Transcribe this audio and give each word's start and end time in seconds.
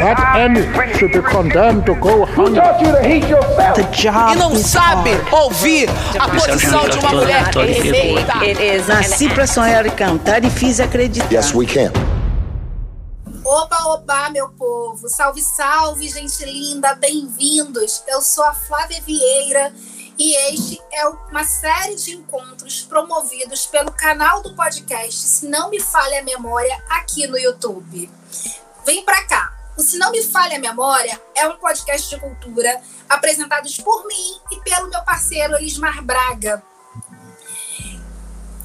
that 0.00 0.36
any 0.36 0.62
should 0.94 1.12
be 1.12 1.20
condemned 1.20 1.86
to 1.86 1.94
go 1.94 2.24
hungry. 2.24 3.20
The 3.74 3.88
job 3.92 4.34
E 4.34 4.38
não 4.38 4.56
sabe 4.56 5.10
ouvir 5.32 5.88
a 6.18 6.28
posição 6.28 6.88
de 6.88 6.98
uma 6.98 7.10
mulher 7.10 7.50
eleita. 7.56 8.34
Nasci 8.94 9.28
pra 9.28 9.46
sonhar 9.46 9.86
e 9.86 9.90
cantar 9.90 10.44
e 10.44 10.50
fiz 10.50 10.80
acreditar. 10.80 11.32
Yes, 11.32 11.54
we 11.54 11.66
can. 11.66 11.92
Oba, 13.44 13.76
oba, 13.88 14.30
meu 14.30 14.48
povo! 14.48 15.06
Salve, 15.08 15.42
salve, 15.42 16.08
gente 16.08 16.44
linda! 16.46 16.94
Bem-vindos! 16.94 18.02
Eu 18.08 18.22
sou 18.22 18.42
a 18.42 18.54
Flávia 18.54 19.02
Vieira 19.02 19.70
e 20.16 20.34
este 20.48 20.80
é 20.92 21.06
uma 21.06 21.44
série 21.44 21.94
de 21.96 22.12
encontros 22.12 22.82
promovidos 22.82 23.66
pelo 23.66 23.92
canal 23.92 24.42
do 24.42 24.54
podcast 24.54 25.18
Se 25.18 25.46
Não 25.46 25.68
Me 25.68 25.78
Falha 25.78 26.20
a 26.20 26.24
Memória 26.24 26.74
aqui 26.88 27.26
no 27.26 27.36
YouTube. 27.36 28.08
Vem 28.86 29.04
pra 29.04 29.22
cá! 29.26 29.53
O 29.76 29.82
Se 29.82 29.98
Não 29.98 30.12
Me 30.12 30.22
Falha 30.22 30.56
a 30.56 30.60
Memória 30.60 31.20
é 31.34 31.48
um 31.48 31.56
podcast 31.56 32.08
de 32.08 32.20
cultura 32.20 32.80
apresentados 33.08 33.76
por 33.78 34.06
mim 34.06 34.40
e 34.52 34.60
pelo 34.60 34.88
meu 34.88 35.02
parceiro 35.02 35.56
Elismar 35.56 36.00
Braga. 36.04 36.62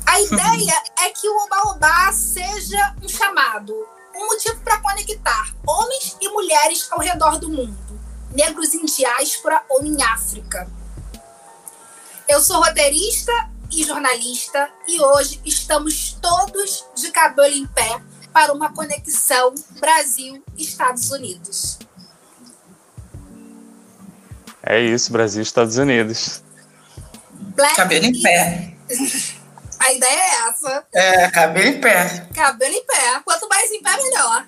A 0.05 0.21
ideia 0.21 0.83
é 0.99 1.09
que 1.09 1.27
o 1.27 1.35
Oba 1.45 1.71
Oba 1.71 2.13
seja 2.13 2.95
um 3.02 3.09
chamado, 3.09 3.73
um 4.16 4.27
motivo 4.27 4.61
para 4.61 4.81
conectar 4.81 5.55
homens 5.66 6.16
e 6.21 6.30
mulheres 6.30 6.88
ao 6.91 6.99
redor 6.99 7.39
do 7.39 7.49
mundo, 7.49 7.99
negros 8.30 8.75
em 8.75 8.85
diáspora 8.85 9.63
ou 9.67 9.83
em 9.83 10.03
África. 10.03 10.69
Eu 12.27 12.39
sou 12.39 12.61
roteirista 12.61 13.31
e 13.71 13.83
jornalista 13.83 14.69
e 14.88 15.02
hoje 15.02 15.41
estamos 15.44 16.13
todos 16.21 16.85
de 16.95 17.11
cabelo 17.11 17.55
em 17.55 17.66
pé 17.66 17.99
para 18.33 18.53
uma 18.53 18.73
conexão 18.73 19.53
Brasil-Estados 19.79 21.11
Unidos. 21.11 21.79
É 24.63 24.80
isso, 24.80 25.11
Brasil 25.11 25.41
e 25.41 25.44
Estados 25.44 25.77
Unidos. 25.77 26.44
Black 27.55 27.75
Cabelo 27.75 28.05
em 28.05 28.22
pé. 28.22 28.73
A 29.80 29.94
ideia 29.94 30.19
é 30.19 30.50
essa. 30.50 30.88
É, 30.94 31.31
cabelo 31.31 31.67
em 31.67 31.80
pé. 31.80 32.27
Cabelo 32.35 32.73
em 32.73 32.85
pé. 32.85 33.22
Quanto 33.23 33.47
mais 33.47 33.72
em 33.72 33.81
pé, 33.81 33.95
melhor. 33.95 34.45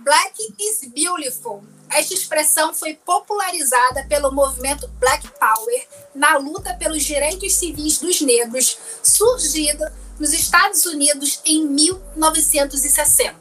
Black 0.00 0.34
is 0.58 0.88
beautiful. 0.88 1.62
Esta 1.90 2.14
expressão 2.14 2.74
foi 2.74 2.94
popularizada 2.94 4.04
pelo 4.08 4.32
movimento 4.32 4.88
Black 4.98 5.28
Power 5.38 5.86
na 6.14 6.36
luta 6.38 6.74
pelos 6.74 7.04
direitos 7.04 7.54
civis 7.54 7.98
dos 7.98 8.20
negros, 8.22 8.78
surgida 9.02 9.92
nos 10.18 10.32
Estados 10.32 10.86
Unidos 10.86 11.40
em 11.44 11.66
1960. 11.66 13.36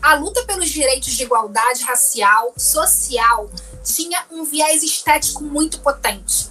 A 0.00 0.14
luta 0.14 0.44
pelos 0.44 0.68
direitos 0.68 1.12
de 1.14 1.22
igualdade 1.22 1.82
racial, 1.84 2.52
social, 2.56 3.50
tinha 3.82 4.24
um 4.30 4.44
viés 4.44 4.82
estético 4.82 5.42
muito 5.42 5.80
potente. 5.80 6.50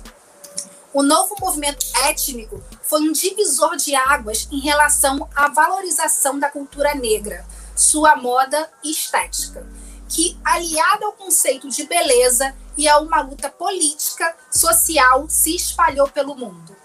O 0.94 1.04
novo 1.04 1.36
movimento 1.40 1.86
étnico 2.04 2.62
foi 2.82 3.02
um 3.02 3.12
divisor 3.12 3.76
de 3.76 3.96
águas 3.96 4.48
em 4.52 4.60
relação 4.60 5.30
à 5.36 5.48
valorização 5.48 6.40
da 6.40 6.50
cultura 6.50 6.96
negra, 6.96 7.46
sua 7.76 8.16
moda 8.16 8.70
e 8.84 8.92
estética, 8.92 9.66
que, 10.10 10.38
aliada 10.44 11.06
ao 11.06 11.12
conceito 11.12 11.70
de 11.70 11.84
beleza 11.86 12.56
e 12.76 12.88
a 12.88 12.98
uma 13.00 13.22
luta 13.22 13.50
política, 13.50 14.36
social, 14.50 15.28
se 15.30 15.56
espalhou 15.56 16.08
pelo 16.10 16.36
mundo. 16.36 16.77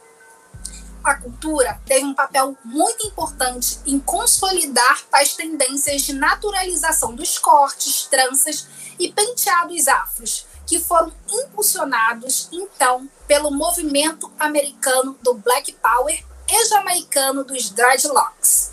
A 1.05 1.17
cultura 1.17 1.81
teve 1.85 2.05
um 2.05 2.15
papel 2.15 2.57
muito 2.65 3.07
importante 3.09 3.81
em 3.85 3.99
consolidar 3.99 5.03
as 5.13 5.35
tendências 5.35 6.03
de 6.03 6.13
naturalização 6.13 7.13
dos 7.13 7.39
cortes, 7.39 8.07
tranças 8.07 8.69
e 9.01 9.13
penteados 9.13 9.89
afros, 9.89 10.47
que 10.65 10.79
foram 10.79 11.13
impulsionados 11.29 12.49
então 12.53 13.11
pelo 13.27 13.51
movimento 13.51 14.31
americano 14.39 15.19
do 15.23 15.35
Black 15.35 15.73
Power 15.73 16.25
e 16.49 16.65
jamaicano 16.67 17.43
dos 17.43 17.71
dreadlocks. 17.71 18.71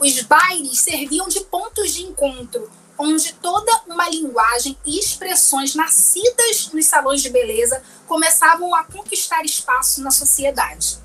Os 0.00 0.22
bailes 0.22 0.80
serviam 0.80 1.28
de 1.28 1.40
pontos 1.42 1.92
de 1.92 2.02
encontro, 2.02 2.68
onde 2.98 3.32
toda 3.34 3.80
uma 3.86 4.08
linguagem 4.08 4.76
e 4.84 4.98
expressões 4.98 5.76
nascidas 5.76 6.70
nos 6.72 6.86
salões 6.86 7.22
de 7.22 7.30
beleza 7.30 7.80
começavam 8.08 8.74
a 8.74 8.82
conquistar 8.82 9.44
espaço 9.44 10.02
na 10.02 10.10
sociedade. 10.10 11.03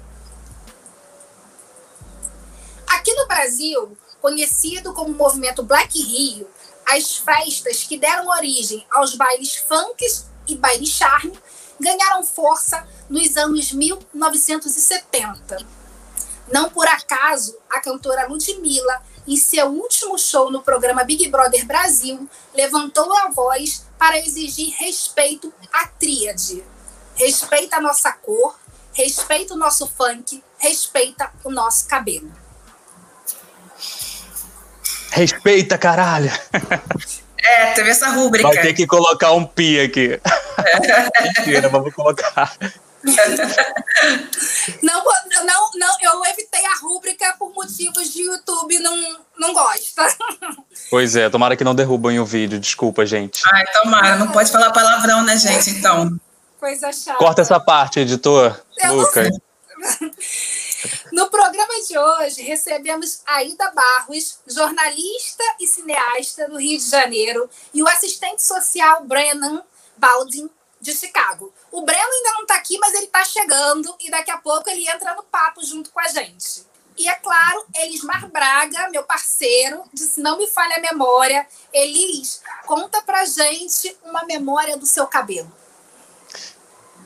Aqui 2.89 3.13
no 3.13 3.27
Brasil, 3.27 3.95
conhecido 4.19 4.93
como 4.93 5.13
movimento 5.13 5.61
Black 5.63 6.01
Rio, 6.01 6.49
as 6.87 7.17
festas 7.17 7.83
que 7.83 7.97
deram 7.97 8.27
origem 8.27 8.85
aos 8.91 9.13
bailes 9.13 9.55
funk 9.55 10.03
e 10.47 10.55
baile 10.55 10.87
charme 10.87 11.39
ganharam 11.79 12.23
força 12.23 12.85
nos 13.07 13.37
anos 13.37 13.71
1970. 13.71 15.57
Não 16.51 16.71
por 16.71 16.87
acaso, 16.87 17.55
a 17.69 17.79
cantora 17.79 18.27
Ludmilla, 18.27 19.03
em 19.27 19.37
seu 19.37 19.67
último 19.67 20.17
show 20.17 20.49
no 20.49 20.63
programa 20.63 21.03
Big 21.03 21.29
Brother 21.29 21.67
Brasil, 21.67 22.27
levantou 22.55 23.15
a 23.19 23.29
voz 23.29 23.85
para 23.99 24.17
exigir 24.17 24.73
respeito 24.79 25.53
à 25.71 25.85
tríade. 25.87 26.63
Respeita 27.13 27.75
a 27.75 27.81
nossa 27.81 28.11
cor, 28.13 28.57
respeita 28.93 29.53
o 29.53 29.57
nosso 29.57 29.85
funk, 29.85 30.43
respeita 30.57 31.31
o 31.43 31.51
nosso 31.51 31.87
cabelo. 31.87 32.48
Respeita, 35.11 35.77
caralho! 35.77 36.31
É, 37.41 37.73
teve 37.73 37.89
essa 37.89 38.09
rúbrica. 38.09 38.47
Vai 38.47 38.61
ter 38.61 38.73
que 38.73 38.85
colocar 38.85 39.31
um 39.33 39.45
pi 39.45 39.79
aqui. 39.79 40.19
Mentira, 41.39 41.69
vamos 41.69 41.93
colocar. 41.93 42.55
Não, 44.83 45.03
não, 45.45 45.71
não, 45.75 45.97
eu 46.01 46.25
evitei 46.25 46.65
a 46.65 46.75
rúbrica 46.81 47.33
por 47.39 47.53
motivos 47.53 48.11
de 48.11 48.23
YouTube 48.23 48.77
não, 48.79 49.17
não 49.37 49.53
gosta. 49.53 50.05
Pois 50.89 51.15
é, 51.15 51.29
tomara 51.29 51.55
que 51.55 51.63
não 51.63 51.73
derrubem 51.73 52.19
o 52.19 52.25
vídeo, 52.25 52.59
desculpa, 52.59 53.05
gente. 53.05 53.41
Ai, 53.53 53.65
tomara, 53.81 54.17
não 54.17 54.31
pode 54.31 54.51
falar 54.51 54.71
palavrão, 54.71 55.23
né, 55.23 55.37
gente? 55.37 55.69
Então. 55.69 56.19
Coisa 56.59 56.91
chata. 56.91 57.17
Corta 57.17 57.41
essa 57.41 57.59
parte, 57.59 58.01
editor. 58.01 58.59
Eu 58.79 58.87
não 58.89 58.95
Lucas. 58.97 59.29
No 61.11 61.29
programa 61.29 61.73
de 61.87 61.97
hoje, 61.97 62.41
recebemos 62.41 63.21
Aida 63.25 63.71
Barros, 63.71 64.39
jornalista 64.47 65.43
e 65.59 65.67
cineasta 65.67 66.47
do 66.47 66.57
Rio 66.57 66.77
de 66.77 66.89
Janeiro, 66.89 67.49
e 67.73 67.83
o 67.83 67.87
assistente 67.87 68.43
social 68.43 69.03
Brennan 69.03 69.63
Baldwin, 69.97 70.49
de 70.81 70.95
Chicago. 70.95 71.53
O 71.71 71.81
Breno 71.81 72.11
ainda 72.11 72.31
não 72.33 72.41
está 72.43 72.55
aqui, 72.55 72.77
mas 72.79 72.93
ele 72.93 73.05
está 73.05 73.23
chegando 73.25 73.93
e 73.99 74.09
daqui 74.09 74.31
a 74.31 74.37
pouco 74.37 74.69
ele 74.69 74.87
entra 74.89 75.13
no 75.13 75.23
papo 75.23 75.63
junto 75.63 75.91
com 75.91 75.99
a 75.99 76.07
gente. 76.07 76.65
E 76.97 77.07
é 77.07 77.15
claro, 77.15 77.65
Elismar 77.75 78.29
Braga, 78.29 78.89
meu 78.89 79.03
parceiro, 79.03 79.83
de 79.93 80.01
Se 80.01 80.19
Não 80.19 80.37
Me 80.37 80.47
Falha 80.47 80.77
a 80.77 80.81
Memória. 80.81 81.47
Elis, 81.71 82.41
conta 82.65 83.01
pra 83.01 83.23
gente 83.25 83.95
uma 84.03 84.25
memória 84.25 84.77
do 84.77 84.85
seu 84.85 85.07
cabelo. 85.07 85.49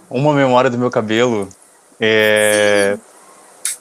Uma 0.10 0.34
memória 0.34 0.70
do 0.70 0.78
meu 0.78 0.90
cabelo. 0.90 1.48
É... 2.00 2.98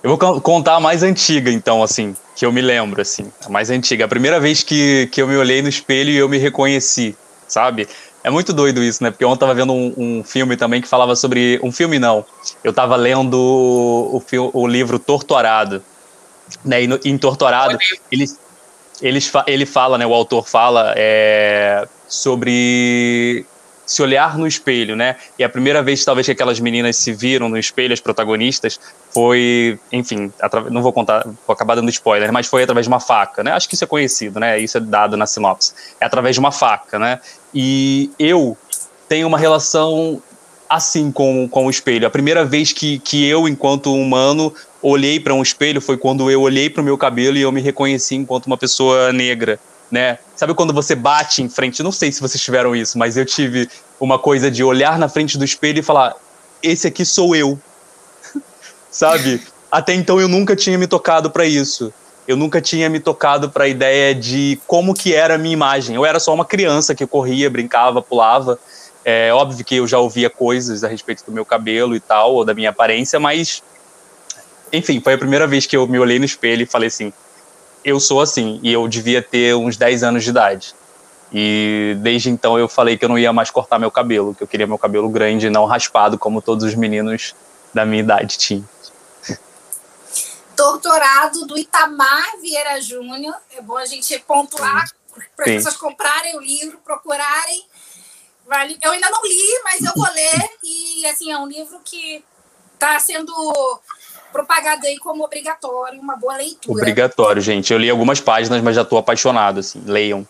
Eu 0.03 0.11
vou 0.11 0.19
con- 0.19 0.41
contar 0.41 0.77
a 0.77 0.81
mais 0.81 1.03
antiga, 1.03 1.51
então, 1.51 1.83
assim, 1.83 2.17
que 2.35 2.45
eu 2.45 2.53
me 2.53 2.61
lembro, 2.61 3.01
assim. 3.01 3.31
A 3.45 3.49
mais 3.49 3.71
antiga. 3.71 4.05
A 4.05 4.09
primeira 4.09 4.41
vez 4.41 4.63
que, 4.63 5.09
que 5.13 5.23
eu 5.23 5.29
me 5.29 5.37
olhei 5.37 5.63
no 5.63 5.69
espelho 5.69 6.11
e 6.11 6.17
eu 6.17 6.29
me 6.29 6.39
reconheci, 6.39 7.17
sabe? 7.47 7.87
É 8.25 8.31
muito 8.31 8.53
doido 8.53 8.83
isso, 8.83 9.03
né? 9.03 9.11
Porque 9.11 9.25
ontem 9.25 9.35
eu 9.45 9.49
tava 9.49 9.55
vendo 9.55 9.73
um, 9.73 9.95
um 9.97 10.25
filme 10.25 10.57
também 10.57 10.81
que 10.81 10.89
falava 10.89 11.15
sobre. 11.17 11.59
Um 11.62 11.73
filme 11.73 11.99
não. 11.99 12.25
Eu 12.62 12.73
tava 12.73 12.97
lendo 12.97 13.37
o, 13.37 14.21
fil- 14.25 14.51
o 14.53 14.67
livro 14.67 14.99
Torturado. 14.99 15.83
Né? 16.65 16.83
E 16.85 16.87
no, 16.87 16.99
em 17.05 17.17
Torturado, 17.19 17.77
eles, 19.01 19.27
fa- 19.27 19.45
ele 19.47 19.67
fala, 19.67 19.99
né? 19.99 20.07
O 20.07 20.15
autor 20.15 20.47
fala 20.47 20.95
é, 20.97 21.87
sobre 22.09 23.44
se 23.93 24.03
olhar 24.03 24.39
no 24.39 24.47
espelho, 24.47 24.97
né? 24.97 25.17
E 25.39 25.44
a 25.44 25.49
primeira 25.49 25.83
vez, 25.83 26.05
talvez, 26.05 26.27
que 26.27 26.33
aquelas 26.33 26.59
meninas 26.59 26.97
se 26.97 27.12
viram 27.12 27.49
no 27.49 27.59
espelho, 27.59 27.93
as 27.93 28.00
protagonistas, 28.00 28.81
foi, 29.12 29.79
enfim, 29.93 30.33
não 30.71 30.83
vou 30.83 30.93
contar, 30.93 31.25
vou 31.25 31.53
acabar 31.53 31.75
dando 31.75 31.91
spoiler, 31.91 32.33
mas 32.33 32.47
foi 32.47 32.62
através 32.62 32.87
de 32.87 32.89
uma 32.89 33.00
faca, 33.00 33.43
né? 33.44 33.53
Acho 33.53 33.69
que 33.69 33.75
isso 33.75 33.85
é 33.85 33.87
conhecido, 33.87 34.41
né? 34.41 34.59
Isso 34.59 34.79
é 34.79 34.81
dado 34.81 35.17
na 35.17 35.27
sinopse. 35.27 35.75
É 36.00 36.06
através 36.06 36.35
de 36.35 36.41
uma 36.41 36.50
faca, 36.50 36.99
né? 36.99 37.21
E 37.55 38.11
eu 38.19 38.56
tenho 39.09 39.29
uma 39.29 39.39
relação 39.39 40.23
assim 40.69 41.12
com, 41.12 41.47
com 41.49 41.67
o 41.67 41.71
espelho. 41.71 42.06
A 42.06 42.11
primeira 42.11 42.47
vez 42.47 42.73
que, 42.73 42.99
que 42.99 43.29
eu, 43.29 43.47
enquanto 43.47 43.95
humano, 43.95 44.55
olhei 44.81 45.21
para 45.21 45.35
um 45.35 45.43
espelho 45.43 45.83
foi 45.83 45.99
quando 45.99 46.31
eu 46.31 46.41
olhei 46.41 46.71
para 46.71 46.81
o 46.81 46.85
meu 46.85 46.97
cabelo 46.97 47.37
e 47.37 47.43
eu 47.43 47.53
me 47.53 47.61
reconheci 47.61 48.15
enquanto 48.15 48.47
uma 48.47 48.56
pessoa 48.56 49.12
negra, 49.12 49.61
né? 49.93 50.19
Sabe 50.35 50.55
quando 50.55 50.73
você 50.73 50.94
bate 50.94 51.43
em 51.43 51.50
frente? 51.50 51.83
Não 51.83 51.93
sei 51.93 52.11
se 52.11 52.23
vocês 52.23 52.43
tiveram 52.43 52.75
isso, 52.75 52.97
mas 52.97 53.19
eu 53.19 53.27
tive 53.27 53.69
uma 54.00 54.19
coisa 54.19 54.50
de 54.50 54.65
olhar 54.65 54.99
na 54.99 55.06
frente 55.06 55.37
do 55.37 55.44
espelho 55.44 55.81
e 55.81 55.83
falar: 55.83 56.15
esse 56.62 56.87
aqui 56.87 57.05
sou 57.05 57.37
eu. 57.37 57.61
Sabe? 58.91 59.43
Até 59.71 59.93
então 59.93 60.19
eu 60.19 60.29
nunca 60.29 60.56
tinha 60.56 60.79
me 60.79 60.87
tocado 60.87 61.31
para 61.31 61.44
isso. 61.44 61.93
eu 62.27 62.37
nunca 62.37 62.61
tinha 62.61 62.89
me 62.89 63.00
tocado 63.00 63.50
para 63.50 63.65
a 63.65 63.69
ideia 63.69 64.15
de 64.15 64.59
como 64.67 64.94
que 64.94 65.12
era 65.12 65.35
a 65.35 65.39
minha 65.39 65.53
imagem. 65.53 65.97
Eu 65.97 66.06
era 66.06 66.19
só 66.19 66.33
uma 66.33 66.45
criança 66.45 66.95
que 66.95 67.06
corria, 67.06 67.50
brincava, 67.50 68.00
pulava. 68.00 68.59
É 69.05 69.33
óbvio 69.33 69.65
que 69.65 69.77
eu 69.77 69.87
já 69.87 69.99
ouvia 69.99 70.31
coisas 70.31 70.85
a 70.85 70.88
respeito 70.88 71.25
do 71.27 71.33
meu 71.33 71.45
cabelo 71.45 71.95
e 71.95 72.00
tal, 72.00 72.35
ou 72.35 72.45
da 72.45 72.55
minha 72.55 72.71
aparência, 72.71 73.21
mas 73.21 73.62
enfim, 74.73 75.00
foi 75.00 75.15
a 75.15 75.19
primeira 75.19 75.47
vez 75.47 75.67
que 75.67 75.77
eu 75.77 75.87
me 75.87 75.99
olhei 75.99 76.19
no 76.19 76.25
espelho 76.25 76.62
e 76.62 76.67
falei 76.67 76.88
assim: 76.88 77.12
eu 77.84 77.99
sou 78.00 78.20
assim, 78.20 78.61
e 78.62 78.73
eu 78.73 78.87
devia 78.88 79.23
ter 79.23 79.55
uns 79.55 79.76
10 79.76 80.02
anos 80.02 80.25
de 80.25 80.31
idade. 80.31 80.75
E 81.32 81.96
desde 82.00 82.29
então 82.29 82.58
eu 82.58 82.69
falei 82.69 82.96
que 82.96 83.05
eu 83.05 83.08
não 83.08 83.19
ia 83.19 83.32
mais 83.32 83.50
cortar 83.50 83.79
meu 83.79 83.90
cabelo, 83.90 84.34
que 84.34 84.43
eu 84.43 84.46
queria 84.46 84.67
meu 84.67 84.79
cabelo 84.79 85.08
grande 85.08 85.46
e 85.46 85.50
não 85.50 85.64
raspado, 85.64 86.19
como 86.19 86.43
todos 86.43 86.64
os 86.64 86.75
meninos 86.75 87.34
da 87.73 87.87
minha 87.87 88.02
idade 88.02 88.37
tinham 88.37 88.69
doutorado 90.62 91.46
do 91.46 91.58
Itamar 91.58 92.38
Vieira 92.40 92.81
Júnior. 92.81 93.34
É 93.50 93.61
bom 93.61 93.76
a 93.76 93.87
gente 93.87 94.17
pontuar 94.20 94.88
para 95.37 95.44
as 95.44 95.50
pessoas 95.52 95.76
comprarem 95.76 96.37
o 96.37 96.40
livro, 96.40 96.78
procurarem. 96.85 97.67
Eu 98.81 98.93
ainda 98.93 99.11
não 99.11 99.23
li, 99.25 99.61
mas 99.64 99.82
eu 99.82 99.93
vou 99.94 100.11
ler. 100.12 100.50
E 100.62 101.06
assim, 101.06 101.32
é 101.32 101.38
um 101.38 101.46
livro 101.46 101.81
que 101.85 102.25
está 102.75 102.99
sendo 103.00 103.32
propagado 104.32 104.87
aí 104.87 104.99
como 104.99 105.25
obrigatório, 105.25 106.00
uma 106.00 106.17
boa 106.17 106.37
leitura. 106.37 106.79
Obrigatório, 106.79 107.40
gente. 107.43 107.73
Eu 107.73 107.79
li 107.79 107.90
algumas 107.90 108.20
páginas, 108.20 108.62
mas 108.62 108.75
já 108.75 108.82
estou 108.82 108.99
apaixonado, 108.99 109.61
assim. 109.61 109.82
Leiam. 109.87 110.26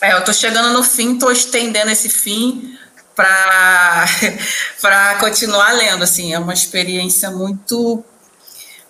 É, 0.00 0.12
eu 0.12 0.18
estou 0.18 0.34
chegando 0.34 0.72
no 0.72 0.82
fim, 0.82 1.14
estou 1.14 1.30
estendendo 1.30 1.90
esse 1.90 2.08
fim 2.08 2.76
para 3.14 4.06
para 4.80 5.14
continuar 5.16 5.72
lendo, 5.72 6.02
assim. 6.02 6.34
É 6.34 6.38
uma 6.38 6.54
experiência 6.54 7.30
muito 7.30 8.04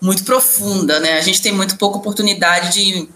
muito 0.01 0.25
profunda, 0.25 1.01
né? 1.01 1.19
A 1.19 1.21
gente 1.23 1.41
tem 1.41 1.53
muito 1.53 1.77
pouca 1.79 1.97
oportunidade 1.97 2.73
de, 2.73 3.09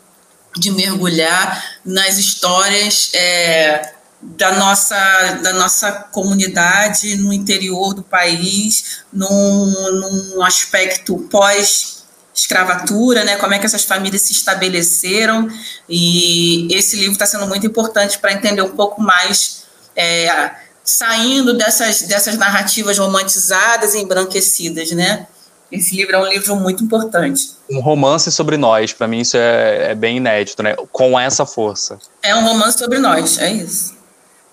de 0.57 0.71
mergulhar 0.71 1.81
nas 1.85 2.17
histórias 2.17 3.11
é, 3.13 3.93
da, 4.21 4.53
nossa, 4.53 5.41
da 5.43 5.53
nossa 5.53 5.93
comunidade 5.93 7.17
no 7.17 7.33
interior 7.33 7.95
do 7.95 8.03
país, 8.03 9.03
num, 9.13 10.37
num 10.37 10.43
aspecto 10.43 11.19
pós 11.31 11.99
escravatura, 12.39 13.25
né? 13.25 13.37
Como 13.37 13.53
é 13.53 13.59
que 13.59 13.67
essas 13.67 13.85
famílias 13.85 14.23
se 14.23 14.33
estabeleceram 14.33 15.49
e 15.89 16.69
esse 16.73 16.97
livro 16.97 17.13
está 17.13 17.27
sendo 17.27 17.47
muito 17.47 17.67
importante 17.67 18.19
para 18.19 18.33
entender 18.33 18.63
um 18.63 18.71
pouco 18.71 19.03
mais 19.03 19.65
é, 19.97 20.53
saindo 20.85 21.53
dessas, 21.55 22.03
dessas 22.03 22.39
narrativas 22.39 22.97
romantizadas 22.97 23.95
e 23.95 23.99
embranquecidas, 23.99 24.93
né? 24.93 25.27
Esse 25.71 25.97
livro 25.97 26.17
é 26.17 26.19
um 26.19 26.27
livro 26.27 26.57
muito 26.57 26.83
importante. 26.83 27.51
Um 27.71 27.81
romance 27.81 28.33
sobre 28.33 28.57
nós, 28.57 28.93
para 28.93 29.07
mim 29.07 29.21
isso 29.21 29.37
é, 29.37 29.91
é, 29.91 29.95
bem 29.95 30.17
inédito, 30.17 30.63
né? 30.63 30.75
Com 30.91 31.19
essa 31.19 31.45
força. 31.45 31.99
É 32.23 32.35
um 32.35 32.43
romance 32.43 32.79
sobre 32.79 32.99
nós, 32.99 33.39
é 33.39 33.53
isso. 33.53 33.98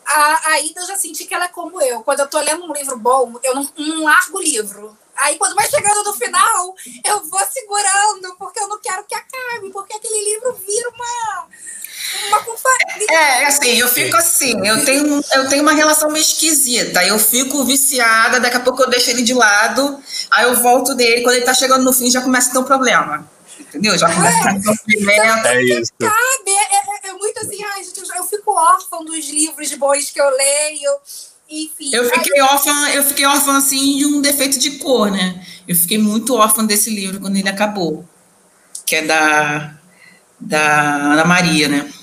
A, 0.07 0.59
eu 0.61 0.85
já 0.85 0.97
senti 0.97 1.25
que 1.25 1.33
ela 1.33 1.45
é 1.45 1.49
como 1.49 1.81
eu. 1.81 2.01
Quando 2.03 2.19
eu 2.19 2.27
tô 2.27 2.39
lendo 2.39 2.63
um 2.63 2.73
livro 2.73 2.97
bom, 2.97 3.33
eu 3.43 3.55
não, 3.55 3.69
não 3.77 4.03
largo 4.03 4.37
o 4.37 4.41
livro. 4.41 4.97
Aí 5.15 5.37
quando 5.37 5.55
vai 5.55 5.67
chegando 5.69 6.03
no 6.03 6.13
final, 6.13 6.75
eu 7.05 7.23
vou 7.23 7.39
segurando, 7.51 8.35
porque 8.37 8.59
eu 8.59 8.67
não 8.67 8.79
quero 8.79 9.03
que 9.05 9.15
acabe, 9.15 9.71
porque 9.71 9.95
aquele 9.95 10.33
livro 10.33 10.53
vira 10.53 10.89
uma 10.89 11.47
é, 13.09 13.45
assim, 13.45 13.77
eu 13.79 13.87
fico 13.87 14.15
assim, 14.15 14.55
eu 14.65 14.85
tenho, 14.85 15.21
eu 15.33 15.49
tenho 15.49 15.63
uma 15.63 15.73
relação 15.73 16.09
meio 16.09 16.21
esquisita. 16.21 17.03
Eu 17.03 17.17
fico 17.17 17.63
viciada, 17.63 18.39
daqui 18.39 18.57
a 18.57 18.59
pouco 18.59 18.83
eu 18.83 18.89
deixo 18.89 19.09
ele 19.09 19.21
de 19.21 19.33
lado, 19.33 19.99
aí 20.31 20.45
eu 20.45 20.55
volto 20.55 20.93
dele, 20.93 21.23
quando 21.23 21.35
ele 21.35 21.45
tá 21.45 21.53
chegando 21.53 21.83
no 21.83 21.93
fim, 21.93 22.09
já 22.09 22.21
começa 22.21 22.49
a 22.49 22.53
ter 22.53 22.59
um 22.59 22.63
problema. 22.63 23.27
Entendeu? 23.75 23.97
Já 23.97 24.13
começa 24.13 24.37
a 24.37 24.43
ter 24.43 24.57
um 24.57 24.63
sofrimento. 24.63 25.47
É 25.47 25.63
isso. 25.63 25.91
Sabe? 26.01 26.51
É, 26.51 27.07
é, 27.07 27.09
é, 27.09 27.13
muito 27.13 27.39
assim, 27.39 27.61
ai, 27.63 27.83
gente, 27.83 27.99
eu, 27.99 28.15
eu 28.15 28.23
fico 28.23 28.51
órfã 28.51 29.03
dos 29.03 29.29
livros 29.29 29.73
bons 29.73 30.11
que 30.11 30.21
eu 30.21 30.29
leio. 30.29 30.91
Enfim. 31.49 31.93
Eu 31.93 32.09
fiquei 32.09 32.41
órfã, 32.41 32.89
eu 32.91 33.03
fiquei 33.03 33.25
órfã 33.25 33.57
assim 33.57 33.97
de 33.97 34.05
um 34.05 34.21
defeito 34.21 34.57
de 34.57 34.71
cor, 34.77 35.11
né? 35.11 35.45
Eu 35.67 35.75
fiquei 35.75 35.97
muito 35.97 36.35
órfã 36.35 36.65
desse 36.65 36.89
livro 36.89 37.19
quando 37.19 37.35
ele 37.35 37.49
acabou. 37.49 38.07
Que 38.85 38.95
é 38.95 39.01
da, 39.01 39.77
da 40.39 40.95
Ana 41.13 41.25
Maria, 41.25 41.67
né? 41.67 41.93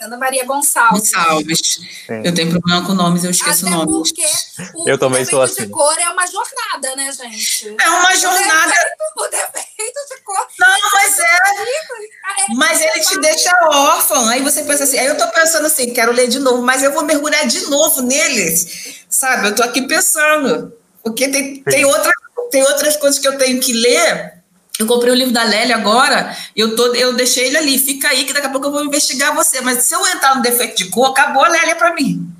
Ana 0.00 0.16
Maria 0.16 0.44
Gonçalves. 0.44 1.10
Gonçalves. 1.12 1.80
Eu 2.24 2.34
tenho 2.34 2.50
problema 2.50 2.86
com 2.86 2.94
nomes, 2.94 3.24
eu 3.24 3.30
esqueço 3.30 3.66
Até 3.66 3.74
nomes. 3.74 4.12
Porque 4.12 4.26
o, 4.74 4.88
eu 4.88 4.98
também 4.98 5.24
sou 5.24 5.42
assim. 5.42 5.62
de 5.62 5.68
cor 5.68 5.98
é 5.98 6.08
uma 6.10 6.26
jornada, 6.26 6.96
né, 6.96 7.12
gente? 7.12 7.74
É 7.80 7.88
uma 7.90 8.14
jornada. 8.14 8.72
O 9.16 9.28
defeito, 9.28 10.00
de 10.08 10.22
cor. 10.22 10.46
Não, 10.58 10.76
mas 10.92 11.18
é. 11.18 11.22
é 11.22 12.54
mas 12.54 12.80
ele 12.80 13.00
te 13.00 13.20
deixa 13.20 13.50
órfão. 13.64 14.28
Aí 14.28 14.42
você 14.42 14.62
pensa 14.62 14.84
assim, 14.84 14.98
aí 14.98 15.06
eu 15.06 15.16
tô 15.16 15.26
pensando 15.28 15.66
assim, 15.66 15.92
quero 15.92 16.12
ler 16.12 16.28
de 16.28 16.38
novo, 16.38 16.62
mas 16.62 16.82
eu 16.82 16.92
vou 16.92 17.02
mergulhar 17.02 17.46
de 17.46 17.66
novo 17.66 18.02
neles. 18.02 19.04
Sabe? 19.08 19.48
Eu 19.48 19.54
tô 19.54 19.62
aqui 19.62 19.82
pensando. 19.82 20.72
Porque 21.02 21.28
tem, 21.28 21.62
tem, 21.62 21.84
outra, 21.84 22.12
tem 22.50 22.62
outras 22.62 22.96
coisas 22.96 23.18
que 23.18 23.28
eu 23.28 23.38
tenho 23.38 23.60
que 23.60 23.72
ler 23.72 24.36
eu 24.78 24.86
comprei 24.86 25.10
o 25.10 25.14
livro 25.14 25.32
da 25.32 25.42
Lélia 25.42 25.76
agora, 25.76 26.36
eu, 26.54 26.76
tô, 26.76 26.94
eu 26.94 27.14
deixei 27.14 27.46
ele 27.46 27.56
ali, 27.56 27.78
fica 27.78 28.08
aí 28.08 28.24
que 28.24 28.32
daqui 28.32 28.46
a 28.46 28.50
pouco 28.50 28.66
eu 28.66 28.72
vou 28.72 28.84
investigar 28.84 29.34
você. 29.34 29.60
Mas 29.60 29.84
se 29.84 29.94
eu 29.94 30.06
entrar 30.06 30.34
no 30.36 30.42
defeito 30.42 30.76
de 30.76 30.90
cor, 30.90 31.10
acabou 31.10 31.44
a 31.44 31.48
Lélia 31.48 31.76
para 31.76 31.94
mim. 31.94 32.30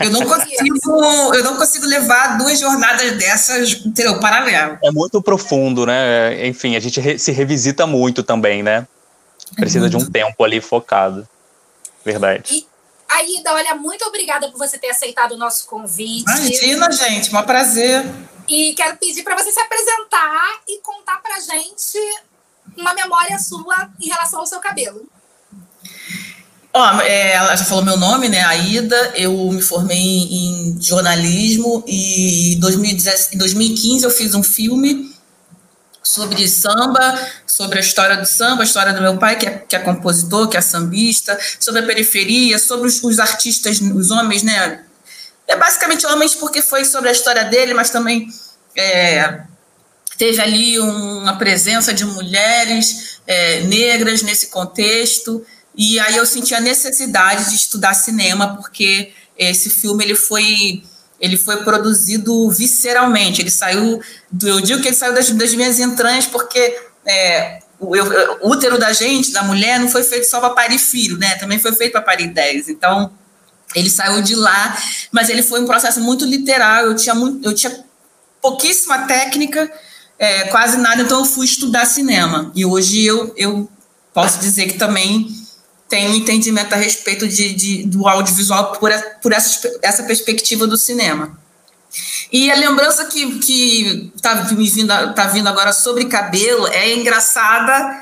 Eu 0.00 0.10
não 0.10 0.24
consigo, 0.24 1.34
eu 1.34 1.44
não 1.44 1.56
consigo 1.56 1.86
levar 1.86 2.38
duas 2.38 2.58
jornadas 2.58 3.12
dessas, 3.18 3.84
entendeu? 3.84 4.18
Paralelo. 4.20 4.78
É 4.82 4.90
muito 4.90 5.20
profundo, 5.20 5.84
né? 5.84 6.46
Enfim, 6.46 6.76
a 6.76 6.80
gente 6.80 7.00
re 7.00 7.18
se 7.18 7.32
revisita 7.32 7.86
muito 7.86 8.22
também, 8.22 8.62
né? 8.62 8.86
Precisa 9.56 9.86
é 9.86 9.88
de 9.88 9.96
um 9.96 10.10
tempo 10.10 10.42
ali 10.44 10.60
focado. 10.60 11.28
Verdade. 12.04 12.54
E, 12.54 12.66
Aida, 13.16 13.52
olha, 13.52 13.74
muito 13.74 14.04
obrigada 14.04 14.50
por 14.50 14.58
você 14.58 14.78
ter 14.78 14.90
aceitado 14.90 15.32
o 15.32 15.36
nosso 15.36 15.66
convite. 15.66 16.22
Imagina, 16.22 16.90
gente, 16.90 17.34
um 17.34 17.42
prazer. 17.42 18.04
E 18.48 18.74
quero 18.74 18.96
pedir 18.96 19.22
para 19.22 19.36
você 19.36 19.52
se 19.52 19.60
apresentar 19.60 20.60
e 20.68 20.80
contar 20.80 21.22
para 21.22 21.38
gente 21.40 21.98
uma 22.76 22.94
memória 22.94 23.38
sua 23.38 23.90
em 24.00 24.08
relação 24.08 24.40
ao 24.40 24.46
seu 24.46 24.60
cabelo. 24.60 25.06
Ó, 26.74 27.00
é, 27.02 27.32
ela 27.32 27.54
já 27.54 27.64
falou 27.64 27.84
meu 27.84 27.98
nome, 27.98 28.28
né? 28.28 28.42
Aida. 28.42 29.12
Eu 29.14 29.32
me 29.52 29.60
formei 29.60 29.98
em 29.98 30.78
jornalismo 30.80 31.84
e 31.86 32.54
em 32.54 32.58
2015 32.58 34.04
eu 34.04 34.10
fiz 34.10 34.34
um 34.34 34.42
filme 34.42 35.14
sobre 36.12 36.46
samba, 36.46 37.18
sobre 37.46 37.78
a 37.78 37.80
história 37.80 38.18
do 38.18 38.26
samba, 38.26 38.62
a 38.62 38.66
história 38.66 38.92
do 38.92 39.00
meu 39.00 39.16
pai, 39.16 39.36
que 39.36 39.46
é, 39.46 39.50
que 39.66 39.74
é 39.74 39.78
compositor, 39.78 40.46
que 40.46 40.58
é 40.58 40.60
sambista, 40.60 41.38
sobre 41.58 41.80
a 41.80 41.86
periferia, 41.86 42.58
sobre 42.58 42.86
os, 42.86 43.02
os 43.02 43.18
artistas, 43.18 43.80
os 43.80 44.10
homens, 44.10 44.42
né? 44.42 44.84
É 45.48 45.56
basicamente 45.56 46.06
homens 46.06 46.34
porque 46.34 46.60
foi 46.60 46.84
sobre 46.84 47.08
a 47.08 47.12
história 47.12 47.44
dele, 47.44 47.72
mas 47.72 47.88
também 47.88 48.28
é, 48.76 49.40
teve 50.18 50.38
ali 50.40 50.78
uma 50.78 51.38
presença 51.38 51.94
de 51.94 52.04
mulheres 52.04 53.20
é, 53.26 53.60
negras 53.60 54.20
nesse 54.20 54.48
contexto. 54.48 55.42
E 55.74 55.98
aí 55.98 56.16
eu 56.16 56.26
senti 56.26 56.54
a 56.54 56.60
necessidade 56.60 57.48
de 57.48 57.56
estudar 57.56 57.94
cinema, 57.94 58.54
porque 58.56 59.14
esse 59.38 59.70
filme 59.70 60.04
ele 60.04 60.14
foi 60.14 60.82
ele 61.22 61.36
foi 61.36 61.58
produzido 61.58 62.50
visceralmente. 62.50 63.40
Ele 63.40 63.50
saiu, 63.50 64.02
do, 64.28 64.48
eu 64.48 64.60
digo 64.60 64.82
que 64.82 64.88
ele 64.88 64.96
saiu 64.96 65.14
das, 65.14 65.30
das 65.30 65.54
minhas 65.54 65.78
entranhas, 65.78 66.26
porque 66.26 66.76
é, 67.06 67.60
o, 67.78 67.94
o, 68.44 68.50
útero 68.50 68.76
da 68.76 68.92
gente, 68.92 69.30
da 69.30 69.44
mulher, 69.44 69.78
não 69.78 69.88
foi 69.88 70.02
feito 70.02 70.24
só 70.24 70.40
para 70.40 70.50
parir 70.50 70.80
filho, 70.80 71.16
né? 71.16 71.36
Também 71.36 71.60
foi 71.60 71.72
feito 71.74 71.92
para 71.92 72.02
parir 72.02 72.24
ideias. 72.24 72.68
Então, 72.68 73.12
ele 73.72 73.88
saiu 73.88 74.20
de 74.20 74.34
lá, 74.34 74.76
mas 75.12 75.28
ele 75.28 75.44
foi 75.44 75.60
um 75.60 75.66
processo 75.66 76.00
muito 76.00 76.24
literal. 76.24 76.86
Eu 76.86 76.96
tinha, 76.96 77.14
muito, 77.14 77.46
eu 77.46 77.54
tinha 77.54 77.84
pouquíssima 78.40 79.06
técnica, 79.06 79.70
é, 80.18 80.44
quase 80.48 80.76
nada, 80.76 81.02
então 81.02 81.20
eu 81.20 81.24
fui 81.24 81.46
estudar 81.46 81.86
cinema. 81.86 82.50
E 82.52 82.66
hoje 82.66 83.04
eu, 83.04 83.32
eu 83.36 83.70
posso 84.12 84.40
dizer 84.40 84.66
que 84.66 84.76
também 84.76 85.41
tenho 85.92 86.10
um 86.10 86.14
entendimento 86.14 86.72
a 86.72 86.78
respeito 86.78 87.28
de, 87.28 87.52
de 87.52 87.82
do 87.82 88.08
audiovisual 88.08 88.72
por, 88.72 88.90
por 89.20 89.30
essa, 89.30 89.70
essa 89.82 90.02
perspectiva 90.04 90.66
do 90.66 90.78
cinema. 90.78 91.38
E 92.32 92.50
a 92.50 92.54
lembrança 92.54 93.04
que, 93.04 93.38
que 93.40 94.10
tá, 94.22 94.36
vindo, 94.36 95.14
tá 95.14 95.26
vindo 95.26 95.46
agora 95.50 95.70
sobre 95.70 96.06
cabelo 96.06 96.66
é 96.68 96.94
engraçada, 96.94 98.00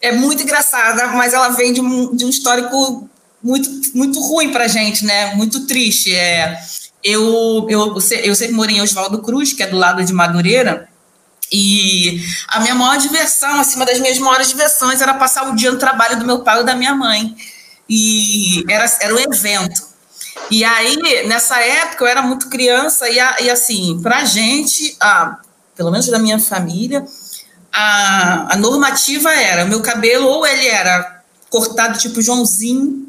é 0.00 0.10
muito 0.12 0.42
engraçada, 0.42 1.08
mas 1.08 1.34
ela 1.34 1.50
vem 1.50 1.74
de 1.74 1.82
um, 1.82 2.16
de 2.16 2.24
um 2.24 2.30
histórico 2.30 3.06
muito, 3.42 3.68
muito 3.94 4.18
ruim 4.18 4.50
para 4.50 4.66
gente, 4.66 5.04
né? 5.04 5.34
Muito 5.34 5.66
triste. 5.66 6.14
É, 6.14 6.58
eu, 7.04 7.66
eu, 7.68 7.94
eu 8.24 8.34
sempre 8.34 8.54
morei 8.54 8.76
em 8.76 8.80
Oswaldo 8.80 9.20
Cruz, 9.20 9.52
que 9.52 9.62
é 9.62 9.66
do 9.66 9.76
lado 9.76 10.02
de 10.02 10.14
Madureira, 10.14 10.88
e 11.52 12.24
a 12.48 12.60
minha 12.60 12.74
maior 12.74 12.96
diversão, 12.96 13.60
acima 13.60 13.84
das 13.84 14.00
minhas 14.00 14.18
maiores 14.18 14.48
diversões, 14.48 15.02
era 15.02 15.12
passar 15.12 15.50
o 15.50 15.54
dia 15.54 15.70
no 15.70 15.78
trabalho 15.78 16.18
do 16.18 16.24
meu 16.24 16.40
pai 16.40 16.58
ou 16.58 16.64
da 16.64 16.74
minha 16.74 16.94
mãe. 16.94 17.36
E 17.88 18.64
era, 18.70 18.90
era 19.00 19.14
um 19.14 19.18
evento. 19.18 19.82
E 20.50 20.64
aí, 20.64 21.26
nessa 21.26 21.60
época, 21.60 22.04
eu 22.04 22.08
era 22.08 22.22
muito 22.22 22.48
criança, 22.48 23.06
e, 23.08 23.16
e 23.16 23.50
assim, 23.50 24.00
pra 24.02 24.24
gente, 24.24 24.96
pelo 25.76 25.90
menos 25.90 26.06
da 26.06 26.18
minha 26.18 26.38
família, 26.38 27.04
a, 27.70 28.54
a 28.54 28.56
normativa 28.56 29.30
era: 29.30 29.64
o 29.64 29.68
meu 29.68 29.82
cabelo 29.82 30.26
ou 30.26 30.46
ele 30.46 30.66
era 30.66 31.22
cortado 31.50 31.98
tipo 31.98 32.22
Joãozinho, 32.22 33.08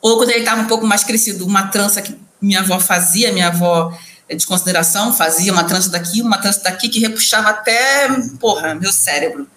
ou 0.00 0.18
quando 0.18 0.30
ele 0.30 0.40
estava 0.40 0.60
um 0.60 0.66
pouco 0.66 0.86
mais 0.86 1.02
crescido, 1.02 1.44
uma 1.44 1.66
trança 1.66 2.00
que 2.00 2.16
minha 2.40 2.60
avó 2.60 2.78
fazia, 2.78 3.32
minha 3.32 3.48
avó 3.48 3.92
de 4.36 4.46
consideração 4.46 5.12
fazia 5.12 5.52
uma 5.52 5.64
trança 5.64 5.90
daqui, 5.90 6.22
uma 6.22 6.38
trança 6.38 6.62
daqui, 6.62 6.88
que 6.88 7.00
repuxava 7.00 7.50
até, 7.50 8.08
porra, 8.38 8.74
meu 8.74 8.92
cérebro. 8.92 9.48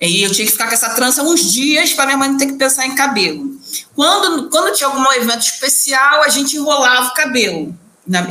E 0.00 0.22
eu 0.22 0.30
tinha 0.32 0.46
que 0.46 0.52
ficar 0.52 0.66
com 0.66 0.72
essa 0.72 0.90
trança 0.90 1.22
uns 1.22 1.52
dias 1.52 1.92
para 1.92 2.06
minha 2.06 2.16
mãe 2.16 2.30
não 2.30 2.38
ter 2.38 2.46
que 2.46 2.54
pensar 2.54 2.86
em 2.86 2.94
cabelo. 2.94 3.60
Quando, 3.94 4.48
quando 4.48 4.74
tinha 4.74 4.88
algum 4.88 5.12
evento 5.12 5.42
especial, 5.42 6.22
a 6.22 6.28
gente 6.28 6.56
enrolava 6.56 7.08
o 7.08 7.14
cabelo. 7.14 7.78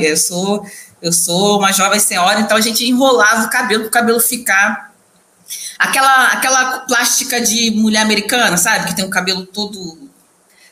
Eu 0.00 0.16
sou, 0.16 0.66
eu 1.00 1.12
sou 1.12 1.58
uma 1.58 1.72
jovem 1.72 2.00
senhora, 2.00 2.40
então 2.40 2.56
a 2.56 2.60
gente 2.60 2.84
enrolava 2.84 3.46
o 3.46 3.50
cabelo 3.50 3.82
para 3.82 3.88
o 3.88 3.92
cabelo 3.92 4.20
ficar. 4.20 4.90
Aquela, 5.78 6.26
aquela 6.28 6.80
plástica 6.80 7.40
de 7.40 7.70
mulher 7.70 8.02
americana, 8.02 8.56
sabe? 8.56 8.88
Que 8.88 8.96
tem 8.96 9.04
o 9.04 9.10
cabelo 9.10 9.46
todo 9.46 10.09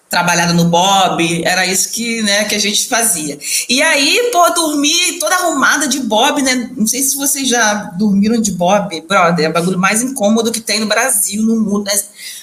trabalhada 0.09 0.53
no 0.53 0.65
Bob, 0.65 1.45
era 1.45 1.67
isso 1.67 1.91
que, 1.91 2.23
né, 2.23 2.45
que 2.45 2.55
a 2.55 2.59
gente 2.59 2.89
fazia. 2.89 3.39
E 3.69 3.83
aí, 3.83 4.31
pô, 4.33 4.49
dormi 4.51 5.19
toda 5.19 5.35
arrumada 5.35 5.87
de 5.87 6.01
Bob, 6.01 6.43
né? 6.43 6.71
Não 6.77 6.87
sei 6.87 7.03
se 7.03 7.17
vocês 7.17 7.49
já 7.49 7.75
dormiram 7.97 8.41
de 8.41 8.53
Bob, 8.53 9.01
brother, 9.03 9.47
é 9.47 9.49
o 9.49 9.53
bagulho 9.53 9.79
mais 9.79 10.03
incômodo 10.03 10.51
que 10.51 10.61
tem 10.61 10.81
no 10.81 10.87
Brasil, 10.87 11.43
no 11.43 11.61
mundo, 11.61 11.85
né, 11.85 11.93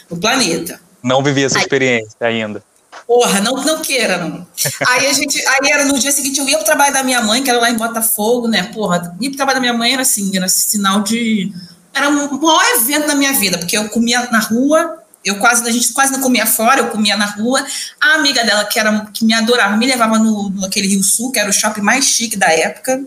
no 0.10 0.18
planeta. 0.18 0.80
Não 1.02 1.24
vivi 1.24 1.44
essa 1.44 1.58
experiência 1.58 2.16
aí, 2.20 2.42
ainda. 2.42 2.64
Porra, 3.08 3.42
não, 3.42 3.56
não 3.64 3.82
queira, 3.82 4.18
não. 4.18 4.48
Aí 4.88 5.08
a 5.08 5.14
gente, 5.14 5.40
aí 5.48 5.72
era 5.72 5.86
no 5.86 6.00
dia 6.00 6.12
seguinte, 6.12 6.40
eu 6.40 6.48
ia 6.48 6.58
pro 6.58 6.66
trabalho 6.66 6.94
da 6.94 7.04
minha 7.04 7.22
mãe, 7.22 7.44
que 7.44 7.50
era 7.50 7.60
lá 7.60 7.70
em 7.70 7.76
Botafogo, 7.78 8.48
né? 8.48 8.64
Porra, 8.74 9.16
ir 9.20 9.30
pro 9.30 9.38
trabalho 9.38 9.58
da 9.58 9.62
minha 9.62 9.74
mãe 9.74 9.94
era 9.94 10.02
assim, 10.02 10.36
era 10.36 10.48
sinal 10.48 11.02
de. 11.02 11.52
Era 11.94 12.10
um 12.10 12.40
maior 12.40 12.64
evento 12.76 13.08
da 13.08 13.16
minha 13.16 13.34
vida, 13.34 13.58
porque 13.58 13.78
eu 13.78 13.88
comia 13.90 14.28
na 14.32 14.40
rua, 14.40 14.98
eu 15.26 15.40
quase, 15.40 15.68
a 15.68 15.72
gente 15.72 15.92
quase 15.92 16.14
não 16.14 16.22
comia 16.22 16.46
fora, 16.46 16.82
eu 16.82 16.90
comia 16.90 17.18
na 17.18 17.26
rua. 17.26 17.66
A 18.00 18.14
amiga 18.14 18.46
dela, 18.46 18.64
que, 18.64 18.80
era, 18.80 19.08
que 19.12 19.26
me 19.26 19.34
adorava, 19.34 19.76
me 19.76 19.88
levava 19.88 20.20
no, 20.20 20.52
no 20.52 20.64
aquele 20.64 20.88
Rio 20.88 21.04
Sul, 21.04 21.32
que 21.32 21.40
era 21.40 21.50
o 21.50 21.54
shopping 21.54 21.82
mais 21.82 22.06
chique 22.06 22.38
da 22.38 22.48
época, 22.52 23.04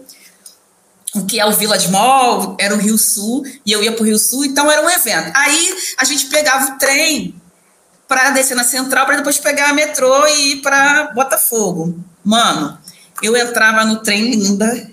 o 1.14 1.25
que 1.25 1.38
é 1.38 1.46
o 1.46 1.52
Village 1.52 1.88
Mall, 1.92 2.56
era 2.58 2.75
o 2.75 2.78
Rio 2.78 2.98
Sul, 2.98 3.44
e 3.64 3.70
eu 3.70 3.84
ia 3.84 3.92
para 3.92 4.02
o 4.02 4.04
Rio 4.04 4.18
Sul, 4.18 4.44
então 4.44 4.68
era 4.68 4.82
um 4.82 4.90
evento. 4.90 5.30
Aí 5.32 5.76
a 5.96 6.04
gente 6.04 6.26
pegava 6.26 6.72
o 6.72 6.78
trem 6.78 7.40
para 8.08 8.30
descer 8.30 8.56
na 8.56 8.64
Central, 8.64 9.06
para 9.06 9.16
depois 9.16 9.38
pegar 9.38 9.68
a 9.68 9.72
metrô 9.72 10.26
e 10.26 10.54
ir 10.54 10.56
para 10.56 11.12
Botafogo. 11.14 12.02
Mano, 12.25 12.76
eu 13.22 13.37
entrava 13.37 13.84
no 13.84 14.02
trem 14.02 14.30
linda, 14.30 14.90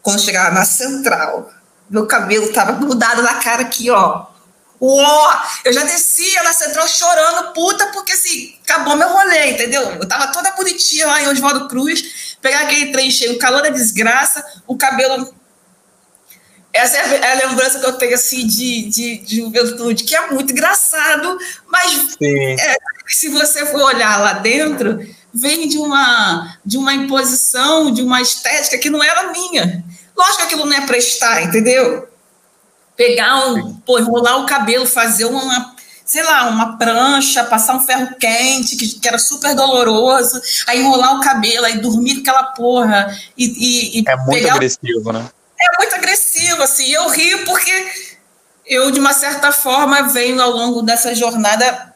quando 0.00 0.20
chegava 0.20 0.54
na 0.54 0.64
Central, 0.64 1.50
meu 1.90 2.06
cabelo 2.06 2.52
tava 2.52 2.72
mudado 2.72 3.20
na 3.20 3.34
cara 3.34 3.62
aqui, 3.62 3.90
ó 3.90 4.35
Uó! 4.80 5.42
Eu 5.64 5.72
já 5.72 5.82
descia 5.84 6.42
na 6.42 6.52
central 6.52 6.86
chorando, 6.86 7.52
puta, 7.52 7.86
porque 7.88 8.12
assim, 8.12 8.56
acabou 8.62 8.96
meu 8.96 9.08
rolê, 9.08 9.52
entendeu? 9.52 9.82
Eu 9.82 10.06
tava 10.06 10.28
toda 10.28 10.50
bonitinha 10.52 11.06
lá 11.06 11.22
em 11.22 11.28
Oswaldo 11.28 11.68
Cruz, 11.68 12.36
pegar 12.40 12.60
aquele 12.60 12.92
trem 12.92 13.10
cheio, 13.10 13.34
o 13.34 13.38
calor 13.38 13.62
da 13.62 13.70
desgraça, 13.70 14.44
o 14.66 14.76
cabelo. 14.76 15.34
Essa 16.72 16.98
é 16.98 17.32
a 17.32 17.48
lembrança 17.48 17.78
que 17.78 17.86
eu 17.86 17.94
tenho 17.94 18.14
assim 18.14 18.46
de, 18.46 18.82
de, 18.90 19.18
de 19.18 19.36
juventude, 19.36 20.04
que 20.04 20.14
é 20.14 20.30
muito 20.30 20.52
engraçado, 20.52 21.38
mas 21.66 22.16
é, 22.20 22.76
se 23.06 23.30
você 23.30 23.64
for 23.64 23.80
olhar 23.80 24.20
lá 24.20 24.34
dentro, 24.34 25.00
vem 25.32 25.68
de 25.68 25.78
uma, 25.78 26.58
de 26.64 26.76
uma 26.76 26.92
imposição, 26.92 27.90
de 27.90 28.02
uma 28.02 28.20
estética 28.20 28.76
que 28.76 28.90
não 28.90 29.02
era 29.02 29.32
minha. 29.32 29.82
Lógico 30.14 30.38
que 30.38 30.42
aquilo 30.44 30.66
não 30.66 30.76
é 30.76 30.86
prestar, 30.86 31.42
entendeu? 31.42 32.08
Pegar 32.96 33.48
um, 33.48 33.74
pô, 33.74 33.98
enrolar 33.98 34.40
o 34.40 34.46
cabelo, 34.46 34.86
fazer 34.86 35.26
uma, 35.26 35.74
sei 36.04 36.22
lá, 36.22 36.48
uma 36.48 36.76
prancha, 36.78 37.44
passar 37.44 37.76
um 37.76 37.80
ferro 37.80 38.14
quente, 38.18 38.76
que, 38.76 38.98
que 38.98 39.08
era 39.08 39.18
super 39.18 39.54
doloroso, 39.54 40.40
aí 40.66 40.80
enrolar 40.80 41.16
o 41.16 41.20
cabelo, 41.20 41.66
aí 41.66 41.78
dormir 41.78 42.14
com 42.14 42.20
aquela 42.20 42.44
porra 42.44 43.16
e, 43.36 43.44
e, 43.44 44.00
e 44.00 44.04
É 44.06 44.16
muito 44.16 44.32
pegar... 44.32 44.54
agressivo, 44.54 45.12
né? 45.12 45.28
É 45.58 45.78
muito 45.78 45.94
agressivo, 45.94 46.62
assim, 46.62 46.86
eu 46.90 47.08
rio 47.08 47.44
porque 47.44 47.72
eu, 48.66 48.90
de 48.90 49.00
uma 49.00 49.12
certa 49.12 49.52
forma, 49.52 50.02
venho 50.08 50.40
ao 50.40 50.50
longo 50.50 50.82
dessa 50.82 51.14
jornada 51.14 51.94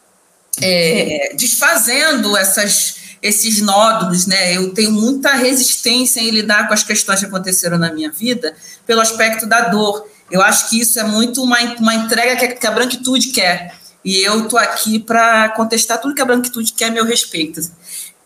é, 0.60 1.32
desfazendo 1.36 2.36
essas, 2.36 2.96
esses 3.22 3.60
nódulos, 3.60 4.26
né? 4.26 4.56
Eu 4.56 4.72
tenho 4.72 4.92
muita 4.92 5.32
resistência 5.32 6.20
em 6.20 6.30
lidar 6.30 6.68
com 6.68 6.74
as 6.74 6.82
questões 6.82 7.20
que 7.20 7.26
aconteceram 7.26 7.76
na 7.78 7.92
minha 7.92 8.10
vida 8.10 8.54
pelo 8.86 9.00
aspecto 9.00 9.46
da 9.46 9.68
dor. 9.68 10.08
Eu 10.30 10.42
acho 10.42 10.68
que 10.68 10.80
isso 10.80 10.98
é 10.98 11.04
muito 11.04 11.42
uma, 11.42 11.58
uma 11.78 11.94
entrega 11.94 12.54
que, 12.54 12.66
a 12.66 12.70
branquitude 12.70 13.28
quer. 13.28 13.74
E 14.04 14.18
eu 14.18 14.44
estou 14.44 14.58
aqui 14.58 14.98
para 14.98 15.50
contestar 15.50 16.00
tudo 16.00 16.14
que 16.14 16.22
a 16.22 16.24
branquitude 16.24 16.72
quer 16.72 16.86
a 16.86 16.90
meu 16.90 17.04
respeito. 17.04 17.60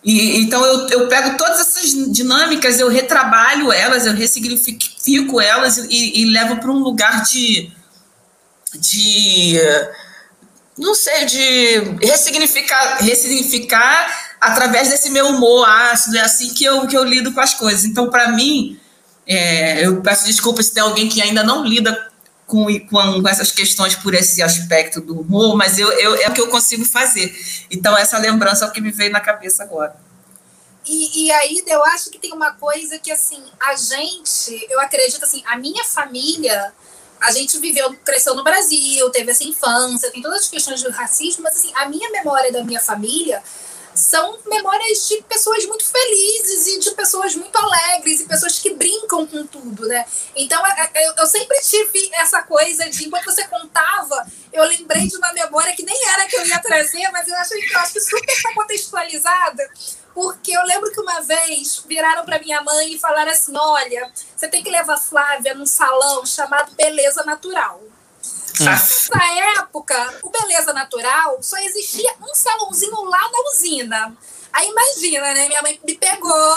E, 0.05 0.39
então 0.41 0.65
eu, 0.65 0.89
eu 0.89 1.09
pego 1.09 1.37
todas 1.37 1.61
essas 1.61 2.13
dinâmicas, 2.13 2.79
eu 2.79 2.89
retrabalho 2.89 3.73
elas, 3.73 4.07
eu 4.07 4.13
ressignifico 4.13 5.41
elas 5.41 5.79
e, 5.79 6.21
e 6.21 6.25
levo 6.27 6.57
para 6.57 6.71
um 6.71 6.79
lugar 6.79 7.25
de, 7.25 7.73
de 8.75 9.59
não 10.77 10.95
sei, 10.95 11.25
de 11.25 11.79
ressignificar, 12.03 12.99
ressignificar 13.01 14.35
através 14.41 14.91
desse 14.91 15.09
meu 15.11 15.29
humor 15.29 15.67
ácido, 15.67 16.19
é 16.19 16.21
assim 16.21 16.53
que 16.53 16.65
eu, 16.65 16.87
que 16.87 16.97
eu 16.97 17.05
lido 17.05 17.33
com 17.33 17.41
as 17.41 17.55
coisas. 17.55 17.85
Então, 17.85 18.11
para 18.11 18.31
mim, 18.33 18.79
é, 19.27 19.87
eu 19.87 20.03
peço 20.03 20.27
desculpas 20.27 20.67
se 20.67 20.75
tem 20.75 20.83
alguém 20.83 21.09
que 21.09 21.23
ainda 21.23 21.43
não 21.43 21.65
lida 21.65 22.11
com, 22.47 22.67
com, 22.81 23.23
com, 23.23 23.29
essas 23.29 23.51
questões 23.51 23.95
por 23.97 24.15
esse 24.15 24.43
aspecto 24.43 25.01
do 25.01 25.21
humor, 25.21 25.57
mas 25.57 25.79
eu, 25.79 25.91
eu, 25.93 26.15
é 26.17 26.29
o 26.29 26.33
que 26.33 26.41
eu 26.41 26.49
consigo 26.49 26.85
fazer. 26.85 27.35
Então, 27.71 27.97
essa 27.97 28.19
lembrança 28.19 28.65
é 28.65 28.69
o 28.69 28.73
que 28.73 28.81
me 28.81 28.91
veio 28.91 29.11
na 29.11 29.21
cabeça 29.21 29.63
agora. 29.63 29.97
E, 30.87 31.25
e 31.25 31.33
aí, 31.33 31.63
eu 31.67 31.83
acho 31.87 32.11
que 32.11 32.19
tem 32.19 32.33
uma 32.33 32.53
coisa 32.53 32.99
que, 32.99 33.11
assim, 33.11 33.43
a 33.59 33.75
gente, 33.75 34.67
eu 34.71 34.79
acredito, 34.81 35.25
assim, 35.25 35.43
a 35.47 35.57
minha 35.57 35.83
família, 35.85 36.73
a 37.19 37.33
gente 37.33 37.59
viveu, 37.59 37.95
cresceu 38.05 38.35
no 38.35 38.45
Brasil, 38.45 39.09
teve 39.09 39.31
essa 39.31 39.45
infância, 39.45 40.11
tem 40.11 40.21
todas 40.21 40.41
as 40.41 40.49
questões 40.49 40.83
do 40.83 40.91
racismo, 40.91 41.43
mas, 41.43 41.57
assim, 41.57 41.73
a 41.75 41.89
minha 41.89 42.11
memória 42.11 42.53
da 42.53 42.63
minha 42.63 42.81
família 42.81 43.43
são 44.15 44.39
memórias 44.47 45.09
de 45.09 45.21
pessoas 45.25 45.67
muito 45.67 45.85
felizes 45.85 46.69
e 46.69 46.79
de 46.79 46.93
pessoas 46.93 47.35
muito 47.35 47.57
alegres 47.57 48.21
e 48.21 48.29
pessoas 48.29 48.61
que 48.61 48.73
brincam 48.73 49.27
com 49.27 49.45
tudo, 49.45 49.89
né? 49.89 50.07
Então 50.37 50.63
eu, 50.95 51.15
eu 51.19 51.27
sempre 51.27 51.59
tive 51.61 52.11
essa 52.15 52.41
coisa 52.43 52.89
de 52.89 53.07
enquanto 53.07 53.25
você 53.25 53.45
contava, 53.49 54.25
eu 54.53 54.63
lembrei 54.67 55.09
de 55.09 55.17
uma 55.17 55.33
memória 55.33 55.75
que 55.75 55.83
nem 55.83 56.01
era 56.11 56.29
que 56.29 56.37
eu 56.37 56.47
ia 56.47 56.61
trazer, 56.61 57.11
mas 57.11 57.27
eu 57.27 57.35
acho, 57.35 57.55
eu 57.55 57.79
acho 57.81 58.01
super 58.01 58.55
contextualizada. 58.55 59.69
Porque 60.15 60.53
eu 60.53 60.63
lembro 60.63 60.93
que 60.93 61.01
uma 61.01 61.21
vez 61.23 61.83
viraram 61.85 62.25
para 62.25 62.39
minha 62.39 62.63
mãe 62.63 62.95
e 62.95 62.99
falaram 63.01 63.33
assim: 63.33 63.57
olha, 63.57 64.13
você 64.37 64.47
tem 64.47 64.63
que 64.63 64.71
levar 64.71 64.97
Flávia 64.97 65.55
num 65.55 65.67
salão 65.67 66.25
chamado 66.25 66.73
Beleza 66.77 67.25
Natural. 67.25 67.83
Nessa 68.61 69.19
época, 69.59 70.19
o 70.23 70.31
Beleza 70.31 70.73
Natural 70.73 71.43
só 71.43 71.57
existia 71.59 72.15
um 72.21 72.35
salãozinho 72.35 73.03
lá 73.05 73.31
na 73.31 73.51
usina. 73.51 74.17
Aí 74.53 74.69
imagina, 74.69 75.35
né? 75.35 75.49
Minha 75.49 75.63
mãe 75.63 75.81
me 75.85 75.95
pegou, 75.97 76.57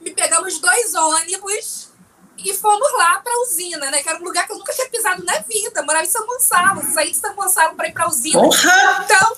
me 0.00 0.10
pegamos 0.10 0.58
dois 0.58 0.94
ônibus 0.94 1.88
e 2.36 2.54
fomos 2.54 2.92
lá 2.92 3.20
para 3.20 3.32
a 3.32 3.40
usina, 3.42 3.90
né? 3.90 4.02
Que 4.02 4.08
era 4.08 4.18
um 4.18 4.24
lugar 4.24 4.46
que 4.46 4.52
eu 4.52 4.58
nunca 4.58 4.72
tinha 4.72 4.88
pisado 4.88 5.24
na 5.24 5.38
vida. 5.40 5.82
Morava 5.82 6.04
em 6.04 6.10
São 6.10 6.26
Gonçalo, 6.26 6.82
saí 6.92 7.10
de 7.10 7.16
São 7.16 7.34
Gonçalo 7.34 7.74
para 7.74 7.88
ir 7.88 7.92
para 7.92 8.04
a 8.04 8.08
usina. 8.08 8.40
Porra! 8.40 9.04
Então, 9.04 9.36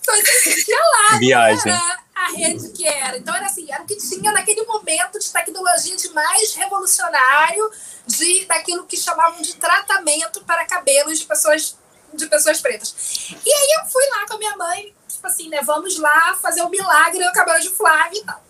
então 0.00 0.14
existia 0.14 0.76
lá. 0.76 1.18
Viagem. 1.18 1.72
Era 1.72 1.98
a 2.18 2.30
rede 2.32 2.70
que 2.70 2.86
era. 2.86 3.16
Então 3.16 3.34
era 3.34 3.46
assim, 3.46 3.70
era 3.70 3.82
o 3.82 3.86
que 3.86 3.96
tinha 3.96 4.32
naquele 4.32 4.64
momento 4.64 5.18
de 5.18 5.30
tecnologia 5.30 5.96
de 5.96 6.08
mais 6.10 6.54
revolucionário 6.54 7.70
de 8.06 8.44
daquilo 8.46 8.86
que 8.86 8.96
chamavam 8.96 9.40
de 9.40 9.54
tratamento 9.54 10.42
para 10.44 10.66
cabelos 10.66 11.18
de 11.18 11.26
pessoas 11.26 11.76
de 12.12 12.26
pessoas 12.26 12.60
pretas. 12.60 13.28
E 13.44 13.52
aí 13.52 13.80
eu 13.80 13.90
fui 13.90 14.04
lá 14.06 14.26
com 14.26 14.34
a 14.34 14.38
minha 14.38 14.56
mãe, 14.56 14.94
tipo 15.06 15.26
assim, 15.26 15.48
né, 15.50 15.60
vamos 15.62 15.98
lá 15.98 16.34
fazer 16.40 16.62
o 16.62 16.70
milagre 16.70 17.22
do 17.22 17.32
cabelo 17.32 17.60
de 17.60 17.68
Flávia 17.68 18.18
e 18.18 18.24
tal. 18.24 18.42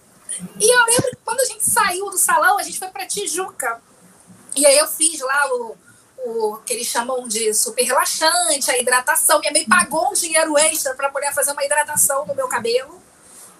E 0.61 0.73
eu 0.73 0.85
lembro 0.85 1.11
que 1.11 1.17
quando 1.25 1.41
a 1.41 1.45
gente 1.45 1.69
saiu 1.69 2.09
do 2.09 2.17
salão, 2.17 2.57
a 2.59 2.63
gente 2.63 2.79
foi 2.79 2.89
para 2.89 3.07
Tijuca. 3.07 3.83
E 4.55 4.65
aí 4.65 4.79
eu 4.79 4.87
fiz 4.87 5.21
lá 5.21 5.53
o, 5.53 5.77
o 6.19 6.57
que 6.59 6.73
eles 6.73 6.87
chamam 6.87 7.27
de 7.27 7.53
super 7.53 7.83
relaxante, 7.83 8.71
a 8.71 8.79
hidratação. 8.79 9.41
Minha 9.41 9.53
mãe 9.53 9.67
pagou 9.67 10.11
um 10.11 10.15
dinheiro 10.15 10.57
extra 10.57 10.95
para 10.95 11.11
poder 11.11 11.33
fazer 11.33 11.51
uma 11.51 11.65
hidratação 11.65 12.25
no 12.27 12.35
meu 12.35 12.47
cabelo 12.47 13.03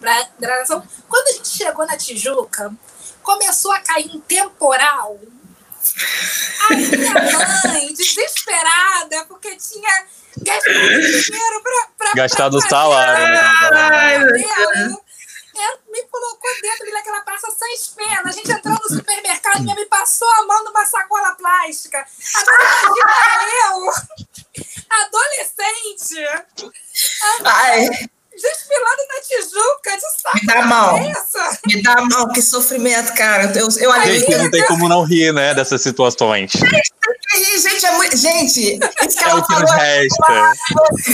para 0.01 0.29
gravação. 0.39 0.87
Quando 1.09 1.29
a 1.29 1.33
gente 1.33 1.49
chegou 1.49 1.87
na 1.87 1.97
Tijuca, 1.97 2.73
começou 3.23 3.73
a 3.73 3.81
cair 3.81 4.11
um 4.15 4.21
temporal. 4.21 5.19
A 6.61 6.75
minha 6.75 7.13
mãe, 7.65 7.95
desesperada, 7.95 9.25
porque 9.27 9.57
tinha 9.57 10.07
gastado 10.39 10.73
dinheiro 10.73 11.63
para. 11.97 12.13
Gastado 12.15 12.59
pra 12.61 12.69
salário. 12.69 13.25
Né? 14.33 14.43
né? 15.55 15.79
Me 15.89 16.03
colocou 16.05 16.51
dentro 16.63 16.91
daquela 16.93 17.21
praça 17.23 17.51
sem 17.51 17.75
esfera. 17.75 18.23
A 18.25 18.33
gente 18.33 18.51
entrou 18.51 18.75
no 18.75 18.97
supermercado 18.97 19.61
e 19.61 19.75
me 19.75 19.87
passou 19.87 20.29
a 20.31 20.47
mão 20.47 20.65
numa 20.65 20.85
sacola 20.87 21.33
plástica. 21.33 22.07
Agora 22.35 22.63
é 23.43 23.73
eu, 23.73 23.93
adolescente. 24.91 26.73
Ai. 27.45 28.09
Juca 29.51 29.97
de 29.97 30.21
saco. 30.23 30.39
Me 30.41 30.47
dá 30.47 30.59
a 30.61 30.67
mão. 30.67 30.97
é 30.99 31.11
essa? 31.11 31.59
Me 31.67 31.83
dá 31.83 32.01
mão, 32.03 32.29
que 32.33 32.43
sofrimento, 32.43 33.13
cara. 33.15 33.45
Eu, 33.55 33.69
eu. 33.79 34.03
Gente, 34.03 34.37
não 34.37 34.51
tem 34.51 34.65
como 34.67 34.89
não 34.89 35.03
rir, 35.05 35.33
né, 35.33 35.55
dessas 35.55 35.81
situações. 35.83 36.53
Gente, 36.53 37.87
é 37.87 37.91
muito. 37.93 38.17
Gente, 38.17 38.79
isso 39.07 39.19
que 39.19 39.25
É 39.25 39.29
ela 39.29 39.41
o 39.41 39.47
que 39.47 39.53
nos 39.55 39.71
falou. 39.71 39.77
resta. 39.77 40.53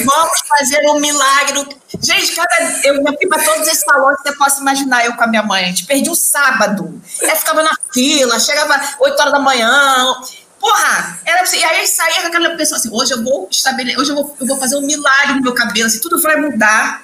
Vamos 0.05 0.41
fazer 0.49 0.81
um 0.91 1.01
milagre. 1.01 1.67
Gente, 2.01 2.33
cada, 2.35 2.81
eu 2.85 2.97
já 3.03 3.13
fui 3.13 3.27
para 3.29 3.45
todos 3.45 3.67
esses 3.67 3.81
salões 3.85 4.17
que 4.19 4.29
você 4.29 4.37
possa 4.37 4.61
imaginar, 4.61 5.05
eu 5.05 5.15
com 5.15 5.25
a 5.25 5.27
minha 5.27 5.43
mãe. 5.43 5.65
A 5.65 5.69
gente 5.69 5.85
perdi 5.87 6.11
o 6.11 6.15
sábado. 6.15 7.01
Aí 7.23 7.37
ficava 7.37 7.63
na 7.63 7.73
fila, 7.93 8.39
chegava 8.41 8.81
8 9.01 9.21
horas 9.21 9.33
da 9.33 9.39
manhã. 9.39 10.15
Porra, 10.61 11.19
era 11.27 11.43
assim, 11.43 11.59
e 11.59 11.65
aí 11.65 11.87
saía 11.87 12.23
com 12.23 12.29
aquela 12.29 12.57
pessoa 12.57 12.79
assim, 12.79 12.89
hoje 12.91 13.13
eu 13.13 13.23
vou 13.23 13.47
estabelecer, 13.51 14.01
hoje 14.01 14.13
eu 14.13 14.15
vou, 14.15 14.35
eu 14.41 14.47
vou 14.47 14.57
fazer 14.59 14.77
um 14.77 14.81
milagre 14.81 15.35
no 15.35 15.43
meu 15.43 15.53
cabelo, 15.53 15.87
assim, 15.87 16.01
tudo 16.01 16.21
vai 16.23 16.37
mudar. 16.37 17.03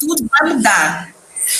Tudo 0.00 0.28
vai 0.30 0.52
mudar. 0.54 1.08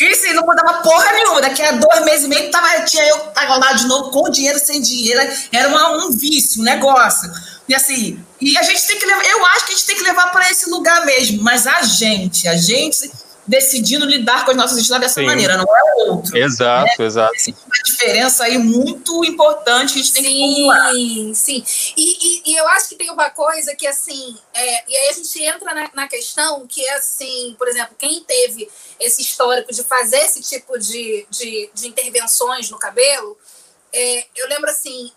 E 0.01 0.07
assim, 0.09 0.33
não 0.35 0.45
mudava 0.45 0.83
porra 0.83 1.13
nenhuma. 1.13 1.41
Daqui 1.41 1.63
a 1.63 1.73
dois 1.73 2.05
meses 2.05 2.27
e 2.27 2.29
meio 2.29 2.51
tava, 2.51 2.83
tinha 2.85 3.03
eu 3.09 3.19
tava 3.29 3.57
lá 3.57 3.73
de 3.73 3.87
novo 3.87 4.11
com 4.11 4.29
dinheiro, 4.29 4.59
sem 4.59 4.83
dinheiro. 4.83 5.21
Era 5.51 5.69
uma- 5.69 6.05
um 6.07 6.11
vício, 6.11 6.61
um 6.61 6.65
negócio. 6.65 7.31
E 7.69 7.75
assim, 7.75 8.23
e 8.41 8.57
a 8.59 8.63
gente 8.63 8.87
tem 8.87 8.99
que 8.99 9.07
levar, 9.07 9.25
eu 9.27 9.47
acho 9.47 9.67
que 9.67 9.73
a 9.73 9.77
gente 9.77 9.87
tem 9.87 9.97
que 9.97 10.03
levar 10.05 10.31
para 10.31 10.51
esse 10.51 10.69
lugar 10.71 11.05
mesmo, 11.07 11.43
mas 11.43 11.67
a 11.67 11.83
gente, 11.83 12.47
a 12.49 12.57
gente 12.57 13.11
decidindo 13.49 14.05
lidar 14.05 14.45
com 14.45 14.51
as 14.51 14.57
nossas 14.57 14.77
histórias 14.77 15.09
dessa 15.09 15.21
Sim. 15.21 15.27
maneira, 15.27 15.57
não 15.57 15.65
é 15.65 15.83
o 15.95 16.11
outro. 16.11 16.37
Exato, 16.37 17.03
exato. 17.03 17.35
Existe 17.35 17.65
uma 17.65 17.83
diferença 17.83 18.45
aí 18.45 18.59
muito 18.59 19.25
importante 19.25 19.95
que 19.95 20.01
a 20.01 20.03
gente 20.03 20.13
tem 20.13 20.23
que 20.23 20.39
formular. 20.39 20.93
Sim, 20.93 21.35
sim. 21.35 21.65
E, 21.97 22.51
e, 22.51 22.53
e 22.53 22.57
eu 22.57 22.69
acho 22.69 22.91
que 22.91 22.97
tem 22.97 23.11
uma 23.11 23.31
coisa 23.31 23.75
que, 23.75 23.87
assim, 23.87 24.37
é, 24.53 24.91
e 24.91 24.97
aí 24.97 25.09
a 25.09 25.13
gente 25.15 25.43
entra 25.43 25.75
na, 25.75 25.91
na 25.95 26.09
questão 26.09 26.67
que 26.67 26.85
é 26.85 26.97
assim, 26.97 27.57
por 27.59 27.67
exemplo, 27.67 27.97
quem 27.99 28.23
teve 28.23 28.69
esse 29.01 29.23
histórico 29.23 29.73
de 29.73 29.83
fazer 29.83 30.19
esse 30.19 30.43
tipo 30.43 30.79
de, 30.79 31.27
de, 31.31 31.71
de 31.73 31.89
intervenções 31.89 32.71
no 32.71 32.79
cabelo, 32.79 33.39
é, 33.91 34.27
eu 34.37 34.47
lembro 34.49 34.69
assim, 34.69 35.11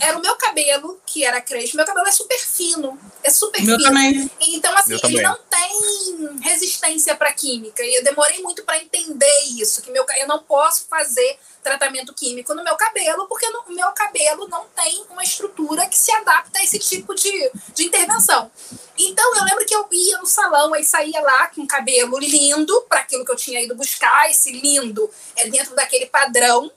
era 0.00 0.16
o 0.16 0.22
meu 0.22 0.36
cabelo 0.36 1.00
que 1.04 1.24
era 1.24 1.40
crespo, 1.40 1.76
meu 1.76 1.84
cabelo 1.84 2.06
é 2.06 2.12
super 2.12 2.38
fino, 2.38 2.98
é 3.22 3.30
super 3.30 3.60
Meu 3.62 3.76
fino. 3.76 3.88
também. 3.88 4.30
Então, 4.40 4.76
assim, 4.78 4.90
Meu 4.90 5.00
ele 5.02 5.22
também. 5.22 5.22
não 5.22 5.38
tem 5.50 6.38
resistência 6.40 7.16
para 7.16 7.32
química. 7.32 7.82
E 7.82 7.96
eu 7.96 8.04
demorei 8.04 8.40
muito 8.42 8.62
para 8.64 8.78
entender 8.78 9.42
isso, 9.58 9.82
que 9.82 9.90
meu, 9.90 10.06
eu 10.18 10.28
não 10.28 10.40
posso 10.42 10.86
fazer 10.88 11.38
tratamento 11.62 12.14
químico 12.14 12.54
no 12.54 12.62
meu 12.62 12.76
cabelo, 12.76 13.26
porque 13.26 13.48
no, 13.48 13.60
o 13.62 13.72
meu 13.72 13.90
cabelo 13.92 14.46
não 14.48 14.66
tem 14.68 15.04
uma 15.10 15.22
estrutura 15.22 15.86
que 15.86 15.96
se 15.98 16.12
adapta 16.12 16.58
a 16.60 16.64
esse 16.64 16.78
tipo 16.78 17.14
de, 17.14 17.50
de 17.74 17.84
intervenção. 17.84 18.50
Então, 18.98 19.36
eu 19.36 19.44
lembro 19.44 19.64
que 19.66 19.74
eu 19.74 19.86
ia 19.90 20.18
no 20.18 20.26
salão, 20.26 20.74
aí 20.74 20.84
saía 20.84 21.20
lá 21.20 21.48
com 21.48 21.62
um 21.62 21.66
cabelo 21.66 22.18
lindo, 22.18 22.82
para 22.88 23.00
aquilo 23.00 23.24
que 23.24 23.32
eu 23.32 23.36
tinha 23.36 23.60
ido 23.60 23.74
buscar, 23.74 24.30
esse 24.30 24.52
lindo 24.52 25.10
é 25.36 25.48
dentro 25.48 25.74
daquele 25.74 26.06
padrão, 26.06 26.70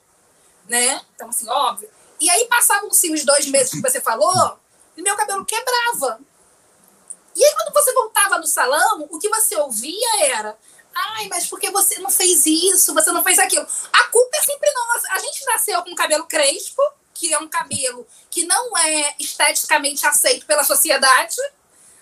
né? 0.68 1.00
Então, 1.14 1.28
assim, 1.28 1.48
óbvio. 1.48 1.88
E 2.20 2.30
aí 2.30 2.46
passavam-se 2.46 3.12
os 3.12 3.24
dois 3.24 3.46
meses 3.46 3.72
que 3.72 3.82
você 3.82 4.00
falou, 4.00 4.58
e 4.96 5.02
meu 5.02 5.16
cabelo 5.16 5.44
quebrava. 5.44 6.18
E 7.34 7.44
aí, 7.44 7.54
quando 7.54 7.74
você 7.74 7.92
voltava 7.92 8.38
no 8.38 8.46
salão, 8.46 9.06
o 9.10 9.18
que 9.18 9.28
você 9.28 9.56
ouvia 9.56 10.24
era: 10.24 10.58
ai, 10.94 11.28
mas 11.28 11.46
por 11.46 11.60
que 11.60 11.70
você 11.70 11.98
não 12.00 12.10
fez 12.10 12.46
isso? 12.46 12.94
Você 12.94 13.12
não 13.12 13.22
fez 13.22 13.38
aquilo? 13.38 13.66
A 13.92 14.04
culpa 14.04 14.38
é 14.38 14.42
sempre 14.42 14.70
nossa. 14.72 15.12
A 15.12 15.18
gente 15.18 15.44
nasceu 15.44 15.82
com 15.82 15.94
cabelo 15.94 16.24
crespo, 16.24 16.82
que 17.12 17.32
é 17.34 17.38
um 17.38 17.48
cabelo 17.48 18.06
que 18.30 18.46
não 18.46 18.76
é 18.78 19.14
esteticamente 19.20 20.06
aceito 20.06 20.46
pela 20.46 20.64
sociedade. 20.64 21.36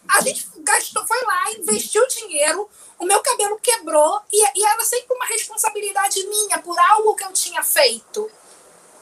A 0.09 0.21
gente 0.21 0.47
gastou, 0.59 1.05
foi 1.07 1.21
lá, 1.23 1.53
investiu 1.53 2.07
dinheiro, 2.09 2.69
o 2.99 3.07
meu 3.07 3.21
cabelo 3.21 3.59
quebrou, 3.59 4.21
e, 4.31 4.61
e 4.61 4.65
era 4.67 4.85
sempre 4.85 5.15
uma 5.17 5.25
responsabilidade 5.25 6.27
minha 6.27 6.59
por 6.59 6.79
algo 6.79 7.17
que 7.17 7.25
eu 7.25 7.33
tinha 7.33 7.63
feito 7.63 8.31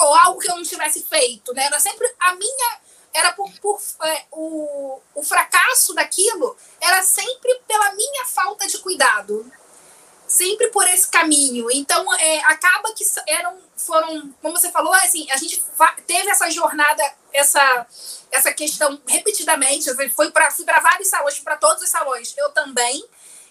ou 0.04 0.14
algo 0.14 0.40
que 0.40 0.50
eu 0.50 0.56
não 0.56 0.62
tivesse 0.62 1.04
feito, 1.04 1.52
né? 1.54 1.64
Era 1.66 1.80
sempre 1.80 2.12
a 2.18 2.34
minha 2.34 2.80
era 3.14 3.32
por, 3.32 3.50
por 3.60 3.80
é, 4.04 4.24
o, 4.30 5.00
o 5.14 5.22
fracasso 5.22 5.92
daquilo 5.94 6.56
era 6.80 7.02
sempre 7.02 7.60
pela 7.66 7.92
minha 7.94 8.24
falta 8.24 8.66
de 8.66 8.78
cuidado, 8.78 9.50
sempre 10.26 10.68
por 10.68 10.86
esse 10.88 11.08
caminho. 11.08 11.70
Então 11.70 12.14
é, 12.14 12.40
acaba 12.44 12.92
que 12.94 13.04
eram 13.26 13.58
foram, 13.76 14.32
como 14.40 14.56
você 14.56 14.70
falou, 14.70 14.94
assim, 14.94 15.30
a 15.30 15.36
gente 15.36 15.62
teve 16.06 16.30
essa 16.30 16.50
jornada, 16.50 17.02
essa 17.32 17.86
essa 18.30 18.52
questão 18.52 19.00
repetidamente. 19.06 19.90
Foi 20.10 20.30
para 20.30 20.50
fui 20.50 20.64
para 20.64 20.80
vários 20.80 21.08
salões, 21.08 21.38
para 21.40 21.56
todos 21.56 21.82
os 21.82 21.90
salões. 21.90 22.34
Eu 22.36 22.50
também. 22.50 23.04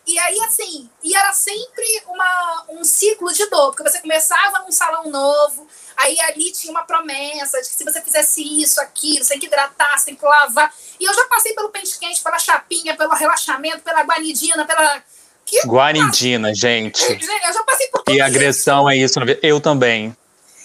E 0.05 0.17
aí, 0.17 0.39
assim, 0.41 0.89
e 1.03 1.15
era 1.15 1.31
sempre 1.31 1.85
uma, 2.07 2.65
um 2.69 2.83
ciclo 2.83 3.31
de 3.31 3.45
dor, 3.47 3.71
porque 3.71 3.87
você 3.87 3.99
começava 3.99 4.59
num 4.59 4.71
salão 4.71 5.09
novo, 5.09 5.67
aí 5.95 6.19
ali 6.21 6.51
tinha 6.51 6.71
uma 6.71 6.83
promessa 6.83 7.61
de 7.61 7.69
que 7.69 7.75
se 7.75 7.83
você 7.83 8.01
fizesse 8.01 8.41
isso, 8.61 8.81
aquilo, 8.81 9.23
você 9.23 9.33
tem 9.33 9.39
que 9.39 9.45
hidratar, 9.45 9.97
você 9.97 10.05
tem 10.05 10.15
que 10.15 10.25
lavar. 10.25 10.73
E 10.99 11.05
eu 11.05 11.13
já 11.13 11.25
passei 11.25 11.53
pelo 11.53 11.69
pente 11.69 11.97
quente, 11.99 12.21
pela 12.21 12.39
chapinha, 12.39 12.95
pelo 12.97 13.13
relaxamento, 13.13 13.79
pela 13.79 14.01
guanidina, 14.03 14.65
pela. 14.65 15.03
Que 15.45 15.61
Guanidina, 15.67 16.53
gente. 16.55 17.03
Eu 17.03 17.53
já 17.53 17.63
passei 17.63 17.87
por 17.87 18.03
tudo 18.03 18.15
E 18.15 18.21
agressão 18.21 18.89
é 18.89 18.97
isso. 18.97 19.19
Eu 19.41 19.59
também. 19.59 20.15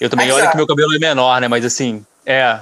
Eu 0.01 0.09
também. 0.09 0.31
Olha 0.33 0.51
que 0.51 0.57
meu 0.57 0.67
cabelo 0.67 0.95
é 0.95 0.99
menor, 0.99 1.41
né? 1.41 1.49
Mas 1.49 1.65
assim, 1.65 2.05
é. 2.25 2.61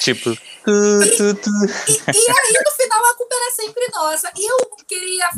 Tipo. 0.00 0.34
Tu, 0.34 1.16
tu, 1.16 1.34
tu. 1.34 1.50
E, 1.88 1.92
e, 1.92 2.30
aí, 2.30 2.54
no 2.64 2.72
final, 2.72 3.00
era 3.38 3.50
sempre 3.52 3.86
nossa. 3.92 4.32
E 4.36 4.44
eu 4.44 4.76
queria 4.86 5.30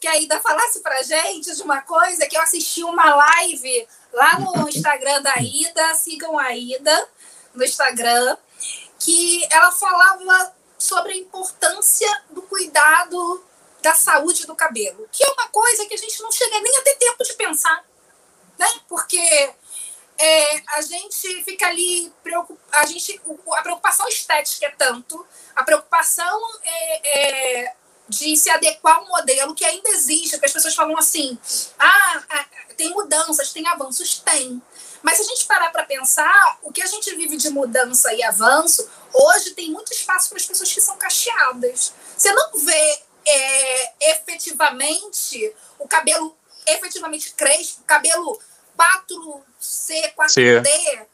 que 0.00 0.08
a 0.08 0.16
Ida 0.16 0.40
falasse 0.40 0.80
pra 0.80 1.02
gente 1.02 1.54
de 1.54 1.62
uma 1.62 1.80
coisa 1.82 2.26
que 2.26 2.36
eu 2.36 2.42
assisti 2.42 2.82
uma 2.84 3.14
live 3.14 3.88
lá 4.12 4.38
no 4.38 4.68
Instagram 4.68 5.22
da 5.22 5.36
Ida, 5.36 5.94
sigam 5.94 6.38
a 6.38 6.54
Ida 6.54 7.08
no 7.54 7.64
Instagram, 7.64 8.36
que 8.98 9.46
ela 9.50 9.70
falava 9.72 10.54
sobre 10.78 11.12
a 11.12 11.16
importância 11.16 12.22
do 12.30 12.42
cuidado 12.42 13.44
da 13.80 13.94
saúde 13.94 14.46
do 14.46 14.56
cabelo, 14.56 15.08
que 15.12 15.22
é 15.22 15.30
uma 15.30 15.48
coisa 15.48 15.86
que 15.86 15.94
a 15.94 15.98
gente 15.98 16.22
não 16.22 16.32
chega 16.32 16.60
nem 16.60 16.76
a 16.78 16.82
ter 16.82 16.94
tempo 16.96 17.22
de 17.22 17.34
pensar, 17.34 17.84
né? 18.58 18.66
Porque 18.88 19.54
é, 20.18 20.62
a 20.76 20.80
gente 20.80 21.42
fica 21.44 21.66
ali, 21.66 22.12
a, 22.72 22.86
gente, 22.86 23.20
a 23.52 23.62
preocupação 23.62 24.06
estética 24.08 24.66
é 24.66 24.70
tanto, 24.70 25.26
a 25.54 25.62
preocupação 25.62 26.40
é, 26.62 27.62
é 27.64 27.74
de 28.08 28.36
se 28.36 28.50
adequar 28.50 28.96
ao 28.96 29.08
modelo 29.08 29.54
que 29.54 29.64
ainda 29.64 29.88
existe, 29.90 30.32
porque 30.32 30.46
as 30.46 30.52
pessoas 30.52 30.74
falam 30.74 30.96
assim, 30.98 31.38
ah, 31.78 32.46
tem 32.76 32.90
mudanças, 32.90 33.52
tem 33.52 33.66
avanços, 33.66 34.18
tem. 34.18 34.60
Mas 35.02 35.16
se 35.16 35.22
a 35.22 35.26
gente 35.26 35.44
parar 35.46 35.70
para 35.70 35.84
pensar, 35.84 36.58
o 36.62 36.72
que 36.72 36.82
a 36.82 36.86
gente 36.86 37.14
vive 37.14 37.36
de 37.36 37.50
mudança 37.50 38.12
e 38.14 38.22
avanço, 38.22 38.88
hoje 39.12 39.52
tem 39.52 39.70
muito 39.70 39.92
espaço 39.92 40.28
para 40.28 40.38
as 40.38 40.46
pessoas 40.46 40.72
que 40.72 40.80
são 40.80 40.96
cacheadas. 40.96 41.92
Você 42.16 42.32
não 42.32 42.58
vê 42.58 43.02
é, 43.26 44.10
efetivamente 44.12 45.54
o 45.78 45.88
cabelo 45.88 46.36
efetivamente 46.66 47.34
crespo, 47.34 47.82
cabelo 47.84 48.40
4C, 48.76 50.14
4D 50.14 50.28
Sim. 50.28 51.06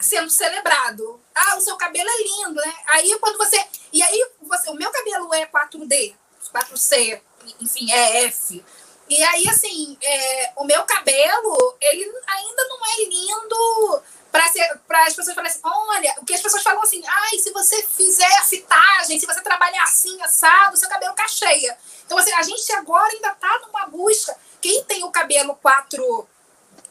sendo 0.00 0.30
celebrado. 0.30 1.20
Ah, 1.34 1.56
o 1.56 1.60
seu 1.60 1.76
cabelo 1.76 2.08
é 2.08 2.22
lindo, 2.22 2.60
né? 2.60 2.74
Aí 2.88 3.16
quando 3.18 3.38
você. 3.38 3.64
E 3.92 4.02
aí 4.02 4.26
você, 4.42 4.70
o 4.70 4.74
meu 4.74 4.90
cabelo 4.90 5.32
é 5.34 5.46
4D, 5.46 6.14
4C, 6.52 7.20
enfim, 7.60 7.92
é 7.92 8.24
F. 8.24 8.64
E 9.08 9.22
aí, 9.22 9.46
assim, 9.48 9.98
é, 10.02 10.52
o 10.56 10.64
meu 10.64 10.82
cabelo, 10.84 11.76
ele 11.80 12.04
ainda 12.26 12.64
não 12.68 12.78
é 12.86 13.04
lindo 13.04 14.02
para 14.32 15.04
as 15.06 15.14
pessoas 15.14 15.34
falarem 15.34 15.52
assim, 15.52 15.60
olha, 15.62 16.14
o 16.18 16.24
que 16.24 16.34
as 16.34 16.40
pessoas 16.40 16.62
falam 16.62 16.82
assim, 16.82 17.02
ai, 17.06 17.38
se 17.38 17.52
você 17.52 17.82
fizer 17.84 18.38
a 18.38 18.42
fitagem, 18.42 19.20
se 19.20 19.26
você 19.26 19.40
trabalhar 19.42 19.84
assim, 19.84 20.20
assado, 20.22 20.76
seu 20.76 20.88
cabelo 20.88 21.14
cacheia. 21.14 21.76
Então, 22.04 22.18
assim, 22.18 22.32
a 22.32 22.42
gente 22.42 22.72
agora 22.72 23.12
ainda 23.12 23.28
está 23.28 23.60
numa 23.60 23.86
busca. 23.86 24.36
Quem 24.60 24.82
tem 24.84 25.04
o 25.04 25.10
cabelo 25.10 25.54
4, 25.56 26.28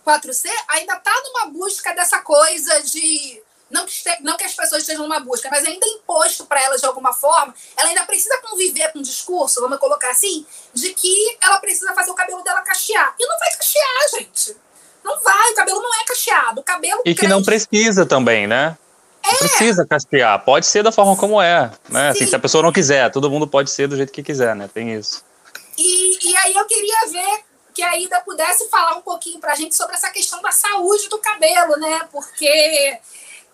4C 0.05 0.49
ainda 0.67 0.95
está 0.95 1.13
numa 1.25 1.51
busca 1.51 1.93
dessa 1.93 2.19
coisa 2.19 2.81
de. 2.81 3.41
Não 3.69 3.85
que, 3.87 3.93
não 4.21 4.37
que 4.37 4.43
as 4.43 4.53
pessoas 4.53 4.81
estejam 4.81 5.03
numa 5.03 5.19
busca, 5.19 5.49
mas 5.49 5.65
ainda 5.65 5.85
imposto 5.87 6.45
para 6.45 6.61
elas 6.61 6.79
de 6.81 6.85
alguma 6.85 7.11
forma. 7.11 7.55
Ela 7.75 7.89
ainda 7.89 8.05
precisa 8.05 8.37
conviver 8.41 8.91
com 8.91 8.99
um 8.99 9.01
discurso, 9.01 9.61
vamos 9.61 9.79
colocar 9.79 10.11
assim, 10.11 10.45
de 10.73 10.93
que 10.93 11.37
ela 11.41 11.57
precisa 11.59 11.91
fazer 11.93 12.11
o 12.11 12.13
cabelo 12.13 12.43
dela 12.43 12.61
cachear. 12.61 13.15
E 13.19 13.25
não 13.25 13.39
vai 13.39 13.49
cachear, 13.55 14.09
gente. 14.19 14.55
Não 15.03 15.19
vai, 15.19 15.51
o 15.51 15.55
cabelo 15.55 15.81
não 15.81 15.93
é 16.01 16.05
cacheado. 16.05 16.61
O 16.61 16.63
cabelo 16.63 17.01
E 17.03 17.15
que 17.15 17.27
não 17.27 17.43
precisa 17.43 18.05
também, 18.05 18.45
né? 18.45 18.77
É. 19.23 19.31
Não 19.31 19.37
precisa 19.39 19.85
cachear. 19.85 20.43
Pode 20.43 20.65
ser 20.65 20.83
da 20.83 20.91
forma 20.91 21.15
como 21.15 21.41
é. 21.41 21.71
Né? 21.89 22.09
Assim, 22.09 22.27
se 22.27 22.35
a 22.35 22.39
pessoa 22.39 22.61
não 22.61 22.71
quiser, 22.71 23.09
todo 23.11 23.29
mundo 23.29 23.47
pode 23.47 23.71
ser 23.71 23.87
do 23.87 23.95
jeito 23.95 24.13
que 24.13 24.21
quiser, 24.21 24.55
né? 24.55 24.69
Tem 24.71 24.93
isso. 24.93 25.23
E, 25.77 26.29
e 26.29 26.37
aí 26.37 26.53
eu 26.53 26.65
queria 26.65 27.07
ver 27.09 27.43
que 27.73 27.81
a 27.81 27.97
Ida 27.97 28.21
pudesse 28.21 28.69
falar 28.69 28.95
um 28.95 29.01
pouquinho 29.01 29.39
pra 29.39 29.55
gente 29.55 29.75
sobre 29.75 29.95
essa 29.95 30.09
questão 30.09 30.41
da 30.41 30.51
saúde 30.51 31.09
do 31.09 31.17
cabelo, 31.17 31.75
né? 31.77 32.07
Porque 32.11 32.99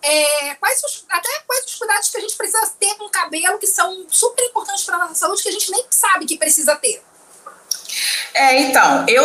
é, 0.02 0.54
quais 0.54 0.82
os, 0.82 1.04
até 1.08 1.28
quais 1.46 1.64
os 1.66 1.74
cuidados 1.74 2.08
que 2.08 2.16
a 2.16 2.20
gente 2.20 2.36
precisa 2.36 2.72
ter 2.78 2.94
com 2.96 3.04
o 3.04 3.10
cabelo 3.10 3.58
que 3.58 3.66
são 3.66 4.06
super 4.08 4.44
importantes 4.44 4.84
para 4.84 4.98
nossa 4.98 5.14
saúde 5.14 5.42
que 5.42 5.48
a 5.48 5.52
gente 5.52 5.70
nem 5.70 5.84
sabe 5.90 6.26
que 6.26 6.36
precisa 6.36 6.76
ter. 6.76 7.02
É, 8.32 8.60
então, 8.62 9.04
eu 9.08 9.24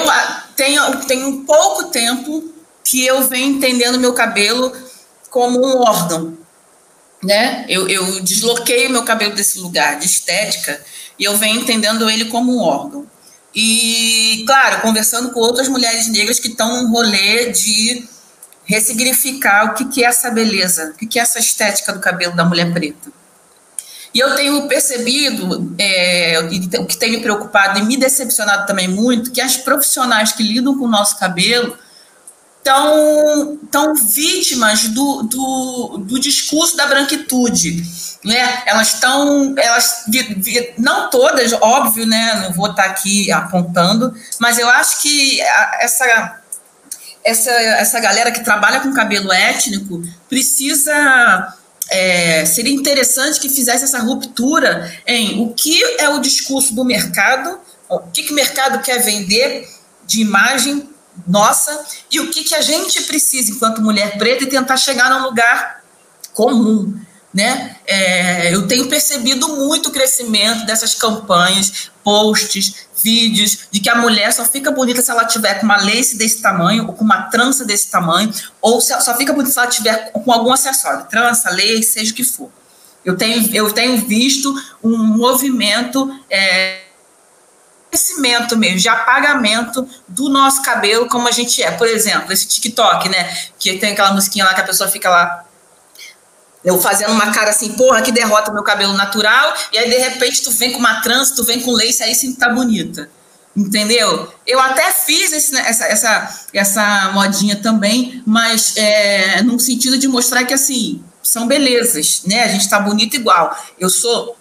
tem 1.07 1.23
um 1.23 1.45
pouco 1.45 1.85
tempo 1.85 2.53
que 2.83 3.05
eu 3.05 3.21
venho 3.23 3.57
entendendo 3.57 3.99
meu 3.99 4.13
cabelo 4.13 4.71
como 5.29 5.59
um 5.59 5.81
órgão, 5.81 6.37
né? 7.23 7.65
Eu, 7.67 7.87
eu 7.87 8.21
desloquei 8.21 8.87
o 8.87 8.91
meu 8.91 9.03
cabelo 9.03 9.35
desse 9.35 9.59
lugar 9.59 9.99
de 9.99 10.05
estética 10.05 10.83
e 11.17 11.23
eu 11.23 11.35
venho 11.37 11.61
entendendo 11.61 12.09
ele 12.09 12.25
como 12.25 12.55
um 12.55 12.61
órgão. 12.61 13.09
E, 13.55 14.43
claro, 14.45 14.81
conversando 14.81 15.31
com 15.31 15.39
outras 15.39 15.69
mulheres 15.69 16.07
negras 16.09 16.39
que 16.39 16.49
estão 16.49 16.83
num 16.83 16.91
rolê 16.91 17.51
de 17.51 18.05
ressignificar 18.65 19.67
o 19.67 19.73
que, 19.75 19.85
que 19.85 20.03
é 20.03 20.07
essa 20.07 20.29
beleza, 20.29 20.89
o 20.89 20.97
que, 20.97 21.05
que 21.05 21.19
é 21.19 21.21
essa 21.21 21.39
estética 21.39 21.93
do 21.93 21.99
cabelo 21.99 22.35
da 22.35 22.43
mulher 22.43 22.73
preta. 22.73 23.13
E 24.13 24.19
eu 24.19 24.35
tenho 24.35 24.67
percebido, 24.67 25.73
é, 25.77 26.39
o 26.79 26.85
que 26.85 26.97
tem 26.97 27.11
me 27.11 27.21
preocupado 27.21 27.79
e 27.79 27.83
me 27.83 27.97
decepcionado 27.97 28.65
também 28.65 28.87
muito, 28.87 29.31
que 29.31 29.41
as 29.41 29.57
profissionais 29.57 30.31
que 30.31 30.41
lidam 30.41 30.77
com 30.77 30.85
o 30.85 30.89
nosso 30.89 31.17
cabelo 31.19 31.77
estão 32.65 33.59
tão 33.71 33.93
vítimas 33.93 34.87
do, 34.87 35.21
do, 35.21 35.97
do, 35.99 36.19
discurso 36.19 36.75
da 36.75 36.87
branquitude. 36.87 37.83
Né? 38.23 38.63
Elas 38.65 38.95
estão, 38.95 39.53
elas, 39.55 40.05
não 40.79 41.11
todas, 41.11 41.53
óbvio, 41.53 42.07
né? 42.07 42.41
não 42.41 42.53
vou 42.53 42.71
estar 42.71 42.85
aqui 42.85 43.31
apontando, 43.31 44.11
mas 44.39 44.57
eu 44.57 44.67
acho 44.67 44.99
que 45.03 45.39
essa, 45.79 46.41
essa, 47.23 47.51
essa 47.51 47.99
galera 47.99 48.31
que 48.31 48.43
trabalha 48.43 48.79
com 48.79 48.91
cabelo 48.93 49.31
étnico 49.31 50.01
precisa 50.27 51.53
é, 51.91 52.45
seria 52.45 52.73
interessante 52.73 53.39
que 53.39 53.47
fizesse 53.47 53.83
essa 53.83 53.99
ruptura 53.99 54.91
em 55.05 55.39
o 55.39 55.53
que 55.53 55.83
é 55.99 56.09
o 56.09 56.19
discurso 56.19 56.73
do 56.73 56.83
mercado, 56.83 57.59
o 57.87 57.99
que, 57.99 58.23
que 58.23 58.31
o 58.31 58.35
mercado 58.35 58.81
quer 58.81 58.97
vender 59.03 59.69
de 60.07 60.21
imagem 60.21 60.94
nossa 61.27 61.85
e 62.11 62.19
o 62.19 62.29
que, 62.29 62.43
que 62.43 62.55
a 62.55 62.61
gente 62.61 63.01
precisa 63.03 63.51
enquanto 63.51 63.81
mulher 63.81 64.17
preta 64.17 64.43
e 64.43 64.47
tentar 64.47 64.77
chegar 64.77 65.09
num 65.09 65.23
lugar 65.23 65.83
comum. 66.33 66.93
Né? 67.33 67.75
É, 67.85 68.53
eu 68.53 68.65
tenho 68.65 68.87
percebido 68.87 69.57
muito 69.57 69.89
o 69.89 69.91
crescimento 69.91 70.65
dessas 70.65 70.95
campanhas, 70.95 71.91
posts, 72.01 72.87
vídeos 73.03 73.67
de 73.69 73.81
que 73.81 73.89
a 73.89 73.95
mulher 73.95 74.31
só 74.31 74.45
fica 74.45 74.71
bonita 74.71 75.01
se 75.01 75.11
ela 75.11 75.25
tiver 75.25 75.55
com 75.55 75.65
uma 75.65 75.77
lace 75.77 76.17
desse 76.17 76.41
tamanho, 76.41 76.87
ou 76.87 76.93
com 76.93 77.03
uma 77.03 77.23
trança 77.23 77.65
desse 77.65 77.89
tamanho, 77.89 78.33
ou 78.61 78.79
só 78.79 79.17
fica 79.17 79.33
bonita 79.33 79.51
se 79.51 79.59
ela 79.59 79.67
tiver 79.67 80.11
com 80.11 80.31
algum 80.31 80.53
acessório, 80.53 81.05
trança, 81.09 81.49
lace, 81.49 81.83
seja 81.83 82.11
o 82.11 82.15
que 82.15 82.23
for. 82.23 82.49
Eu 83.03 83.17
tenho, 83.17 83.53
eu 83.53 83.71
tenho 83.71 83.97
visto 84.07 84.53
um 84.83 84.97
movimento 84.97 86.09
é, 86.29 86.84
crescimento 87.95 88.57
mesmo, 88.57 88.79
de 88.79 88.89
apagamento 88.89 89.87
do 90.07 90.29
nosso 90.29 90.61
cabelo 90.61 91.07
como 91.07 91.27
a 91.27 91.31
gente 91.31 91.63
é. 91.63 91.71
Por 91.71 91.87
exemplo, 91.87 92.33
esse 92.33 92.47
TikTok, 92.47 93.07
né? 93.09 93.35
Que 93.57 93.77
tem 93.77 93.93
aquela 93.93 94.11
musiquinha 94.13 94.45
lá 94.45 94.53
que 94.53 94.61
a 94.61 94.65
pessoa 94.65 94.89
fica 94.89 95.09
lá 95.09 95.45
eu 96.63 96.81
fazendo 96.81 97.11
uma 97.11 97.31
cara 97.31 97.51
assim, 97.51 97.73
porra, 97.73 98.01
que 98.01 98.11
derrota 98.11 98.51
meu 98.51 98.63
cabelo 98.63 98.93
natural, 98.93 99.53
e 99.71 99.77
aí 99.77 99.87
de 99.87 99.97
repente 99.97 100.41
tu 100.41 100.49
vem 100.49 100.71
com 100.71 100.79
uma 100.79 100.99
trança, 100.99 101.35
tu 101.35 101.43
vem 101.43 101.61
com 101.61 101.71
lace, 101.71 102.01
aí 102.01 102.15
sim 102.15 102.33
tá 102.33 102.49
bonita. 102.49 103.07
Entendeu? 103.55 104.33
Eu 104.47 104.59
até 104.59 104.91
fiz 104.91 105.31
esse, 105.31 105.53
né, 105.53 105.63
essa, 105.67 105.85
essa, 105.85 106.45
essa 106.51 107.11
modinha 107.13 107.55
também, 107.55 108.23
mas 108.25 108.75
é, 108.77 109.43
no 109.43 109.59
sentido 109.59 109.95
de 109.95 110.07
mostrar 110.07 110.43
que 110.43 110.55
assim, 110.55 111.03
são 111.21 111.47
belezas, 111.47 112.23
né? 112.25 112.43
A 112.43 112.47
gente 112.47 112.67
tá 112.67 112.79
bonita 112.79 113.15
igual. 113.15 113.55
Eu 113.79 113.89
sou. 113.89 114.35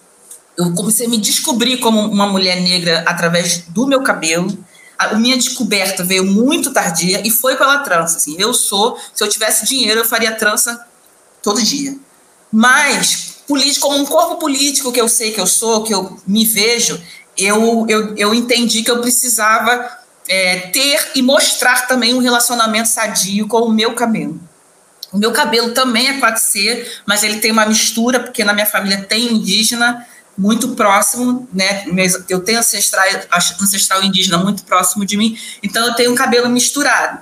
Eu 0.57 0.73
comecei 0.73 1.07
a 1.07 1.09
me 1.09 1.17
descobrir 1.17 1.77
como 1.77 1.99
uma 1.99 2.27
mulher 2.27 2.61
negra 2.61 3.03
através 3.05 3.63
do 3.67 3.85
meu 3.87 4.01
cabelo. 4.01 4.57
A 4.97 5.15
minha 5.15 5.35
descoberta 5.35 6.03
veio 6.03 6.25
muito 6.25 6.71
tardia 6.71 7.21
e 7.25 7.29
foi 7.29 7.55
pela 7.57 7.79
trança. 7.79 8.17
Assim, 8.17 8.35
eu 8.39 8.53
sou, 8.53 8.97
se 9.13 9.23
eu 9.23 9.27
tivesse 9.27 9.65
dinheiro, 9.65 9.99
eu 9.99 10.05
faria 10.05 10.33
trança 10.33 10.85
todo 11.43 11.61
dia. 11.61 11.97
Mas, 12.51 13.41
político, 13.45 13.87
como 13.87 13.99
um 13.99 14.05
corpo 14.05 14.37
político 14.37 14.91
que 14.91 15.01
eu 15.01 15.09
sei 15.09 15.31
que 15.31 15.41
eu 15.41 15.47
sou, 15.47 15.83
que 15.83 15.93
eu 15.93 16.17
me 16.25 16.45
vejo, 16.45 17.01
eu, 17.37 17.85
eu, 17.89 18.15
eu 18.15 18.33
entendi 18.33 18.81
que 18.81 18.89
eu 18.89 19.01
precisava 19.01 19.89
é, 20.27 20.59
ter 20.71 21.11
e 21.15 21.21
mostrar 21.21 21.87
também 21.87 22.13
um 22.13 22.19
relacionamento 22.19 22.89
sadio 22.89 23.47
com 23.47 23.59
o 23.59 23.71
meu 23.71 23.93
cabelo. 23.93 24.39
O 25.11 25.17
meu 25.17 25.31
cabelo 25.31 25.71
também 25.71 26.07
é 26.07 26.19
4C, 26.19 26.85
mas 27.05 27.23
ele 27.23 27.39
tem 27.39 27.51
uma 27.51 27.65
mistura, 27.65 28.19
porque 28.19 28.43
na 28.43 28.53
minha 28.53 28.65
família 28.65 29.01
tem 29.03 29.33
indígena 29.33 30.05
muito 30.37 30.69
próximo, 30.69 31.47
né? 31.53 31.85
Eu 32.27 32.41
tenho 32.41 32.59
ancestral, 32.59 33.05
ancestral 33.61 34.03
indígena 34.03 34.37
muito 34.37 34.63
próximo 34.63 35.05
de 35.05 35.17
mim, 35.17 35.37
então 35.63 35.87
eu 35.87 35.93
tenho 35.95 36.11
um 36.11 36.15
cabelo 36.15 36.49
misturado. 36.49 37.19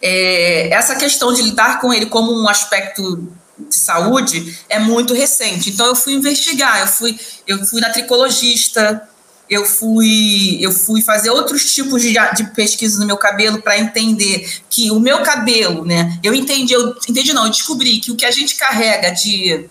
É, 0.00 0.68
essa 0.72 0.94
questão 0.94 1.32
de 1.32 1.42
lidar 1.42 1.80
com 1.80 1.92
ele 1.92 2.06
como 2.06 2.32
um 2.32 2.48
aspecto 2.48 3.28
de 3.58 3.76
saúde 3.76 4.56
é 4.68 4.78
muito 4.78 5.12
recente. 5.12 5.70
Então 5.70 5.86
eu 5.86 5.96
fui 5.96 6.14
investigar, 6.14 6.80
eu 6.80 6.86
fui, 6.86 7.18
eu 7.46 7.66
fui 7.66 7.80
na 7.80 7.90
tricologista, 7.90 9.08
eu 9.50 9.64
fui, 9.64 10.58
eu 10.60 10.70
fui 10.70 11.02
fazer 11.02 11.30
outros 11.30 11.72
tipos 11.74 12.02
de, 12.02 12.14
de 12.36 12.44
pesquisa 12.54 13.00
no 13.00 13.06
meu 13.06 13.16
cabelo 13.16 13.60
para 13.62 13.78
entender 13.78 14.60
que 14.68 14.90
o 14.90 15.00
meu 15.00 15.22
cabelo, 15.22 15.84
né? 15.84 16.18
Eu 16.22 16.34
entendi, 16.34 16.74
eu 16.74 16.94
entendi 17.08 17.32
não, 17.32 17.46
eu 17.46 17.50
descobri 17.50 17.98
que 17.98 18.12
o 18.12 18.16
que 18.16 18.26
a 18.26 18.30
gente 18.30 18.56
carrega 18.56 19.10
de, 19.10 19.68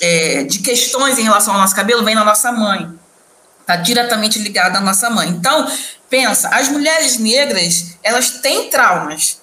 é, 0.00 0.44
de 0.44 0.58
questões 0.60 1.18
em 1.18 1.22
relação 1.22 1.54
ao 1.54 1.60
nosso 1.60 1.74
cabelo 1.74 2.04
vem 2.04 2.14
na 2.14 2.24
nossa 2.24 2.52
mãe. 2.52 2.90
Está 3.60 3.76
diretamente 3.76 4.38
ligado 4.38 4.76
à 4.76 4.80
nossa 4.80 5.08
mãe. 5.08 5.28
Então, 5.28 5.70
pensa, 6.10 6.48
as 6.48 6.68
mulheres 6.68 7.18
negras, 7.18 7.96
elas 8.02 8.30
têm 8.30 8.68
traumas, 8.68 9.40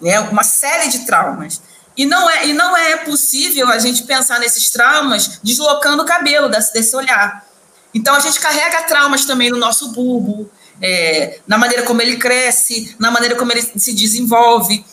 né? 0.00 0.20
Uma 0.20 0.44
série 0.44 0.88
de 0.88 1.06
traumas. 1.06 1.60
E 1.96 2.04
não, 2.04 2.28
é, 2.28 2.48
e 2.48 2.52
não 2.52 2.76
é 2.76 2.96
possível 2.98 3.68
a 3.68 3.78
gente 3.78 4.02
pensar 4.02 4.40
nesses 4.40 4.70
traumas 4.70 5.38
deslocando 5.42 6.02
o 6.02 6.06
cabelo 6.06 6.48
desse 6.48 6.94
olhar. 6.96 7.46
Então, 7.94 8.14
a 8.14 8.20
gente 8.20 8.40
carrega 8.40 8.82
traumas 8.82 9.24
também 9.24 9.50
no 9.50 9.56
nosso 9.56 9.92
bulbo, 9.92 10.50
é, 10.82 11.38
na 11.46 11.56
maneira 11.56 11.84
como 11.84 12.02
ele 12.02 12.16
cresce, 12.16 12.96
na 12.98 13.10
maneira 13.10 13.36
como 13.36 13.52
ele 13.52 13.62
se 13.62 13.92
desenvolve. 13.92 14.84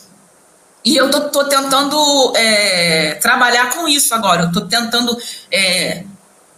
E 0.84 0.96
eu 0.96 1.08
estou 1.08 1.44
tentando 1.44 2.32
é, 2.36 3.14
trabalhar 3.14 3.72
com 3.72 3.86
isso 3.86 4.14
agora. 4.14 4.42
Eu 4.42 4.48
estou 4.48 4.66
tentando 4.66 5.16
é, 5.50 6.04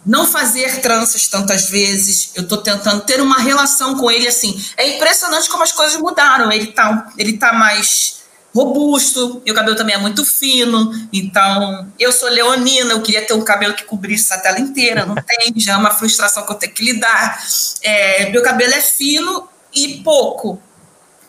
não 0.05 0.25
fazer 0.25 0.81
tranças 0.81 1.27
tantas 1.27 1.69
vezes. 1.69 2.31
Eu 2.35 2.43
estou 2.43 2.59
tentando 2.59 3.01
ter 3.01 3.21
uma 3.21 3.37
relação 3.37 3.95
com 3.97 4.09
ele 4.09 4.27
assim. 4.27 4.59
É 4.77 4.95
impressionante 4.95 5.49
como 5.49 5.63
as 5.63 5.71
coisas 5.71 5.99
mudaram. 5.99 6.51
Ele 6.51 6.69
está 6.69 7.11
ele 7.17 7.37
tá 7.37 7.53
mais 7.53 8.15
robusto, 8.55 9.43
o 9.45 9.53
cabelo 9.53 9.75
também 9.75 9.95
é 9.95 9.97
muito 9.97 10.23
fino, 10.23 10.89
então 11.11 11.91
eu 11.99 12.09
sou 12.09 12.29
leonina, 12.29 12.93
eu 12.93 13.01
queria 13.01 13.21
ter 13.27 13.33
um 13.33 13.43
cabelo 13.43 13.73
que 13.73 13.83
cobrisse 13.83 14.33
a 14.33 14.37
tela 14.37 14.61
inteira, 14.61 15.05
não 15.05 15.13
tem, 15.21 15.53
já 15.57 15.73
é 15.73 15.75
uma 15.75 15.91
frustração 15.91 16.45
que 16.45 16.53
eu 16.53 16.55
tenho 16.55 16.73
que 16.73 16.85
lidar. 16.85 17.43
É, 17.81 18.29
meu 18.29 18.41
cabelo 18.41 18.73
é 18.73 18.79
fino 18.79 19.49
e 19.73 19.97
pouco, 19.97 20.61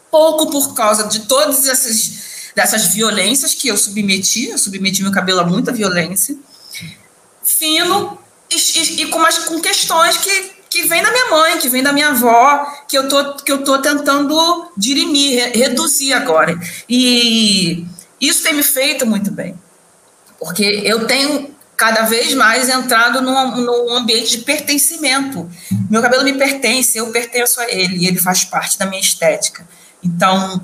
pouco 0.09 0.53
por 0.53 0.73
causa 0.73 1.09
de 1.09 1.27
todas 1.27 1.67
essas 1.67 2.26
dessas 2.57 2.87
violências 2.87 3.55
que 3.55 3.69
eu 3.69 3.77
submeti, 3.77 4.49
eu 4.49 4.59
submeti 4.59 5.03
meu 5.03 5.13
cabelo 5.13 5.41
a 5.41 5.45
muita 5.45 5.71
violência, 5.71 6.37
fino 7.45 8.19
e, 8.51 8.57
e, 8.57 9.03
e 9.03 9.07
com, 9.07 9.19
umas, 9.19 9.39
com 9.41 9.61
questões 9.61 10.17
que 10.17 10.57
que 10.69 10.83
vem 10.83 11.03
da 11.03 11.11
minha 11.11 11.31
mãe, 11.31 11.59
que 11.59 11.69
vem 11.69 11.83
da 11.83 11.93
minha 11.93 12.09
avó, 12.09 12.67
que 12.89 12.99
eu 12.99 13.09
tô, 13.09 13.35
que 13.37 13.51
eu 13.51 13.65
tô 13.65 13.79
tentando 13.79 14.71
dirimir, 14.77 15.53
reduzir 15.55 16.13
agora. 16.13 16.59
E 16.89 17.87
isso 18.21 18.43
tem 18.43 18.53
me 18.53 18.63
feito 18.63 19.07
muito 19.07 19.31
bem, 19.31 19.55
porque 20.39 20.83
eu 20.85 21.07
tenho 21.07 21.55
cada 21.77 22.03
vez 22.03 22.35
mais 22.35 22.69
entrado 22.69 23.21
num, 23.23 23.57
num 23.57 23.95
ambiente 23.95 24.37
de 24.37 24.39
pertencimento. 24.39 25.49
Meu 25.89 26.03
cabelo 26.03 26.25
me 26.25 26.35
pertence, 26.35 26.99
eu 26.99 27.07
pertenço 27.11 27.61
a 27.61 27.71
ele, 27.71 27.99
e 27.99 28.07
ele 28.07 28.19
faz 28.19 28.45
parte 28.45 28.79
da 28.79 28.87
minha 28.87 29.01
estética. 29.01 29.67
Então, 30.03 30.63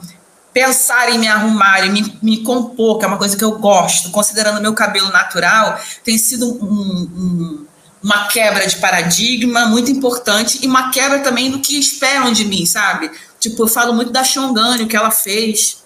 pensar 0.53 1.11
em 1.11 1.19
me 1.19 1.29
arrumar 1.29 1.87
e 1.87 1.91
me, 1.91 2.19
me 2.23 2.43
compor, 2.43 2.99
que 2.99 3.05
é 3.05 3.09
uma 3.09 3.19
coisa 3.19 3.37
que 3.37 3.45
eu 3.45 3.59
gosto, 3.59 4.11
considerando 4.11 4.61
meu 4.61 4.75
cabelo 4.75 5.09
natural, 5.11 5.81
tem 6.05 6.19
sido 6.19 6.47
um, 6.63 7.09
um 7.17 7.67
uma 8.03 8.27
quebra 8.27 8.67
de 8.67 8.77
paradigma 8.77 9.67
muito 9.67 9.91
importante 9.91 10.59
e 10.63 10.67
uma 10.67 10.91
quebra 10.91 11.21
também 11.21 11.51
do 11.51 11.61
que 11.61 11.79
esperam 11.79 12.33
de 12.33 12.45
mim, 12.45 12.67
sabe? 12.67 13.11
Tipo, 13.39 13.63
eu 13.63 13.69
falo 13.69 13.95
muito 13.95 14.11
da 14.11 14.25
Xongani, 14.25 14.83
o 14.83 14.89
que 14.89 14.97
ela 14.97 15.11
fez. 15.11 15.83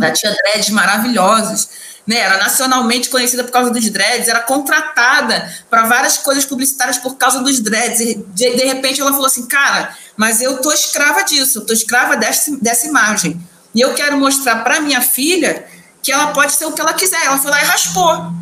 Ela 0.00 0.12
tinha 0.12 0.32
dreads 0.32 0.70
maravilhosos. 0.70 1.82
Né, 2.04 2.16
era 2.16 2.36
nacionalmente 2.36 3.08
conhecida 3.08 3.44
por 3.44 3.52
causa 3.52 3.70
dos 3.70 3.88
dreads, 3.88 4.26
era 4.26 4.40
contratada 4.40 5.48
para 5.70 5.84
várias 5.84 6.18
coisas 6.18 6.44
publicitárias 6.44 6.98
por 6.98 7.16
causa 7.16 7.40
dos 7.40 7.60
dreads. 7.60 8.00
E 8.00 8.14
de, 8.16 8.56
de, 8.56 8.64
repente 8.64 9.00
ela 9.00 9.12
falou 9.12 9.26
assim: 9.26 9.46
Cara, 9.46 9.96
mas 10.16 10.40
eu 10.40 10.60
tô 10.60 10.72
escrava 10.72 11.22
disso, 11.22 11.58
eu 11.58 11.66
tô 11.66 11.72
escrava 11.72 12.16
dessa, 12.16 12.56
dessa 12.56 12.88
imagem. 12.88 13.40
E 13.74 13.80
eu 13.80 13.94
quero 13.94 14.16
mostrar 14.18 14.56
para 14.62 14.80
minha 14.80 15.00
filha 15.00 15.66
que 16.02 16.12
ela 16.12 16.28
pode 16.28 16.52
ser 16.52 16.66
o 16.66 16.72
que 16.72 16.80
ela 16.80 16.92
quiser. 16.92 17.24
Ela 17.24 17.38
foi 17.38 17.50
lá 17.50 17.62
e 17.62 17.64
raspou. 17.64 18.32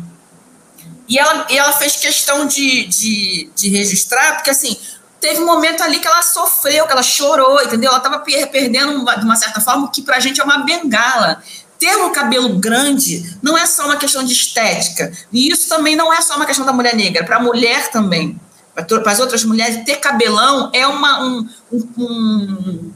E 1.07 1.19
ela, 1.19 1.45
e 1.49 1.57
ela 1.57 1.73
fez 1.73 1.97
questão 1.97 2.47
de, 2.47 2.87
de, 2.87 3.49
de 3.55 3.69
registrar, 3.69 4.35
porque 4.35 4.49
assim, 4.49 4.77
teve 5.19 5.41
um 5.41 5.45
momento 5.45 5.83
ali 5.83 5.99
que 5.99 6.07
ela 6.07 6.21
sofreu, 6.21 6.85
que 6.85 6.91
ela 6.91 7.03
chorou, 7.03 7.61
entendeu? 7.61 7.89
Ela 7.89 7.97
estava 7.97 8.19
perdendo, 8.19 9.05
de 9.05 9.25
uma 9.25 9.35
certa 9.35 9.59
forma, 9.59 9.91
que 9.91 10.01
pra 10.01 10.19
gente 10.19 10.39
é 10.39 10.43
uma 10.43 10.59
bengala. 10.59 11.43
Ter 11.77 11.97
um 11.97 12.11
cabelo 12.11 12.57
grande 12.59 13.37
não 13.41 13.57
é 13.57 13.65
só 13.65 13.85
uma 13.85 13.97
questão 13.97 14.23
de 14.23 14.31
estética. 14.31 15.11
E 15.31 15.51
isso 15.51 15.67
também 15.67 15.95
não 15.95 16.13
é 16.13 16.21
só 16.21 16.35
uma 16.35 16.45
questão 16.45 16.65
da 16.65 16.71
mulher 16.71 16.95
negra, 16.95 17.23
para 17.23 17.37
a 17.37 17.41
mulher 17.41 17.89
também. 17.91 18.39
Para 18.73 19.11
as 19.11 19.19
outras 19.19 19.43
mulheres, 19.43 19.83
ter 19.83 19.97
cabelão 19.97 20.69
é 20.73 20.87
uma, 20.87 21.23
um, 21.23 21.49
um, 21.71 21.87
um 21.97 22.91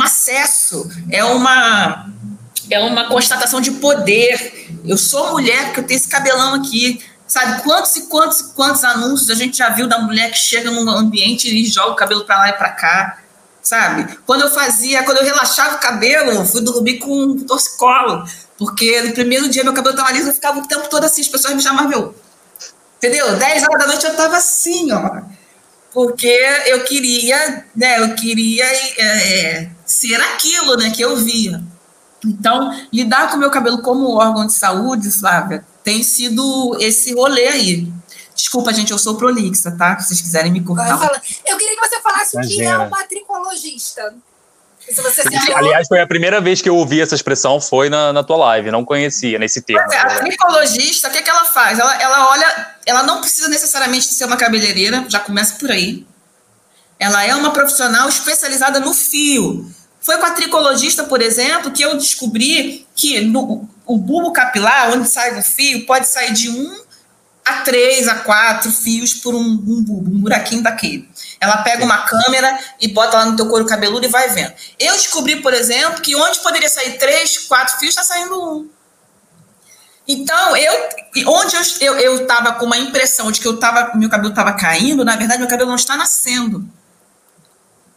acesso, 0.00 0.90
é 1.10 1.24
uma, 1.24 2.10
é 2.70 2.80
uma 2.80 3.08
constatação 3.08 3.60
de 3.60 3.72
poder. 3.72 4.68
Eu 4.84 4.96
sou 4.96 5.32
mulher 5.32 5.66
porque 5.66 5.80
eu 5.80 5.86
tenho 5.86 5.98
esse 5.98 6.08
cabelão 6.08 6.54
aqui. 6.54 7.00
Sabe 7.26 7.62
quantos 7.62 7.96
e 7.96 8.02
quantos 8.02 8.40
e 8.40 8.44
quantos 8.52 8.84
anúncios 8.84 9.30
a 9.30 9.34
gente 9.34 9.58
já 9.58 9.70
viu 9.70 9.88
da 9.88 9.98
mulher 9.98 10.30
que 10.30 10.38
chega 10.38 10.70
num 10.70 10.88
ambiente 10.88 11.48
e 11.48 11.66
joga 11.66 11.90
o 11.90 11.96
cabelo 11.96 12.24
para 12.24 12.38
lá 12.38 12.48
e 12.50 12.52
para 12.52 12.70
cá, 12.70 13.18
sabe? 13.60 14.16
Quando 14.24 14.42
eu 14.42 14.50
fazia, 14.50 15.02
quando 15.02 15.18
eu 15.18 15.24
relaxava 15.24 15.74
o 15.74 15.80
cabelo, 15.80 16.30
eu 16.30 16.44
fui 16.44 16.60
dormir 16.60 16.98
com 16.98 17.12
um 17.12 17.44
torcicolo, 17.44 18.24
porque 18.56 19.02
no 19.02 19.12
primeiro 19.12 19.48
dia 19.48 19.64
meu 19.64 19.72
cabelo 19.72 19.96
estava 19.96 20.12
liso, 20.12 20.28
eu 20.28 20.34
ficava 20.34 20.60
o 20.60 20.68
tempo 20.68 20.88
todo 20.88 21.02
assim, 21.04 21.20
as 21.20 21.26
pessoas 21.26 21.54
me 21.54 21.60
chamavam, 21.60 21.88
meu, 21.88 22.14
entendeu? 22.98 23.36
10 23.36 23.62
horas 23.64 23.80
da 23.80 23.86
noite 23.88 24.04
eu 24.04 24.12
estava 24.12 24.36
assim, 24.36 24.92
ó, 24.92 25.22
porque 25.96 26.28
eu 26.66 26.84
queria, 26.84 27.64
né, 27.74 28.02
eu 28.02 28.14
queria 28.14 28.66
é, 28.98 29.70
ser 29.86 30.20
aquilo, 30.20 30.76
né, 30.76 30.90
que 30.90 31.00
eu 31.00 31.16
via. 31.16 31.62
Então, 32.22 32.70
lidar 32.92 33.30
com 33.30 33.36
o 33.38 33.40
meu 33.40 33.50
cabelo 33.50 33.80
como 33.80 34.12
órgão 34.12 34.46
de 34.46 34.52
saúde, 34.52 35.10
Flávia, 35.10 35.66
tem 35.82 36.02
sido 36.02 36.76
esse 36.80 37.14
rolê 37.14 37.48
aí. 37.48 37.90
Desculpa, 38.34 38.74
gente, 38.74 38.92
eu 38.92 38.98
sou 38.98 39.16
prolixa, 39.16 39.70
tá? 39.70 39.98
Se 39.98 40.08
vocês 40.08 40.20
quiserem 40.20 40.52
me 40.52 40.62
cortar. 40.62 41.00
Eu 41.46 41.56
queria 41.56 41.74
que 41.74 41.88
você 41.88 41.98
falasse 42.02 42.36
o 42.36 42.40
que 42.42 42.60
é 42.60 42.76
uma 44.88 45.10
tricologista. 45.10 45.58
Aliás, 45.58 45.88
foi 45.88 46.00
a 46.00 46.06
primeira 46.06 46.40
vez 46.40 46.62
que 46.62 46.68
eu 46.68 46.76
ouvi 46.76 47.00
essa 47.00 47.14
expressão, 47.14 47.60
foi 47.60 47.88
na, 47.90 48.12
na 48.12 48.22
tua 48.22 48.36
live, 48.36 48.70
não 48.70 48.84
conhecia 48.84 49.38
nesse 49.38 49.60
termo. 49.62 49.92
É, 49.92 49.96
a 49.96 50.20
tricologista, 50.20 51.08
o 51.08 51.10
que, 51.10 51.18
é 51.18 51.22
que 51.22 51.30
ela 51.30 51.44
faz? 51.44 51.78
Ela, 51.78 52.00
ela 52.00 52.30
olha, 52.30 52.66
ela 52.86 53.02
não 53.02 53.20
precisa 53.20 53.48
necessariamente 53.48 54.06
ser 54.06 54.24
uma 54.24 54.36
cabeleireira, 54.36 55.04
já 55.08 55.20
começa 55.20 55.54
por 55.58 55.70
aí. 55.70 56.06
Ela 56.98 57.24
é 57.24 57.34
uma 57.34 57.52
profissional 57.52 58.08
especializada 58.08 58.80
no 58.80 58.94
fio. 58.94 59.70
Foi 60.00 60.16
com 60.18 60.26
a 60.26 60.30
tricologista, 60.30 61.04
por 61.04 61.20
exemplo, 61.20 61.72
que 61.72 61.82
eu 61.82 61.96
descobri 61.96 62.86
que 62.94 63.20
no, 63.20 63.68
o 63.84 63.98
bulbo 63.98 64.32
capilar, 64.32 64.92
onde 64.92 65.08
sai 65.08 65.38
o 65.38 65.42
fio, 65.42 65.84
pode 65.84 66.06
sair 66.06 66.32
de 66.32 66.48
um 66.48 66.85
a 67.46 67.60
três, 67.60 68.08
a 68.08 68.16
quatro 68.16 68.72
fios 68.72 69.14
por 69.14 69.32
um, 69.32 69.38
um 69.38 69.84
um 69.88 70.20
buraquinho 70.20 70.64
daquele. 70.64 71.08
Ela 71.40 71.58
pega 71.58 71.84
uma 71.84 71.98
câmera 71.98 72.58
e 72.80 72.88
bota 72.88 73.18
lá 73.18 73.24
no 73.26 73.36
teu 73.36 73.46
couro 73.46 73.64
cabeludo 73.64 74.04
e 74.04 74.08
vai 74.08 74.28
vendo. 74.30 74.52
Eu 74.80 74.94
descobri, 74.94 75.40
por 75.40 75.54
exemplo, 75.54 76.02
que 76.02 76.16
onde 76.16 76.40
poderia 76.40 76.68
sair 76.68 76.98
três, 76.98 77.38
quatro 77.46 77.78
fios, 77.78 77.90
está 77.90 78.02
saindo 78.02 78.34
um. 78.34 78.68
Então, 80.08 80.56
eu, 80.56 80.88
onde 81.28 81.56
eu 81.80 82.22
estava 82.22 82.52
com 82.54 82.66
uma 82.66 82.78
impressão 82.78 83.30
de 83.30 83.40
que 83.40 83.46
eu 83.46 83.58
tava, 83.58 83.92
meu 83.96 84.08
cabelo 84.08 84.30
estava 84.30 84.52
caindo, 84.52 85.04
na 85.04 85.14
verdade, 85.14 85.40
meu 85.40 85.48
cabelo 85.48 85.68
não 85.68 85.76
está 85.76 85.96
nascendo. 85.96 86.68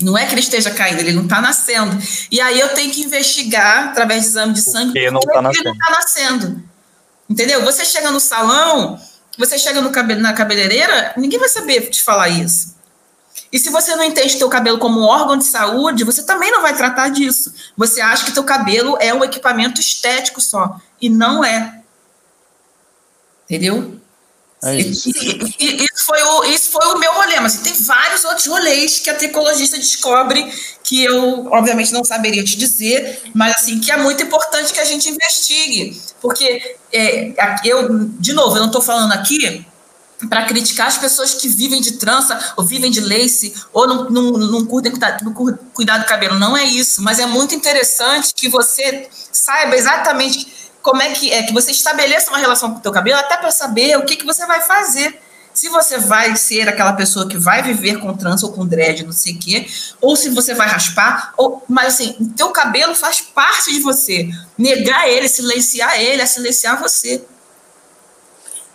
Não 0.02 0.18
é 0.18 0.26
que 0.26 0.34
ele 0.34 0.42
esteja 0.42 0.72
caindo, 0.72 1.00
ele 1.00 1.12
não 1.12 1.24
está 1.24 1.42
nascendo. 1.42 1.98
E 2.32 2.40
aí 2.40 2.60
eu 2.60 2.70
tenho 2.70 2.92
que 2.92 3.02
investigar 3.02 3.90
através 3.90 4.22
de 4.22 4.28
exame 4.30 4.54
de 4.54 4.62
sangue 4.62 4.94
porque 4.94 5.12
não 5.12 5.20
está 5.20 5.42
nascendo. 5.42 5.70
Ele 5.70 5.78
não 5.78 5.86
tá 5.86 5.94
nascendo. 5.94 6.64
Entendeu? 7.30 7.64
Você 7.64 7.86
chega 7.86 8.10
no 8.10 8.20
salão, 8.20 9.00
você 9.40 9.58
chega 9.58 9.82
cabe 9.90 10.16
na 10.16 10.34
cabeleireira, 10.34 11.14
ninguém 11.16 11.40
vai 11.40 11.48
saber 11.48 11.90
te 11.90 12.04
falar 12.04 12.28
isso. 12.28 12.76
E 13.52 13.58
se 13.58 13.70
você 13.70 13.96
não 13.96 14.04
entende 14.04 14.38
teu 14.38 14.50
cabelo 14.50 14.78
como 14.78 15.00
um 15.00 15.06
órgão 15.06 15.38
de 15.38 15.46
saúde, 15.46 16.04
você 16.04 16.24
também 16.24 16.52
não 16.52 16.62
vai 16.62 16.76
tratar 16.76 17.10
disso. 17.10 17.54
Você 17.76 18.02
acha 18.02 18.26
que 18.26 18.34
teu 18.34 18.44
cabelo 18.44 18.98
é 19.00 19.14
um 19.14 19.24
equipamento 19.24 19.80
estético 19.80 20.42
só. 20.42 20.80
E 21.02 21.10
não 21.10 21.44
é. 21.44 21.82
Entendeu? 23.46 23.99
É 24.64 24.76
isso. 24.76 25.10
E, 25.10 25.56
e, 25.60 25.86
isso, 25.86 26.06
foi 26.06 26.22
o, 26.22 26.44
isso 26.46 26.72
foi 26.72 26.86
o 26.88 26.98
meu 27.00 27.14
rolê, 27.14 27.40
mas 27.40 27.60
tem 27.60 27.74
vários 27.74 28.26
outros 28.26 28.46
rolês 28.46 29.00
que 29.00 29.10
a 29.10 29.16
tricologista 29.16 29.78
descobre 29.78 30.52
que 30.84 31.04
eu, 31.04 31.48
obviamente, 31.52 31.94
não 31.94 32.04
saberia 32.04 32.44
te 32.44 32.58
dizer, 32.58 33.22
mas 33.34 33.54
assim, 33.56 33.80
que 33.80 33.92
é 33.92 33.98
muito 33.98 34.22
importante 34.22 34.74
que 34.74 34.80
a 34.80 34.86
gente 34.86 35.08
investigue. 35.10 36.02
Porque 36.22 36.76
é, 36.92 37.32
eu, 37.64 38.06
de 38.20 38.34
novo, 38.34 38.58
eu 38.58 38.62
não 38.62 38.68
estou 38.68 38.82
falando 38.82 39.14
aqui 39.14 39.66
para 40.28 40.46
criticar 40.46 40.88
as 40.88 40.98
pessoas 40.98 41.34
que 41.36 41.48
vivem 41.48 41.80
de 41.80 41.94
trança, 41.94 42.54
ou 42.58 42.66
vivem 42.66 42.92
de 42.92 43.00
lace, 43.00 43.54
ou 43.72 43.88
não, 43.88 44.10
não, 44.10 44.32
não, 44.32 44.66
curtem, 44.66 44.92
não 45.24 45.34
cuidar 45.74 46.00
do 46.00 46.06
cabelo. 46.06 46.38
Não 46.38 46.58
é 46.58 46.66
isso, 46.66 47.02
mas 47.02 47.20
é 47.20 47.26
muito 47.26 47.56
interessante 47.56 48.34
que 48.34 48.50
você 48.50 49.08
saiba 49.32 49.78
exatamente 49.78 50.69
como 50.82 51.02
é 51.02 51.12
que 51.14 51.32
é 51.32 51.44
que 51.44 51.54
você 51.54 51.72
estabeleça 51.72 52.30
uma 52.30 52.38
relação 52.38 52.72
com 52.72 52.80
o 52.80 52.82
teu 52.82 52.92
cabelo, 52.92 53.20
até 53.20 53.38
para 53.38 53.52
saber 53.52 53.98
o 53.98 54.06
que, 54.06 54.16
que 54.16 54.26
você 54.26 54.46
vai 54.46 54.62
fazer. 54.62 55.22
Se 55.54 55.68
você 55.68 55.98
vai 55.98 56.36
ser 56.36 56.70
aquela 56.70 56.94
pessoa 56.94 57.28
que 57.28 57.38
vai 57.38 57.62
viver 57.62 58.00
com 58.00 58.16
trança 58.16 58.46
ou 58.46 58.54
com 58.54 58.66
dread, 58.66 59.04
não 59.04 59.12
sei 59.12 59.34
o 59.34 59.40
quê, 59.40 59.68
ou 60.00 60.16
se 60.16 60.30
você 60.30 60.54
vai 60.54 60.68
raspar, 60.68 61.34
ou, 61.36 61.64
mas 61.68 61.96
assim, 61.96 62.16
o 62.20 62.30
teu 62.34 62.52
cabelo 62.52 62.96
faz 62.96 63.20
parte 63.20 63.72
de 63.74 63.80
você. 63.80 64.30
Negar 64.58 65.10
ele, 65.10 65.28
silenciar 65.28 66.00
ele, 66.00 66.22
é 66.22 66.26
silenciar 66.26 66.80
você. 66.80 67.26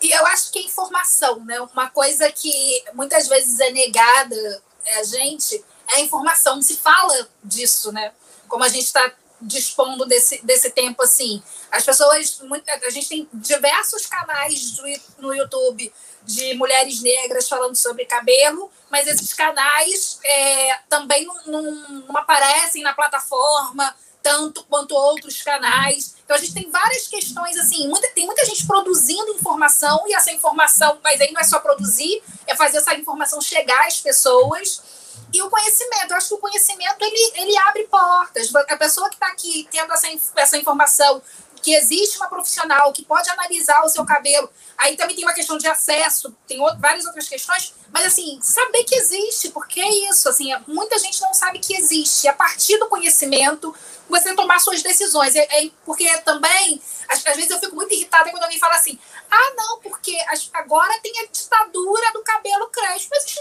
E 0.02 0.10
eu 0.10 0.26
acho 0.26 0.52
que 0.52 0.58
é 0.58 0.62
informação, 0.62 1.42
né? 1.44 1.58
Uma 1.60 1.88
coisa 1.88 2.30
que 2.30 2.52
muitas 2.92 3.26
vezes 3.26 3.58
é 3.60 3.70
negada 3.70 4.62
é 4.84 4.98
a 4.98 5.04
gente 5.04 5.64
é 5.88 5.94
a 5.94 6.00
informação. 6.00 6.60
Se 6.60 6.76
fala 6.76 7.26
disso, 7.42 7.90
né? 7.92 8.12
Como 8.46 8.62
a 8.62 8.68
gente 8.68 8.84
está 8.84 9.10
dispondo 9.44 10.04
desse, 10.06 10.44
desse 10.44 10.70
tempo 10.70 11.02
assim. 11.02 11.42
As 11.70 11.84
pessoas, 11.84 12.40
a 12.86 12.90
gente 12.90 13.08
tem 13.08 13.28
diversos 13.32 14.06
canais 14.06 14.72
do, 14.72 14.82
no 15.18 15.34
YouTube 15.34 15.92
de 16.24 16.54
mulheres 16.54 17.02
negras 17.02 17.48
falando 17.48 17.76
sobre 17.76 18.06
cabelo, 18.06 18.70
mas 18.90 19.06
esses 19.06 19.32
canais 19.34 20.18
é, 20.24 20.78
também 20.88 21.26
não, 21.26 21.44
não, 21.46 21.62
não, 22.06 22.16
aparecem 22.16 22.82
na 22.82 22.94
plataforma 22.94 23.94
tanto 24.22 24.64
quanto 24.64 24.94
outros 24.94 25.42
canais. 25.42 26.16
Então 26.24 26.34
a 26.34 26.40
gente 26.40 26.54
tem 26.54 26.70
várias 26.70 27.06
questões 27.06 27.58
assim, 27.58 27.86
muita, 27.88 28.08
tem 28.12 28.24
muita 28.24 28.42
gente 28.46 28.66
produzindo 28.66 29.32
informação 29.32 30.02
e 30.06 30.14
essa 30.14 30.32
informação, 30.32 30.98
mas 31.04 31.20
aí 31.20 31.30
não 31.30 31.40
é 31.42 31.44
só 31.44 31.58
produzir, 31.58 32.22
é 32.46 32.56
fazer 32.56 32.78
essa 32.78 32.94
informação 32.94 33.42
chegar 33.42 33.86
às 33.86 34.00
pessoas 34.00 35.03
e 35.32 35.42
o 35.42 35.50
conhecimento, 35.50 36.10
eu 36.10 36.16
acho 36.16 36.28
que 36.28 36.34
o 36.34 36.38
conhecimento 36.38 36.96
ele, 37.02 37.32
ele 37.36 37.58
abre 37.58 37.84
portas. 37.84 38.54
A 38.54 38.76
pessoa 38.76 39.08
que 39.08 39.16
está 39.16 39.28
aqui 39.28 39.68
tendo 39.70 39.92
essa, 39.92 40.06
essa 40.36 40.56
informação 40.56 41.20
que 41.64 41.74
existe 41.74 42.18
uma 42.18 42.28
profissional 42.28 42.92
que 42.92 43.02
pode 43.02 43.28
analisar 43.30 43.82
o 43.82 43.88
seu 43.88 44.04
cabelo. 44.04 44.50
Aí 44.76 44.96
também 44.96 45.16
tem 45.16 45.24
uma 45.24 45.32
questão 45.32 45.56
de 45.56 45.66
acesso, 45.66 46.36
tem 46.46 46.60
outro, 46.60 46.78
várias 46.78 47.06
outras 47.06 47.26
questões, 47.26 47.72
mas 47.90 48.04
assim, 48.04 48.38
saber 48.42 48.84
que 48.84 48.94
existe, 48.94 49.48
porque 49.48 49.80
é 49.80 50.10
isso, 50.10 50.28
assim, 50.28 50.50
muita 50.68 50.98
gente 50.98 51.22
não 51.22 51.32
sabe 51.32 51.58
que 51.58 51.74
existe. 51.74 52.28
A 52.28 52.34
partir 52.34 52.76
do 52.76 52.86
conhecimento, 52.86 53.74
você 54.08 54.34
tomar 54.34 54.58
suas 54.58 54.82
decisões. 54.82 55.34
É, 55.34 55.64
é 55.64 55.70
porque 55.84 56.06
também, 56.18 56.82
às, 57.08 57.26
às, 57.26 57.36
vezes 57.36 57.50
eu 57.50 57.58
fico 57.58 57.74
muito 57.74 57.94
irritada 57.94 58.30
quando 58.30 58.42
alguém 58.42 58.58
fala 58.58 58.74
assim: 58.74 58.98
ah, 59.30 59.52
não, 59.56 59.80
porque 59.80 60.16
agora 60.52 61.00
tem 61.00 61.12
a 61.20 61.26
ditadura 61.26 62.12
do 62.12 62.22
cabelo 62.22 62.68
crespo. 62.68 63.10
Nenhuma. 63.10 63.33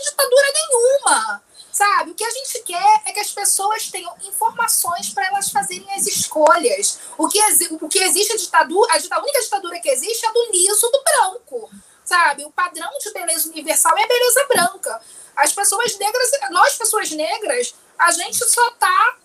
Sabe? 1.83 2.11
O 2.11 2.15
que 2.15 2.23
a 2.23 2.29
gente 2.29 2.59
quer 2.59 3.01
é 3.05 3.11
que 3.11 3.19
as 3.19 3.31
pessoas 3.33 3.91
tenham 3.91 4.15
informações 4.23 5.09
para 5.09 5.27
elas 5.27 5.51
fazerem 5.51 5.85
as 5.93 6.07
escolhas. 6.07 6.99
O 7.17 7.27
que, 7.27 7.37
o 7.81 7.89
que 7.89 7.99
existe 7.99 8.31
a 8.31 8.37
ditadura, 8.37 8.93
a, 8.93 8.97
ditadura, 8.97 9.19
a 9.19 9.23
única 9.23 9.41
ditadura 9.41 9.79
que 9.81 9.89
existe 9.89 10.25
é 10.25 10.29
a 10.29 10.31
do 10.31 10.49
liso 10.49 10.89
do 10.89 11.03
branco. 11.03 11.69
Sabe? 12.05 12.45
O 12.45 12.51
padrão 12.51 12.89
de 13.01 13.11
beleza 13.11 13.49
universal 13.49 13.97
é 13.97 14.03
a 14.03 14.07
beleza 14.07 14.45
branca. 14.47 15.01
As 15.35 15.51
pessoas 15.51 15.97
negras, 15.97 16.31
nós 16.51 16.75
pessoas 16.75 17.11
negras, 17.11 17.75
a 17.99 18.11
gente 18.13 18.37
só 18.49 18.65
está 18.69 19.17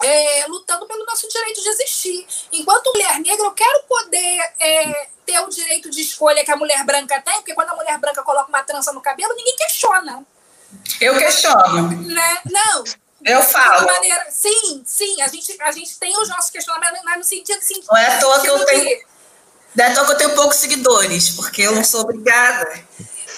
é, 0.00 0.46
lutando 0.46 0.86
pelo 0.86 1.04
nosso 1.04 1.28
direito 1.28 1.60
de 1.60 1.68
existir. 1.70 2.24
Enquanto 2.52 2.92
mulher 2.92 3.18
negra, 3.18 3.46
eu 3.46 3.52
quero 3.52 3.82
poder 3.88 4.54
é, 4.60 5.08
ter 5.26 5.40
o 5.40 5.48
direito 5.48 5.90
de 5.90 6.02
escolha 6.02 6.44
que 6.44 6.52
a 6.52 6.56
mulher 6.56 6.84
branca 6.84 7.20
tem, 7.20 7.34
porque 7.34 7.54
quando 7.54 7.70
a 7.70 7.74
mulher 7.74 7.98
branca 7.98 8.22
coloca 8.22 8.48
uma 8.48 8.62
trança 8.62 8.92
no 8.92 9.00
cabelo, 9.00 9.34
ninguém 9.34 9.56
questiona. 9.56 10.24
Eu 11.00 11.16
questiono. 11.18 12.02
Né? 12.02 12.38
Não. 12.50 12.84
Eu 13.24 13.42
falo. 13.42 13.86
Maneira, 13.86 14.26
sim, 14.30 14.82
sim, 14.84 15.22
a 15.22 15.28
gente, 15.28 15.56
a 15.62 15.70
gente 15.70 15.98
tem 15.98 16.16
os 16.20 16.28
nossos 16.28 16.50
questionamentos, 16.50 17.02
mas 17.04 17.18
no 17.18 17.24
sentido 17.24 17.58
assim. 17.58 17.80
Não 17.88 17.96
é 17.96 18.16
à 18.16 18.20
toa 18.20 18.40
que 18.40 18.48
eu 18.48 18.64
tenho. 18.64 19.00
Não 19.74 19.84
é 19.84 19.88
à 19.88 19.94
toa 19.94 20.06
que 20.06 20.12
eu 20.12 20.18
tenho 20.18 20.34
poucos 20.34 20.56
seguidores, 20.56 21.30
porque 21.30 21.62
eu 21.62 21.72
não 21.72 21.84
sou 21.84 22.00
obrigada. 22.00 22.84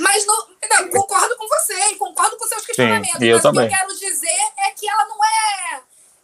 Mas 0.01 0.27
no, 0.27 0.49
não, 0.71 0.89
concordo 0.89 1.37
com 1.37 1.47
você, 1.49 1.95
concordo 1.97 2.37
com 2.37 2.47
seus 2.47 2.65
questionamentos. 2.65 3.19
Sim, 3.19 3.27
eu 3.27 3.35
mas 3.35 3.43
também. 3.43 3.67
o 3.67 3.69
que 3.69 3.75
eu 3.75 3.79
quero 3.79 3.99
dizer 3.99 4.53
é 4.59 4.71
que 4.71 4.89
ela 4.89 5.07
não 5.07 5.25
é. 5.25 5.81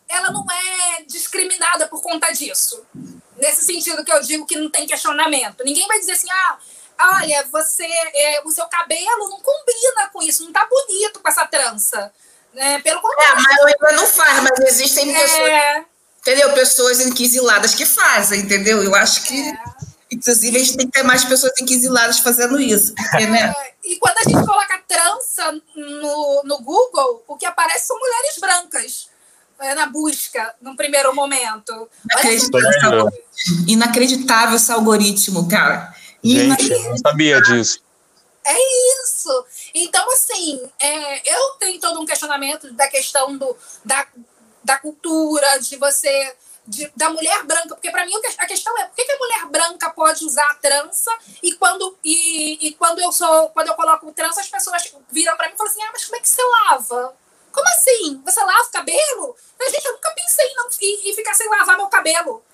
Ela 0.08 0.30
não 0.32 0.44
é 0.50 1.02
discriminada 1.02 1.86
por 1.86 2.02
conta 2.02 2.32
disso. 2.32 2.84
Nesse 3.36 3.64
sentido 3.64 4.04
que 4.04 4.12
eu 4.12 4.20
digo 4.20 4.44
que 4.44 4.56
não 4.56 4.68
tem 4.68 4.86
questionamento. 4.86 5.62
Ninguém 5.64 5.86
vai 5.86 6.00
dizer 6.00 6.12
assim, 6.12 6.30
ah, 6.30 6.58
olha, 7.00 7.46
você, 7.50 7.84
é, 7.84 8.42
o 8.44 8.50
seu 8.50 8.66
cabelo 8.66 9.28
não 9.28 9.40
combina 9.40 10.08
com 10.12 10.22
isso, 10.22 10.44
não 10.44 10.52
tá 10.52 10.66
bonito 10.68 11.20
com 11.20 11.28
essa 11.28 11.46
trança. 11.46 12.12
Né? 12.54 12.80
Pelo 12.80 12.96
É, 12.96 12.98
a 12.98 13.02
contrário. 13.02 13.44
maioria 13.44 13.76
não 13.92 14.06
faz, 14.06 14.42
mas 14.42 14.58
existem 14.66 15.12
pessoas, 15.12 15.48
É, 15.50 15.84
entendeu? 16.20 16.52
Pessoas 16.52 17.00
inquisiladas 17.00 17.74
que 17.74 17.86
fazem, 17.86 18.40
entendeu? 18.40 18.82
Eu 18.82 18.94
acho 18.94 19.22
que, 19.22 19.40
É. 19.40 19.58
inclusive, 20.10 20.56
a 20.56 20.60
gente 20.60 20.76
tem 20.76 20.86
que 20.86 20.92
ter 20.92 21.04
mais 21.04 21.24
pessoas 21.24 21.52
inquisiladas 21.60 22.18
fazendo 22.18 22.60
isso, 22.60 22.92
porque, 22.94 23.26
né? 23.26 23.54
é, 23.56 23.72
e 23.84 23.96
quando 23.98 24.18
a 24.18 24.22
gente 24.24 24.44
coloca 24.46 24.82
trança 24.88 25.52
no, 25.76 26.42
no 26.44 26.58
Google, 26.58 27.22
o 27.28 27.36
que 27.36 27.46
aparece 27.46 27.86
são 27.86 27.96
mulheres 27.98 28.36
brancas 28.40 29.08
é, 29.60 29.74
na 29.74 29.86
busca, 29.86 30.52
num 30.60 30.74
primeiro 30.74 31.14
momento. 31.14 31.88
Inacreditável, 32.12 32.90
algoritmo. 32.98 33.64
Inacreditável 33.68 34.56
esse 34.56 34.72
algoritmo, 34.72 35.48
cara. 35.48 35.94
Gente, 36.22 36.72
eu 36.72 36.82
não 36.90 36.98
sabia 36.98 37.40
disso. 37.42 37.80
isso. 38.46 39.46
Então, 39.74 40.10
assim, 40.12 40.60
é, 40.78 41.34
eu 41.34 41.50
tenho 41.58 41.80
todo 41.80 42.00
um 42.00 42.06
questionamento 42.06 42.72
da 42.72 42.88
questão 42.88 43.36
do, 43.36 43.56
da, 43.84 44.06
da 44.64 44.78
cultura, 44.78 45.58
de 45.58 45.76
você. 45.76 46.34
de- 46.66 46.92
da 46.94 47.10
mulher 47.10 47.42
branca, 47.44 47.74
porque 47.74 47.90
para 47.90 48.04
mim 48.06 48.12
a 48.38 48.46
questão 48.46 48.76
é 48.78 48.84
por 48.84 48.94
que, 48.94 49.04
que 49.04 49.12
a 49.12 49.18
mulher 49.18 49.46
branca 49.46 49.90
pode 49.90 50.24
usar 50.24 50.48
a 50.50 50.54
trança 50.54 51.10
e 51.42 51.52
quando, 51.54 51.98
e, 52.04 52.68
e 52.68 52.74
quando 52.74 53.00
eu 53.00 53.10
sou 53.10 53.48
quando 53.48 53.68
eu 53.68 53.74
coloco 53.74 54.12
trança, 54.12 54.40
as 54.40 54.48
pessoas 54.48 54.92
viram 55.10 55.36
para 55.36 55.48
mim 55.48 55.54
e 55.54 55.56
falam 55.56 55.72
assim: 55.72 55.82
ah, 55.82 55.90
mas 55.92 56.04
como 56.04 56.16
é 56.16 56.20
que 56.20 56.28
você 56.28 56.42
lava? 56.42 57.16
Como 57.50 57.66
assim? 57.68 58.22
Você 58.24 58.40
lava 58.44 58.62
o 58.68 58.70
cabelo? 58.70 59.36
Eu, 59.58 59.70
gente, 59.70 59.84
eu 59.86 59.92
nunca 59.94 60.10
pensei 60.12 60.46
em, 60.46 60.54
não, 60.54 60.68
em, 60.80 61.10
em 61.10 61.14
ficar 61.16 61.34
sem 61.34 61.48
lavar 61.48 61.76
meu 61.76 61.88
cabelo. 61.88 62.44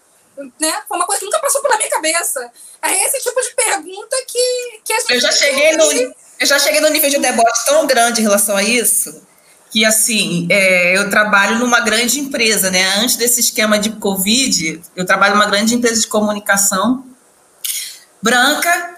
Né? 0.60 0.74
Foi 0.88 0.96
uma 0.96 1.06
coisa 1.06 1.20
que 1.20 1.26
nunca 1.26 1.38
passou 1.40 1.62
pela 1.62 1.76
minha 1.76 1.90
cabeça. 1.90 2.50
É 2.82 3.04
esse 3.04 3.20
tipo 3.20 3.40
de 3.40 3.54
pergunta 3.54 4.16
que, 4.26 4.80
que 4.84 4.92
a 4.92 5.00
gente 5.00 5.14
Eu 5.14 5.20
já 5.20 5.32
cheguei 5.32 5.76
no, 5.76 5.92
eu 5.92 6.46
já 6.46 6.58
cheguei 6.58 6.80
no 6.80 6.88
nível 6.90 7.08
de 7.08 7.18
deboche 7.18 7.64
tão 7.66 7.86
grande 7.86 8.20
em 8.20 8.24
relação 8.24 8.56
a 8.56 8.62
isso 8.62 9.26
que 9.70 9.84
assim 9.84 10.46
é, 10.50 10.96
eu 10.96 11.10
trabalho 11.10 11.58
numa 11.58 11.80
grande 11.80 12.18
empresa, 12.18 12.70
né? 12.70 12.82
Antes 12.98 13.16
desse 13.16 13.40
esquema 13.40 13.78
de 13.78 13.90
Covid, 13.90 14.80
eu 14.94 15.04
trabalho 15.04 15.34
numa 15.34 15.46
grande 15.46 15.74
empresa 15.74 16.00
de 16.00 16.06
comunicação 16.06 17.04
branca 18.22 18.96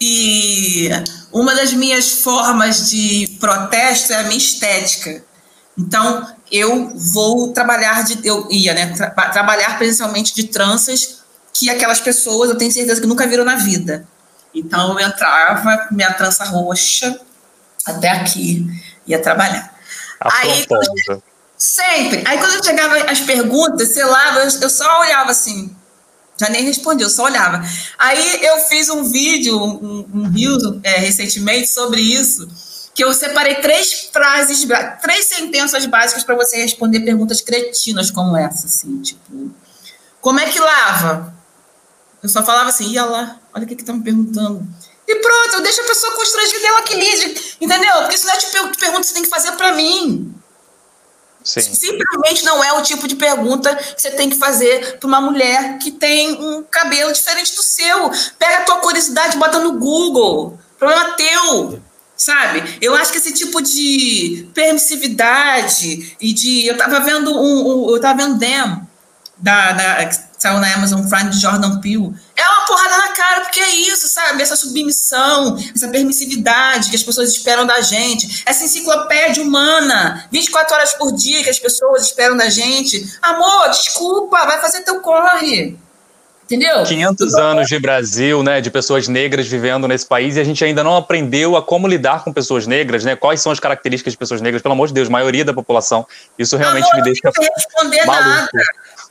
e 0.00 0.88
uma 1.32 1.54
das 1.54 1.72
minhas 1.72 2.22
formas 2.22 2.90
de 2.90 3.36
protesto 3.40 4.12
é 4.12 4.16
a 4.16 4.22
minha 4.22 4.38
estética. 4.38 5.24
Então 5.76 6.33
eu 6.54 6.92
vou 6.94 7.52
trabalhar 7.52 8.04
de 8.04 8.26
eu 8.26 8.46
ia 8.50 8.72
né 8.72 8.86
tra- 8.94 9.10
trabalhar 9.10 9.76
presencialmente 9.76 10.34
de 10.34 10.44
tranças 10.44 11.18
que 11.52 11.68
aquelas 11.68 12.00
pessoas 12.00 12.50
eu 12.50 12.56
tenho 12.56 12.70
certeza 12.70 13.00
que 13.00 13.06
nunca 13.06 13.26
viram 13.26 13.44
na 13.44 13.56
vida. 13.56 14.06
Então 14.54 14.98
eu 14.98 15.06
entrava 15.06 15.78
com 15.78 15.94
minha 15.94 16.12
trança 16.12 16.44
roxa 16.44 17.18
até 17.84 18.10
aqui, 18.10 18.66
ia 19.06 19.20
trabalhar. 19.20 19.74
Aí. 20.20 20.66
Sempre. 21.56 22.22
Aí 22.26 22.38
quando 22.38 22.54
eu 22.54 22.64
chegava 22.64 22.96
as 23.10 23.20
perguntas, 23.20 23.88
sei 23.88 24.04
lá, 24.04 24.36
eu, 24.36 24.60
eu 24.60 24.70
só 24.70 25.00
olhava 25.00 25.30
assim. 25.30 25.74
Já 26.36 26.48
nem 26.48 26.64
respondi, 26.64 27.02
eu 27.02 27.10
só 27.10 27.24
olhava. 27.24 27.64
Aí 27.98 28.44
eu 28.44 28.58
fiz 28.58 28.88
um 28.88 29.04
vídeo, 29.04 29.56
um, 29.56 30.04
um 30.12 30.80
é, 30.82 30.98
recentemente 30.98 31.68
sobre 31.68 32.00
isso, 32.00 32.48
que 32.94 33.02
eu 33.02 33.12
separei 33.12 33.56
três 33.56 34.08
frases, 34.12 34.66
três 35.02 35.26
sentenças 35.26 35.84
básicas 35.86 36.22
para 36.22 36.36
você 36.36 36.56
responder 36.58 37.00
perguntas 37.00 37.40
cretinas 37.40 38.10
como 38.10 38.36
essa, 38.36 38.66
assim, 38.66 39.02
tipo, 39.02 39.50
como 40.20 40.38
é 40.38 40.48
que 40.48 40.60
lava? 40.60 41.34
Eu 42.22 42.28
só 42.28 42.42
falava 42.42 42.68
assim, 42.68 42.90
ia 42.90 43.04
lá, 43.04 43.38
olha 43.52 43.64
o 43.64 43.66
que 43.66 43.76
que 43.76 43.84
tá 43.84 43.92
me 43.92 44.02
perguntando. 44.02 44.66
E 45.06 45.16
pronto, 45.16 45.54
eu 45.56 45.60
deixo 45.60 45.80
a 45.82 45.84
pessoa 45.84 46.14
constrangida, 46.14 46.66
ela 46.66 46.82
que 46.82 46.94
lide, 46.94 47.56
entendeu? 47.60 47.94
Porque 48.02 48.16
senão 48.16 48.34
eu 48.34 48.40
te 48.40 48.46
per- 48.46 48.76
pergunta 48.78 49.00
que 49.00 49.06
você 49.08 49.14
tem 49.14 49.22
que 49.22 49.28
fazer 49.28 49.52
para 49.52 49.72
mim. 49.72 50.34
Sim. 51.42 51.60
Simplesmente 51.60 52.42
não 52.42 52.64
é 52.64 52.72
o 52.72 52.82
tipo 52.82 53.06
de 53.06 53.16
pergunta 53.16 53.76
que 53.76 54.00
você 54.00 54.10
tem 54.12 54.30
que 54.30 54.38
fazer 54.38 54.98
para 54.98 55.06
uma 55.06 55.20
mulher 55.20 55.76
que 55.78 55.90
tem 55.90 56.32
um 56.42 56.62
cabelo 56.62 57.12
diferente 57.12 57.54
do 57.54 57.62
seu. 57.62 58.10
Pega 58.38 58.58
a 58.58 58.62
tua 58.62 58.78
curiosidade 58.78 59.36
e 59.36 59.38
bota 59.38 59.58
no 59.58 59.72
Google. 59.78 60.58
Problema 60.78 61.12
teu. 61.12 61.82
Sabe? 62.16 62.78
Eu 62.80 62.94
acho 62.94 63.10
que 63.10 63.18
esse 63.18 63.32
tipo 63.32 63.60
de 63.60 64.48
permissividade 64.54 66.16
e 66.20 66.32
de. 66.32 66.66
Eu 66.66 66.76
tava 66.76 67.00
vendo 67.00 67.36
um. 67.36 67.86
um 67.86 67.94
eu 67.94 68.00
tava 68.00 68.22
vendo 68.22 68.38
Dem, 68.38 68.80
da, 69.36 69.72
da, 69.72 70.04
que 70.06 70.16
saiu 70.38 70.60
na 70.60 70.74
Amazon 70.74 71.08
Prime 71.08 71.30
de 71.30 71.40
Jordan 71.40 71.80
Peele. 71.80 72.14
É 72.36 72.46
uma 72.46 72.66
porrada 72.66 72.96
na 72.98 73.08
cara, 73.08 73.40
porque 73.40 73.60
é 73.60 73.70
isso, 73.70 74.08
sabe? 74.08 74.42
Essa 74.42 74.54
submissão, 74.54 75.58
essa 75.74 75.88
permissividade 75.88 76.90
que 76.90 76.96
as 76.96 77.02
pessoas 77.02 77.30
esperam 77.30 77.66
da 77.66 77.80
gente, 77.80 78.42
essa 78.46 78.64
enciclopédia 78.64 79.42
humana, 79.42 80.28
24 80.30 80.74
horas 80.74 80.94
por 80.94 81.12
dia 81.12 81.42
que 81.42 81.50
as 81.50 81.58
pessoas 81.58 82.02
esperam 82.02 82.36
da 82.36 82.48
gente. 82.48 83.12
Amor, 83.22 83.70
desculpa, 83.70 84.46
vai 84.46 84.60
fazer 84.60 84.82
teu 84.82 85.00
corre. 85.00 85.76
Entendeu? 86.44 86.84
500 86.84 87.34
anos 87.34 87.68
de 87.68 87.78
Brasil, 87.78 88.42
né, 88.42 88.60
de 88.60 88.70
pessoas 88.70 89.08
negras 89.08 89.46
vivendo 89.46 89.88
nesse 89.88 90.06
país 90.06 90.36
e 90.36 90.40
a 90.40 90.44
gente 90.44 90.62
ainda 90.62 90.84
não 90.84 90.94
aprendeu 90.94 91.56
a 91.56 91.62
como 91.62 91.88
lidar 91.88 92.22
com 92.22 92.32
pessoas 92.32 92.66
negras, 92.66 93.02
né? 93.02 93.16
Quais 93.16 93.40
são 93.40 93.50
as 93.50 93.58
características 93.58 94.12
de 94.12 94.18
pessoas 94.18 94.42
negras? 94.42 94.62
Pelo 94.62 94.74
amor 94.74 94.88
de 94.88 94.94
Deus, 94.94 95.08
maioria 95.08 95.44
da 95.44 95.54
população. 95.54 96.06
Isso 96.38 96.56
realmente 96.56 96.84
Amor, 96.84 96.96
me 96.96 97.02
deixa 97.02 97.20
Eu 97.24 97.32
não 97.32 97.32
tenho 97.32 97.48
que 97.48 97.60
responder 97.60 98.06
maluco. 98.06 98.28
nada. 98.28 98.50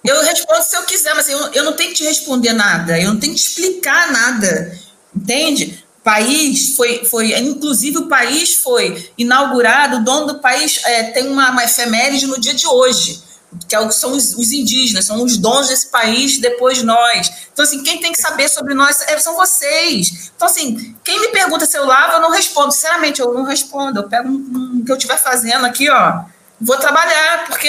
Eu 0.04 0.22
respondo 0.22 0.62
se 0.62 0.76
eu 0.76 0.84
quiser, 0.84 1.16
mas 1.16 1.30
eu, 1.30 1.40
eu 1.54 1.64
não 1.64 1.74
tenho 1.74 1.90
que 1.90 1.96
te 1.96 2.04
responder 2.04 2.54
nada. 2.54 3.00
Eu 3.00 3.14
não 3.14 3.20
tenho 3.20 3.34
que 3.34 3.40
te 3.40 3.48
explicar 3.48 4.12
nada. 4.12 4.78
Entende? 5.16 5.84
País 6.04 6.76
foi, 6.76 7.06
foi, 7.06 7.34
inclusive 7.40 8.00
o 8.00 8.08
país 8.08 8.56
foi 8.56 9.10
inaugurado, 9.18 9.98
o 9.98 10.04
dono 10.04 10.28
do 10.34 10.40
país 10.40 10.82
é, 10.84 11.04
tem 11.04 11.28
uma, 11.28 11.50
uma 11.50 11.64
efeméride 11.64 12.28
no 12.28 12.38
dia 12.38 12.54
de 12.54 12.68
hoje, 12.68 13.23
que 13.68 13.76
é 13.76 13.80
o- 13.80 13.92
são 13.92 14.12
os, 14.12 14.34
os 14.34 14.52
indígenas, 14.52 15.06
são 15.06 15.24
os 15.24 15.38
donos 15.38 15.68
desse 15.70 15.88
país 15.88 16.38
depois 16.40 16.78
de 16.78 16.86
nós. 16.86 17.32
Então, 17.52 17.64
assim, 17.64 17.82
quem 17.84 18.00
tem 18.00 18.12
que 18.12 18.22
saber 18.22 18.48
sobre 18.50 18.74
nós 18.74 19.02
é- 19.02 19.18
são 19.20 19.36
vocês. 19.36 20.32
Então, 20.36 20.48
assim, 20.48 20.96
quem 21.04 21.20
me 21.22 21.30
pergunta 21.30 21.66
se 21.66 21.78
eu 21.78 21.86
lavo, 21.86 22.14
eu 22.14 22.20
não 22.22 22.32
respondo. 22.32 22.72
Sinceramente, 22.72 23.22
eu 23.22 23.34
não 23.34 23.44
respondo. 23.44 24.00
Eu 24.00 24.10
pego 24.10 24.28
um, 24.30 24.78
um 24.80 24.84
que 24.86 24.92
eu 24.92 24.96
estiver 24.96 25.18
fazendo 25.18 25.66
aqui, 25.66 25.90
ó, 25.90 26.24
vou 26.60 26.78
trabalhar, 26.78 27.46
porque 27.48 27.68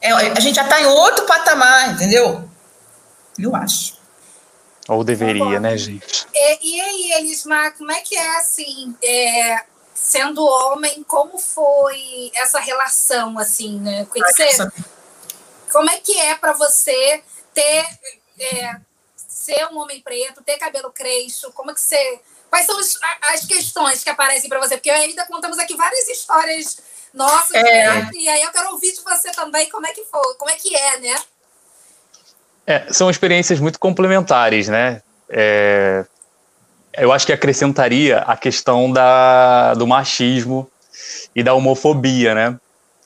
é, 0.00 0.12
a 0.12 0.40
gente 0.40 0.56
já 0.56 0.64
está 0.64 0.80
em 0.80 0.86
outro 0.86 1.24
patamar, 1.26 1.92
entendeu? 1.94 2.48
Eu 3.38 3.54
acho. 3.56 4.00
Ou 4.88 5.04
deveria, 5.04 5.60
né, 5.60 5.76
gente? 5.78 6.26
E, 6.34 6.58
e 6.76 6.80
aí, 6.80 7.12
Elismar, 7.18 7.72
como 7.78 7.90
é 7.92 8.00
que 8.00 8.16
é 8.16 8.36
assim, 8.38 8.94
é, 9.02 9.56
sendo 10.02 10.44
homem, 10.44 11.02
como 11.04 11.38
foi 11.38 12.30
essa 12.34 12.58
relação, 12.58 13.38
assim, 13.38 13.78
né? 13.80 14.04
Com 14.06 14.18
você, 14.18 14.48
como 15.70 15.88
é 15.90 15.98
que 16.00 16.18
é 16.18 16.34
para 16.34 16.52
você 16.52 17.22
ter 17.54 17.86
é, 18.40 18.76
ser 19.16 19.66
um 19.68 19.78
homem 19.78 20.00
preto, 20.00 20.42
ter 20.42 20.58
cabelo 20.58 20.90
crespo? 20.92 21.52
Como 21.52 21.70
é 21.70 21.74
que 21.74 21.80
você. 21.80 22.20
Quais 22.50 22.66
são 22.66 22.78
os- 22.78 22.98
a- 23.02 23.32
as 23.34 23.46
questões 23.46 24.02
que 24.02 24.10
aparecem 24.10 24.48
para 24.48 24.58
você? 24.58 24.76
Porque 24.76 24.90
ainda 24.90 25.24
contamos 25.26 25.58
aqui 25.58 25.74
várias 25.76 26.06
histórias 26.08 26.78
nossas, 27.14 27.54
É. 27.54 27.62
né? 27.62 28.10
E 28.14 28.28
aí 28.28 28.42
eu 28.42 28.50
quero 28.50 28.72
ouvir 28.72 28.92
de 28.92 29.00
você 29.02 29.30
também 29.30 29.70
como 29.70 29.86
é 29.86 29.92
que 29.92 30.04
foi, 30.04 30.34
como 30.34 30.50
é 30.50 30.56
que 30.56 30.74
é, 30.76 30.98
né? 30.98 31.22
É, 32.66 32.92
são 32.92 33.08
experiências 33.10 33.58
muito 33.60 33.78
complementares, 33.78 34.68
né? 34.68 35.02
É, 35.28 36.04
eu 36.96 37.12
acho 37.12 37.26
que 37.26 37.32
acrescentaria 37.32 38.18
a 38.18 38.36
questão 38.36 38.90
da, 38.92 39.74
do 39.74 39.86
machismo 39.86 40.68
e 41.34 41.42
da 41.42 41.54
homofobia, 41.54 42.34
né? 42.34 42.56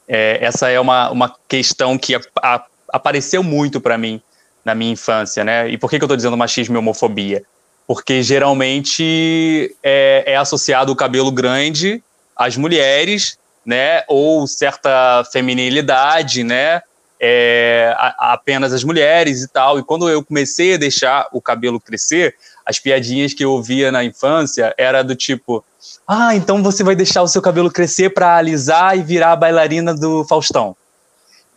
É, 0.08 0.38
essa 0.44 0.68
é 0.68 0.78
uma, 0.78 1.10
uma 1.10 1.34
questão 1.48 1.98
que 1.98 2.14
a- 2.14 2.20
a- 2.42 2.64
apareceu 2.92 3.42
muito 3.42 3.80
para 3.80 3.98
mim 3.98 4.20
na 4.64 4.74
minha 4.74 4.92
infância, 4.92 5.44
né? 5.44 5.68
E 5.68 5.78
por 5.78 5.90
que, 5.90 5.98
que 5.98 6.04
eu 6.04 6.06
estou 6.06 6.16
dizendo 6.16 6.36
machismo 6.36 6.76
e 6.76 6.78
homofobia? 6.78 7.42
Porque 7.86 8.22
geralmente 8.22 9.74
é, 9.82 10.24
é 10.26 10.36
associado 10.36 10.92
o 10.92 10.96
cabelo 10.96 11.30
grande 11.30 12.02
às 12.36 12.56
mulheres, 12.56 13.38
né? 13.64 14.02
Ou 14.08 14.46
certa 14.46 15.24
feminilidade, 15.32 16.42
né? 16.44 16.82
é, 17.20 17.94
a- 17.96 18.34
apenas 18.34 18.72
as 18.72 18.84
mulheres 18.84 19.42
e 19.42 19.48
tal. 19.48 19.78
E 19.78 19.82
quando 19.82 20.08
eu 20.08 20.22
comecei 20.24 20.74
a 20.74 20.78
deixar 20.78 21.28
o 21.32 21.40
cabelo 21.40 21.80
crescer, 21.80 22.34
as 22.66 22.80
piadinhas 22.80 23.32
que 23.32 23.44
eu 23.44 23.52
ouvia 23.52 23.92
na 23.92 24.02
infância 24.02 24.74
era 24.76 25.04
do 25.04 25.14
tipo: 25.14 25.64
ah, 26.06 26.34
então 26.34 26.62
você 26.62 26.82
vai 26.82 26.96
deixar 26.96 27.22
o 27.22 27.28
seu 27.28 27.40
cabelo 27.40 27.70
crescer 27.70 28.10
para 28.10 28.36
alisar 28.36 28.98
e 28.98 29.02
virar 29.02 29.32
a 29.32 29.36
bailarina 29.36 29.94
do 29.94 30.24
Faustão. 30.24 30.76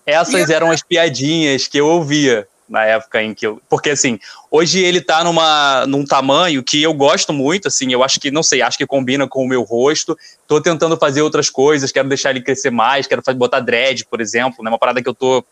Essas 0.06 0.50
eram 0.50 0.72
as 0.72 0.82
piadinhas 0.82 1.68
que 1.68 1.80
eu 1.80 1.88
ouvia 1.88 2.48
na 2.68 2.86
época 2.86 3.22
em 3.22 3.34
que 3.34 3.46
eu. 3.46 3.62
Porque 3.70 3.92
assim, 3.92 4.20
hoje 4.50 4.80
ele 4.80 5.02
tá 5.02 5.24
numa, 5.24 5.86
num 5.88 6.06
tamanho 6.06 6.64
que 6.64 6.82
eu 6.82 6.94
gosto 6.94 7.34
muito, 7.34 7.68
assim, 7.68 7.92
eu 7.92 8.04
acho 8.04 8.20
que, 8.20 8.32
não 8.32 8.44
sei, 8.44 8.62
acho 8.62 8.78
que 8.78 8.86
combina 8.86 9.28
com 9.28 9.44
o 9.44 9.48
meu 9.48 9.64
rosto. 9.64 10.18
Tô 10.48 10.62
tentando 10.62 10.98
fazer 10.98 11.22
outras 11.22 11.50
coisas, 11.50 11.92
quero 11.92 12.08
deixar 12.08 12.32
ele 12.32 12.42
crescer 12.42 12.70
mais, 12.70 13.08
quero 13.08 13.24
fazer, 13.24 13.38
botar 13.38 13.60
dread, 13.60 14.06
por 14.06 14.22
exemplo, 14.22 14.64
né? 14.64 14.70
Uma 14.70 14.80
parada 14.80 15.02
que 15.02 15.10
eu 15.10 15.16
tô 15.16 15.44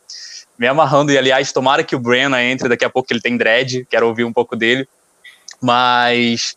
me 0.58 0.68
amarrando. 0.68 1.12
E, 1.12 1.18
aliás, 1.18 1.52
tomara 1.52 1.84
que 1.84 1.96
o 1.96 2.00
Brenna 2.00 2.44
entre 2.44 2.70
daqui 2.70 2.86
a 2.86 2.90
pouco, 2.90 3.08
que 3.08 3.14
ele 3.14 3.22
tem 3.22 3.38
dread, 3.38 3.86
quero 3.90 4.08
ouvir 4.08 4.24
um 4.24 4.34
pouco 4.34 4.56
dele. 4.56 4.88
Mas 5.62 6.56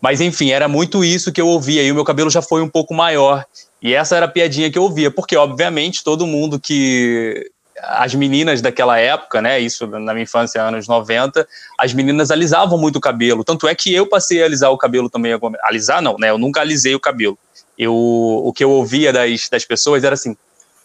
Mas 0.00 0.20
enfim, 0.20 0.50
era 0.50 0.68
muito 0.68 1.04
isso 1.04 1.32
que 1.32 1.40
eu 1.40 1.48
ouvia 1.48 1.82
e 1.82 1.90
o 1.90 1.94
meu 1.94 2.04
cabelo 2.04 2.30
já 2.30 2.42
foi 2.42 2.60
um 2.60 2.68
pouco 2.68 2.92
maior. 2.92 3.44
E 3.80 3.94
essa 3.94 4.16
era 4.16 4.26
a 4.26 4.28
piadinha 4.28 4.70
que 4.70 4.78
eu 4.78 4.82
ouvia, 4.82 5.10
porque 5.10 5.36
obviamente 5.36 6.02
todo 6.02 6.26
mundo 6.26 6.58
que 6.58 7.50
as 7.82 8.14
meninas 8.14 8.60
daquela 8.62 8.98
época, 8.98 9.42
né, 9.42 9.58
isso 9.60 9.86
na 9.86 10.12
minha 10.14 10.24
infância, 10.24 10.62
anos 10.62 10.86
90, 10.86 11.46
as 11.78 11.92
meninas 11.92 12.30
alisavam 12.30 12.78
muito 12.78 12.96
o 12.96 13.00
cabelo. 13.00 13.44
Tanto 13.44 13.66
é 13.66 13.74
que 13.74 13.92
eu 13.92 14.06
passei 14.06 14.42
a 14.42 14.46
alisar 14.46 14.70
o 14.70 14.78
cabelo 14.78 15.10
também. 15.10 15.32
Alisar 15.62 16.00
não, 16.00 16.16
né? 16.18 16.30
Eu 16.30 16.38
nunca 16.38 16.60
alisei 16.60 16.94
o 16.94 17.00
cabelo. 17.00 17.38
Eu, 17.78 17.94
o 17.94 18.52
que 18.52 18.62
eu 18.62 18.70
ouvia 18.70 19.12
das, 19.12 19.48
das 19.48 19.64
pessoas 19.64 20.04
era 20.04 20.14
assim: 20.14 20.36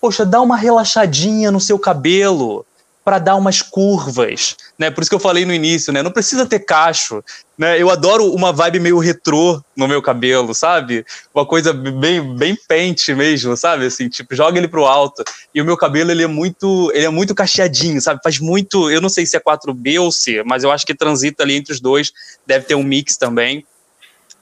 Poxa, 0.02 0.26
dá 0.26 0.42
uma 0.42 0.58
relaxadinha 0.58 1.52
no 1.52 1.60
seu 1.60 1.78
cabelo 1.78 2.66
para 3.10 3.18
dar 3.18 3.36
umas 3.38 3.60
curvas, 3.64 4.56
né? 4.78 4.92
Por 4.92 5.02
isso 5.02 5.10
que 5.10 5.16
eu 5.16 5.20
falei 5.20 5.44
no 5.44 5.52
início, 5.52 5.92
né? 5.92 6.04
Não 6.04 6.12
precisa 6.12 6.46
ter 6.46 6.60
cacho, 6.60 7.24
né? 7.58 7.82
Eu 7.82 7.90
adoro 7.90 8.32
uma 8.32 8.54
vibe 8.54 8.80
meio 8.80 9.00
retrô 9.00 9.60
no 9.76 9.88
meu 9.88 10.00
cabelo, 10.00 10.54
sabe? 10.54 11.04
Uma 11.34 11.44
coisa 11.44 11.74
bem 11.74 12.36
bem 12.36 12.56
pente 12.68 13.12
mesmo, 13.16 13.58
sabe? 13.58 13.88
Assim, 13.88 14.08
tipo, 14.10 14.36
joga 14.36 14.60
ele 14.60 14.68
pro 14.68 14.86
alto. 14.86 15.24
E 15.56 15.60
o 15.60 15.66
meu 15.66 15.76
cabelo 15.76 16.12
ele 16.12 16.22
é 16.22 16.28
muito, 16.28 16.92
ele 16.94 17.08
é 17.08 17.10
muito 17.10 17.34
cacheadinho, 17.34 18.00
sabe? 18.00 18.22
Faz 18.24 18.38
muito, 18.38 18.92
eu 18.92 19.02
não 19.02 19.10
sei 19.10 19.26
se 19.26 19.36
é 19.36 19.40
4B 19.40 20.00
ou 20.00 20.12
C, 20.12 20.44
mas 20.46 20.64
eu 20.64 20.70
acho 20.70 20.86
que 20.86 20.94
transita 20.94 21.42
ali 21.42 21.56
entre 21.56 21.74
os 21.74 21.80
dois, 21.80 22.12
deve 22.46 22.66
ter 22.66 22.76
um 22.76 22.84
mix 22.84 23.18
também 23.18 23.66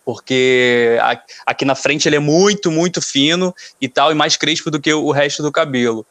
porque 0.04 0.98
aqui 1.46 1.66
na 1.66 1.76
frente 1.76 2.08
ele 2.08 2.16
é 2.16 2.20
muito, 2.20 2.72
muito 2.72 3.02
fino 3.02 3.54
e 3.82 3.90
tal, 3.90 4.10
e 4.10 4.16
mais 4.16 4.38
crespo 4.38 4.72
do 4.72 4.80
que 4.80 4.94
o 4.94 5.12
resto 5.12 5.44
do 5.44 5.52
cabelo. 5.52 6.06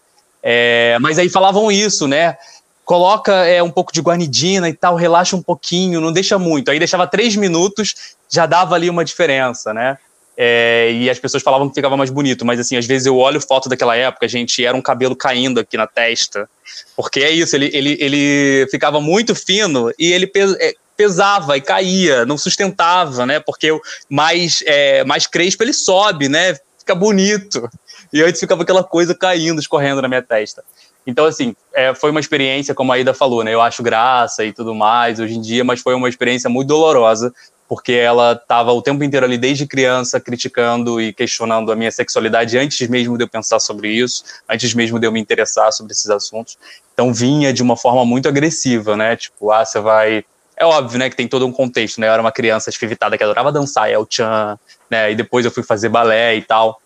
É, 0.48 0.96
mas 1.00 1.18
aí 1.18 1.28
falavam 1.28 1.72
isso, 1.72 2.06
né? 2.06 2.36
Coloca 2.84 3.32
é, 3.44 3.60
um 3.60 3.70
pouco 3.70 3.92
de 3.92 4.00
guanidina 4.00 4.68
e 4.68 4.72
tal, 4.72 4.94
relaxa 4.94 5.34
um 5.34 5.42
pouquinho, 5.42 6.00
não 6.00 6.12
deixa 6.12 6.38
muito. 6.38 6.70
Aí 6.70 6.78
deixava 6.78 7.04
três 7.04 7.34
minutos, 7.34 8.14
já 8.30 8.46
dava 8.46 8.76
ali 8.76 8.88
uma 8.88 9.04
diferença, 9.04 9.74
né? 9.74 9.98
É, 10.36 10.92
e 10.92 11.10
as 11.10 11.18
pessoas 11.18 11.42
falavam 11.42 11.68
que 11.68 11.74
ficava 11.74 11.96
mais 11.96 12.10
bonito, 12.10 12.44
mas 12.44 12.60
assim, 12.60 12.76
às 12.76 12.86
vezes 12.86 13.06
eu 13.06 13.16
olho 13.16 13.40
foto 13.40 13.68
daquela 13.68 13.96
época, 13.96 14.28
gente, 14.28 14.64
era 14.64 14.76
um 14.76 14.82
cabelo 14.82 15.16
caindo 15.16 15.58
aqui 15.58 15.76
na 15.76 15.86
testa, 15.86 16.48
porque 16.94 17.20
é 17.20 17.30
isso, 17.30 17.56
ele, 17.56 17.68
ele, 17.72 17.96
ele 17.98 18.68
ficava 18.70 19.00
muito 19.00 19.34
fino 19.34 19.90
e 19.98 20.12
ele 20.12 20.30
é, 20.60 20.74
pesava 20.96 21.56
e 21.56 21.60
caía, 21.60 22.24
não 22.24 22.38
sustentava, 22.38 23.26
né? 23.26 23.40
Porque 23.40 23.76
mais, 24.08 24.62
é, 24.64 25.02
mais 25.02 25.26
crespo 25.26 25.64
ele 25.64 25.72
sobe, 25.72 26.28
né? 26.28 26.56
Fica 26.78 26.94
bonito. 26.94 27.68
E 28.16 28.22
antes 28.22 28.40
ficava 28.40 28.62
aquela 28.62 28.82
coisa 28.82 29.14
caindo, 29.14 29.60
escorrendo 29.60 30.00
na 30.00 30.08
minha 30.08 30.22
testa. 30.22 30.64
Então, 31.06 31.26
assim, 31.26 31.54
é, 31.74 31.94
foi 31.94 32.10
uma 32.10 32.18
experiência, 32.18 32.74
como 32.74 32.90
a 32.90 32.98
Ida 32.98 33.12
falou, 33.12 33.44
né? 33.44 33.52
Eu 33.52 33.60
acho 33.60 33.82
graça 33.82 34.42
e 34.42 34.54
tudo 34.54 34.74
mais 34.74 35.20
hoje 35.20 35.34
em 35.34 35.40
dia, 35.42 35.62
mas 35.62 35.82
foi 35.82 35.94
uma 35.94 36.08
experiência 36.08 36.48
muito 36.48 36.68
dolorosa, 36.68 37.30
porque 37.68 37.92
ela 37.92 38.32
estava 38.32 38.72
o 38.72 38.80
tempo 38.80 39.04
inteiro 39.04 39.26
ali, 39.26 39.36
desde 39.36 39.66
criança, 39.66 40.18
criticando 40.18 40.98
e 40.98 41.12
questionando 41.12 41.70
a 41.70 41.76
minha 41.76 41.92
sexualidade 41.92 42.56
antes 42.56 42.88
mesmo 42.88 43.18
de 43.18 43.24
eu 43.24 43.28
pensar 43.28 43.60
sobre 43.60 43.90
isso, 43.90 44.24
antes 44.48 44.72
mesmo 44.72 44.98
de 44.98 45.06
eu 45.06 45.12
me 45.12 45.20
interessar 45.20 45.70
sobre 45.70 45.92
esses 45.92 46.08
assuntos. 46.08 46.56
Então, 46.94 47.12
vinha 47.12 47.52
de 47.52 47.62
uma 47.62 47.76
forma 47.76 48.02
muito 48.06 48.28
agressiva, 48.28 48.96
né? 48.96 49.14
Tipo, 49.14 49.52
ah, 49.52 49.62
você 49.62 49.78
vai. 49.78 50.24
É 50.56 50.64
óbvio, 50.64 50.98
né, 50.98 51.10
que 51.10 51.16
tem 51.16 51.28
todo 51.28 51.46
um 51.46 51.52
contexto, 51.52 52.00
né? 52.00 52.08
Eu 52.08 52.12
era 52.12 52.22
uma 52.22 52.32
criança 52.32 52.70
esfivitada 52.70 53.18
que 53.18 53.22
adorava 53.22 53.52
dançar, 53.52 53.90
El 53.90 54.06
Chan, 54.08 54.58
né? 54.90 55.12
E 55.12 55.14
depois 55.14 55.44
eu 55.44 55.50
fui 55.50 55.62
fazer 55.62 55.90
balé 55.90 56.34
e 56.34 56.40
tal. 56.40 56.80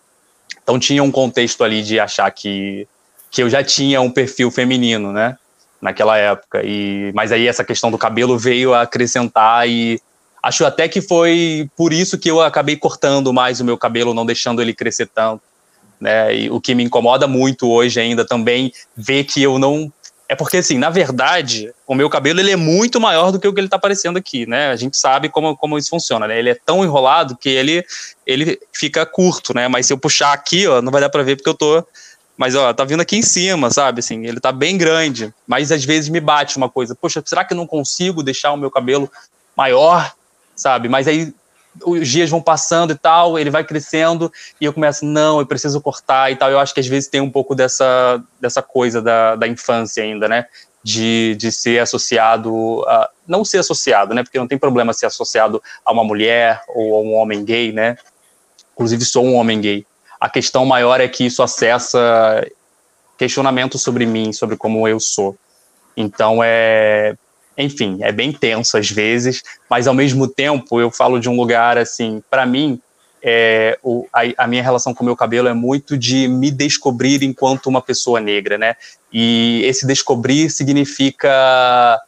Então 0.71 0.79
tinha 0.79 1.03
um 1.03 1.11
contexto 1.11 1.65
ali 1.65 1.83
de 1.83 1.99
achar 1.99 2.31
que, 2.31 2.87
que 3.29 3.43
eu 3.43 3.49
já 3.49 3.61
tinha 3.61 3.99
um 3.99 4.09
perfil 4.09 4.49
feminino, 4.49 5.11
né? 5.11 5.37
Naquela 5.81 6.17
época. 6.17 6.61
E, 6.63 7.11
mas 7.13 7.33
aí 7.33 7.45
essa 7.45 7.65
questão 7.65 7.91
do 7.91 7.97
cabelo 7.97 8.39
veio 8.39 8.73
a 8.73 8.83
acrescentar 8.83 9.67
e 9.67 9.99
acho 10.41 10.65
até 10.65 10.87
que 10.87 11.01
foi 11.01 11.69
por 11.75 11.91
isso 11.91 12.17
que 12.17 12.31
eu 12.31 12.39
acabei 12.39 12.77
cortando 12.77 13.33
mais 13.33 13.59
o 13.59 13.65
meu 13.65 13.77
cabelo, 13.77 14.13
não 14.13 14.25
deixando 14.25 14.61
ele 14.61 14.73
crescer 14.73 15.07
tanto. 15.07 15.43
Né? 15.99 16.37
E 16.37 16.49
o 16.49 16.61
que 16.61 16.73
me 16.73 16.85
incomoda 16.85 17.27
muito 17.27 17.69
hoje 17.69 17.99
ainda 17.99 18.23
também 18.23 18.71
ver 18.95 19.25
que 19.25 19.43
eu 19.43 19.59
não 19.59 19.91
é 20.31 20.35
porque, 20.35 20.55
assim, 20.55 20.77
na 20.77 20.89
verdade, 20.89 21.73
o 21.85 21.93
meu 21.93 22.09
cabelo 22.09 22.39
ele 22.39 22.51
é 22.51 22.55
muito 22.55 23.01
maior 23.01 23.33
do 23.33 23.39
que 23.39 23.45
o 23.45 23.53
que 23.53 23.59
ele 23.59 23.67
está 23.67 23.75
aparecendo 23.75 24.15
aqui, 24.15 24.45
né? 24.45 24.69
A 24.69 24.77
gente 24.77 24.95
sabe 24.95 25.27
como, 25.27 25.57
como 25.57 25.77
isso 25.77 25.89
funciona, 25.89 26.25
né? 26.25 26.39
Ele 26.39 26.49
é 26.49 26.55
tão 26.55 26.85
enrolado 26.85 27.35
que 27.35 27.49
ele, 27.49 27.85
ele 28.25 28.57
fica 28.71 29.05
curto, 29.05 29.53
né? 29.53 29.67
Mas 29.67 29.87
se 29.87 29.91
eu 29.91 29.97
puxar 29.97 30.31
aqui, 30.31 30.65
ó, 30.65 30.81
não 30.81 30.89
vai 30.89 31.01
dar 31.01 31.09
para 31.09 31.21
ver 31.21 31.35
porque 31.35 31.49
eu 31.49 31.53
tô... 31.53 31.85
Mas, 32.37 32.55
ó, 32.55 32.73
tá 32.73 32.85
vindo 32.85 33.01
aqui 33.01 33.17
em 33.17 33.21
cima, 33.21 33.69
sabe? 33.71 33.99
Assim, 33.99 34.25
ele 34.25 34.39
tá 34.39 34.53
bem 34.53 34.77
grande. 34.77 35.33
Mas, 35.45 35.69
às 35.69 35.83
vezes, 35.83 36.07
me 36.07 36.21
bate 36.21 36.55
uma 36.55 36.69
coisa. 36.69 36.95
Poxa, 36.95 37.21
será 37.25 37.43
que 37.43 37.51
eu 37.51 37.57
não 37.57 37.67
consigo 37.67 38.23
deixar 38.23 38.53
o 38.53 38.57
meu 38.57 38.71
cabelo 38.71 39.11
maior, 39.53 40.13
sabe? 40.55 40.87
Mas 40.87 41.09
aí 41.09 41.33
os 41.85 42.07
dias 42.07 42.29
vão 42.29 42.41
passando 42.41 42.91
e 42.91 42.97
tal, 42.97 43.39
ele 43.39 43.49
vai 43.49 43.63
crescendo 43.63 44.31
e 44.59 44.65
eu 44.65 44.73
começo, 44.73 45.05
não, 45.05 45.39
eu 45.39 45.45
preciso 45.45 45.79
cortar 45.79 46.31
e 46.31 46.35
tal. 46.35 46.49
Eu 46.49 46.59
acho 46.59 46.73
que 46.73 46.79
às 46.79 46.87
vezes 46.87 47.09
tem 47.09 47.21
um 47.21 47.29
pouco 47.29 47.55
dessa, 47.55 48.21
dessa 48.39 48.61
coisa 48.61 49.01
da, 49.01 49.35
da 49.35 49.47
infância 49.47 50.03
ainda, 50.03 50.27
né? 50.27 50.47
De, 50.83 51.35
de 51.35 51.51
ser 51.51 51.79
associado, 51.79 52.83
a, 52.87 53.09
não 53.27 53.45
ser 53.45 53.59
associado, 53.59 54.13
né? 54.13 54.23
Porque 54.23 54.39
não 54.39 54.47
tem 54.47 54.57
problema 54.57 54.93
ser 54.93 55.05
associado 55.05 55.61
a 55.85 55.91
uma 55.91 56.03
mulher 56.03 56.61
ou 56.69 56.95
a 56.95 56.99
um 56.99 57.13
homem 57.15 57.45
gay, 57.45 57.71
né? 57.71 57.97
Inclusive 58.73 59.05
sou 59.05 59.25
um 59.25 59.35
homem 59.35 59.61
gay. 59.61 59.85
A 60.19 60.29
questão 60.29 60.65
maior 60.65 60.99
é 60.99 61.07
que 61.07 61.25
isso 61.25 61.41
acessa 61.41 62.45
questionamento 63.17 63.77
sobre 63.77 64.05
mim, 64.05 64.33
sobre 64.33 64.57
como 64.57 64.87
eu 64.87 64.99
sou. 64.99 65.37
Então 65.95 66.41
é 66.43 67.15
enfim, 67.57 67.99
é 68.01 68.11
bem 68.11 68.31
tenso 68.31 68.77
às 68.77 68.89
vezes, 68.89 69.43
mas 69.69 69.87
ao 69.87 69.93
mesmo 69.93 70.27
tempo 70.27 70.79
eu 70.79 70.89
falo 70.89 71.19
de 71.19 71.29
um 71.29 71.35
lugar 71.35 71.77
assim, 71.77 72.23
para 72.29 72.45
mim, 72.45 72.81
é, 73.23 73.77
o, 73.83 74.07
a, 74.11 74.21
a, 74.43 74.47
minha 74.47 74.63
relação 74.63 74.93
com 74.93 75.03
o 75.03 75.05
meu 75.05 75.15
cabelo 75.15 75.47
é 75.47 75.53
muito 75.53 75.97
de 75.97 76.27
me 76.27 76.49
descobrir 76.49 77.21
enquanto 77.23 77.67
uma 77.67 77.81
pessoa 77.81 78.19
negra, 78.19 78.57
né? 78.57 78.75
E 79.13 79.61
esse 79.65 79.85
descobrir 79.85 80.49
significa 80.49 82.01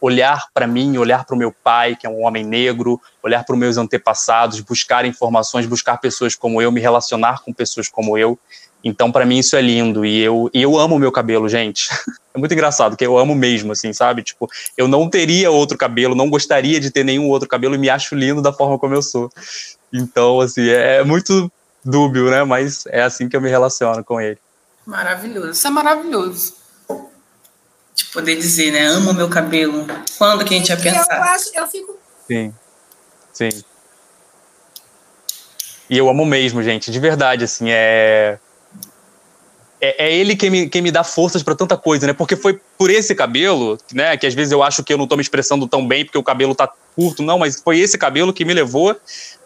olhar 0.00 0.46
para 0.52 0.66
mim, 0.66 0.98
olhar 0.98 1.24
para 1.24 1.34
o 1.34 1.38
meu 1.38 1.52
pai, 1.52 1.96
que 1.96 2.06
é 2.06 2.10
um 2.10 2.24
homem 2.24 2.44
negro, 2.44 3.00
olhar 3.22 3.44
para 3.44 3.54
os 3.54 3.58
meus 3.58 3.76
antepassados, 3.76 4.60
buscar 4.60 5.04
informações, 5.04 5.66
buscar 5.66 5.98
pessoas 5.98 6.34
como 6.34 6.60
eu, 6.60 6.70
me 6.70 6.80
relacionar 6.80 7.42
com 7.42 7.52
pessoas 7.52 7.88
como 7.88 8.18
eu. 8.18 8.38
Então, 8.82 9.10
para 9.10 9.26
mim, 9.26 9.38
isso 9.38 9.56
é 9.56 9.60
lindo. 9.60 10.04
E 10.04 10.20
eu, 10.20 10.50
e 10.54 10.62
eu 10.62 10.78
amo 10.78 10.96
o 10.96 10.98
meu 10.98 11.12
cabelo, 11.12 11.48
gente. 11.48 11.88
É 12.36 12.38
muito 12.38 12.52
engraçado, 12.52 12.98
que 12.98 13.06
eu 13.06 13.16
amo 13.16 13.34
mesmo, 13.34 13.72
assim, 13.72 13.94
sabe? 13.94 14.22
Tipo, 14.22 14.46
eu 14.76 14.86
não 14.86 15.08
teria 15.08 15.50
outro 15.50 15.78
cabelo, 15.78 16.14
não 16.14 16.28
gostaria 16.28 16.78
de 16.78 16.90
ter 16.90 17.02
nenhum 17.02 17.30
outro 17.30 17.48
cabelo 17.48 17.74
e 17.74 17.78
me 17.78 17.88
acho 17.88 18.14
lindo 18.14 18.42
da 18.42 18.52
forma 18.52 18.78
como 18.78 18.94
eu 18.94 19.00
sou. 19.00 19.32
Então, 19.90 20.38
assim, 20.42 20.68
é 20.68 21.02
muito 21.02 21.50
dúbio, 21.82 22.30
né? 22.30 22.44
Mas 22.44 22.84
é 22.88 23.00
assim 23.00 23.26
que 23.26 23.34
eu 23.34 23.40
me 23.40 23.48
relaciono 23.48 24.04
com 24.04 24.20
ele. 24.20 24.38
Maravilhoso. 24.84 25.52
Isso 25.52 25.66
é 25.66 25.70
maravilhoso. 25.70 26.56
De 27.94 28.04
poder 28.12 28.36
dizer, 28.36 28.70
né? 28.70 28.86
Amo 28.86 29.14
meu 29.14 29.30
cabelo. 29.30 29.86
Quando 30.18 30.44
que 30.44 30.54
a 30.54 30.58
gente 30.58 30.68
ia 30.68 30.76
pensar? 30.76 31.16
Eu 31.16 31.22
acho, 31.22 31.50
eu 31.54 31.66
fico. 31.66 31.98
Sim. 32.26 32.54
Sim. 33.32 33.64
E 35.88 35.96
eu 35.96 36.06
amo 36.10 36.26
mesmo, 36.26 36.62
gente, 36.62 36.90
de 36.90 37.00
verdade, 37.00 37.44
assim, 37.44 37.70
é 37.70 38.38
é, 39.86 40.06
é, 40.06 40.14
ele 40.14 40.34
quem 40.34 40.50
me, 40.50 40.68
quem 40.68 40.82
me 40.82 40.90
dá 40.90 41.04
forças 41.04 41.42
para 41.42 41.54
tanta 41.54 41.76
coisa, 41.76 42.06
né? 42.06 42.12
Porque 42.12 42.34
foi 42.34 42.58
por 42.76 42.90
esse 42.90 43.14
cabelo, 43.14 43.78
né? 43.92 44.16
Que 44.16 44.26
às 44.26 44.34
vezes 44.34 44.50
eu 44.50 44.62
acho 44.62 44.82
que 44.82 44.92
eu 44.92 44.98
não 44.98 45.06
tô 45.06 45.16
me 45.16 45.22
expressando 45.22 45.68
tão 45.68 45.86
bem 45.86 46.04
porque 46.04 46.18
o 46.18 46.22
cabelo 46.22 46.54
tá 46.54 46.68
curto, 46.96 47.22
não, 47.22 47.38
mas 47.38 47.60
foi 47.60 47.78
esse 47.78 47.96
cabelo 47.96 48.32
que 48.32 48.44
me 48.44 48.52
levou 48.52 48.96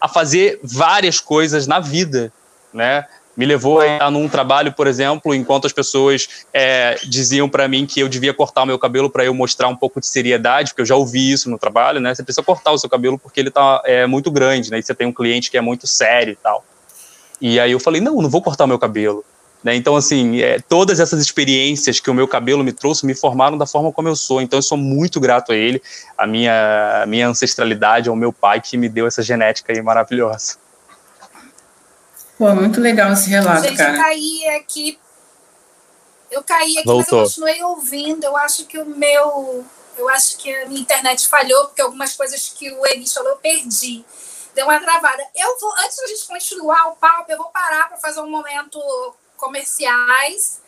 a 0.00 0.08
fazer 0.08 0.58
várias 0.62 1.20
coisas 1.20 1.66
na 1.66 1.78
vida, 1.78 2.32
né? 2.72 3.04
Me 3.36 3.44
levou 3.44 3.80
a 3.80 3.86
estar 3.86 4.10
num 4.10 4.28
trabalho, 4.28 4.72
por 4.72 4.86
exemplo, 4.86 5.34
enquanto 5.34 5.66
as 5.66 5.72
pessoas 5.72 6.28
é, 6.52 6.98
diziam 7.04 7.48
para 7.48 7.68
mim 7.68 7.86
que 7.86 8.00
eu 8.00 8.08
devia 8.08 8.34
cortar 8.34 8.62
o 8.62 8.66
meu 8.66 8.78
cabelo 8.78 9.08
para 9.08 9.24
eu 9.24 9.32
mostrar 9.32 9.68
um 9.68 9.76
pouco 9.76 10.00
de 10.00 10.06
seriedade, 10.06 10.70
porque 10.70 10.82
eu 10.82 10.86
já 10.86 10.96
ouvi 10.96 11.32
isso 11.32 11.50
no 11.50 11.58
trabalho, 11.58 12.00
né? 12.00 12.14
Você 12.14 12.22
precisa 12.22 12.42
cortar 12.42 12.72
o 12.72 12.78
seu 12.78 12.88
cabelo 12.88 13.18
porque 13.18 13.40
ele 13.40 13.50
tá 13.50 13.82
é, 13.84 14.06
muito 14.06 14.30
grande, 14.30 14.70
né? 14.70 14.78
E 14.78 14.82
você 14.82 14.94
tem 14.94 15.06
um 15.06 15.12
cliente 15.12 15.50
que 15.50 15.58
é 15.58 15.60
muito 15.60 15.86
sério 15.86 16.32
e 16.32 16.36
tal. 16.36 16.64
E 17.40 17.58
aí 17.58 17.72
eu 17.72 17.80
falei, 17.80 18.00
não, 18.00 18.20
não 18.20 18.28
vou 18.28 18.42
cortar 18.42 18.64
o 18.64 18.68
meu 18.68 18.78
cabelo. 18.78 19.24
Né? 19.62 19.74
Então, 19.74 19.94
assim, 19.94 20.40
é, 20.40 20.58
todas 20.58 21.00
essas 21.00 21.20
experiências 21.20 22.00
que 22.00 22.10
o 22.10 22.14
meu 22.14 22.26
cabelo 22.26 22.64
me 22.64 22.72
trouxe 22.72 23.04
me 23.04 23.14
formaram 23.14 23.58
da 23.58 23.66
forma 23.66 23.92
como 23.92 24.08
eu 24.08 24.16
sou. 24.16 24.40
Então, 24.40 24.58
eu 24.58 24.62
sou 24.62 24.78
muito 24.78 25.20
grato 25.20 25.52
a 25.52 25.54
ele, 25.54 25.82
a 26.16 26.26
minha, 26.26 27.02
a 27.02 27.06
minha 27.06 27.28
ancestralidade, 27.28 28.08
ao 28.08 28.16
meu 28.16 28.32
pai 28.32 28.60
que 28.60 28.76
me 28.76 28.88
deu 28.88 29.06
essa 29.06 29.22
genética 29.22 29.72
aí 29.72 29.82
maravilhosa. 29.82 30.56
Pô, 32.38 32.54
muito 32.54 32.80
legal 32.80 33.12
esse 33.12 33.28
relato, 33.28 33.64
Gente, 33.64 33.76
cara. 33.76 33.92
Eu 33.92 34.02
caí 34.02 34.48
aqui. 34.56 34.98
Eu 36.30 36.42
caí 36.42 36.78
aqui, 36.78 36.86
Voltou. 36.86 37.20
mas 37.20 37.36
eu 37.36 37.42
continuei 37.42 37.62
ouvindo. 37.64 38.24
Eu 38.24 38.36
acho 38.36 38.64
que 38.64 38.78
o 38.78 38.86
meu. 38.86 39.62
Eu 39.98 40.08
acho 40.08 40.38
que 40.38 40.54
a 40.54 40.66
minha 40.66 40.80
internet 40.80 41.28
falhou, 41.28 41.66
porque 41.66 41.82
algumas 41.82 42.14
coisas 42.14 42.48
que 42.48 42.72
o 42.72 42.86
Elis 42.86 43.12
falou 43.12 43.32
eu 43.32 43.36
perdi. 43.36 44.02
Deu 44.54 44.64
uma 44.64 44.80
travada. 44.80 45.22
Eu 45.36 45.58
vou, 45.58 45.70
antes 45.84 45.98
da 45.98 46.06
gente 46.06 46.26
continuar 46.26 46.88
o 46.88 46.96
papo, 46.96 47.30
eu 47.30 47.36
vou 47.36 47.50
parar 47.50 47.88
para 47.88 47.98
fazer 47.98 48.20
um 48.20 48.30
momento 48.30 48.80
comerciais, 49.40 50.60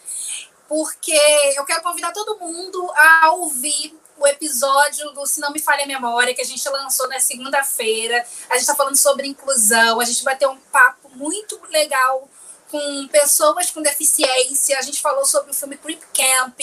porque 0.68 1.16
eu 1.54 1.64
quero 1.64 1.82
convidar 1.82 2.12
todo 2.12 2.38
mundo 2.38 2.90
a 2.96 3.32
ouvir 3.32 3.96
o 4.16 4.26
episódio 4.26 5.10
do 5.12 5.26
Se 5.26 5.40
Não 5.40 5.52
Me 5.52 5.60
Falha 5.60 5.84
a 5.84 5.86
Memória, 5.86 6.34
que 6.34 6.40
a 6.40 6.44
gente 6.44 6.66
lançou 6.68 7.08
na 7.08 7.20
segunda-feira. 7.20 8.24
A 8.48 8.54
gente 8.54 8.62
está 8.62 8.74
falando 8.74 8.96
sobre 8.96 9.26
inclusão, 9.26 10.00
a 10.00 10.04
gente 10.04 10.24
vai 10.24 10.36
ter 10.36 10.46
um 10.46 10.56
papo 10.56 11.08
muito 11.10 11.60
legal 11.70 12.28
com 12.70 13.08
pessoas 13.08 13.70
com 13.70 13.82
deficiência. 13.82 14.78
A 14.78 14.82
gente 14.82 15.00
falou 15.00 15.24
sobre 15.24 15.50
o 15.50 15.54
filme 15.54 15.76
Creep 15.76 16.02
Camp, 16.14 16.60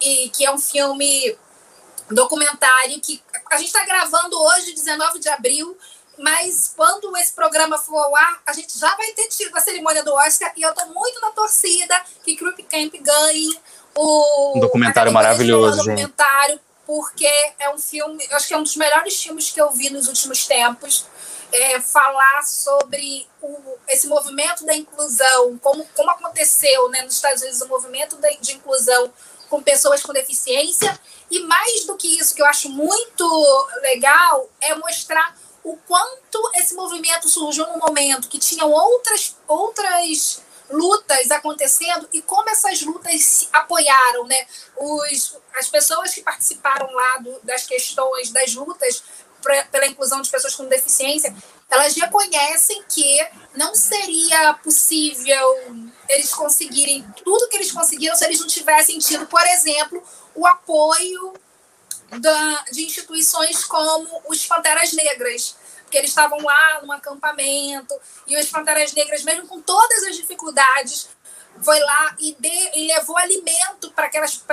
e, 0.00 0.30
que 0.30 0.44
é 0.44 0.50
um 0.50 0.58
filme 0.58 1.36
documentário 2.10 3.00
que 3.00 3.22
a 3.50 3.56
gente 3.56 3.68
está 3.68 3.84
gravando 3.84 4.38
hoje, 4.38 4.74
19 4.74 5.18
de 5.18 5.28
abril, 5.28 5.76
mas 6.18 6.72
quando 6.76 7.16
esse 7.16 7.32
programa 7.32 7.78
for 7.78 7.98
ao 7.98 8.16
ar, 8.16 8.42
a 8.46 8.52
gente 8.52 8.78
já 8.78 8.94
vai 8.96 9.12
ter 9.12 9.28
tido 9.28 9.56
a 9.56 9.60
cerimônia 9.60 10.02
do 10.02 10.12
Oscar 10.14 10.52
e 10.56 10.62
eu 10.62 10.70
estou 10.70 10.86
muito 10.88 11.20
na 11.20 11.30
torcida 11.30 12.00
que 12.22 12.36
Creep 12.36 12.58
Camp 12.68 12.94
ganhe 13.00 13.58
o 13.94 14.56
um 14.56 14.60
documentário 14.60 15.12
maravilhoso, 15.12 15.82
um 15.82 15.84
documentário, 15.84 16.60
porque 16.86 17.30
é 17.58 17.70
um 17.70 17.78
filme, 17.78 18.26
acho 18.32 18.48
que 18.48 18.54
é 18.54 18.58
um 18.58 18.62
dos 18.62 18.76
melhores 18.76 19.20
filmes 19.22 19.50
que 19.50 19.60
eu 19.60 19.70
vi 19.70 19.90
nos 19.90 20.08
últimos 20.08 20.46
tempos. 20.46 21.06
É, 21.52 21.78
falar 21.78 22.42
sobre 22.42 23.28
o, 23.40 23.76
esse 23.86 24.08
movimento 24.08 24.66
da 24.66 24.74
inclusão, 24.74 25.56
como, 25.58 25.86
como 25.94 26.10
aconteceu 26.10 26.88
né, 26.88 27.02
nos 27.02 27.14
Estados 27.14 27.42
Unidos 27.42 27.60
o 27.60 27.68
movimento 27.68 28.16
de, 28.16 28.36
de 28.38 28.54
inclusão 28.54 29.12
com 29.48 29.62
pessoas 29.62 30.02
com 30.02 30.12
deficiência. 30.12 30.98
E 31.30 31.40
mais 31.40 31.84
do 31.84 31.96
que 31.96 32.18
isso, 32.18 32.34
que 32.34 32.42
eu 32.42 32.46
acho 32.46 32.68
muito 32.68 33.68
legal, 33.82 34.48
é 34.60 34.74
mostrar 34.74 35.36
o 35.64 35.76
quanto 35.78 36.50
esse 36.54 36.74
movimento 36.74 37.28
surgiu 37.28 37.66
num 37.66 37.78
momento 37.78 38.28
que 38.28 38.38
tinham 38.38 38.70
outras, 38.70 39.34
outras 39.48 40.42
lutas 40.70 41.30
acontecendo 41.30 42.08
e 42.12 42.20
como 42.22 42.48
essas 42.50 42.82
lutas 42.82 43.22
se 43.22 43.48
apoiaram, 43.52 44.26
né? 44.26 44.46
Os, 44.76 45.36
as 45.54 45.68
pessoas 45.68 46.12
que 46.12 46.22
participaram 46.22 46.92
lá 46.92 47.18
do, 47.18 47.40
das 47.42 47.64
questões, 47.64 48.30
das 48.30 48.54
lutas 48.54 49.02
pra, 49.42 49.64
pela 49.64 49.86
inclusão 49.86 50.20
de 50.20 50.30
pessoas 50.30 50.54
com 50.54 50.66
deficiência, 50.66 51.34
elas 51.70 51.94
reconhecem 51.94 52.82
que 52.88 53.26
não 53.56 53.74
seria 53.74 54.54
possível 54.54 55.90
eles 56.08 56.32
conseguirem 56.34 57.04
tudo 57.24 57.48
que 57.48 57.56
eles 57.56 57.72
conseguiram 57.72 58.14
se 58.16 58.24
eles 58.24 58.38
não 58.38 58.46
tivessem 58.46 58.98
tido, 58.98 59.26
por 59.26 59.44
exemplo, 59.46 60.02
o 60.34 60.46
apoio 60.46 61.34
da, 62.20 62.64
de 62.72 62.84
instituições 62.84 63.64
como 63.64 64.22
os 64.28 64.46
Panteras 64.46 64.92
Negras, 64.92 65.56
porque 65.82 65.98
eles 65.98 66.10
estavam 66.10 66.38
lá 66.40 66.80
num 66.82 66.92
acampamento 66.92 67.94
e 68.26 68.36
os 68.36 68.48
Panteras 68.50 68.92
Negras, 68.92 69.22
mesmo 69.22 69.46
com 69.46 69.60
todas 69.60 70.04
as 70.04 70.16
dificuldades, 70.16 71.08
foi 71.62 71.78
lá 71.78 72.16
e, 72.18 72.34
de, 72.38 72.78
e 72.78 72.86
levou 72.88 73.16
alimento 73.16 73.92
para 73.92 74.06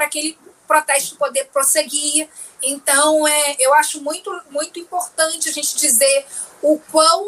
aquele 0.06 0.38
protesto 0.68 1.16
poder 1.18 1.46
prosseguir. 1.46 2.30
Então, 2.62 3.28
é, 3.28 3.56
eu 3.60 3.74
acho 3.74 4.02
muito, 4.02 4.32
muito 4.50 4.80
importante 4.80 5.50
a 5.50 5.52
gente 5.52 5.76
dizer 5.76 6.26
o 6.62 6.80
quão, 6.92 7.24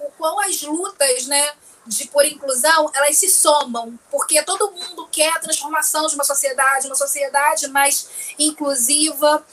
o 0.00 0.10
quão 0.18 0.40
as 0.40 0.60
lutas, 0.62 1.26
né, 1.26 1.52
de 1.88 2.06
por 2.08 2.24
inclusão, 2.24 2.90
elas 2.94 3.16
se 3.16 3.30
somam, 3.30 3.98
porque 4.10 4.42
todo 4.42 4.70
mundo 4.70 5.08
quer 5.10 5.32
a 5.32 5.40
transformação 5.40 6.06
de 6.06 6.14
uma 6.14 6.24
sociedade, 6.24 6.86
uma 6.86 6.94
sociedade 6.94 7.66
mais 7.68 8.08
inclusiva. 8.38 9.44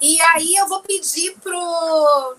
E 0.00 0.20
aí 0.22 0.54
eu 0.54 0.68
vou 0.68 0.80
pedir 0.80 1.36
pro 1.40 2.36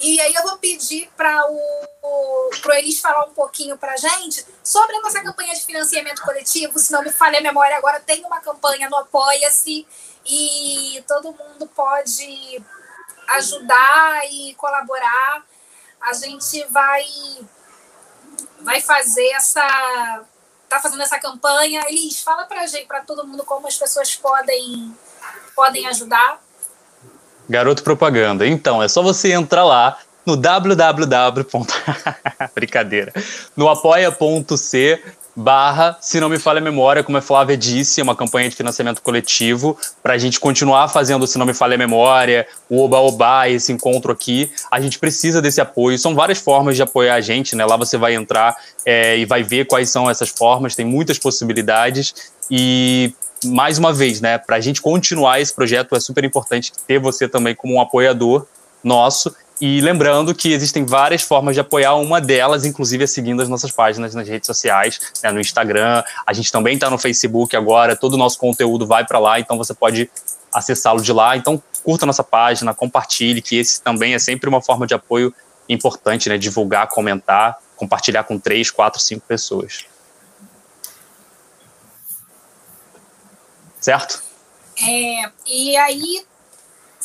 e 0.00 0.20
aí 0.20 0.32
eu 0.32 0.42
vou 0.42 0.56
pedir 0.58 1.10
para 1.16 1.44
o 1.50 2.50
pro 2.62 2.72
Elis 2.72 3.00
falar 3.00 3.26
um 3.26 3.34
pouquinho 3.34 3.76
para 3.76 3.96
gente 3.96 4.46
sobre 4.62 4.96
a 4.96 5.00
nossa 5.00 5.20
campanha 5.20 5.54
de 5.54 5.66
financiamento 5.66 6.22
coletivo. 6.22 6.78
Se 6.78 6.92
não 6.92 7.02
me 7.02 7.10
falha 7.10 7.38
a 7.38 7.42
memória, 7.42 7.76
agora 7.76 8.00
tem 8.00 8.24
uma 8.24 8.40
campanha 8.40 8.88
no 8.88 8.96
Apoia-se 8.96 9.86
e 10.24 11.04
todo 11.06 11.32
mundo 11.32 11.66
pode 11.74 12.62
ajudar 13.28 14.20
e 14.30 14.54
colaborar 14.54 15.44
a 16.00 16.12
gente 16.12 16.64
vai 16.70 17.04
vai 18.60 18.80
fazer 18.80 19.26
essa 19.28 20.24
tá 20.68 20.80
fazendo 20.80 21.02
essa 21.02 21.18
campanha. 21.18 21.82
Elis, 21.88 22.20
fala 22.20 22.44
pra 22.44 22.66
gente, 22.66 22.86
para 22.86 23.00
todo 23.00 23.26
mundo 23.26 23.44
como 23.44 23.66
as 23.66 23.76
pessoas 23.76 24.14
podem 24.14 24.94
podem 25.54 25.86
ajudar. 25.86 26.40
Garoto 27.48 27.82
propaganda. 27.82 28.46
Então, 28.46 28.82
é 28.82 28.88
só 28.88 29.02
você 29.02 29.32
entrar 29.32 29.64
lá 29.64 29.98
no 30.26 30.36
www. 30.36 31.46
Brincadeira. 32.54 33.12
No 33.56 33.68
apoia.c 33.68 35.02
barra, 35.38 35.96
se 36.00 36.18
não 36.18 36.28
me 36.28 36.36
falha 36.36 36.58
a 36.58 36.60
memória, 36.60 37.04
como 37.04 37.16
a 37.16 37.22
Flávia 37.22 37.56
disse, 37.56 38.00
é 38.00 38.02
uma 38.02 38.16
campanha 38.16 38.48
de 38.48 38.56
financiamento 38.56 39.00
coletivo 39.00 39.78
para 40.02 40.14
a 40.14 40.18
gente 40.18 40.40
continuar 40.40 40.88
fazendo, 40.88 41.26
se 41.28 41.38
não 41.38 41.46
me 41.46 41.54
falha 41.54 41.76
a 41.76 41.78
memória, 41.78 42.44
o 42.68 42.82
Oba-Oba, 42.82 43.48
esse 43.48 43.70
encontro 43.70 44.10
aqui. 44.10 44.50
A 44.68 44.80
gente 44.80 44.98
precisa 44.98 45.40
desse 45.40 45.60
apoio. 45.60 45.96
São 45.96 46.12
várias 46.14 46.38
formas 46.38 46.74
de 46.74 46.82
apoiar 46.82 47.14
a 47.14 47.20
gente, 47.20 47.54
né? 47.54 47.64
Lá 47.64 47.76
você 47.76 47.96
vai 47.96 48.14
entrar 48.14 48.56
é, 48.84 49.16
e 49.16 49.24
vai 49.24 49.44
ver 49.44 49.66
quais 49.66 49.90
são 49.90 50.10
essas 50.10 50.28
formas, 50.28 50.74
tem 50.74 50.84
muitas 50.84 51.18
possibilidades. 51.18 52.32
E 52.50 53.14
mais 53.44 53.78
uma 53.78 53.92
vez, 53.92 54.20
né, 54.20 54.38
para 54.38 54.56
a 54.56 54.60
gente 54.60 54.82
continuar 54.82 55.40
esse 55.40 55.54
projeto 55.54 55.94
é 55.94 56.00
super 56.00 56.24
importante 56.24 56.72
ter 56.86 56.98
você 56.98 57.28
também 57.28 57.54
como 57.54 57.74
um 57.74 57.80
apoiador 57.80 58.44
nosso 58.82 59.32
e 59.60 59.80
lembrando 59.80 60.34
que 60.34 60.52
existem 60.52 60.84
várias 60.84 61.22
formas 61.22 61.54
de 61.54 61.60
apoiar, 61.60 61.94
uma 61.96 62.20
delas, 62.20 62.64
inclusive, 62.64 63.04
é 63.04 63.06
seguindo 63.06 63.42
as 63.42 63.48
nossas 63.48 63.72
páginas 63.72 64.14
nas 64.14 64.28
redes 64.28 64.46
sociais, 64.46 65.00
né, 65.22 65.32
no 65.32 65.40
Instagram. 65.40 66.04
A 66.24 66.32
gente 66.32 66.52
também 66.52 66.74
está 66.74 66.88
no 66.88 66.98
Facebook 66.98 67.56
agora, 67.56 67.96
todo 67.96 68.14
o 68.14 68.16
nosso 68.16 68.38
conteúdo 68.38 68.86
vai 68.86 69.04
para 69.04 69.18
lá, 69.18 69.40
então 69.40 69.58
você 69.58 69.74
pode 69.74 70.08
acessá-lo 70.52 71.00
de 71.00 71.12
lá. 71.12 71.36
Então, 71.36 71.60
curta 71.82 72.06
nossa 72.06 72.22
página, 72.22 72.72
compartilhe, 72.72 73.42
que 73.42 73.56
esse 73.56 73.82
também 73.82 74.14
é 74.14 74.18
sempre 74.18 74.48
uma 74.48 74.62
forma 74.62 74.86
de 74.86 74.94
apoio 74.94 75.34
importante, 75.68 76.28
né? 76.28 76.38
Divulgar, 76.38 76.86
comentar, 76.88 77.58
compartilhar 77.76 78.24
com 78.24 78.38
três, 78.38 78.70
quatro, 78.70 79.00
cinco 79.00 79.26
pessoas. 79.26 79.86
Certo? 83.80 84.22
É, 84.80 85.30
e 85.46 85.76
aí 85.76 86.24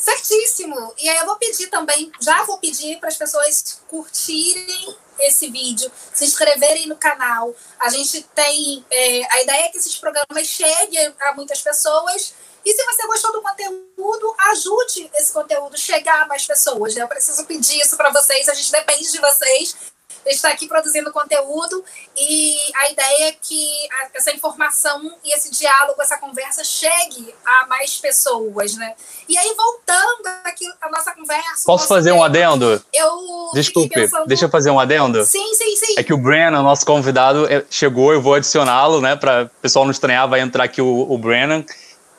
Certíssimo. 0.03 0.93
E 0.99 1.07
aí 1.07 1.17
eu 1.19 1.25
vou 1.25 1.37
pedir 1.37 1.67
também, 1.67 2.11
já 2.19 2.43
vou 2.43 2.57
pedir 2.57 2.99
para 2.99 3.07
as 3.07 3.15
pessoas 3.15 3.79
curtirem 3.87 4.97
esse 5.17 5.49
vídeo, 5.49 5.89
se 6.13 6.25
inscreverem 6.25 6.87
no 6.87 6.97
canal. 6.97 7.55
A 7.79 7.87
gente 7.87 8.21
tem 8.35 8.85
é, 8.91 9.33
a 9.33 9.41
ideia 9.43 9.65
é 9.65 9.69
que 9.69 9.77
esses 9.77 9.95
programas 9.95 10.45
cheguem 10.45 11.15
a 11.21 11.33
muitas 11.33 11.61
pessoas. 11.61 12.33
E 12.65 12.73
se 12.73 12.83
você 12.83 13.07
gostou 13.07 13.31
do 13.31 13.41
conteúdo, 13.41 14.35
ajude 14.51 15.09
esse 15.13 15.31
conteúdo 15.31 15.77
chegar 15.77 16.23
a 16.23 16.27
mais 16.27 16.45
pessoas. 16.45 16.95
Né? 16.95 17.01
Eu 17.01 17.07
preciso 17.07 17.45
pedir 17.45 17.79
isso 17.79 17.95
para 17.95 18.09
vocês, 18.09 18.49
a 18.49 18.53
gente 18.53 18.73
depende 18.73 19.09
de 19.09 19.21
vocês 19.21 19.92
está 20.25 20.49
aqui 20.49 20.67
produzindo 20.67 21.11
conteúdo 21.11 21.83
e 22.17 22.55
a 22.75 22.91
ideia 22.91 23.29
é 23.29 23.31
que 23.31 23.69
essa 24.13 24.31
informação 24.31 25.15
e 25.23 25.35
esse 25.35 25.51
diálogo, 25.51 26.01
essa 26.01 26.17
conversa 26.17 26.63
chegue 26.63 27.33
a 27.45 27.67
mais 27.67 27.97
pessoas, 27.97 28.75
né? 28.75 28.93
E 29.27 29.37
aí, 29.37 29.53
voltando 29.55 30.27
aqui 30.43 30.65
a 30.81 30.89
nossa 30.89 31.13
conversa... 31.13 31.65
Posso 31.65 31.87
fazer 31.87 32.11
tema, 32.11 32.21
um 32.21 32.23
adendo? 32.23 32.83
Eu... 32.93 33.51
Desculpe, 33.53 33.93
pensando... 33.93 34.27
deixa 34.27 34.45
eu 34.45 34.49
fazer 34.49 34.69
um 34.71 34.79
adendo? 34.79 35.23
Sim, 35.25 35.53
sim, 35.53 35.75
sim. 35.75 35.95
É 35.97 36.03
que 36.03 36.13
o 36.13 36.17
Brennan, 36.17 36.61
nosso 36.61 36.85
convidado, 36.85 37.45
é, 37.51 37.63
chegou, 37.69 38.13
eu 38.13 38.21
vou 38.21 38.33
adicioná-lo, 38.33 39.01
né? 39.01 39.15
Para 39.15 39.43
o 39.43 39.61
pessoal 39.61 39.85
não 39.85 39.91
estranhar, 39.91 40.27
vai 40.27 40.39
entrar 40.39 40.63
aqui 40.63 40.81
o, 40.81 41.11
o 41.11 41.17
Brennan. 41.17 41.65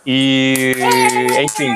E, 0.06 0.74
é, 1.36 1.42
enfim, 1.42 1.70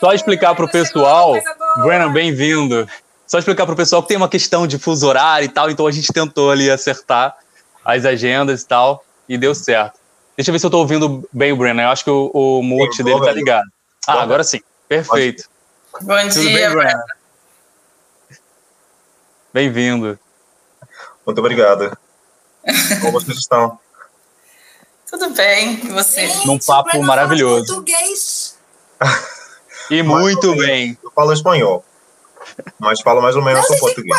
só 0.00 0.12
explicar 0.12 0.54
para 0.54 0.64
o 0.64 0.70
pessoal... 0.70 1.34
Brennan, 1.78 2.12
bem-vindo. 2.12 2.86
Só 3.32 3.38
explicar 3.38 3.64
para 3.64 3.72
o 3.72 3.76
pessoal 3.76 4.02
que 4.02 4.08
tem 4.08 4.18
uma 4.18 4.28
questão 4.28 4.66
de 4.66 4.78
fuso 4.78 5.08
horário 5.08 5.46
e 5.46 5.48
tal, 5.48 5.70
então 5.70 5.86
a 5.86 5.90
gente 5.90 6.12
tentou 6.12 6.50
ali 6.50 6.70
acertar 6.70 7.34
as 7.82 8.04
agendas 8.04 8.60
e 8.60 8.66
tal, 8.66 9.02
e 9.26 9.38
deu 9.38 9.54
certo. 9.54 9.98
Deixa 10.36 10.50
eu 10.50 10.52
ver 10.52 10.58
se 10.58 10.66
eu 10.66 10.68
estou 10.68 10.80
ouvindo 10.80 11.26
bem 11.32 11.50
o 11.50 11.56
Brennan. 11.56 11.84
Eu 11.84 11.88
acho 11.88 12.04
que 12.04 12.10
o, 12.10 12.30
o 12.34 12.62
mute 12.62 12.94
sim, 12.94 13.02
dele 13.02 13.24
tá 13.24 13.32
ligado. 13.32 13.64
Ah, 14.06 14.20
agora 14.20 14.44
sim. 14.44 14.60
Perfeito. 14.86 15.48
Bom 16.02 16.28
Tudo 16.28 16.42
dia, 16.42 16.68
bem, 16.68 16.76
Brennan. 16.76 17.04
Bem-vindo. 19.54 20.18
Muito 21.24 21.38
obrigado. 21.38 21.96
Como 23.00 23.12
vocês 23.12 23.38
estão? 23.38 23.78
Tudo 25.10 25.30
bem, 25.30 25.80
e 25.82 25.88
você? 25.88 26.28
Gente, 26.28 26.46
Num 26.46 26.58
papo 26.58 27.02
maravilhoso. 27.02 27.64
Português. 27.64 28.58
E 29.90 30.02
muito 30.04 30.54
bem. 30.54 30.98
Eu 31.02 31.10
falo 31.12 31.32
espanhol 31.32 31.82
mas 32.78 33.00
fala 33.00 33.20
mais 33.20 33.36
ou 33.36 33.42
menos 33.42 33.66
com 33.66 33.78
português. 33.78 34.16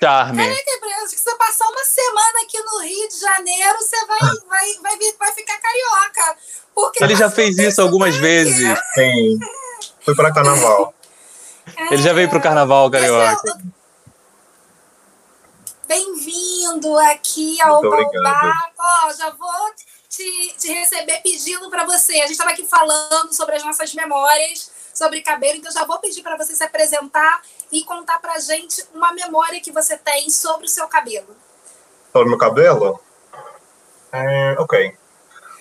Charme. 0.00 0.44
Caraca, 0.44 1.08
se 1.08 1.16
você 1.16 1.36
passar 1.36 1.68
uma 1.68 1.84
semana 1.84 2.42
aqui 2.42 2.60
no 2.60 2.78
Rio 2.80 3.08
de 3.08 3.20
Janeiro, 3.20 3.78
você 3.78 4.06
vai, 4.06 4.18
vai, 4.48 4.74
vai, 4.82 5.12
vai 5.18 5.32
ficar 5.32 5.58
carioca. 5.58 6.36
Porque 6.74 7.04
Ele 7.04 7.14
já 7.14 7.30
fez 7.30 7.56
isso 7.58 7.80
algumas 7.80 8.16
vezes. 8.16 8.78
Sim. 8.94 9.38
Foi 10.04 10.14
para 10.14 10.32
carnaval. 10.32 10.92
É, 11.76 11.94
Ele 11.94 12.02
já 12.02 12.12
veio 12.12 12.28
para 12.28 12.38
o 12.38 12.42
carnaval 12.42 12.90
carioca. 12.90 13.60
Bem-vindo 15.86 16.98
aqui 16.98 17.60
ao 17.62 17.82
Baobá. 17.82 18.70
Ó, 18.78 19.06
oh, 19.06 19.12
já 19.12 19.30
vou 19.30 19.70
te, 20.08 20.56
te 20.58 20.72
receber 20.72 21.20
pedindo 21.22 21.68
para 21.70 21.84
você. 21.84 22.14
A 22.14 22.22
gente 22.22 22.32
estava 22.32 22.50
aqui 22.50 22.66
falando 22.66 23.32
sobre 23.32 23.56
as 23.56 23.64
nossas 23.64 23.94
memórias 23.94 24.70
sobre 24.92 25.22
cabelo, 25.22 25.58
então 25.58 25.72
já 25.72 25.84
vou 25.84 25.98
pedir 25.98 26.22
para 26.22 26.36
você 26.36 26.54
se 26.54 26.62
apresentar 26.62 27.40
e 27.70 27.82
contar 27.84 28.18
para 28.18 28.38
gente 28.38 28.84
uma 28.94 29.12
memória 29.12 29.60
que 29.60 29.72
você 29.72 29.96
tem 29.96 30.28
sobre 30.30 30.66
o 30.66 30.68
seu 30.68 30.86
cabelo. 30.86 31.34
Sobre 32.12 32.28
meu 32.28 32.38
cabelo? 32.38 33.00
É, 34.12 34.56
ok. 34.58 34.94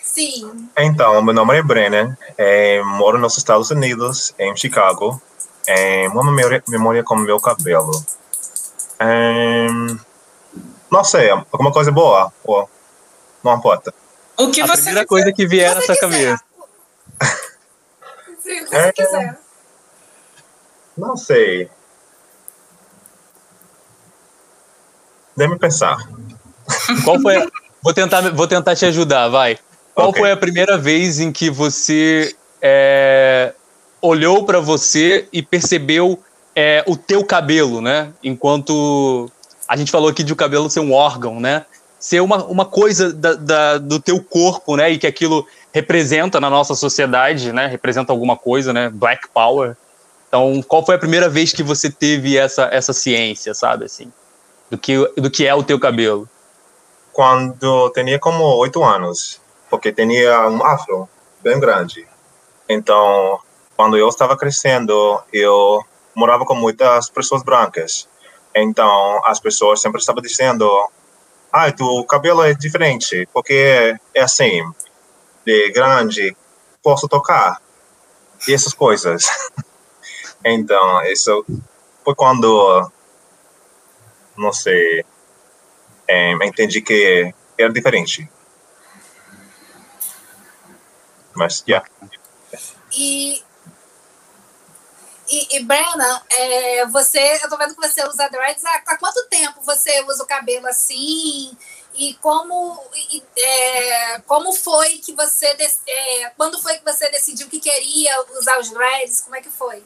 Sim. 0.03 0.69
Então, 0.77 1.21
meu 1.21 1.33
nome 1.33 1.57
é 1.57 1.63
Brennan, 1.63 2.17
é, 2.37 2.83
moro 2.83 3.17
nos 3.17 3.37
Estados 3.37 3.71
Unidos, 3.71 4.33
em 4.37 4.55
Chicago. 4.57 5.21
É, 5.65 6.09
uma 6.09 6.23
memória, 6.29 6.63
memória 6.67 7.03
com 7.03 7.15
meu 7.15 7.39
cabelo. 7.39 7.91
É, 8.99 9.67
não 10.91 11.03
sei, 11.03 11.29
alguma 11.29 11.71
coisa 11.71 11.91
boa, 11.91 12.33
ou 12.43 12.69
não 13.43 13.55
importa. 13.55 13.93
O 14.37 14.51
que 14.51 14.61
A 14.61 14.67
você 14.67 14.83
primeira 14.83 15.05
coisa 15.07 15.31
que 15.31 15.47
vier 15.47 15.73
na 15.73 15.81
sua 15.81 15.95
quiser. 15.95 15.99
cabeça. 16.01 16.43
O 18.41 18.65
que 18.65 18.65
você 18.67 18.75
É. 18.75 18.91
quiser. 18.91 19.39
Não 20.97 21.15
sei. 21.15 21.69
Deixa 25.35 25.53
me 25.53 25.59
pensar. 25.59 25.97
Qual 27.03 27.19
foi? 27.19 27.37
a- 27.37 27.47
Vou 27.83 27.93
tentar, 27.95 28.21
vou 28.35 28.47
tentar 28.47 28.75
te 28.75 28.85
ajudar, 28.85 29.27
vai. 29.29 29.57
Qual 29.95 30.09
Ok. 30.09 30.21
foi 30.21 30.31
a 30.31 30.37
primeira 30.37 30.77
vez 30.77 31.19
em 31.19 31.31
que 31.31 31.49
você 31.49 32.35
é, 32.61 33.53
olhou 33.99 34.45
para 34.45 34.59
você 34.59 35.27
e 35.33 35.41
percebeu 35.41 36.19
é, 36.55 36.83
o 36.85 36.95
teu 36.95 37.25
cabelo, 37.25 37.81
né? 37.81 38.11
Enquanto 38.23 39.31
a 39.67 39.75
gente 39.75 39.89
falou 39.91 40.09
aqui 40.09 40.21
de 40.23 40.31
o 40.31 40.35
cabelo 40.35 40.69
ser 40.69 40.79
um 40.81 40.93
órgão, 40.93 41.39
né? 41.39 41.65
Ser 41.99 42.19
uma, 42.21 42.43
uma 42.45 42.65
coisa 42.65 43.11
da, 43.11 43.33
da- 43.33 43.77
do 43.79 43.99
teu 43.99 44.21
corpo, 44.21 44.75
né? 44.75 44.91
E 44.91 44.99
que 44.99 45.07
aquilo 45.07 45.47
representa 45.73 46.39
na 46.39 46.49
nossa 46.49 46.75
sociedade, 46.75 47.51
né? 47.53 47.67
Representa 47.67 48.11
alguma 48.11 48.35
coisa, 48.35 48.73
né? 48.73 48.89
Black 48.89 49.27
Power. 49.29 49.75
Então, 50.27 50.61
qual 50.67 50.85
foi 50.85 50.95
a 50.95 50.99
primeira 50.99 51.27
vez 51.27 51.51
que 51.51 51.63
você 51.63 51.89
teve 51.89 52.37
essa, 52.37 52.63
essa 52.71 52.93
ciência, 52.93 53.53
sabe, 53.53 53.85
assim? 53.85 54.11
Do 54.69 54.77
que, 54.77 54.97
do 55.17 55.29
que 55.29 55.45
é 55.45 55.53
o 55.53 55.63
teu 55.63 55.79
cabelo? 55.79 56.29
Quando 57.11 57.89
tinha 57.89 58.17
como 58.19 58.43
oito 58.57 58.83
anos, 58.83 59.41
porque 59.69 59.91
tinha 59.91 60.47
um 60.47 60.65
afro 60.65 61.09
bem 61.41 61.59
grande. 61.59 62.07
Então, 62.69 63.39
quando 63.75 63.97
eu 63.97 64.07
estava 64.07 64.37
crescendo, 64.37 65.21
eu 65.33 65.83
morava 66.15 66.45
com 66.45 66.55
muitas 66.55 67.09
pessoas 67.09 67.43
brancas. 67.43 68.07
Então, 68.55 69.21
as 69.25 69.39
pessoas 69.39 69.81
sempre 69.81 69.99
estavam 69.99 70.21
dizendo: 70.21 70.69
Ah, 71.51 71.71
teu 71.71 72.03
cabelo 72.05 72.43
é 72.43 72.53
diferente, 72.53 73.27
porque 73.33 73.95
é 74.13 74.21
assim, 74.21 74.63
de 75.45 75.71
grande, 75.71 76.35
posso 76.81 77.07
tocar. 77.07 77.61
E 78.47 78.53
essas 78.53 78.73
coisas. 78.73 79.25
então, 80.43 81.03
isso 81.05 81.45
foi 82.03 82.15
quando, 82.15 82.91
não 84.37 84.51
sei, 84.51 85.05
é, 86.07 86.31
entendi 86.45 86.81
que 86.81 87.33
era 87.57 87.71
diferente. 87.71 88.29
Mas, 91.33 91.63
yeah. 91.67 91.87
E, 92.91 93.41
e, 95.29 95.57
e 95.57 95.67
é, 96.29 96.85
você, 96.87 97.39
eu 97.41 97.49
tô 97.49 97.57
vendo 97.57 97.73
que 97.73 97.87
você 97.87 98.05
usa 98.05 98.29
dreads. 98.29 98.65
Há, 98.65 98.81
há 98.87 98.97
quanto 98.97 99.29
tempo 99.29 99.61
você 99.61 100.03
usa 100.03 100.23
o 100.23 100.27
cabelo 100.27 100.67
assim? 100.67 101.57
E 101.93 102.13
como, 102.15 102.81
e, 103.11 103.23
é, 103.37 104.19
como 104.21 104.53
foi 104.53 104.97
que 104.99 105.13
você, 105.13 105.55
é, 105.87 106.29
quando 106.37 106.61
foi 106.61 106.77
que 106.77 106.85
você 106.85 107.09
decidiu 107.11 107.49
que 107.49 107.59
queria 107.59 108.23
usar 108.39 108.59
os 108.59 108.69
dreads? 108.69 109.21
Como 109.21 109.35
é 109.35 109.41
que 109.41 109.49
foi? 109.49 109.83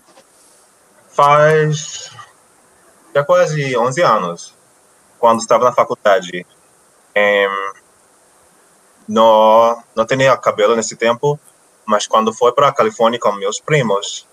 faz 1.16 2.12
já 3.14 3.24
quase 3.24 3.78
11 3.78 4.02
anos, 4.02 4.54
quando 5.18 5.40
estava 5.40 5.64
na 5.64 5.72
faculdade. 5.72 6.46
Em, 7.16 7.48
não, 9.08 9.82
não 9.96 10.06
tinha 10.06 10.36
cabelo 10.36 10.76
nesse 10.76 10.98
tempo, 10.98 11.40
mas 11.86 12.06
quando 12.06 12.34
foi 12.34 12.52
para 12.52 12.68
a 12.68 12.74
Califórnia 12.74 13.20
com 13.20 13.32
meus 13.32 13.62
primos, 13.62 14.28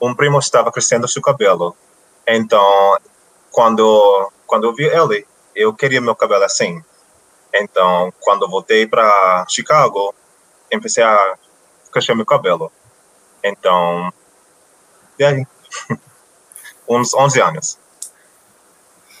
um 0.00 0.12
primo 0.14 0.40
estava 0.40 0.72
crescendo 0.72 1.06
seu 1.06 1.22
cabelo. 1.22 1.76
Então, 2.26 2.98
quando, 3.52 4.32
quando 4.46 4.64
eu 4.64 4.74
vi 4.74 4.86
ele, 4.86 5.24
eu 5.54 5.72
queria 5.72 6.00
meu 6.00 6.16
cabelo 6.16 6.42
assim. 6.42 6.82
Então, 7.54 8.12
quando 8.20 8.48
voltei 8.48 8.86
para 8.86 9.46
Chicago, 9.48 10.12
comecei 10.70 11.04
a 11.04 11.36
crescer 11.92 12.14
meu 12.14 12.26
cabelo. 12.26 12.72
Então, 13.42 14.12
e 15.18 15.24
aí? 15.24 15.46
uns 16.88 17.14
11 17.14 17.40
anos. 17.40 17.78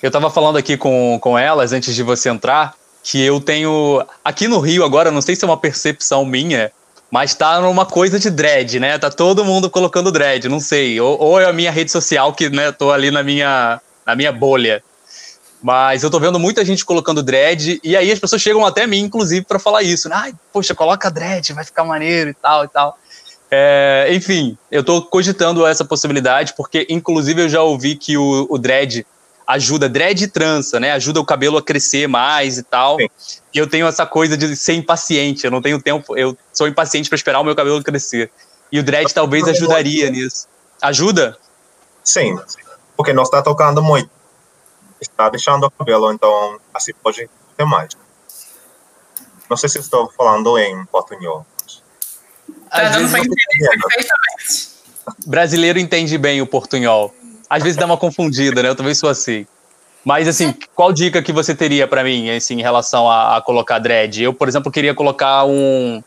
Eu 0.02 0.10
tava 0.10 0.28
falando 0.30 0.58
aqui 0.58 0.76
com, 0.76 1.18
com 1.20 1.38
elas 1.38 1.72
antes 1.72 1.94
de 1.94 2.02
você 2.02 2.28
entrar 2.28 2.74
que 3.02 3.22
eu 3.22 3.40
tenho. 3.40 4.04
Aqui 4.24 4.48
no 4.48 4.58
Rio 4.58 4.84
agora, 4.84 5.10
não 5.10 5.22
sei 5.22 5.36
se 5.36 5.44
é 5.44 5.48
uma 5.48 5.56
percepção 5.56 6.24
minha, 6.24 6.72
mas 7.10 7.34
tá 7.34 7.60
numa 7.60 7.86
coisa 7.86 8.18
de 8.18 8.30
dread, 8.30 8.80
né? 8.80 8.98
Tá 8.98 9.10
todo 9.10 9.44
mundo 9.44 9.70
colocando 9.70 10.10
dread, 10.10 10.48
não 10.48 10.58
sei. 10.58 11.00
Ou, 11.00 11.18
ou 11.20 11.40
é 11.40 11.44
a 11.44 11.52
minha 11.52 11.70
rede 11.70 11.90
social 11.90 12.32
que, 12.32 12.50
né, 12.50 12.72
tô 12.72 12.90
ali 12.90 13.10
na 13.10 13.22
minha, 13.22 13.80
na 14.04 14.16
minha 14.16 14.32
bolha. 14.32 14.82
Mas 15.64 16.02
eu 16.02 16.10
tô 16.10 16.20
vendo 16.20 16.38
muita 16.38 16.62
gente 16.62 16.84
colocando 16.84 17.22
dread, 17.22 17.80
e 17.82 17.96
aí 17.96 18.12
as 18.12 18.18
pessoas 18.18 18.42
chegam 18.42 18.66
até 18.66 18.86
mim, 18.86 18.98
inclusive, 18.98 19.46
para 19.46 19.58
falar 19.58 19.82
isso. 19.82 20.10
Né? 20.10 20.14
Ai, 20.14 20.34
poxa, 20.52 20.74
coloca 20.74 21.10
dread, 21.10 21.54
vai 21.54 21.64
ficar 21.64 21.84
maneiro 21.84 22.28
e 22.28 22.34
tal 22.34 22.64
e 22.64 22.68
tal. 22.68 22.98
É, 23.50 24.08
enfim, 24.10 24.58
eu 24.70 24.84
tô 24.84 25.00
cogitando 25.00 25.66
essa 25.66 25.82
possibilidade, 25.82 26.52
porque 26.54 26.86
inclusive 26.90 27.44
eu 27.44 27.48
já 27.48 27.62
ouvi 27.62 27.96
que 27.96 28.14
o, 28.14 28.46
o 28.50 28.58
dread 28.58 29.06
ajuda, 29.46 29.88
dread 29.88 30.24
e 30.24 30.28
trança, 30.28 30.78
né? 30.78 30.92
Ajuda 30.92 31.18
o 31.18 31.24
cabelo 31.24 31.56
a 31.56 31.62
crescer 31.62 32.06
mais 32.06 32.58
e 32.58 32.62
tal. 32.62 32.98
Sim. 32.98 33.08
E 33.54 33.56
eu 33.56 33.66
tenho 33.66 33.86
essa 33.86 34.04
coisa 34.04 34.36
de 34.36 34.54
ser 34.56 34.74
impaciente, 34.74 35.46
eu 35.46 35.50
não 35.50 35.62
tenho 35.62 35.80
tempo, 35.80 36.14
eu 36.14 36.36
sou 36.52 36.68
impaciente 36.68 37.08
para 37.08 37.16
esperar 37.16 37.40
o 37.40 37.44
meu 37.44 37.56
cabelo 37.56 37.82
crescer. 37.82 38.30
E 38.70 38.78
o 38.78 38.82
dread 38.82 39.14
talvez 39.14 39.48
ajudaria 39.48 40.10
nisso. 40.10 40.46
Ajuda? 40.82 41.38
Sim, 42.02 42.38
porque 42.94 43.14
não 43.14 43.22
está 43.22 43.40
tocando 43.40 43.82
muito. 43.82 44.10
Está 45.10 45.28
deixando 45.28 45.64
o 45.64 45.70
cabelo, 45.70 46.12
então 46.12 46.58
assim 46.72 46.92
pode 47.02 47.28
ter 47.56 47.64
mais. 47.64 47.90
Não 49.48 49.56
sei 49.56 49.68
se 49.68 49.78
estou 49.78 50.10
falando 50.16 50.58
em 50.58 50.84
portunhol. 50.86 51.46
Tá 52.70 52.82
Às 52.82 52.92
dando 52.92 53.08
vezes 53.08 53.10
pra 53.12 53.20
você- 53.22 53.56
entender 53.56 53.82
perfeitamente. 53.82 54.68
brasileiro 55.26 55.78
entende 55.78 56.16
bem 56.18 56.40
o 56.42 56.46
portunhol. 56.46 57.14
Às 57.48 57.62
vezes 57.62 57.76
dá 57.78 57.84
uma 57.86 57.96
confundida, 57.96 58.62
né? 58.62 58.68
Eu 58.70 58.74
também 58.74 58.94
sou 58.94 59.08
assim. 59.08 59.46
Mas, 60.04 60.28
assim, 60.28 60.54
qual 60.74 60.92
dica 60.92 61.22
que 61.22 61.32
você 61.32 61.54
teria 61.54 61.86
pra 61.88 62.02
mim, 62.04 62.28
assim, 62.30 62.54
em 62.58 62.62
relação 62.62 63.08
a, 63.10 63.36
a 63.36 63.40
colocar 63.42 63.78
dread? 63.78 64.22
Eu, 64.22 64.34
por 64.34 64.48
exemplo, 64.48 64.70
queria 64.70 64.94
colocar 64.94 65.44
um... 65.44 66.02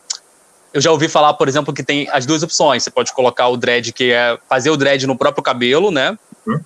Eu 0.73 0.81
já 0.81 0.91
ouvi 0.91 1.07
falar, 1.07 1.33
por 1.33 1.47
exemplo, 1.47 1.73
que 1.73 1.81
tem 1.83 2.07
as 2.11 2.25
duas 2.25 2.43
opções. 2.43 2.83
Você 2.83 2.91
pode 2.91 3.11
colocar 3.13 3.47
o 3.47 3.57
dread, 3.57 3.91
que 3.93 4.11
é 4.11 4.37
fazer 4.47 4.69
o 4.69 4.77
dread 4.77 5.07
no 5.07 5.17
próprio 5.17 5.41
cabelo, 5.43 5.89
né? 5.89 6.17
Hum. 6.47 6.59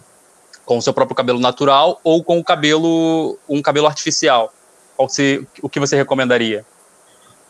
Com 0.65 0.77
o 0.77 0.81
seu 0.81 0.93
próprio 0.93 1.15
cabelo 1.15 1.39
natural, 1.39 1.99
ou 2.03 2.23
com 2.23 2.39
o 2.39 2.43
cabelo, 2.43 3.37
um 3.49 3.61
cabelo 3.61 3.87
artificial. 3.87 4.53
Qual 4.95 5.09
você, 5.09 5.45
o 5.61 5.69
que 5.69 5.79
você 5.79 5.95
recomendaria? 5.95 6.65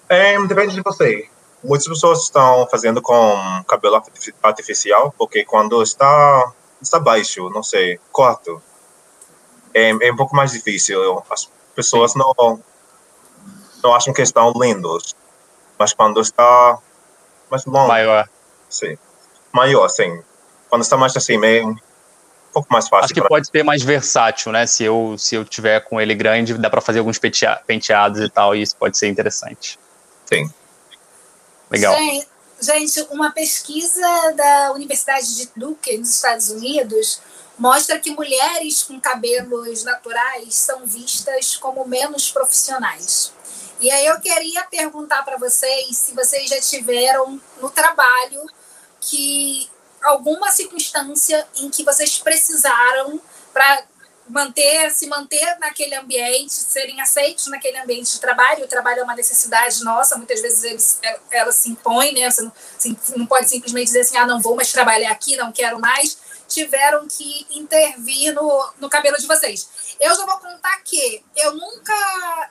É, 0.09 0.39
depende 0.47 0.73
de 0.75 0.81
você. 0.81 1.27
Muitas 1.63 1.87
pessoas 1.87 2.23
estão 2.23 2.67
fazendo 2.71 3.01
com 3.01 3.63
cabelo 3.67 3.95
artifi- 3.95 4.33
artificial, 4.41 5.13
porque 5.17 5.43
quando 5.45 5.81
está, 5.83 6.51
está 6.81 6.99
baixo, 6.99 7.49
não 7.49 7.61
sei, 7.61 7.99
corto, 8.11 8.61
é, 9.73 9.89
é 9.89 10.11
um 10.11 10.15
pouco 10.15 10.35
mais 10.35 10.51
difícil. 10.51 11.21
As 11.29 11.49
pessoas 11.75 12.15
não, 12.15 12.33
não 13.83 13.93
acham 13.93 14.13
que 14.13 14.21
estão 14.21 14.51
lindos, 14.55 15.15
mas 15.77 15.93
quando 15.93 16.19
está 16.19 16.79
mais 17.49 17.65
longo, 17.65 17.87
Maior. 17.89 18.27
sim, 18.69 18.97
maior, 19.51 19.87
sim. 19.89 20.21
Quando 20.69 20.81
está 20.81 20.97
mais 20.97 21.15
assim, 21.15 21.37
é 21.45 21.61
um 22.51 22.53
pouco 22.53 22.71
mais 22.71 22.87
fácil. 22.87 23.05
Acho 23.05 23.13
que 23.13 23.21
pra- 23.21 23.29
pode 23.29 23.47
ser 23.47 23.63
mais 23.63 23.81
versátil, 23.81 24.51
né? 24.51 24.67
Se 24.67 24.83
eu, 24.83 25.15
se 25.17 25.35
eu 25.35 25.43
tiver 25.43 25.79
com 25.81 25.99
ele 25.99 26.13
grande, 26.13 26.53
dá 26.57 26.69
pra 26.69 26.81
fazer 26.81 26.99
alguns 26.99 27.17
pentea- 27.17 27.61
penteados 27.65 28.21
e 28.21 28.29
tal, 28.29 28.55
e 28.55 28.61
isso 28.61 28.75
pode 28.75 28.97
ser 28.97 29.07
interessante. 29.07 29.79
Sim. 30.25 30.51
Legal. 31.69 31.95
Gente, 31.95 32.27
gente, 32.59 33.01
uma 33.09 33.31
pesquisa 33.31 34.33
da 34.35 34.73
Universidade 34.73 35.35
de 35.35 35.49
Duke, 35.55 35.97
nos 35.97 36.09
Estados 36.09 36.49
Unidos, 36.49 37.21
mostra 37.57 37.97
que 37.99 38.11
mulheres 38.11 38.83
com 38.83 38.99
cabelos 38.99 39.83
naturais 39.83 40.53
são 40.55 40.85
vistas 40.85 41.55
como 41.55 41.87
menos 41.87 42.29
profissionais. 42.29 43.31
E 43.79 43.89
aí 43.89 44.05
eu 44.05 44.19
queria 44.19 44.63
perguntar 44.65 45.23
para 45.23 45.37
vocês 45.37 45.97
se 45.97 46.13
vocês 46.13 46.49
já 46.49 46.59
tiveram 46.59 47.39
no 47.61 47.69
trabalho 47.69 48.45
que 48.99 49.67
alguma 50.03 50.51
circunstância 50.51 51.47
em 51.57 51.69
que 51.69 51.83
vocês 51.83 52.19
precisaram 52.19 53.19
para 53.53 53.83
manter, 54.31 54.89
se 54.91 55.07
manter 55.07 55.57
naquele 55.59 55.95
ambiente, 55.95 56.53
serem 56.53 57.01
aceitos 57.01 57.47
naquele 57.47 57.77
ambiente 57.77 58.13
de 58.13 58.19
trabalho. 58.19 58.63
O 58.63 58.67
trabalho 58.67 59.01
é 59.01 59.03
uma 59.03 59.15
necessidade 59.15 59.83
nossa, 59.83 60.17
muitas 60.17 60.41
vezes 60.41 60.63
eles, 60.63 60.99
é, 61.03 61.19
ela 61.31 61.51
se 61.51 61.69
impõe, 61.69 62.13
né? 62.13 62.29
Você 62.29 62.41
não, 62.41 62.51
assim, 62.77 62.97
não 63.17 63.25
pode 63.25 63.49
simplesmente 63.49 63.87
dizer 63.87 64.01
assim, 64.01 64.17
ah, 64.17 64.25
não 64.25 64.41
vou 64.41 64.55
mais 64.55 64.71
trabalhar 64.71 65.11
aqui, 65.11 65.35
não 65.35 65.51
quero 65.51 65.79
mais. 65.79 66.17
Tiveram 66.47 67.07
que 67.07 67.47
intervir 67.51 68.33
no, 68.33 68.73
no 68.79 68.89
cabelo 68.89 69.17
de 69.17 69.25
vocês. 69.25 69.69
Eu 69.99 70.13
já 70.15 70.25
vou 70.25 70.37
contar 70.37 70.81
que 70.83 71.23
eu 71.37 71.53
nunca, 71.53 72.49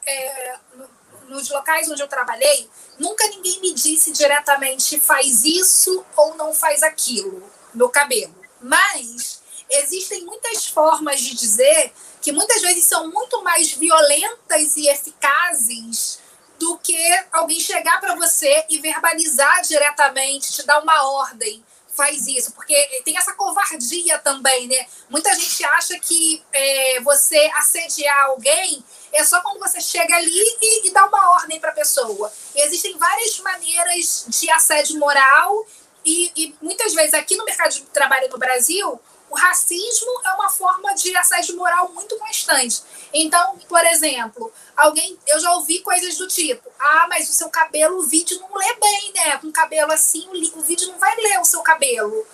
nos 1.41 1.49
locais 1.49 1.91
onde 1.91 2.03
eu 2.03 2.09
trabalhei, 2.09 2.69
nunca 2.99 3.27
ninguém 3.29 3.61
me 3.61 3.73
disse 3.73 4.13
diretamente 4.13 5.01
faz 5.01 5.43
isso 5.43 6.05
ou 6.17 6.37
não 6.37 6.55
faz 6.55 6.83
aquilo 6.83 7.43
no 7.75 7.89
cabelo. 7.89 8.35
Mas 8.61 9.41
existem 9.71 10.25
muitas 10.25 10.67
formas 10.67 11.21
de 11.21 11.35
dizer 11.35 11.93
que 12.21 12.31
muitas 12.31 12.61
vezes 12.61 12.85
são 12.85 13.11
muito 13.11 13.43
mais 13.43 13.73
violentas 13.73 14.77
e 14.77 14.89
eficazes 14.89 16.19
do 16.59 16.77
que 16.77 16.97
alguém 17.33 17.59
chegar 17.59 17.99
para 18.01 18.15
você 18.15 18.67
e 18.69 18.79
verbalizar 18.79 19.63
diretamente, 19.63 20.53
te 20.53 20.63
dar 20.65 20.83
uma 20.83 21.11
ordem, 21.11 21.65
faz 22.01 22.27
isso, 22.27 22.53
porque 22.53 22.75
tem 23.05 23.15
essa 23.19 23.35
covardia 23.35 24.19
também, 24.21 24.67
né? 24.67 24.87
Muita 25.11 25.35
gente 25.35 25.63
acha 25.65 25.99
que 26.01 26.43
é, 26.51 27.01
você 27.03 27.39
assediar 27.57 28.25
alguém 28.25 28.83
é 29.13 29.23
só 29.23 29.39
quando 29.43 29.59
você 29.59 29.83
chega 29.83 30.17
ali 30.17 30.31
e, 30.33 30.89
e 30.89 30.91
dá 30.93 31.05
uma 31.05 31.33
ordem 31.33 31.61
para 31.61 31.71
a 31.71 31.75
pessoa. 31.75 32.33
E 32.55 32.63
existem 32.63 32.97
várias 32.97 33.39
maneiras 33.41 34.25
de 34.29 34.51
assédio 34.51 34.99
moral 34.99 35.67
e, 36.03 36.33
e 36.35 36.55
muitas 36.63 36.95
vezes 36.95 37.13
aqui 37.13 37.37
no 37.37 37.45
mercado 37.45 37.71
de 37.71 37.83
trabalho 37.83 38.31
no 38.31 38.39
Brasil 38.39 38.99
o 39.31 39.37
racismo 39.37 40.21
é 40.25 40.31
uma 40.35 40.51
forma 40.51 40.93
de 40.95 41.17
assédio 41.17 41.57
moral 41.57 41.89
muito 41.91 42.17
constante. 42.19 42.83
Então, 43.13 43.57
por 43.69 43.85
exemplo, 43.87 44.53
alguém, 44.77 45.17
eu 45.27 45.39
já 45.39 45.55
ouvi 45.55 45.79
coisas 45.79 46.17
do 46.17 46.27
tipo: 46.27 46.69
ah, 46.79 47.07
mas 47.09 47.31
o 47.31 47.33
seu 47.33 47.49
cabelo, 47.49 47.99
o 47.99 48.03
vídeo 48.03 48.39
não 48.41 48.55
lê 48.57 48.75
bem, 48.75 49.13
né? 49.15 49.39
Com 49.39 49.53
cabelo 49.53 49.93
assim, 49.93 50.29
o 50.55 50.61
vídeo 50.61 50.89
não 50.89 50.99
vai 50.99 51.15
ler 51.17 51.41
o 51.41 51.45
seu 51.45 51.63
cabelo. 51.63 52.27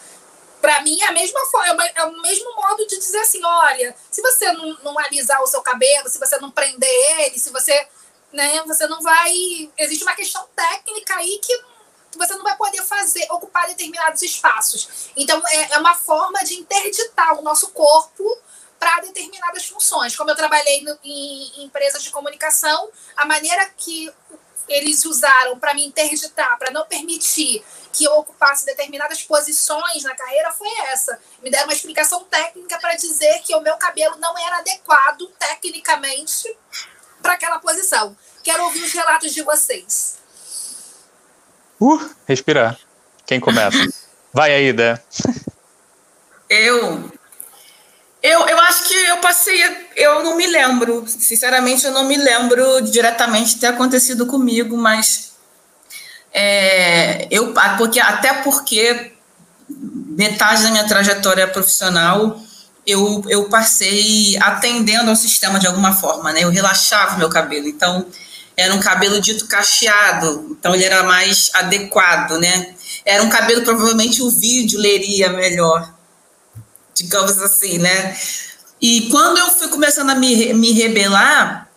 Para 0.61 0.81
mim, 0.81 1.01
é 1.03 1.07
a 1.07 1.13
mesma 1.13 1.45
forma, 1.47 1.85
é, 1.85 1.93
é 1.97 2.05
o 2.05 2.23
mesmo 2.23 2.57
modo 2.57 2.87
de 2.87 2.99
dizer 2.99 3.19
assim: 3.19 3.45
olha, 3.45 3.95
se 4.11 4.23
você 4.23 4.51
não, 4.53 4.79
não 4.83 4.99
alisar 4.99 5.43
o 5.43 5.47
seu 5.47 5.61
cabelo, 5.61 6.09
se 6.09 6.19
você 6.19 6.39
não 6.39 6.51
prender 6.51 7.21
ele, 7.21 7.39
se 7.39 7.51
você. 7.51 7.87
Né, 8.33 8.63
você 8.67 8.87
não 8.87 9.01
vai. 9.01 9.71
Existe 9.79 10.03
uma 10.03 10.15
questão 10.15 10.47
técnica 10.55 11.15
aí 11.17 11.39
que 11.39 11.76
você 12.17 12.35
não 12.35 12.43
vai 12.43 12.57
poder 12.57 12.83
fazer, 12.83 13.27
ocupar 13.31 13.67
determinados 13.67 14.23
espaços. 14.23 15.11
Então, 15.17 15.43
é, 15.47 15.73
é 15.73 15.79
uma 15.79 15.95
forma 15.95 16.43
de 16.45 16.55
interditar 16.55 17.39
o 17.39 17.43
nosso 17.43 17.69
corpo 17.71 18.25
para 18.79 19.01
determinadas 19.01 19.67
funções. 19.67 20.15
Como 20.15 20.31
eu 20.31 20.37
trabalhei 20.37 20.83
no, 20.83 20.99
em, 21.03 21.61
em 21.61 21.65
empresas 21.65 22.03
de 22.03 22.11
comunicação, 22.11 22.91
a 23.17 23.25
maneira 23.25 23.69
que 23.77 24.13
eles 24.69 25.05
usaram 25.05 25.59
para 25.59 25.75
me 25.75 25.87
interditar, 25.87 26.59
para 26.59 26.71
não 26.71 26.85
permitir 26.87 27.65
que 27.93 28.05
eu 28.05 28.13
ocupasse 28.13 28.67
determinadas 28.67 29.23
posições 29.23 30.03
na 30.03 30.15
carreira 30.15 30.53
foi 30.53 30.71
essa. 30.87 31.19
Me 31.43 31.51
deram 31.51 31.65
uma 31.65 31.73
explicação 31.73 32.25
técnica 32.25 32.79
para 32.79 32.95
dizer 32.95 33.41
que 33.43 33.55
o 33.55 33.61
meu 33.61 33.77
cabelo 33.77 34.17
não 34.17 34.37
era 34.39 34.59
adequado 34.59 35.27
tecnicamente 35.39 36.57
para 37.23 37.35
aquela 37.35 37.59
posição. 37.59 38.17
Quero 38.43 38.65
ouvir 38.65 38.83
os 38.83 38.93
relatos 38.93 39.33
de 39.33 39.43
vocês. 39.43 40.16
Uh, 41.81 42.01
respirar. 42.27 42.79
Quem 43.27 43.41
começa? 43.41 43.79
Vai 44.33 44.53
aí, 44.53 44.73
Dé. 44.73 45.01
Eu. 46.49 47.11
Eu, 48.23 48.49
eu 48.49 48.61
acho 48.61 48.85
que 48.85 48.95
eu 48.95 49.19
passei. 49.19 49.63
Eu 49.95 50.23
não 50.23 50.37
me 50.37 50.47
lembro. 50.47 51.05
Sinceramente, 51.07 51.85
eu 51.85 51.93
não 51.93 52.05
me 52.05 52.17
lembro 52.17 52.81
diretamente 52.83 53.59
ter 53.59 53.67
acontecido 53.67 54.27
comigo, 54.27 54.77
mas. 54.77 55.35
É, 56.33 57.27
eu, 57.31 57.55
porque, 57.79 57.99
até 57.99 58.43
porque 58.43 59.13
metade 59.69 60.63
da 60.63 60.71
minha 60.71 60.87
trajetória 60.87 61.47
profissional 61.47 62.39
eu, 62.87 63.23
eu 63.29 63.49
passei 63.49 64.37
atendendo 64.41 65.11
ao 65.11 65.17
sistema 65.17 65.59
de 65.59 65.67
alguma 65.67 65.93
forma, 65.93 66.33
né? 66.33 66.45
Eu 66.45 66.51
relaxava 66.51 67.19
meu 67.19 67.29
cabelo. 67.29 67.67
Então, 67.67 68.07
era 68.57 68.75
um 68.75 68.81
cabelo 68.81 69.21
dito 69.21 69.47
cacheado, 69.47 70.57
então 70.59 70.75
ele 70.75 70.85
era 70.85 71.03
mais 71.03 71.51
adequado, 71.53 72.39
né? 72.39 72.75
Era 73.05 73.23
um 73.23 73.29
cabelo 73.29 73.63
provavelmente 73.63 74.23
o 74.23 74.31
vídeo 74.31 74.81
leria 74.81 75.29
melhor, 75.29 75.93
digamos 76.95 77.39
assim, 77.43 77.79
né? 77.79 78.17
E 78.81 79.11
quando 79.11 79.39
eu 79.39 79.51
fui 79.51 79.69
começando 79.69 80.11
a 80.11 80.15
me, 80.15 80.55
me 80.55 80.73
rebelar 80.73 81.69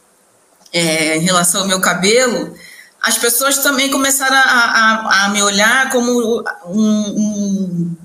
é, 0.71 1.17
em 1.17 1.21
relação 1.21 1.61
ao 1.61 1.67
meu 1.67 1.81
cabelo, 1.81 2.55
as 3.01 3.17
pessoas 3.17 3.57
também 3.57 3.89
começaram 3.89 4.35
a, 4.35 4.41
a, 4.41 5.25
a 5.25 5.29
me 5.29 5.41
olhar 5.41 5.89
como 5.89 6.43
um, 6.65 7.09
um, 7.09 7.95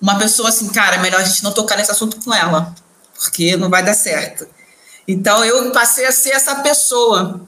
uma 0.00 0.18
pessoa 0.18 0.48
assim, 0.48 0.68
cara, 0.70 0.98
melhor 0.98 1.20
a 1.20 1.24
gente 1.24 1.42
não 1.44 1.52
tocar 1.52 1.76
nesse 1.76 1.90
assunto 1.90 2.22
com 2.22 2.32
ela, 2.32 2.74
porque 3.14 3.56
não 3.56 3.68
vai 3.68 3.82
dar 3.82 3.94
certo. 3.94 4.46
Então 5.06 5.44
eu 5.44 5.70
passei 5.72 6.06
a 6.06 6.12
ser 6.12 6.30
essa 6.30 6.56
pessoa 6.56 7.46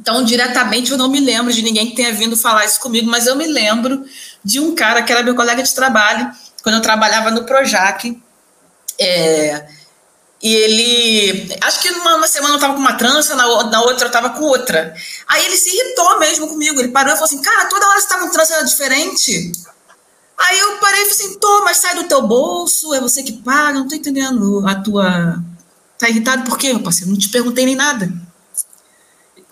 então, 0.00 0.22
diretamente, 0.22 0.92
eu 0.92 0.96
não 0.96 1.08
me 1.08 1.18
lembro 1.18 1.52
de 1.52 1.60
ninguém 1.60 1.90
que 1.90 1.96
tenha 1.96 2.12
vindo 2.12 2.36
falar 2.36 2.64
isso 2.64 2.78
comigo, 2.78 3.10
mas 3.10 3.26
eu 3.26 3.34
me 3.34 3.46
lembro 3.46 4.04
de 4.44 4.60
um 4.60 4.72
cara 4.74 5.02
que 5.02 5.10
era 5.12 5.24
meu 5.24 5.34
colega 5.34 5.60
de 5.60 5.74
trabalho, 5.74 6.30
quando 6.62 6.76
eu 6.76 6.80
trabalhava 6.82 7.32
no 7.32 7.44
Projac. 7.44 8.16
É, 9.00 9.66
e 10.40 10.54
ele. 10.54 11.56
Acho 11.62 11.80
que 11.80 11.90
numa 11.90 12.28
semana 12.28 12.54
eu 12.54 12.58
estava 12.58 12.74
com 12.74 12.80
uma 12.80 12.94
trança, 12.94 13.34
na, 13.34 13.64
na 13.64 13.82
outra 13.82 14.04
eu 14.04 14.08
estava 14.08 14.30
com 14.30 14.44
outra. 14.44 14.94
Aí 15.26 15.44
ele 15.44 15.56
se 15.56 15.68
irritou 15.68 16.20
mesmo 16.20 16.46
comigo. 16.46 16.78
Ele 16.78 16.92
parou 16.92 17.12
e 17.12 17.16
falou 17.16 17.26
assim: 17.26 17.42
Cara, 17.42 17.68
toda 17.68 17.88
hora 17.88 17.98
você 17.98 18.06
está 18.06 18.20
com 18.20 18.30
trança 18.30 18.64
diferente. 18.64 19.52
Aí 20.38 20.58
eu 20.60 20.76
parei 20.76 21.02
e 21.02 21.10
falei 21.10 21.26
assim: 21.26 21.38
Tô, 21.40 21.64
mas 21.64 21.78
sai 21.78 21.96
do 21.96 22.04
teu 22.04 22.22
bolso, 22.22 22.94
é 22.94 23.00
você 23.00 23.24
que 23.24 23.32
paga, 23.32 23.80
não 23.80 23.88
tô 23.88 23.96
entendendo 23.96 24.64
a 24.66 24.76
tua. 24.76 25.42
Tá 25.98 26.08
irritado 26.08 26.44
por 26.44 26.56
quê, 26.56 26.72
meu 26.72 26.84
parceiro? 26.84 27.10
Não 27.10 27.18
te 27.18 27.28
perguntei 27.28 27.66
nem 27.66 27.74
nada. 27.74 28.27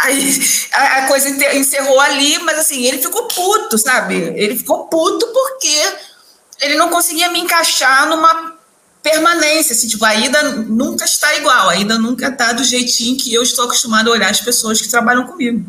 Aí 0.07 0.40
a, 0.72 0.98
a 0.98 1.07
coisa 1.09 1.28
encerrou 1.57 2.00
ali, 2.00 2.38
mas 2.38 2.59
assim, 2.59 2.84
ele 2.84 2.98
ficou 2.98 3.26
puto, 3.26 3.76
sabe? 3.76 4.14
Ele 4.14 4.57
ficou 4.57 4.86
puto 4.86 5.26
porque 5.26 5.96
ele 6.61 6.76
não 6.76 6.88
conseguia 6.88 7.30
me 7.30 7.40
encaixar 7.40 8.09
numa 8.09 8.57
permanência, 9.02 9.72
assim, 9.72 9.86
tipo, 9.86 10.04
a 10.04 10.14
Ida 10.14 10.42
nunca 10.52 11.04
está 11.04 11.36
igual, 11.36 11.68
a 11.68 11.76
Ida 11.76 11.98
nunca 11.98 12.28
está 12.28 12.52
do 12.52 12.64
jeitinho 12.64 13.16
que 13.16 13.32
eu 13.32 13.42
estou 13.42 13.64
acostumado 13.66 14.09
a 14.09 14.12
olhar 14.12 14.30
as 14.30 14.40
pessoas 14.40 14.80
que 14.80 14.88
trabalham 14.88 15.26
comigo. 15.26 15.64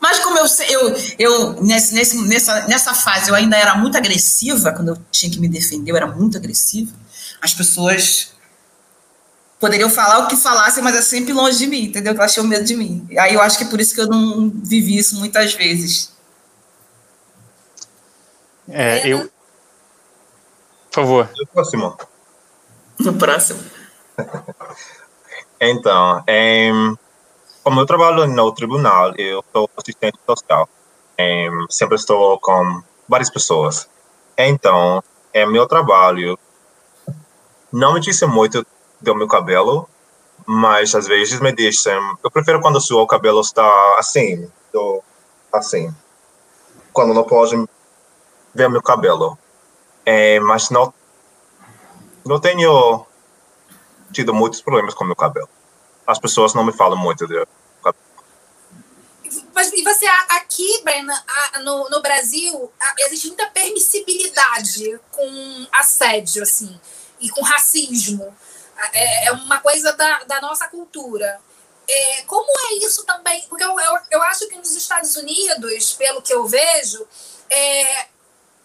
Mas 0.00 0.18
como 0.20 0.38
eu 0.38 0.46
eu, 0.68 0.96
eu 1.18 1.62
nesse, 1.62 1.94
nesse, 1.94 2.16
nessa, 2.28 2.68
nessa 2.68 2.94
fase 2.94 3.30
eu 3.30 3.34
ainda 3.34 3.56
era 3.56 3.74
muito 3.74 3.96
agressiva, 3.96 4.72
quando 4.72 4.88
eu 4.88 4.98
tinha 5.10 5.30
que 5.30 5.40
me 5.40 5.48
defender, 5.48 5.90
eu 5.90 5.96
era 5.96 6.06
muito 6.06 6.36
agressiva, 6.36 6.92
as 7.40 7.52
pessoas 7.52 8.28
poderiam 9.58 9.88
falar 9.88 10.20
o 10.20 10.28
que 10.28 10.36
falassem, 10.36 10.82
mas 10.82 10.94
é 10.96 11.02
sempre 11.02 11.32
longe 11.32 11.58
de 11.58 11.66
mim, 11.66 11.84
entendeu? 11.84 12.14
Elas 12.14 12.32
tinham 12.32 12.46
medo 12.46 12.64
de 12.64 12.76
mim. 12.76 13.06
Aí 13.18 13.34
eu 13.34 13.40
acho 13.40 13.58
que 13.58 13.64
é 13.64 13.68
por 13.68 13.80
isso 13.80 13.94
que 13.94 14.00
eu 14.00 14.06
não 14.06 14.50
vivi 14.50 14.98
isso 14.98 15.16
muitas 15.16 15.54
vezes. 15.54 16.14
É, 18.68 19.06
eu. 19.08 19.30
Por 20.90 21.02
favor. 21.02 21.30
O 21.40 21.46
próximo. 21.46 21.96
No 22.98 23.14
próximo. 23.14 23.62
então, 25.60 26.22
é, 26.26 26.70
como 27.62 27.80
eu 27.80 27.86
trabalho 27.86 28.26
no 28.26 28.52
tribunal, 28.52 29.14
eu 29.16 29.44
sou 29.52 29.70
assistente 29.76 30.18
social. 30.26 30.68
É, 31.18 31.48
sempre 31.70 31.96
estou 31.96 32.38
com 32.40 32.82
várias 33.08 33.30
pessoas. 33.30 33.88
Então, 34.36 35.02
é 35.32 35.46
meu 35.46 35.66
trabalho. 35.66 36.38
Não 37.72 37.94
me 37.94 38.00
disse 38.00 38.26
muito 38.26 38.66
do 39.00 39.14
meu 39.14 39.28
cabelo, 39.28 39.88
mas 40.46 40.94
às 40.94 41.06
vezes 41.06 41.40
me 41.40 41.52
deixam. 41.52 42.18
Eu 42.22 42.30
prefiro 42.30 42.60
quando 42.60 42.76
o 42.76 42.80
seu 42.80 43.06
cabelo 43.06 43.40
está 43.40 43.96
assim, 43.98 44.50
do, 44.72 45.02
assim, 45.52 45.94
quando 46.92 47.14
não 47.14 47.24
pode 47.24 47.56
ver 48.54 48.68
meu 48.68 48.82
cabelo. 48.82 49.38
É, 50.04 50.38
mas 50.40 50.70
não, 50.70 50.94
não 52.24 52.38
tenho 52.38 53.04
tido 54.12 54.32
muitos 54.32 54.60
problemas 54.60 54.94
com 54.94 55.04
meu 55.04 55.16
cabelo. 55.16 55.48
As 56.06 56.18
pessoas 56.18 56.54
não 56.54 56.64
me 56.64 56.72
falam 56.72 56.96
muito 56.96 57.26
de 57.26 57.44
mas 59.56 59.72
e 59.72 59.82
você 59.82 60.04
aqui, 60.28 60.82
Brena, 60.84 61.24
no, 61.64 61.88
no 61.88 62.02
Brasil, 62.02 62.70
existe 62.98 63.28
muita 63.28 63.46
permissibilidade 63.46 65.00
com 65.10 65.66
assédio, 65.72 66.42
assim, 66.42 66.78
e 67.18 67.30
com 67.30 67.40
racismo 67.40 68.36
é, 68.92 69.26
é 69.26 69.32
uma 69.32 69.60
coisa 69.60 69.92
da, 69.92 70.24
da 70.24 70.40
nossa 70.40 70.68
cultura. 70.68 71.40
É, 71.88 72.22
como 72.22 72.50
é 72.68 72.74
isso 72.84 73.04
também? 73.04 73.46
Porque 73.48 73.64
eu, 73.64 73.78
eu, 73.78 73.98
eu, 74.10 74.22
acho 74.24 74.48
que 74.48 74.56
nos 74.56 74.74
Estados 74.74 75.14
Unidos, 75.16 75.92
pelo 75.92 76.20
que 76.20 76.34
eu 76.34 76.44
vejo, 76.46 77.06
é, 77.48 78.06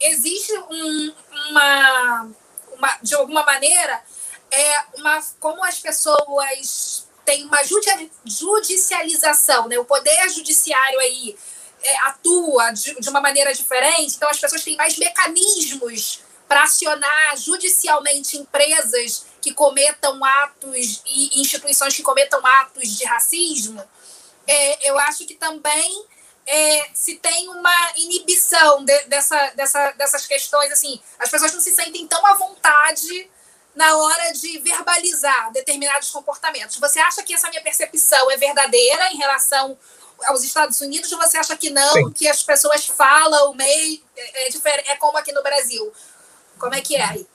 existe 0.01 0.57
um, 0.57 1.13
uma, 1.49 2.29
uma, 2.73 2.97
de 3.01 3.13
alguma 3.13 3.43
maneira, 3.43 4.01
é 4.49 4.83
uma, 4.95 5.21
como 5.39 5.63
as 5.63 5.79
pessoas 5.79 7.07
têm 7.23 7.45
uma 7.45 7.59
judicialização, 8.25 9.67
né? 9.67 9.77
O 9.77 9.85
poder 9.85 10.29
judiciário 10.29 10.99
aí 10.99 11.37
é, 11.83 11.97
atua 12.07 12.71
de, 12.71 12.99
de 12.99 13.09
uma 13.09 13.21
maneira 13.21 13.53
diferente, 13.53 14.15
então 14.15 14.29
as 14.29 14.39
pessoas 14.39 14.63
têm 14.63 14.75
mais 14.75 14.97
mecanismos 14.97 16.21
para 16.51 16.63
acionar 16.63 17.37
judicialmente 17.37 18.37
empresas 18.37 19.25
que 19.41 19.53
cometam 19.53 20.21
atos 20.21 21.01
e 21.05 21.39
instituições 21.39 21.95
que 21.95 22.03
cometam 22.03 22.45
atos 22.45 22.89
de 22.89 23.05
racismo, 23.05 23.81
é, 24.45 24.89
eu 24.89 24.99
acho 24.99 25.25
que 25.25 25.35
também 25.35 26.05
é, 26.45 26.89
se 26.93 27.15
tem 27.15 27.47
uma 27.47 27.93
inibição 27.95 28.83
de, 28.83 29.03
dessa, 29.05 29.51
dessa, 29.51 29.91
dessas 29.91 30.27
questões. 30.27 30.73
Assim, 30.73 30.99
as 31.17 31.29
pessoas 31.29 31.53
não 31.53 31.61
se 31.61 31.73
sentem 31.73 32.05
tão 32.05 32.25
à 32.27 32.33
vontade 32.33 33.31
na 33.73 33.95
hora 33.95 34.33
de 34.33 34.59
verbalizar 34.59 35.53
determinados 35.53 36.09
comportamentos. 36.09 36.75
Você 36.75 36.99
acha 36.99 37.23
que 37.23 37.33
essa 37.33 37.47
minha 37.47 37.61
percepção 37.61 38.29
é 38.29 38.35
verdadeira 38.35 39.09
em 39.13 39.15
relação 39.15 39.77
aos 40.25 40.43
Estados 40.43 40.81
Unidos 40.81 41.09
ou 41.13 41.17
você 41.17 41.37
acha 41.37 41.55
que 41.55 41.69
não, 41.69 41.93
Sim. 41.93 42.11
que 42.11 42.27
as 42.27 42.43
pessoas 42.43 42.85
falam 42.85 43.53
meio 43.53 44.03
é, 44.17 44.49
é, 44.49 44.91
é 44.91 44.95
como 44.97 45.17
aqui 45.17 45.31
no 45.31 45.41
Brasil? 45.41 45.93
Como 46.61 46.75
é 46.75 46.81
que 46.81 46.95
é 46.95 47.03
aí? 47.03 47.27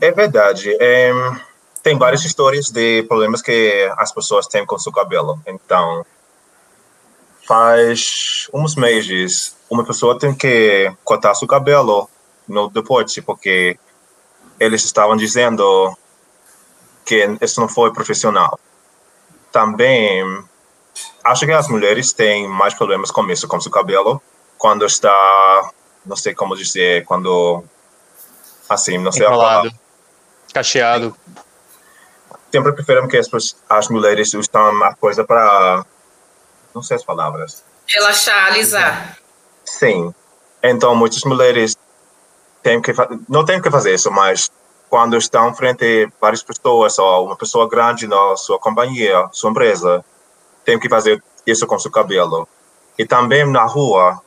É 0.00 0.12
verdade. 0.12 0.76
É, 0.80 1.10
tem 1.82 1.98
várias 1.98 2.24
histórias 2.24 2.70
de 2.70 3.02
problemas 3.02 3.42
que 3.42 3.92
as 3.96 4.12
pessoas 4.12 4.46
têm 4.46 4.64
com 4.64 4.78
seu 4.78 4.92
cabelo. 4.92 5.42
Então, 5.44 6.06
faz 7.48 8.46
uns 8.54 8.76
meses, 8.76 9.56
uma 9.68 9.84
pessoa 9.84 10.16
tem 10.16 10.32
que 10.32 10.94
cortar 11.02 11.34
seu 11.34 11.48
cabelo 11.48 12.08
no 12.46 12.70
deporte, 12.70 13.20
porque 13.20 13.76
eles 14.60 14.84
estavam 14.84 15.16
dizendo 15.16 15.96
que 17.04 17.36
isso 17.40 17.60
não 17.60 17.68
foi 17.68 17.92
profissional. 17.92 18.56
Também, 19.50 20.22
acho 21.24 21.44
que 21.44 21.50
as 21.52 21.66
mulheres 21.66 22.12
têm 22.12 22.46
mais 22.46 22.72
problemas 22.72 23.10
com 23.10 23.28
isso, 23.30 23.48
com 23.48 23.60
seu 23.60 23.72
cabelo, 23.72 24.22
quando 24.56 24.86
está, 24.86 25.72
não 26.06 26.14
sei 26.14 26.34
como 26.34 26.54
dizer, 26.54 27.04
quando, 27.04 27.64
assim, 28.68 28.98
não 28.98 29.12
sei 29.12 29.26
Enrolado. 29.26 29.44
a 29.44 29.70
palavra 29.70 29.88
cacheado. 30.52 31.16
Sempre 32.52 32.72
preferimos 32.72 33.10
que 33.10 33.16
as, 33.16 33.56
as 33.68 33.88
mulheres 33.88 34.32
usam 34.34 34.82
a 34.84 34.94
coisa 34.94 35.24
para. 35.24 35.84
Não 36.74 36.82
sei 36.82 36.96
as 36.96 37.04
palavras. 37.04 37.64
Relaxar, 37.86 38.46
alisar. 38.46 39.18
Sim. 39.64 40.14
Então, 40.62 40.94
muitas 40.94 41.22
mulheres 41.24 41.76
têm 42.62 42.80
que, 42.80 42.92
não 43.28 43.44
têm 43.44 43.60
que 43.60 43.70
fazer 43.70 43.94
isso, 43.94 44.10
mas 44.10 44.50
quando 44.88 45.16
estão 45.16 45.54
frente 45.54 46.06
a 46.06 46.12
várias 46.20 46.42
pessoas 46.42 46.98
ou 46.98 47.26
uma 47.26 47.36
pessoa 47.36 47.68
grande 47.68 48.06
na 48.06 48.36
sua 48.36 48.58
companhia, 48.58 49.28
sua 49.32 49.50
empresa, 49.50 50.04
tem 50.64 50.78
que 50.78 50.88
fazer 50.88 51.22
isso 51.46 51.66
com 51.66 51.78
seu 51.78 51.90
cabelo. 51.90 52.48
E 52.98 53.06
também 53.06 53.46
na 53.50 53.64
rua, 53.64 54.20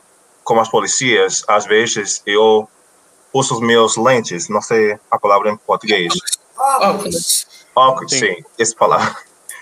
com 0.44 0.58
as 0.58 0.68
policias, 0.68 1.44
às 1.46 1.66
vezes 1.66 2.22
eu 2.24 2.68
uso 3.32 3.54
os 3.54 3.60
meus 3.60 3.96
lentes, 3.96 4.48
não 4.48 4.60
sei 4.60 4.98
a 5.10 5.18
palavra 5.18 5.50
em 5.50 5.56
português. 5.56 6.12
Óculos. 6.56 7.46
Óculos, 7.74 8.12
sim, 8.12 8.18
sim 8.18 8.44
essa 8.58 8.74
palavra. 8.76 9.16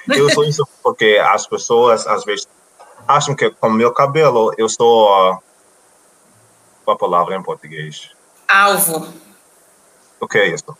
Eu 0.09 0.27
uso 0.27 0.45
isso 0.45 0.67
porque 0.83 1.21
as 1.23 1.47
pessoas, 1.47 2.07
às 2.07 2.25
vezes, 2.25 2.49
acham 3.07 3.35
que 3.35 3.51
com 3.51 3.71
meu 3.71 3.93
cabelo 3.93 4.53
eu 4.59 4.69
sou. 4.69 5.39
Qual 6.85 6.97
a 6.97 6.99
palavra 6.99 7.37
em 7.37 7.43
português? 7.43 8.11
Alvo. 8.49 9.07
O 10.19 10.27
que 10.27 10.39
é 10.39 10.49
isso? 10.49 10.77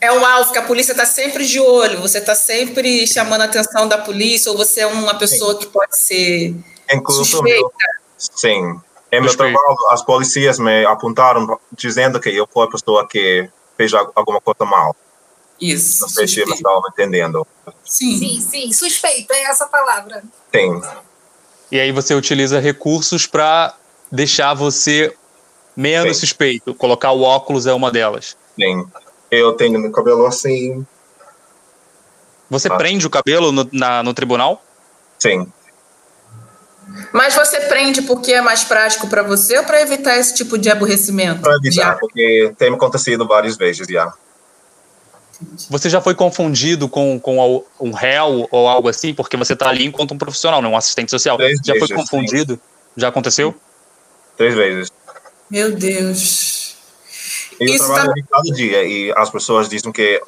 É 0.00 0.10
um 0.10 0.24
alvo 0.24 0.52
que 0.52 0.58
a 0.58 0.62
polícia 0.62 0.92
está 0.92 1.04
sempre 1.04 1.44
de 1.46 1.60
olho, 1.60 2.00
você 2.00 2.18
está 2.18 2.34
sempre 2.34 3.06
chamando 3.06 3.42
a 3.42 3.44
atenção 3.44 3.86
da 3.86 3.98
polícia, 3.98 4.50
ou 4.50 4.56
você 4.56 4.80
é 4.80 4.86
uma 4.86 5.14
pessoa 5.14 5.52
sim. 5.52 5.58
que 5.58 5.66
pode 5.66 5.98
ser 5.98 6.54
Incluso 6.90 7.24
suspeita. 7.24 7.60
Meu, 7.60 7.72
sim, 8.18 8.80
em 9.12 9.20
meu 9.20 9.36
trabalho, 9.36 9.76
as 9.90 10.02
polícias 10.02 10.58
me 10.58 10.84
apontaram 10.84 11.58
dizendo 11.72 12.20
que 12.20 12.30
eu 12.30 12.48
fui 12.52 12.64
a 12.64 12.70
pessoa 12.70 13.08
que 13.08 13.48
fez 13.76 13.92
alguma 13.92 14.40
coisa 14.40 14.64
mal. 14.64 14.94
Isso. 15.60 16.02
Não 16.02 16.08
sei 16.08 16.26
se 16.26 16.40
eles 16.40 16.54
estavam 16.54 16.82
entendendo. 16.90 17.46
Sim. 17.84 18.18
sim, 18.18 18.40
sim, 18.40 18.72
suspeito, 18.72 19.32
é 19.32 19.42
essa 19.42 19.66
palavra. 19.66 20.22
Sim. 20.54 20.80
E 21.70 21.78
aí 21.78 21.92
você 21.92 22.14
utiliza 22.14 22.58
recursos 22.58 23.26
para 23.26 23.74
deixar 24.10 24.54
você 24.54 25.14
menos 25.76 26.16
sim. 26.16 26.20
suspeito. 26.20 26.74
Colocar 26.74 27.12
o 27.12 27.22
óculos 27.22 27.66
é 27.66 27.72
uma 27.72 27.90
delas. 27.90 28.36
Sim. 28.58 28.86
Eu 29.30 29.52
tenho 29.52 29.78
meu 29.78 29.92
cabelo 29.92 30.26
assim. 30.26 30.84
Você 32.48 32.68
ah. 32.68 32.76
prende 32.76 33.06
o 33.06 33.10
cabelo 33.10 33.52
no, 33.52 33.68
na, 33.72 34.02
no 34.02 34.12
tribunal? 34.14 34.62
Sim. 35.18 35.46
Mas 37.12 37.34
você 37.34 37.60
prende 37.60 38.02
porque 38.02 38.32
é 38.32 38.40
mais 38.40 38.64
prático 38.64 39.08
para 39.08 39.22
você 39.22 39.58
ou 39.58 39.64
para 39.64 39.80
evitar 39.80 40.16
esse 40.16 40.34
tipo 40.34 40.58
de 40.58 40.70
aborrecimento? 40.70 41.40
Para 41.40 41.56
evitar, 41.56 41.98
porque 41.98 42.52
tem 42.58 42.72
acontecido 42.72 43.26
várias 43.26 43.56
vezes 43.56 43.86
já. 43.86 44.12
Você 45.70 45.88
já 45.88 46.00
foi 46.00 46.14
confundido 46.14 46.88
com, 46.88 47.18
com 47.18 47.64
um 47.80 47.92
réu 47.92 48.46
ou 48.50 48.68
algo 48.68 48.88
assim? 48.88 49.14
Porque 49.14 49.36
você 49.36 49.54
está 49.54 49.70
ali 49.70 49.86
enquanto 49.86 50.12
um 50.12 50.18
profissional, 50.18 50.60
não 50.60 50.72
um 50.72 50.76
assistente 50.76 51.10
social. 51.10 51.36
Três 51.36 51.58
já 51.64 51.72
vezes, 51.72 51.88
foi 51.88 51.96
confundido? 51.96 52.54
Sim. 52.54 52.60
Já 52.96 53.08
aconteceu? 53.08 53.54
Três 54.36 54.54
vezes. 54.54 54.92
Meu 55.50 55.72
Deus. 55.72 56.76
Eu 57.58 57.66
Isso 57.68 57.86
trabalho 57.86 58.14
tá... 58.14 58.28
cada 58.30 58.54
dia 58.54 58.84
e 58.84 59.12
as 59.16 59.30
pessoas 59.30 59.68
dizem 59.68 59.92
que 59.92 60.20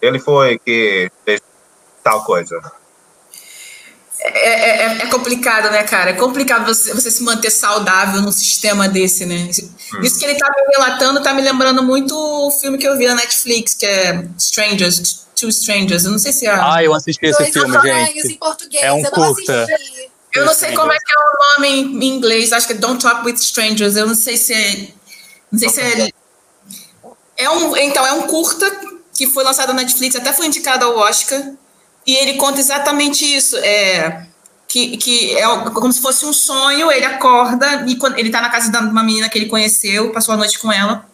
ele 0.00 0.18
foi 0.18 0.58
que 0.58 1.10
fez 1.24 1.40
tal 2.02 2.24
coisa. 2.24 2.60
É, 4.22 4.84
é, 4.84 4.84
é, 4.98 5.06
complicado, 5.06 5.70
né, 5.70 5.82
cara? 5.82 6.10
É 6.10 6.12
complicado 6.12 6.66
você, 6.66 6.92
você, 6.92 7.10
se 7.10 7.22
manter 7.22 7.50
saudável 7.50 8.20
num 8.20 8.30
sistema 8.30 8.86
desse, 8.86 9.24
né? 9.24 9.48
Hum. 9.94 10.00
Isso 10.02 10.18
que 10.18 10.24
ele 10.26 10.34
tá 10.34 10.46
me 10.50 10.76
relatando 10.76 11.22
tá 11.22 11.32
me 11.32 11.40
lembrando 11.40 11.82
muito 11.82 12.14
o 12.14 12.50
filme 12.50 12.76
que 12.76 12.86
eu 12.86 12.98
vi 12.98 13.06
na 13.06 13.14
Netflix, 13.14 13.74
que 13.74 13.86
é 13.86 14.22
Strangers, 14.36 15.26
Two 15.34 15.48
Strangers. 15.48 16.04
Eu 16.04 16.10
não 16.10 16.18
sei 16.18 16.32
se 16.32 16.46
é. 16.46 16.50
Ah, 16.50 16.84
eu 16.84 16.92
assisti 16.92 17.26
esse 17.26 17.38
Dois 17.38 17.50
filme, 17.50 17.80
gente. 17.80 18.32
Em 18.32 18.36
português, 18.36 18.82
é 18.82 18.92
um 18.92 19.02
curta. 19.04 19.66
Eu 20.34 20.44
não 20.44 20.54
sei 20.54 20.74
como 20.74 20.92
é 20.92 20.96
que 20.98 21.12
é 21.12 21.16
o 21.16 21.62
nome 21.62 22.04
em 22.06 22.16
inglês, 22.16 22.52
acho 22.52 22.66
que 22.66 22.74
é 22.74 22.76
Don't 22.76 23.02
Talk 23.02 23.24
with 23.24 23.34
Strangers. 23.34 23.96
Eu 23.96 24.06
não 24.06 24.14
sei 24.14 24.36
se 24.36 24.52
é. 24.52 24.88
Não 25.50 25.58
sei 25.58 25.68
se 25.70 25.80
é. 25.80 26.10
É 27.38 27.48
um, 27.48 27.74
então, 27.78 28.06
é 28.06 28.12
um 28.12 28.22
curta 28.26 28.70
que 29.14 29.26
foi 29.26 29.42
lançado 29.42 29.68
na 29.68 29.80
Netflix, 29.80 30.14
até 30.14 30.30
foi 30.32 30.46
indicado 30.46 30.84
ao 30.84 30.98
Oscar. 30.98 31.42
E 32.10 32.16
ele 32.16 32.34
conta 32.34 32.58
exatamente 32.58 33.24
isso. 33.24 33.56
É, 33.58 34.26
que, 34.66 34.96
que 34.96 35.32
é 35.38 35.46
como 35.70 35.92
se 35.92 36.02
fosse 36.02 36.26
um 36.26 36.32
sonho, 36.32 36.90
ele 36.90 37.04
acorda 37.04 37.84
e 37.86 37.94
quando, 37.94 38.18
ele 38.18 38.30
está 38.30 38.40
na 38.40 38.50
casa 38.50 38.68
de 38.68 38.76
uma 38.78 39.04
menina 39.04 39.28
que 39.28 39.38
ele 39.38 39.46
conheceu, 39.46 40.10
passou 40.10 40.34
a 40.34 40.36
noite 40.36 40.58
com 40.58 40.72
ela. 40.72 41.08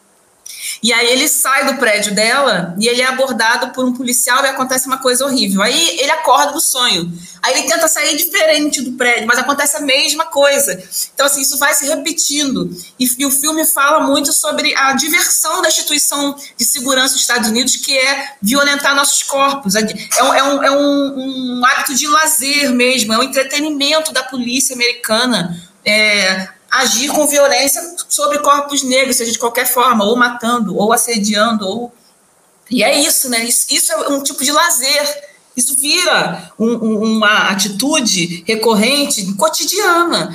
E 0.83 0.93
aí 0.93 1.09
ele 1.09 1.29
sai 1.29 1.67
do 1.67 1.79
prédio 1.79 2.15
dela 2.15 2.75
e 2.79 2.87
ele 2.89 3.03
é 3.03 3.07
abordado 3.07 3.73
por 3.73 3.85
um 3.85 3.93
policial 3.93 4.45
e 4.45 4.49
acontece 4.49 4.87
uma 4.87 4.99
coisa 4.99 5.25
horrível. 5.25 5.63
Aí 5.63 5.99
ele 5.99 6.11
acorda 6.11 6.53
do 6.53 6.61
sonho. 6.61 7.11
Aí 7.43 7.55
ele 7.55 7.69
tenta 7.69 7.87
sair 7.89 8.17
diferente 8.17 8.83
do 8.83 8.93
prédio, 8.93 9.27
mas 9.27 9.39
acontece 9.39 9.77
a 9.77 9.81
mesma 9.81 10.27
coisa. 10.27 10.83
Então, 11.15 11.27
assim, 11.27 11.41
isso 11.41 11.59
vai 11.59 11.75
se 11.75 11.87
repetindo. 11.87 12.71
E, 12.99 13.09
e 13.19 13.27
o 13.27 13.31
filme 13.31 13.65
fala 13.65 14.01
muito 14.01 14.33
sobre 14.33 14.75
a 14.77 14.93
diversão 14.95 15.63
da 15.63 15.69
instituição 15.69 16.37
de 16.57 16.65
segurança 16.65 17.15
dos 17.15 17.23
Estados 17.23 17.49
Unidos, 17.49 17.77
que 17.77 17.97
é 17.97 18.35
violentar 18.43 18.95
nossos 18.95 19.23
corpos. 19.23 19.75
É, 19.75 19.81
é, 20.19 20.23
um, 20.25 20.35
é, 20.35 20.43
um, 20.43 20.63
é 20.65 20.71
um, 20.71 21.59
um 21.61 21.65
hábito 21.65 21.95
de 21.95 22.07
lazer 22.07 22.71
mesmo, 22.73 23.13
é 23.13 23.19
um 23.19 23.23
entretenimento 23.23 24.13
da 24.13 24.23
polícia 24.23 24.75
americana. 24.75 25.63
É, 25.85 26.49
agir 26.71 27.09
com 27.09 27.27
violência 27.27 27.83
sobre 28.09 28.39
corpos 28.39 28.83
negros, 28.83 29.17
seja 29.17 29.33
de 29.33 29.39
qualquer 29.39 29.67
forma, 29.67 30.05
ou 30.05 30.17
matando, 30.17 30.77
ou 30.77 30.93
assediando, 30.93 31.67
ou. 31.67 31.93
E 32.71 32.83
é 32.83 32.99
isso, 32.99 33.29
né? 33.29 33.45
Isso, 33.45 33.67
isso 33.71 33.93
é 33.93 34.09
um 34.09 34.23
tipo 34.23 34.43
de 34.45 34.53
lazer. 34.53 35.25
Isso 35.57 35.75
vira 35.77 36.53
um, 36.59 36.73
um, 36.73 37.03
uma 37.17 37.49
atitude 37.49 38.45
recorrente, 38.47 39.33
cotidiana. 39.35 40.35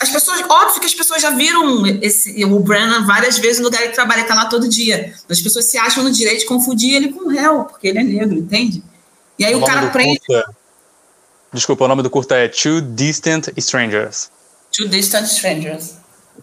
As 0.00 0.08
pessoas, 0.10 0.40
óbvio 0.48 0.80
que 0.80 0.86
as 0.86 0.94
pessoas 0.94 1.22
já 1.22 1.30
viram 1.30 1.86
esse, 2.02 2.44
o 2.44 2.60
Brennan 2.60 3.06
várias 3.06 3.38
vezes 3.38 3.58
no 3.58 3.66
lugar 3.66 3.82
que 3.82 3.94
trabalha, 3.94 4.22
está 4.22 4.34
lá 4.34 4.46
todo 4.46 4.68
dia. 4.68 5.14
As 5.28 5.40
pessoas 5.40 5.66
se 5.66 5.78
acham 5.78 6.02
no 6.02 6.10
direito 6.10 6.40
de 6.40 6.46
confundir 6.46 6.94
ele 6.94 7.12
com 7.12 7.26
o 7.26 7.28
réu, 7.28 7.64
porque 7.64 7.88
ele 7.88 7.98
é 7.98 8.02
negro, 8.02 8.38
entende? 8.38 8.82
E 9.38 9.44
aí 9.44 9.54
o, 9.54 9.58
o 9.58 9.66
cara 9.66 9.88
prende. 9.88 10.18
Curta, 10.20 10.54
desculpa, 11.52 11.84
o 11.84 11.88
nome 11.88 12.02
do 12.02 12.10
curta 12.10 12.36
é 12.36 12.48
Two 12.48 12.80
Distant 12.80 13.48
Strangers. 13.56 14.30
Two 14.74 14.88
Distant 14.88 15.26
Strangers. 15.26 15.96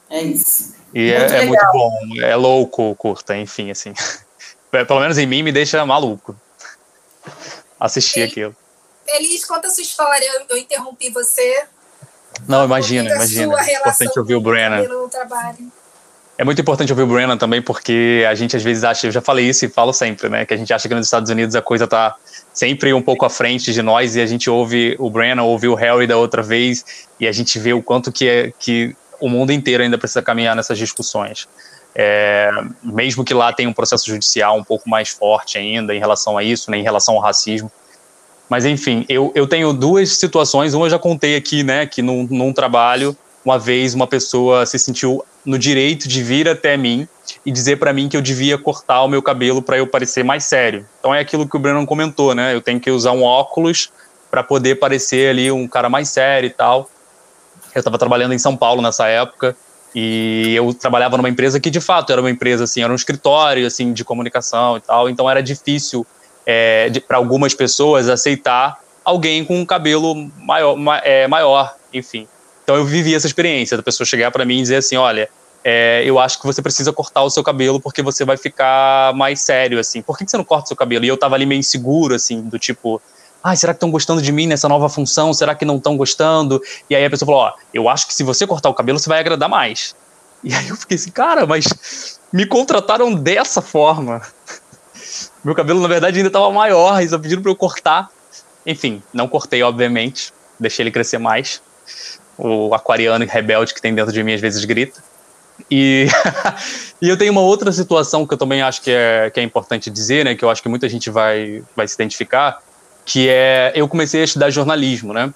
É 0.09 0.21
isso. 0.21 0.73
E 0.93 1.11
muito 1.11 1.33
é, 1.33 1.43
é, 1.43 1.45
muito 1.45 1.65
bom, 1.71 1.97
é 2.21 2.35
louco, 2.35 2.95
curta, 2.95 3.35
enfim, 3.35 3.71
assim. 3.71 3.93
Pelo 4.71 4.99
menos 5.01 5.17
em 5.17 5.25
mim 5.25 5.43
me 5.43 5.51
deixa 5.51 5.85
maluco 5.85 6.35
assistir 7.79 8.23
aquilo. 8.23 8.55
Elis, 9.07 9.43
conta 9.43 9.67
a 9.67 9.71
sua 9.71 9.81
história. 9.81 10.25
Eu, 10.49 10.57
interrompi 10.57 11.09
você. 11.09 11.65
Não, 12.47 12.63
imagina, 12.63 13.09
imagina. 13.09 13.59
É 13.59 13.75
importante 13.75 14.19
ouvir 14.19 14.35
o 14.35 14.41
Brennan. 14.41 14.87
é 16.37 16.43
muito 16.45 16.61
importante 16.61 16.91
ouvir 16.91 17.03
o 17.03 17.07
Brennan 17.07 17.37
também, 17.37 17.61
porque 17.61 18.25
a 18.29 18.33
gente 18.35 18.55
às 18.55 18.63
vezes 18.63 18.83
acha, 18.83 19.07
eu 19.07 19.11
já 19.11 19.21
falei 19.21 19.49
isso 19.49 19.65
e 19.65 19.69
falo 19.69 19.91
sempre, 19.91 20.29
né? 20.29 20.45
Que 20.45 20.53
a 20.53 20.57
gente 20.57 20.71
acha 20.73 20.87
que 20.87 20.95
nos 20.95 21.07
Estados 21.07 21.29
Unidos 21.29 21.55
a 21.55 21.61
coisa 21.61 21.87
tá 21.87 22.15
sempre 22.61 22.93
um 22.93 23.01
pouco 23.01 23.25
à 23.25 23.29
frente 23.29 23.73
de 23.73 23.81
nós 23.81 24.15
e 24.15 24.21
a 24.21 24.25
gente 24.27 24.47
ouve 24.47 24.95
o 24.99 25.09
Brennan, 25.09 25.41
ouve 25.41 25.67
o 25.67 25.73
Harry 25.73 26.05
da 26.05 26.15
outra 26.15 26.43
vez 26.43 27.07
e 27.19 27.27
a 27.27 27.31
gente 27.31 27.57
vê 27.57 27.73
o 27.73 27.81
quanto 27.81 28.11
que, 28.11 28.27
é, 28.27 28.53
que 28.59 28.95
o 29.19 29.27
mundo 29.27 29.51
inteiro 29.51 29.81
ainda 29.81 29.97
precisa 29.97 30.21
caminhar 30.21 30.55
nessas 30.55 30.77
discussões. 30.77 31.49
É, 31.95 32.51
mesmo 32.83 33.25
que 33.25 33.33
lá 33.33 33.51
tenha 33.51 33.67
um 33.67 33.73
processo 33.73 34.05
judicial 34.05 34.59
um 34.59 34.63
pouco 34.63 34.87
mais 34.87 35.09
forte 35.09 35.57
ainda 35.57 35.95
em 35.95 35.97
relação 35.97 36.37
a 36.37 36.43
isso, 36.43 36.69
né, 36.69 36.77
em 36.77 36.83
relação 36.83 37.15
ao 37.15 37.21
racismo. 37.21 37.71
Mas 38.47 38.63
enfim, 38.63 39.07
eu, 39.09 39.31
eu 39.33 39.47
tenho 39.47 39.73
duas 39.73 40.11
situações. 40.17 40.75
Uma 40.75 40.85
eu 40.85 40.91
já 40.91 40.99
contei 40.99 41.35
aqui, 41.35 41.63
né, 41.63 41.87
que 41.87 42.03
num, 42.03 42.27
num 42.29 42.53
trabalho, 42.53 43.17
uma 43.43 43.57
vez 43.57 43.93
uma 43.93 44.07
pessoa 44.07 44.65
se 44.65 44.77
sentiu 44.77 45.23
no 45.45 45.57
direito 45.57 46.07
de 46.07 46.23
vir 46.23 46.47
até 46.47 46.77
mim 46.77 47.07
e 47.45 47.51
dizer 47.51 47.77
para 47.77 47.91
mim 47.91 48.07
que 48.07 48.15
eu 48.15 48.21
devia 48.21 48.57
cortar 48.57 49.01
o 49.03 49.07
meu 49.07 49.21
cabelo 49.21 49.61
para 49.61 49.77
eu 49.77 49.87
parecer 49.87 50.23
mais 50.23 50.43
sério. 50.45 50.85
Então 50.99 51.13
é 51.13 51.19
aquilo 51.19 51.47
que 51.47 51.55
o 51.55 51.59
Breno 51.59 51.85
comentou, 51.85 52.35
né? 52.35 52.53
Eu 52.53 52.61
tenho 52.61 52.79
que 52.79 52.91
usar 52.91 53.11
um 53.11 53.23
óculos 53.23 53.91
para 54.29 54.43
poder 54.43 54.75
parecer 54.75 55.29
ali 55.29 55.51
um 55.51 55.67
cara 55.67 55.89
mais 55.89 56.09
sério 56.09 56.47
e 56.47 56.51
tal. 56.51 56.89
Eu 57.73 57.79
estava 57.79 57.97
trabalhando 57.97 58.33
em 58.33 58.39
São 58.39 58.55
Paulo 58.55 58.81
nessa 58.81 59.07
época 59.07 59.55
e 59.93 60.53
eu 60.55 60.73
trabalhava 60.73 61.17
numa 61.17 61.29
empresa 61.29 61.59
que 61.59 61.69
de 61.69 61.81
fato 61.81 62.11
era 62.11 62.21
uma 62.21 62.29
empresa 62.29 62.63
assim, 62.63 62.81
era 62.81 62.91
um 62.91 62.95
escritório 62.95 63.65
assim 63.65 63.91
de 63.91 64.05
comunicação 64.05 64.77
e 64.77 64.81
tal. 64.81 65.09
Então 65.09 65.29
era 65.29 65.41
difícil 65.41 66.05
é, 66.45 66.91
para 67.07 67.17
algumas 67.17 67.53
pessoas 67.53 68.07
aceitar 68.07 68.79
alguém 69.03 69.43
com 69.43 69.59
um 69.59 69.65
cabelo 69.65 70.15
maior, 70.37 70.75
ma, 70.75 70.97
é, 70.99 71.27
maior, 71.27 71.75
enfim. 71.93 72.27
Então 72.71 72.79
eu 72.79 72.85
vivi 72.85 73.13
essa 73.13 73.27
experiência 73.27 73.75
da 73.75 73.83
pessoa 73.83 74.07
chegar 74.07 74.31
para 74.31 74.45
mim 74.45 74.59
e 74.59 74.61
dizer 74.61 74.77
assim, 74.77 74.95
olha, 74.95 75.29
é, 75.61 76.03
eu 76.05 76.17
acho 76.17 76.39
que 76.39 76.45
você 76.45 76.61
precisa 76.61 76.93
cortar 76.93 77.21
o 77.21 77.29
seu 77.29 77.43
cabelo 77.43 77.81
porque 77.81 78.01
você 78.01 78.23
vai 78.23 78.37
ficar 78.37 79.13
mais 79.13 79.41
sério, 79.41 79.77
assim. 79.77 80.01
Por 80.01 80.17
que, 80.17 80.23
que 80.23 80.31
você 80.31 80.37
não 80.37 80.45
corta 80.45 80.63
o 80.63 80.67
seu 80.69 80.77
cabelo? 80.77 81.03
E 81.03 81.09
eu 81.09 81.17
tava 81.17 81.35
ali 81.35 81.45
meio 81.45 81.59
inseguro, 81.59 82.15
assim, 82.15 82.39
do 82.39 82.57
tipo, 82.57 83.01
ah, 83.43 83.53
será 83.57 83.73
que 83.73 83.75
estão 83.75 83.91
gostando 83.91 84.21
de 84.21 84.31
mim 84.31 84.47
nessa 84.47 84.69
nova 84.69 84.87
função? 84.87 85.33
Será 85.33 85.53
que 85.53 85.65
não 85.65 85.75
estão 85.75 85.97
gostando? 85.97 86.61
E 86.89 86.95
aí 86.95 87.03
a 87.03 87.09
pessoa 87.09 87.25
falou, 87.25 87.41
ó, 87.41 87.53
eu 87.73 87.89
acho 87.89 88.07
que 88.07 88.13
se 88.13 88.23
você 88.23 88.47
cortar 88.47 88.69
o 88.69 88.73
cabelo, 88.73 88.97
você 88.97 89.09
vai 89.09 89.19
agradar 89.19 89.49
mais. 89.49 89.93
E 90.41 90.53
aí 90.55 90.69
eu 90.69 90.77
fiquei 90.77 90.95
assim, 90.95 91.11
cara, 91.11 91.45
mas 91.45 91.67
me 92.31 92.45
contrataram 92.45 93.13
dessa 93.13 93.61
forma. 93.61 94.21
Meu 95.43 95.53
cabelo, 95.53 95.81
na 95.81 95.89
verdade, 95.89 96.15
ainda 96.15 96.29
estava 96.29 96.49
maior, 96.51 97.03
e 97.03 97.09
só 97.09 97.19
pediram 97.19 97.41
para 97.41 97.51
eu 97.51 97.55
cortar. 97.57 98.09
Enfim, 98.65 99.03
não 99.13 99.27
cortei, 99.27 99.61
obviamente. 99.61 100.31
Deixei 100.57 100.83
ele 100.83 100.91
crescer 100.91 101.17
mais 101.17 101.61
o 102.41 102.73
aquariano 102.73 103.23
rebelde 103.25 103.73
que 103.73 103.81
tem 103.81 103.93
dentro 103.93 104.11
de 104.11 104.23
mim 104.23 104.33
às 104.33 104.41
vezes 104.41 104.65
grita. 104.65 105.01
E, 105.69 106.07
e 106.99 107.07
eu 107.07 107.15
tenho 107.15 107.31
uma 107.31 107.41
outra 107.41 107.71
situação 107.71 108.25
que 108.25 108.33
eu 108.33 108.37
também 108.37 108.61
acho 108.63 108.81
que 108.81 108.89
é, 108.89 109.29
que 109.29 109.39
é 109.39 109.43
importante 109.43 109.89
dizer, 109.91 110.25
né, 110.25 110.35
que 110.35 110.43
eu 110.43 110.49
acho 110.49 110.61
que 110.61 110.69
muita 110.69 110.89
gente 110.89 111.09
vai, 111.09 111.63
vai 111.75 111.87
se 111.87 111.93
identificar, 111.93 112.59
que 113.05 113.29
é 113.29 113.71
eu 113.75 113.87
comecei 113.87 114.21
a 114.21 114.23
estudar 114.23 114.49
jornalismo, 114.49 115.13
né? 115.13 115.31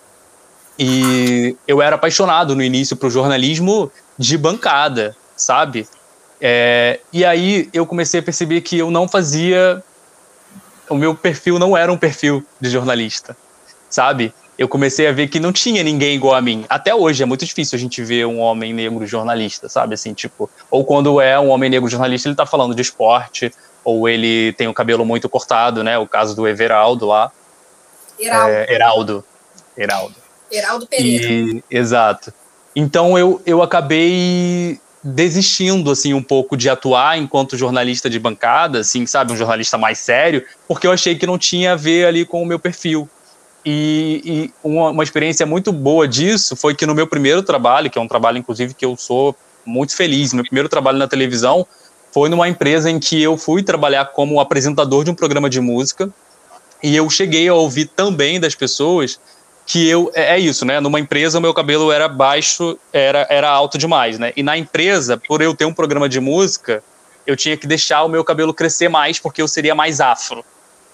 E 0.78 1.56
eu 1.68 1.82
era 1.82 1.96
apaixonado 1.96 2.56
no 2.56 2.64
início 2.64 2.98
por 2.98 3.10
jornalismo 3.10 3.92
de 4.18 4.38
bancada, 4.38 5.16
sabe? 5.38 5.88
É, 6.42 7.00
e 7.14 7.24
aí 7.24 7.70
eu 7.72 7.86
comecei 7.86 8.20
a 8.20 8.24
perceber 8.24 8.62
que 8.62 8.80
eu 8.80 8.92
não 8.92 9.08
fazia. 9.08 9.82
O 10.90 10.96
meu 10.96 11.16
perfil 11.16 11.58
não 11.58 11.78
era 11.78 11.92
um 11.92 11.98
perfil 11.98 12.46
de 12.60 12.70
jornalista, 12.70 13.38
sabe? 13.90 14.34
Eu 14.58 14.68
comecei 14.68 15.08
a 15.08 15.12
ver 15.12 15.28
que 15.28 15.40
não 15.40 15.52
tinha 15.52 15.84
ninguém 15.84 16.16
igual 16.16 16.36
a 16.36 16.42
mim. 16.42 16.66
Até 16.70 16.96
hoje 16.96 17.22
é 17.22 17.26
muito 17.26 17.46
difícil 17.46 17.76
a 17.76 17.80
gente 17.80 18.02
ver 18.04 18.26
um 18.26 18.40
homem 18.40 18.74
negro 18.74 19.06
jornalista, 19.06 19.68
sabe? 19.68 19.94
Assim, 19.94 20.14
tipo, 20.14 20.50
ou 20.72 20.86
quando 20.86 21.20
é 21.20 21.40
um 21.40 21.50
homem 21.50 21.70
negro 21.70 21.90
jornalista, 21.90 22.30
ele 22.30 22.36
tá 22.36 22.46
falando 22.46 22.74
de 22.74 22.82
esporte, 22.82 23.52
ou 23.84 24.08
ele 24.08 24.54
tem 24.54 24.68
o 24.68 24.74
cabelo 24.74 25.06
muito 25.06 25.28
cortado, 25.30 25.84
né? 25.84 25.98
O 25.98 26.08
caso 26.08 26.36
do 26.36 26.48
Everaldo 26.48 27.06
lá. 27.06 27.32
Heraldo. 28.20 28.52
É, 28.52 28.74
Heraldo. 28.74 29.26
Heraldo. 29.78 30.16
Heraldo 30.52 30.88
Pereira. 30.88 31.28
E, 31.28 31.64
exato. 31.70 32.34
Então 32.76 33.18
eu, 33.18 33.42
eu 33.46 33.62
acabei 33.62 34.80
desistindo 35.04 35.92
assim 35.92 36.16
um 36.16 36.24
pouco 36.24 36.58
de 36.58 36.68
atuar 36.68 37.18
enquanto 37.18 37.56
jornalista 37.56 38.10
de 38.10 38.20
bancada, 38.20 38.80
assim, 38.80 39.06
sabe, 39.06 39.32
um 39.32 39.38
jornalista 39.38 39.78
mais 39.78 40.00
sério, 40.00 40.44
porque 40.68 40.88
eu 40.88 40.92
achei 40.92 41.16
que 41.16 41.28
não 41.28 41.38
tinha 41.38 41.74
a 41.74 41.76
ver 41.76 42.08
ali 42.08 42.26
com 42.26 42.42
o 42.42 42.46
meu 42.46 42.58
perfil. 42.58 43.08
E, 43.66 44.22
e 44.24 44.54
uma, 44.64 44.92
uma, 44.92 45.04
experiência 45.04 45.44
muito 45.44 45.72
boa 45.72 46.08
disso 46.08 46.56
foi 46.56 46.76
que 46.76 46.86
no 46.86 46.94
meu 46.94 47.08
primeiro 47.08 47.42
trabalho, 47.42 47.90
que 47.90 47.98
é 47.98 48.02
um 48.02 48.08
trabalho, 48.08 48.38
inclusive, 48.38 48.76
que 48.76 48.86
eu 48.86 48.96
sou 48.96 49.36
muito 49.66 49.96
feliz, 49.96 50.34
meu 50.34 50.44
primeiro 50.44 50.70
trabalho 50.70 51.00
na 51.00 51.08
televisão 51.08 51.66
foi 52.14 52.30
numa 52.30 52.48
empresa 52.48 52.90
em 52.90 53.00
que 53.00 53.22
eu 53.22 53.36
fui 53.38 53.64
trabalhar 53.64 54.06
como 54.06 54.40
apresentador 54.40 55.04
de 55.04 55.12
um 55.12 55.16
programa 55.16 55.50
de 55.50 55.60
música. 55.60 56.10
E 56.82 56.96
eu 56.96 57.10
cheguei 57.10 57.48
a 57.48 57.54
ouvir 57.54 57.88
também 57.88 58.40
das 58.40 58.54
pessoas 58.56 59.20
que 59.66 59.90
eu 59.90 60.12
é, 60.14 60.36
é 60.36 60.40
isso, 60.40 60.64
né? 60.64 60.80
Numa 60.80 61.00
empresa 61.00 61.40
o 61.40 61.42
meu 61.42 61.54
cabelo 61.54 61.92
era 61.92 62.08
baixo, 62.08 62.78
era 62.94 63.26
era 63.30 63.50
alto 63.50 63.78
demais, 63.78 64.20
né? 64.20 64.32
E 64.36 64.44
na 64.44 64.56
empresa, 64.56 65.18
por 65.18 65.42
eu 65.42 65.56
ter 65.56 65.66
um 65.66 65.74
programa 65.74 66.08
de 66.08 66.20
música, 66.20 66.84
eu 67.26 67.36
tinha 67.36 67.58
que 67.58 67.66
deixar 67.66 68.04
o 68.04 68.08
meu 68.08 68.24
cabelo 68.24 68.54
crescer 68.54 68.88
mais 68.88 69.20
porque 69.20 69.42
eu 69.42 69.48
seria 69.48 69.74
mais 69.74 70.00
afro 70.00 70.46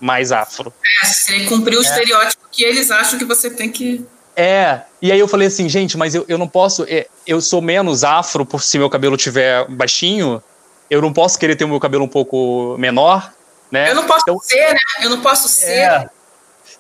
mais 0.02 0.32
afro. 0.32 0.74
É, 1.04 1.08
você 1.08 1.46
cumpriu 1.46 1.80
o 1.80 1.84
é. 1.84 1.86
estereótipo 1.86 2.44
que 2.52 2.64
eles 2.64 2.92
acham 2.92 3.18
que 3.18 3.26
você 3.26 3.50
tem 3.50 3.70
que. 3.70 4.04
É, 4.36 4.82
e 5.02 5.12
aí 5.12 5.20
eu 5.20 5.28
falei 5.28 5.48
assim, 5.48 5.70
gente, 5.70 5.98
mas 5.98 6.16
eu, 6.16 6.26
eu 6.28 6.38
não 6.38 6.48
posso. 6.48 6.86
É, 6.90 7.08
eu 7.26 7.40
sou 7.40 7.62
menos 7.62 8.04
afro 8.04 8.46
por 8.46 8.64
se 8.64 8.78
meu 8.78 8.90
cabelo 8.90 9.16
tiver 9.16 9.66
baixinho. 9.70 10.42
Eu 10.90 11.02
não 11.02 11.14
posso 11.14 11.40
querer 11.40 11.56
ter 11.56 11.64
o 11.64 11.70
meu 11.70 11.80
cabelo 11.80 12.04
um 12.04 12.10
pouco 12.10 12.76
menor, 12.78 13.32
né? 13.72 13.90
Eu 13.90 13.96
não 13.96 14.06
posso 14.06 14.24
então, 14.24 14.40
ser, 14.40 14.74
né? 14.74 14.80
Eu 15.02 15.10
não 15.10 15.22
posso 15.22 15.48
ser. 15.48 15.70
É, 15.70 16.10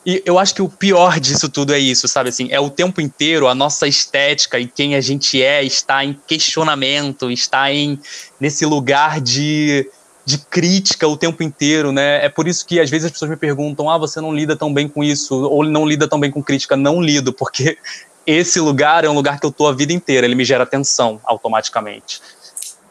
e 0.05 0.21
eu 0.25 0.39
acho 0.39 0.55
que 0.55 0.61
o 0.61 0.69
pior 0.69 1.19
disso 1.19 1.47
tudo 1.47 1.73
é 1.73 1.79
isso, 1.79 2.07
sabe? 2.07 2.29
Assim, 2.29 2.47
é 2.51 2.59
o 2.59 2.69
tempo 2.69 2.99
inteiro 2.99 3.47
a 3.47 3.53
nossa 3.53 3.87
estética 3.87 4.59
e 4.59 4.67
quem 4.67 4.95
a 4.95 5.01
gente 5.01 5.41
é 5.41 5.63
está 5.63 6.03
em 6.03 6.19
questionamento, 6.25 7.29
está 7.29 7.71
em 7.71 7.99
nesse 8.39 8.65
lugar 8.65 9.21
de 9.21 9.87
de 10.25 10.37
crítica 10.37 11.07
o 11.07 11.17
tempo 11.17 11.41
inteiro, 11.43 11.91
né? 11.91 12.23
É 12.23 12.29
por 12.29 12.47
isso 12.47 12.65
que 12.65 12.79
às 12.79 12.89
vezes 12.89 13.05
as 13.05 13.11
pessoas 13.11 13.31
me 13.31 13.37
perguntam: 13.37 13.89
"Ah, 13.89 13.97
você 13.97 14.21
não 14.21 14.33
lida 14.33 14.55
tão 14.55 14.73
bem 14.73 14.87
com 14.87 15.03
isso 15.03 15.35
ou 15.35 15.63
não 15.63 15.85
lida 15.85 16.07
tão 16.07 16.19
bem 16.19 16.31
com 16.31 16.43
crítica?" 16.43 16.75
Não 16.75 17.01
lido, 17.01 17.33
porque 17.33 17.77
esse 18.25 18.59
lugar 18.59 19.03
é 19.03 19.09
um 19.09 19.13
lugar 19.13 19.39
que 19.39 19.45
eu 19.45 19.51
tô 19.51 19.67
a 19.67 19.73
vida 19.73 19.93
inteira, 19.93 20.25
ele 20.25 20.35
me 20.35 20.45
gera 20.45 20.65
tensão 20.65 21.19
automaticamente. 21.23 22.21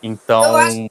Então, 0.03 0.57
acho, 0.57 0.91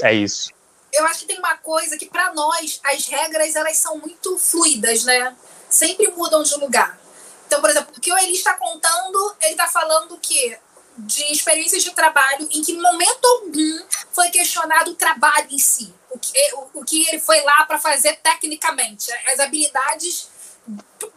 é 0.00 0.14
isso. 0.14 0.50
Eu 0.92 1.06
acho 1.06 1.20
que 1.20 1.26
tem 1.26 1.38
uma 1.38 1.56
coisa 1.56 1.96
que 1.96 2.06
para 2.06 2.32
nós 2.34 2.80
as 2.84 3.06
regras 3.06 3.56
elas 3.56 3.78
são 3.78 3.98
muito 3.98 4.38
fluidas, 4.38 5.04
né? 5.04 5.34
Sempre 5.68 6.08
mudam 6.08 6.42
de 6.42 6.54
lugar. 6.56 6.98
Então, 7.46 7.60
por 7.60 7.70
exemplo, 7.70 7.94
o 7.96 8.00
que 8.00 8.12
o 8.12 8.18
Eli 8.18 8.32
está 8.32 8.54
contando, 8.54 9.34
ele 9.42 9.52
está 9.52 9.66
falando 9.66 10.18
que 10.18 10.56
de 10.98 11.32
experiências 11.32 11.82
de 11.82 11.92
trabalho 11.92 12.48
em 12.50 12.62
que, 12.62 12.72
em 12.72 12.80
momento 12.80 13.24
algum, 13.24 13.78
foi 14.12 14.28
questionado 14.30 14.90
o 14.90 14.94
trabalho 14.94 15.48
em 15.50 15.58
si, 15.58 15.92
o 16.10 16.18
que, 16.18 16.54
o, 16.54 16.80
o 16.80 16.84
que 16.84 17.08
ele 17.08 17.18
foi 17.18 17.40
lá 17.42 17.64
para 17.64 17.78
fazer 17.78 18.16
tecnicamente, 18.16 19.10
as 19.32 19.40
habilidades 19.40 20.28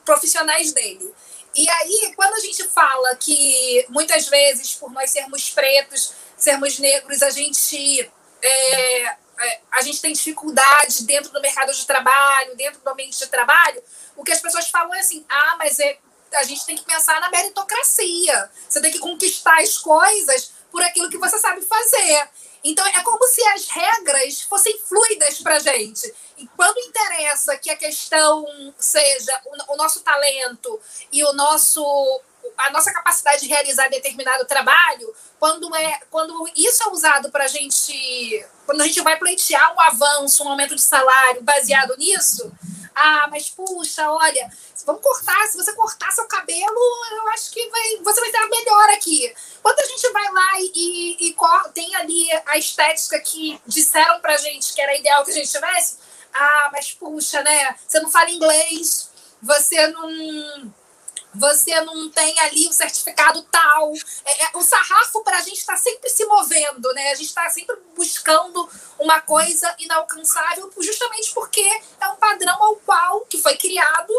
profissionais 0.03 0.71
dele. 0.71 1.13
E 1.53 1.69
aí, 1.69 2.13
quando 2.15 2.33
a 2.33 2.39
gente 2.39 2.63
fala 2.69 3.15
que 3.15 3.85
muitas 3.89 4.27
vezes, 4.27 4.75
por 4.75 4.91
nós 4.91 5.09
sermos 5.09 5.49
pretos, 5.49 6.13
sermos 6.37 6.79
negros, 6.79 7.21
a 7.21 7.29
gente 7.29 8.11
é, 8.41 9.03
é, 9.37 9.61
a 9.71 9.81
gente 9.81 10.01
tem 10.01 10.13
dificuldade 10.13 11.03
dentro 11.03 11.31
do 11.31 11.41
mercado 11.41 11.73
de 11.73 11.85
trabalho, 11.85 12.55
dentro 12.55 12.79
do 12.81 12.89
ambiente 12.89 13.17
de 13.17 13.27
trabalho, 13.27 13.81
o 14.15 14.23
que 14.23 14.31
as 14.31 14.39
pessoas 14.39 14.69
falam 14.69 14.93
é 14.93 14.99
assim: 14.99 15.25
ah, 15.29 15.55
mas 15.57 15.79
é, 15.79 15.97
a 16.35 16.43
gente 16.43 16.65
tem 16.65 16.75
que 16.75 16.83
pensar 16.83 17.19
na 17.19 17.29
meritocracia. 17.29 18.49
Você 18.67 18.81
tem 18.81 18.91
que 18.91 18.99
conquistar 18.99 19.59
as 19.59 19.77
coisas 19.77 20.51
por 20.71 20.81
aquilo 20.81 21.09
que 21.09 21.17
você 21.17 21.37
sabe 21.39 21.61
fazer. 21.61 22.29
Então 22.63 22.85
é 22.85 23.01
como 23.01 23.25
se 23.27 23.41
as 23.49 23.67
regras 23.67 24.41
fossem 24.41 24.77
fluidas 24.79 25.39
para 25.39 25.59
gente. 25.59 26.11
E 26.37 26.47
quando 26.47 26.79
interessa 26.79 27.57
que 27.57 27.69
a 27.69 27.77
questão 27.77 28.45
seja 28.77 29.39
o, 29.45 29.73
o 29.73 29.77
nosso 29.77 30.01
talento 30.01 30.79
e 31.11 31.23
o 31.23 31.33
nosso 31.33 32.21
a 32.57 32.69
nossa 32.71 32.91
capacidade 32.93 33.41
de 33.41 33.47
realizar 33.47 33.89
determinado 33.89 34.45
trabalho, 34.45 35.13
quando 35.39 35.73
é 35.75 35.99
quando 36.09 36.49
isso 36.55 36.83
é 36.83 36.87
usado 36.89 37.31
para 37.31 37.45
a 37.45 37.47
gente, 37.47 38.45
quando 38.65 38.81
a 38.81 38.87
gente 38.87 39.01
vai 39.01 39.17
pleitear 39.17 39.73
um 39.75 39.81
avanço, 39.81 40.43
um 40.43 40.49
aumento 40.49 40.75
de 40.75 40.81
salário 40.81 41.43
baseado 41.43 41.95
nisso, 41.97 42.51
ah, 42.95 43.27
mas 43.29 43.49
puxa, 43.49 44.09
olha, 44.09 44.49
vamos 44.85 45.01
cortar, 45.01 45.47
se 45.47 45.57
você 45.57 45.73
cortar 45.73 46.11
seu 46.11 46.25
cabelo, 46.25 46.79
eu 47.11 47.27
acho 47.29 47.51
que 47.51 47.69
vai, 47.69 47.97
você 48.03 48.19
vai 48.21 48.29
estar 48.29 48.47
melhor 48.47 48.89
aqui. 48.91 49.35
Quando 49.61 49.79
a 49.79 49.85
gente 49.85 50.09
vai 50.11 50.31
lá 50.31 50.51
e, 50.59 50.71
e, 50.73 51.29
e 51.29 51.35
tem 51.73 51.93
ali 51.95 52.27
a 52.47 52.57
estética 52.57 53.19
que 53.19 53.59
disseram 53.67 54.21
pra 54.21 54.37
gente 54.37 54.73
que 54.73 54.81
era 54.81 54.95
ideal 54.95 55.25
que 55.25 55.31
a 55.31 55.33
gente 55.33 55.51
tivesse, 55.51 55.97
ah, 56.33 56.69
mas 56.71 56.93
puxa, 56.93 57.41
né? 57.43 57.75
Você 57.85 57.99
não 57.99 58.09
fala 58.09 58.29
inglês, 58.29 59.09
você 59.41 59.87
não 59.87 60.73
você 61.35 61.79
não 61.81 62.09
tem 62.09 62.37
ali 62.39 62.67
o 62.67 62.73
certificado 62.73 63.41
tal. 63.43 63.93
É, 64.25 64.45
é, 64.45 64.49
o 64.53 64.61
sarrafo 64.61 65.23
para 65.23 65.37
a 65.37 65.41
gente 65.41 65.57
está 65.57 65.75
sempre 65.77 66.09
se 66.09 66.25
movendo, 66.25 66.93
né? 66.93 67.11
A 67.11 67.15
gente 67.15 67.27
está 67.27 67.49
sempre 67.49 67.75
buscando 67.95 68.69
uma 68.99 69.21
coisa 69.21 69.73
inalcançável, 69.79 70.71
justamente 70.79 71.33
porque 71.33 71.81
é 71.99 72.07
um 72.07 72.15
padrão 72.15 72.61
ao 72.63 72.75
qual 72.77 73.21
que 73.21 73.37
foi 73.41 73.57
criado 73.57 74.13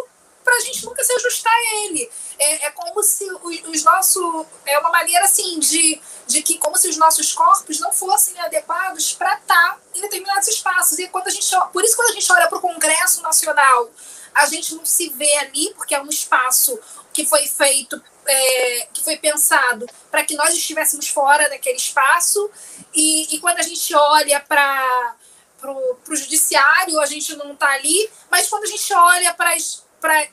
para 0.47 0.57
a 0.57 0.61
gente 0.61 0.85
nunca 0.85 1.03
se 1.03 1.13
ajustar 1.13 1.53
a 1.53 1.85
ele. 1.85 2.09
É, 2.39 2.67
é 2.67 2.71
como 2.71 3.03
se 3.03 3.25
os, 3.43 3.69
os 3.69 3.83
nossos. 3.83 4.47
É 4.65 4.79
uma 4.79 4.91
maneira 4.91 5.25
assim 5.25 5.59
de, 5.59 6.01
de 6.27 6.41
que, 6.41 6.57
como 6.59 6.77
se 6.77 6.89
os 6.89 6.97
nossos 6.97 7.33
corpos 7.33 7.81
não 7.81 7.93
fossem 7.93 8.39
adequados 8.39 9.13
para 9.13 9.35
estar 9.35 9.73
tá 9.73 9.81
em 9.93 10.01
determinados 10.01 10.47
espaços. 10.47 11.01
E 11.01 11.09
quando 11.09 11.27
a 11.27 11.31
gente, 11.31 11.51
por 11.73 11.83
isso, 11.83 11.97
quando 11.97 12.11
a 12.11 12.13
gente 12.13 12.33
olha 12.33 12.47
para 12.47 12.59
o 12.59 12.61
Congresso 12.61 13.23
Nacional, 13.23 13.91
a 14.33 14.47
gente 14.47 14.75
não 14.77 14.85
se 14.85 15.09
vê 15.09 15.37
ali, 15.39 15.75
porque 15.75 15.95
é 15.95 16.01
um 16.01 16.09
espaço 16.09 16.79
que 17.17 17.25
foi 17.25 17.47
feito, 17.49 17.99
é, 18.27 18.89
que 18.93 19.03
foi 19.03 19.17
pensado 19.17 19.87
para 20.11 20.23
que 20.23 20.37
nós 20.37 20.53
estivéssemos 20.53 21.09
fora 21.09 21.49
daquele 21.49 21.79
espaço. 21.79 22.51
E, 22.95 23.35
e 23.35 23.41
quando 23.41 23.59
a 23.59 23.63
gente 23.63 23.95
olha 23.95 24.39
para 24.39 25.17
o 25.65 26.15
judiciário, 26.15 27.01
a 27.01 27.07
gente 27.07 27.35
não 27.37 27.55
está 27.55 27.71
ali, 27.71 28.11
mas 28.31 28.49
quando 28.49 28.65
a 28.65 28.67
gente 28.67 28.93
olha 28.93 29.33
para 29.33 29.55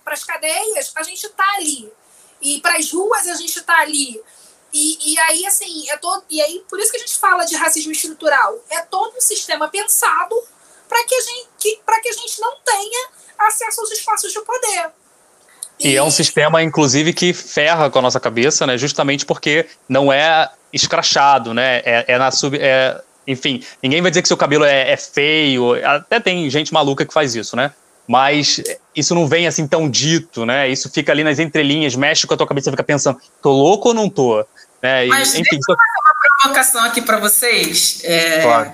as 0.08 0.24
cadeias, 0.26 0.92
a 0.94 1.04
gente 1.04 1.26
está 1.26 1.54
ali. 1.56 1.90
E 2.42 2.60
para 2.60 2.76
as 2.76 2.92
ruas, 2.92 3.30
a 3.30 3.36
gente 3.36 3.58
está 3.58 3.80
ali. 3.80 4.22
E, 4.74 5.14
e 5.14 5.20
aí, 5.20 5.46
assim, 5.46 5.90
é 5.90 5.96
todo, 5.96 6.26
e 6.30 6.42
aí, 6.42 6.66
por 6.68 6.78
isso 6.82 6.92
que 6.92 6.98
a 6.98 7.00
gente 7.00 7.18
fala 7.18 7.46
de 7.46 7.56
racismo 7.56 7.94
estrutural. 7.94 8.62
É 8.70 8.82
todo 8.82 9.16
um 9.16 9.22
sistema 9.22 9.70
pensado 9.70 10.36
para 10.90 11.02
que, 11.06 11.16
a 11.16 11.22
gente, 11.22 11.50
que, 11.60 11.76
que 11.78 12.10
a 12.10 12.14
gente 12.14 12.42
não 12.42 12.60
tenha 12.60 13.10
acesso 13.38 13.80
aos 13.80 13.92
espaços 13.92 14.34
de 14.34 14.42
poder. 14.42 14.92
E 15.80 15.96
é 15.96 16.04
um 16.04 16.12
sistema, 16.12 16.62
inclusive, 16.62 17.14
que 17.14 17.34
ferra 17.34 17.90
com 17.90 18.00
a 18.00 18.02
nossa 18.02 18.20
cabeça, 18.20 18.66
né? 18.66 18.78
Justamente 18.78 19.26
porque 19.26 19.68
não 19.88 20.12
é 20.12 20.50
escrachado, 20.72 21.54
né? 21.54 21.82
É, 21.86 22.06
é 22.08 22.18
na 22.18 22.32
sub. 22.32 22.58
É, 22.60 23.02
enfim, 23.28 23.64
ninguém 23.82 24.02
vai 24.02 24.12
dizer 24.12 24.22
que 24.22 24.28
seu 24.28 24.38
cabelo 24.38 24.66
é, 24.66 24.92
é, 24.92 24.98
feio. 24.98 25.74
Até 25.86 26.20
tem 26.20 26.50
gente 26.50 26.74
maluca 26.74 27.06
que 27.06 27.14
faz 27.14 27.36
isso, 27.36 27.56
né? 27.56 27.72
Mas 28.08 28.62
isso 28.94 29.16
não 29.16 29.28
vem 29.28 29.48
assim 29.48 29.66
tão 29.66 29.90
dito, 29.90 30.46
né? 30.46 30.68
Isso 30.70 30.90
fica 30.90 31.12
ali 31.12 31.24
nas 31.24 31.40
entrelinhas, 31.40 31.96
mexe 31.96 32.28
com 32.28 32.34
a 32.34 32.38
tua 32.38 32.48
cabeça, 32.48 32.70
fica 32.70 32.84
pensando, 32.84 33.18
tô 33.42 33.52
louco 33.52 33.90
ou 33.90 33.94
não 33.94 34.10
tô? 34.10 34.46
Né? 34.82 35.06
Mas 35.06 35.36
enfim, 35.36 35.52
deixa 35.52 35.72
eu 35.72 35.78
fazer 35.78 36.02
uma 36.02 36.40
provocação 36.42 36.84
aqui 36.84 37.02
para 37.02 37.18
vocês. 37.18 38.02
É, 38.04 38.42
claro. 38.42 38.74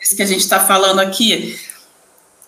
Isso 0.00 0.16
que 0.16 0.22
a 0.22 0.26
gente 0.26 0.40
está 0.40 0.60
falando 0.60 1.00
aqui. 1.00 1.60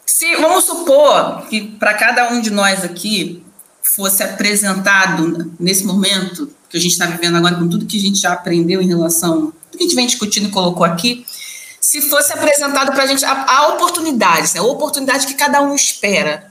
Se 0.07 0.35
vamos 0.37 0.65
supor 0.65 1.47
que 1.49 1.61
para 1.79 1.93
cada 1.95 2.31
um 2.31 2.41
de 2.41 2.51
nós 2.51 2.83
aqui 2.83 3.42
fosse 3.83 4.23
apresentado 4.23 5.53
nesse 5.59 5.85
momento 5.85 6.51
que 6.69 6.77
a 6.77 6.81
gente 6.81 6.93
está 6.93 7.07
vivendo 7.07 7.37
agora, 7.37 7.57
com 7.57 7.69
tudo 7.69 7.85
que 7.85 7.99
a 7.99 8.01
gente 8.01 8.19
já 8.19 8.33
aprendeu 8.33 8.81
em 8.81 8.89
relação, 8.89 9.53
tudo 9.71 9.79
que 9.79 9.79
a 9.79 9.83
gente 9.83 9.95
vem 9.95 10.07
discutindo 10.07 10.49
e 10.49 10.51
colocou 10.51 10.85
aqui, 10.85 11.27
se 11.81 12.01
fosse 12.01 12.33
apresentado 12.33 12.93
para 12.93 13.03
a 13.03 13.07
gente 13.07 13.25
a, 13.25 13.69
oportunidade, 13.69 14.55
né, 14.55 14.61
a 14.61 14.63
oportunidade 14.63 15.27
que 15.27 15.35
cada 15.35 15.61
um 15.61 15.75
espera, 15.75 16.51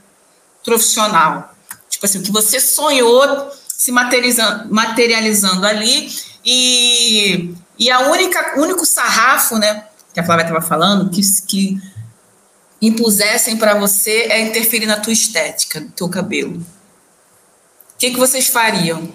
profissional, 0.62 1.52
tipo 1.88 2.06
assim, 2.06 2.22
que 2.22 2.30
você 2.30 2.60
sonhou 2.60 3.50
se 3.66 3.90
materializando, 3.90 4.72
materializando 4.72 5.66
ali 5.66 6.12
e, 6.44 7.52
e 7.78 7.90
a 7.90 8.00
única 8.10 8.60
único 8.60 8.86
sarrafo, 8.86 9.58
né, 9.58 9.86
que 10.14 10.20
a 10.20 10.24
Flávia 10.24 10.44
estava 10.44 10.60
falando, 10.60 11.10
que, 11.10 11.20
que 11.46 11.80
impusessem 12.80 13.56
para 13.56 13.74
você 13.74 14.28
é 14.30 14.40
interferir 14.40 14.86
na 14.86 15.00
tua 15.00 15.12
estética, 15.12 15.80
no 15.80 15.90
teu 15.90 16.08
cabelo 16.08 16.64
que, 18.02 18.10
que 18.10 18.18
vocês 18.18 18.48
fariam? 18.48 19.08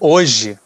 Hoje. 0.00 0.58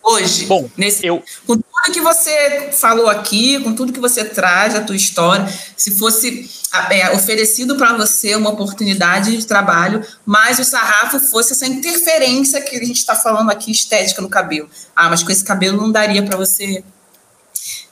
Hoje. 0.00 0.46
Bom, 0.46 0.70
nesse, 0.76 1.04
eu... 1.04 1.20
com 1.44 1.56
tudo 1.56 1.92
que 1.92 2.00
você 2.00 2.70
falou 2.70 3.08
aqui, 3.08 3.58
com 3.64 3.74
tudo 3.74 3.92
que 3.92 3.98
você 3.98 4.24
traz, 4.24 4.76
a 4.76 4.80
tua 4.80 4.94
história, 4.94 5.52
se 5.76 5.98
fosse 5.98 6.48
é, 6.88 7.10
oferecido 7.10 7.74
para 7.76 7.96
você 7.96 8.36
uma 8.36 8.50
oportunidade 8.50 9.36
de 9.36 9.44
trabalho, 9.44 10.06
mas 10.24 10.60
o 10.60 10.64
sarrafo 10.64 11.18
fosse 11.18 11.52
essa 11.52 11.66
interferência 11.66 12.60
que 12.60 12.76
a 12.76 12.84
gente 12.84 12.98
está 12.98 13.16
falando 13.16 13.50
aqui, 13.50 13.72
estética 13.72 14.22
no 14.22 14.28
cabelo. 14.28 14.70
Ah, 14.94 15.10
mas 15.10 15.24
com 15.24 15.32
esse 15.32 15.42
cabelo 15.42 15.78
não 15.78 15.90
daria 15.90 16.22
para 16.22 16.36
você 16.36 16.84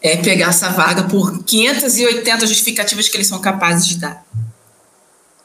é, 0.01 0.19
pegar 0.19 0.51
essa 0.51 0.69
vaga 0.69 1.03
por 1.09 1.43
580 1.43 2.47
justificativas 2.47 3.09
que 3.09 3.17
eles 3.17 3.27
são 3.27 3.41
capazes 3.41 3.85
de 3.85 3.97
dar. 3.99 4.25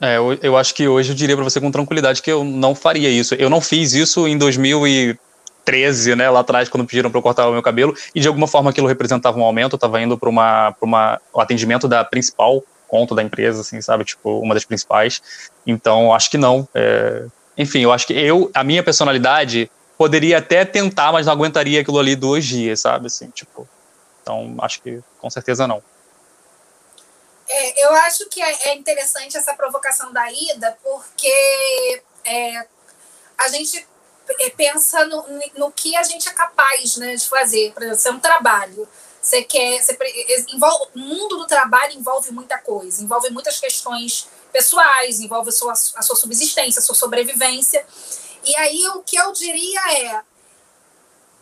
É, 0.01 0.17
eu, 0.17 0.37
eu 0.41 0.57
acho 0.57 0.73
que 0.73 0.87
hoje 0.87 1.11
eu 1.11 1.15
diria 1.15 1.35
para 1.35 1.43
você 1.43 1.59
com 1.59 1.69
tranquilidade 1.71 2.21
que 2.21 2.31
eu 2.31 2.43
não 2.43 2.73
faria 2.73 3.09
isso. 3.09 3.35
Eu 3.35 3.49
não 3.49 3.59
fiz 3.59 3.93
isso 3.93 4.27
em 4.27 4.37
2013, 4.37 6.15
né, 6.15 6.29
lá 6.29 6.39
atrás, 6.39 6.69
quando 6.69 6.85
pediram 6.85 7.11
para 7.11 7.17
eu 7.17 7.21
cortar 7.21 7.49
o 7.49 7.51
meu 7.51 7.61
cabelo, 7.61 7.93
e 8.15 8.19
de 8.19 8.27
alguma 8.27 8.47
forma 8.47 8.69
aquilo 8.69 8.87
representava 8.87 9.37
um 9.37 9.43
aumento. 9.43 9.73
Eu 9.73 9.77
estava 9.77 10.01
indo 10.01 10.17
para 10.17 10.29
uma, 10.29 10.75
uma, 10.81 11.21
o 11.33 11.41
atendimento 11.41 11.87
da 11.87 12.03
principal 12.05 12.63
conta 12.87 13.13
da 13.13 13.21
empresa, 13.21 13.61
assim, 13.61 13.79
sabe? 13.81 14.03
Tipo, 14.03 14.39
uma 14.39 14.53
das 14.53 14.65
principais. 14.65 15.21
Então, 15.65 16.13
acho 16.13 16.31
que 16.31 16.37
não. 16.37 16.67
É... 16.73 17.25
Enfim, 17.57 17.81
eu 17.81 17.91
acho 17.91 18.07
que 18.07 18.13
eu, 18.13 18.49
a 18.53 18.63
minha 18.63 18.81
personalidade, 18.81 19.69
poderia 19.97 20.39
até 20.39 20.65
tentar, 20.65 21.11
mas 21.11 21.25
não 21.25 21.33
aguentaria 21.33 21.81
aquilo 21.81 21.99
ali 21.99 22.15
dois 22.15 22.45
dias, 22.45 22.81
sabe? 22.81 23.07
Assim, 23.07 23.29
tipo. 23.29 23.67
Então, 24.21 24.55
acho 24.59 24.81
que 24.81 24.99
com 25.19 25.29
certeza 25.29 25.67
não. 25.67 25.81
É, 27.51 27.85
eu 27.85 27.93
acho 27.95 28.27
que 28.29 28.39
é, 28.39 28.69
é, 28.69 28.75
interessante 28.75 29.35
essa 29.35 29.55
provocação 29.55 30.13
da 30.13 30.31
Ida, 30.31 30.77
porque 30.83 32.03
é, 32.23 32.67
a 33.35 33.47
gente 33.47 33.87
é, 34.39 34.49
pensa 34.51 35.03
no, 35.05 35.25
no 35.57 35.71
que 35.71 35.95
a 35.95 36.03
gente 36.03 36.29
é 36.29 36.31
capaz 36.31 36.97
né, 36.97 37.15
de 37.15 37.27
fazer. 37.27 37.73
Por 37.73 37.81
exemplo, 37.81 38.07
é 38.07 38.11
um 38.11 38.19
trabalho. 38.19 38.87
Você 39.19 39.43
quer. 39.43 39.81
Você, 39.81 39.97
envolve, 40.53 40.91
o 40.95 40.99
mundo 40.99 41.37
do 41.37 41.47
trabalho 41.47 41.93
envolve 41.93 42.31
muita 42.31 42.59
coisa, 42.59 43.03
envolve 43.03 43.31
muitas 43.31 43.59
questões 43.59 44.27
pessoais, 44.51 45.19
envolve 45.19 45.49
a 45.49 45.51
sua, 45.51 45.73
a 45.73 46.01
sua 46.01 46.15
subsistência, 46.15 46.79
a 46.79 46.83
sua 46.83 46.95
sobrevivência. 46.95 47.83
E 48.43 48.55
aí 48.57 48.87
o 48.89 49.01
que 49.01 49.17
eu 49.17 49.31
diria 49.33 49.81
é, 49.91 50.21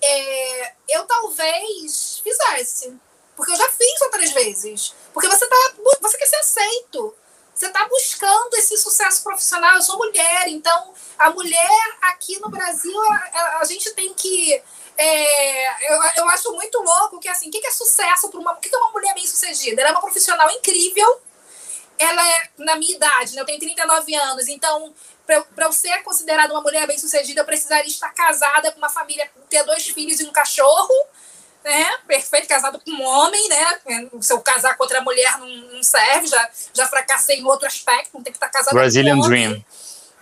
é 0.01 0.73
eu 0.89 1.05
talvez 1.05 2.21
fizesse 2.23 2.97
porque 3.37 3.51
eu 3.51 3.55
já 3.55 3.69
fiz 3.69 4.01
outras 4.01 4.31
vezes. 4.31 4.93
Porque 5.17 5.27
você, 5.29 5.47
tá, 5.47 5.73
você 5.99 6.15
quer 6.15 6.27
ser 6.27 6.35
aceito. 6.35 7.15
Você 7.51 7.65
está 7.65 7.87
buscando 7.87 8.53
esse 8.53 8.77
sucesso 8.77 9.23
profissional. 9.23 9.73
Eu 9.73 9.81
sou 9.81 9.97
mulher, 9.97 10.47
então 10.47 10.93
a 11.17 11.31
mulher 11.31 11.97
aqui 12.03 12.39
no 12.39 12.49
Brasil, 12.49 12.95
a, 13.11 13.57
a 13.61 13.65
gente 13.65 13.89
tem 13.95 14.13
que. 14.13 14.61
É, 14.95 15.91
eu, 15.91 16.01
eu 16.17 16.29
acho 16.29 16.53
muito 16.53 16.77
louco 16.83 17.19
que 17.19 17.27
assim, 17.27 17.49
o 17.49 17.51
que, 17.51 17.65
é 17.65 17.71
sucesso 17.71 18.29
para 18.29 18.39
uma. 18.39 18.53
O 18.53 18.57
que 18.57 18.73
é 18.73 18.77
uma 18.77 18.91
mulher 18.91 19.15
bem 19.15 19.25
sucedida? 19.25 19.81
Ela 19.81 19.89
é 19.89 19.91
uma 19.93 20.01
profissional 20.01 20.51
incrível. 20.51 21.19
Ela 21.97 22.29
é, 22.29 22.49
na 22.59 22.75
minha 22.75 22.95
idade, 22.95 23.33
né, 23.33 23.41
eu 23.41 23.45
tenho 23.45 23.59
39 23.59 24.13
anos, 24.13 24.47
então 24.47 24.93
para 25.25 25.65
eu 25.65 25.73
ser 25.73 26.03
considerada 26.03 26.53
uma 26.53 26.61
mulher 26.61 26.85
bem 26.85 26.99
sucedida, 26.99 27.41
eu 27.41 27.45
precisaria 27.45 27.89
estar 27.89 28.13
casada 28.13 28.71
com 28.71 28.77
uma 28.77 28.87
família, 28.87 29.27
ter 29.49 29.63
dois 29.63 29.87
filhos 29.87 30.19
e 30.19 30.25
um 30.25 30.31
cachorro 30.31 30.93
né? 31.67 31.97
Perfeito, 32.07 32.47
casado 32.47 32.79
com 32.79 32.91
um 32.91 33.03
homem, 33.03 33.49
né? 33.49 33.79
Se 34.21 34.31
eu 34.31 34.39
casar 34.39 34.75
com 34.77 34.83
outra 34.83 35.01
mulher 35.01 35.37
não, 35.37 35.47
não 35.47 35.83
serve, 35.83 36.27
já, 36.27 36.49
já 36.73 36.87
fracassei 36.87 37.37
em 37.37 37.45
outro 37.45 37.67
aspecto, 37.67 38.11
não 38.13 38.23
tem 38.23 38.31
que 38.31 38.37
estar 38.37 38.49
casado 38.49 38.73
Brazilian 38.73 39.15
com 39.15 39.21
um 39.21 39.25
homem. 39.25 39.49
Dream. 39.49 39.65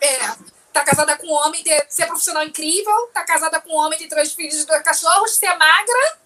É, 0.02 0.36
tá 0.74 0.84
casada 0.84 1.16
com 1.18 1.28
um 1.28 1.34
homem, 1.34 1.64
ter, 1.64 1.86
ser 1.88 2.08
profissional 2.08 2.44
incrível, 2.44 3.10
tá 3.14 3.24
casada 3.24 3.62
com 3.62 3.70
um 3.70 3.78
homem, 3.78 3.98
ter 3.98 4.08
três 4.08 4.34
filhos 4.34 4.62
e 4.62 4.66
dois 4.66 4.82
cachorros, 4.82 5.36
ser 5.36 5.56
magra, 5.56 6.18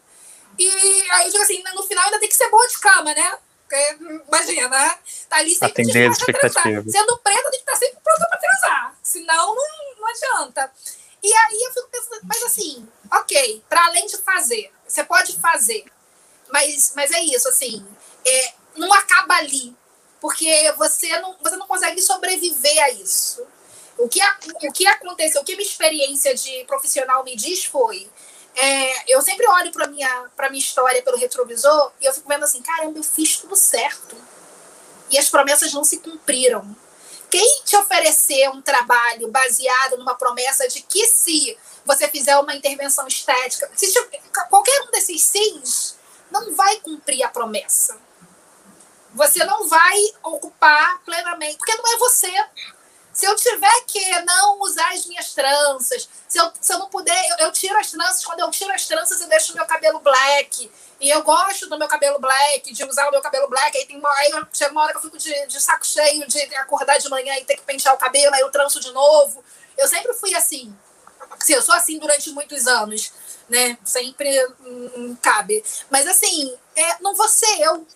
e 0.58 0.70
aí 1.12 1.26
eu 1.26 1.32
digo 1.32 1.44
assim, 1.44 1.64
no 1.74 1.84
final 1.84 2.04
ainda 2.06 2.20
tem 2.20 2.28
que 2.28 2.36
ser 2.36 2.50
boa 2.50 2.68
de 2.68 2.78
cama, 2.80 3.14
né? 3.14 3.38
Porque, 3.62 3.98
imagina, 4.28 4.68
né? 4.68 4.98
Tá 5.30 5.38
ali 5.38 5.52
sempre 5.52 5.84
Atender 5.84 6.12
expectativas. 6.12 6.92
Sendo 6.92 7.18
preta, 7.20 7.52
tem 7.52 7.52
que 7.52 7.72
estar 7.72 7.76
sempre 7.78 8.00
pronta 8.04 8.28
para 8.28 8.40
transar. 8.40 8.96
Senão, 9.02 9.56
não, 9.56 9.96
não 10.00 10.08
adianta. 10.08 10.72
E 11.24 11.34
aí 11.34 11.64
eu 11.64 11.74
fico 11.74 11.88
pensando, 11.90 12.22
mas 12.24 12.44
assim, 12.44 12.88
ok, 13.12 13.64
para 13.70 13.86
além 13.86 14.06
de 14.08 14.18
fazer, 14.18 14.72
você 14.90 15.04
pode 15.04 15.38
fazer, 15.38 15.86
mas, 16.50 16.94
mas 16.96 17.12
é 17.12 17.22
isso, 17.22 17.48
assim, 17.48 17.86
é, 18.26 18.54
não 18.76 18.92
acaba 18.94 19.36
ali, 19.36 19.76
porque 20.20 20.74
você 20.78 21.20
não, 21.20 21.36
você 21.42 21.56
não 21.56 21.68
consegue 21.68 22.02
sobreviver 22.02 22.84
a 22.84 22.90
isso. 22.90 23.46
O 23.98 24.08
que, 24.08 24.20
o 24.64 24.72
que 24.72 24.88
aconteceu, 24.88 25.42
o 25.42 25.46
que 25.46 25.56
minha 25.56 25.68
experiência 25.68 26.34
de 26.34 26.64
profissional 26.66 27.24
me 27.24 27.36
diz 27.36 27.66
foi, 27.66 28.10
é, 28.56 29.14
eu 29.14 29.22
sempre 29.22 29.48
olho 29.48 29.72
para 29.72 29.88
minha 29.88 30.26
para 30.36 30.50
minha 30.50 30.60
história 30.60 31.02
pelo 31.02 31.18
retrovisor 31.18 31.92
e 32.02 32.06
eu 32.06 32.14
fico 32.14 32.28
vendo 32.28 32.44
assim, 32.44 32.62
caramba, 32.62 32.98
eu 32.98 33.04
fiz 33.04 33.38
tudo 33.38 33.56
certo. 33.56 34.16
E 35.12 35.18
as 35.18 35.30
promessas 35.30 35.74
não 35.74 35.84
se 35.84 35.98
cumpriram. 35.98 36.76
Quem 37.30 37.62
te 37.64 37.76
oferecer 37.76 38.50
um 38.50 38.62
trabalho 38.62 39.30
baseado 39.30 39.98
numa 39.98 40.16
promessa 40.16 40.68
de 40.68 40.82
que 40.82 41.06
se 41.08 41.58
você 41.86 42.08
fizer 42.08 42.38
uma 42.38 42.56
intervenção 42.56 43.08
estética, 43.08 43.70
se 43.76 43.94
qualquer 44.50 44.82
um 44.84 44.92
desses 44.92 45.22
sims 45.22 45.96
não 46.32 46.56
vai 46.56 46.78
cumprir 46.78 47.24
a 47.24 47.30
promessa. 47.30 47.98
Você 49.14 49.44
não 49.44 49.68
vai 49.68 49.98
ocupar 50.24 51.02
plenamente, 51.04 51.58
porque 51.58 51.76
não 51.76 51.94
é 51.94 51.98
você. 51.98 52.32
Se 53.14 53.26
eu 53.26 53.36
tiver 53.36 53.82
que 53.88 54.22
não 54.22 54.62
usar 54.62 54.94
as 54.94 55.06
minhas 55.06 55.34
tranças, 55.34 56.08
se 56.28 56.38
eu, 56.38 56.52
se 56.60 56.74
eu 56.74 56.80
não 56.80 56.90
puder, 56.90 57.30
eu, 57.32 57.48
eu 57.48 57.52
tiro 57.52 57.78
as 57.78 57.92
tranças. 57.92 58.24
Quando 58.24 58.40
eu 58.40 58.52
tiro 58.52 58.72
as 58.72 58.86
tranças, 58.88 59.20
eu 59.20 59.28
deixo 59.28 59.54
o 59.54 59.56
meu 59.56 59.66
cabelo 59.66 60.00
black. 60.00 60.72
E 61.02 61.10
eu 61.10 61.24
gosto 61.24 61.68
do 61.68 61.78
meu 61.78 61.88
cabelo 61.88 62.20
black, 62.20 62.74
de 62.74 62.84
usar 62.86 63.08
o 63.08 63.12
meu 63.12 63.22
cabelo 63.22 63.48
black. 63.48 63.78
Aí 63.78 63.86
tem 63.86 63.98
uma, 63.98 64.10
aí 64.18 64.32
chega 64.54 64.72
uma 64.72 64.84
hora 64.84 64.92
que 64.92 64.98
eu 64.98 65.04
fico 65.04 65.18
de, 65.18 65.48
de 65.48 65.62
saco 65.62 65.86
cheio 65.86 66.28
de 66.28 66.40
acordar 66.56 66.98
de 66.98 67.10
manhã 67.10 67.36
e 67.38 67.46
ter 67.46 67.56
que 67.56 67.64
pentear 67.64 67.96
o 67.96 67.98
cabelo, 67.98 68.34
aí 68.36 68.42
eu 68.42 68.52
tranço 68.52 68.80
de 68.80 68.92
novo. 68.92 69.44
Eu 69.78 69.88
sempre 69.88 70.14
fui 70.14 70.36
assim. 70.36 70.76
Sim, 71.40 71.54
eu 71.54 71.62
sou 71.62 71.74
assim 71.74 71.98
durante 72.00 72.30
muitos 72.32 72.68
anos, 72.68 73.14
né? 73.48 73.78
Sempre 73.84 74.30
hum, 74.62 75.16
cabe. 75.22 75.64
Mas 75.90 76.06
assim, 76.06 76.56
é, 76.76 76.98
não 77.02 77.16
vou 77.16 77.28
ser 77.28 77.62
eu. 77.62 77.88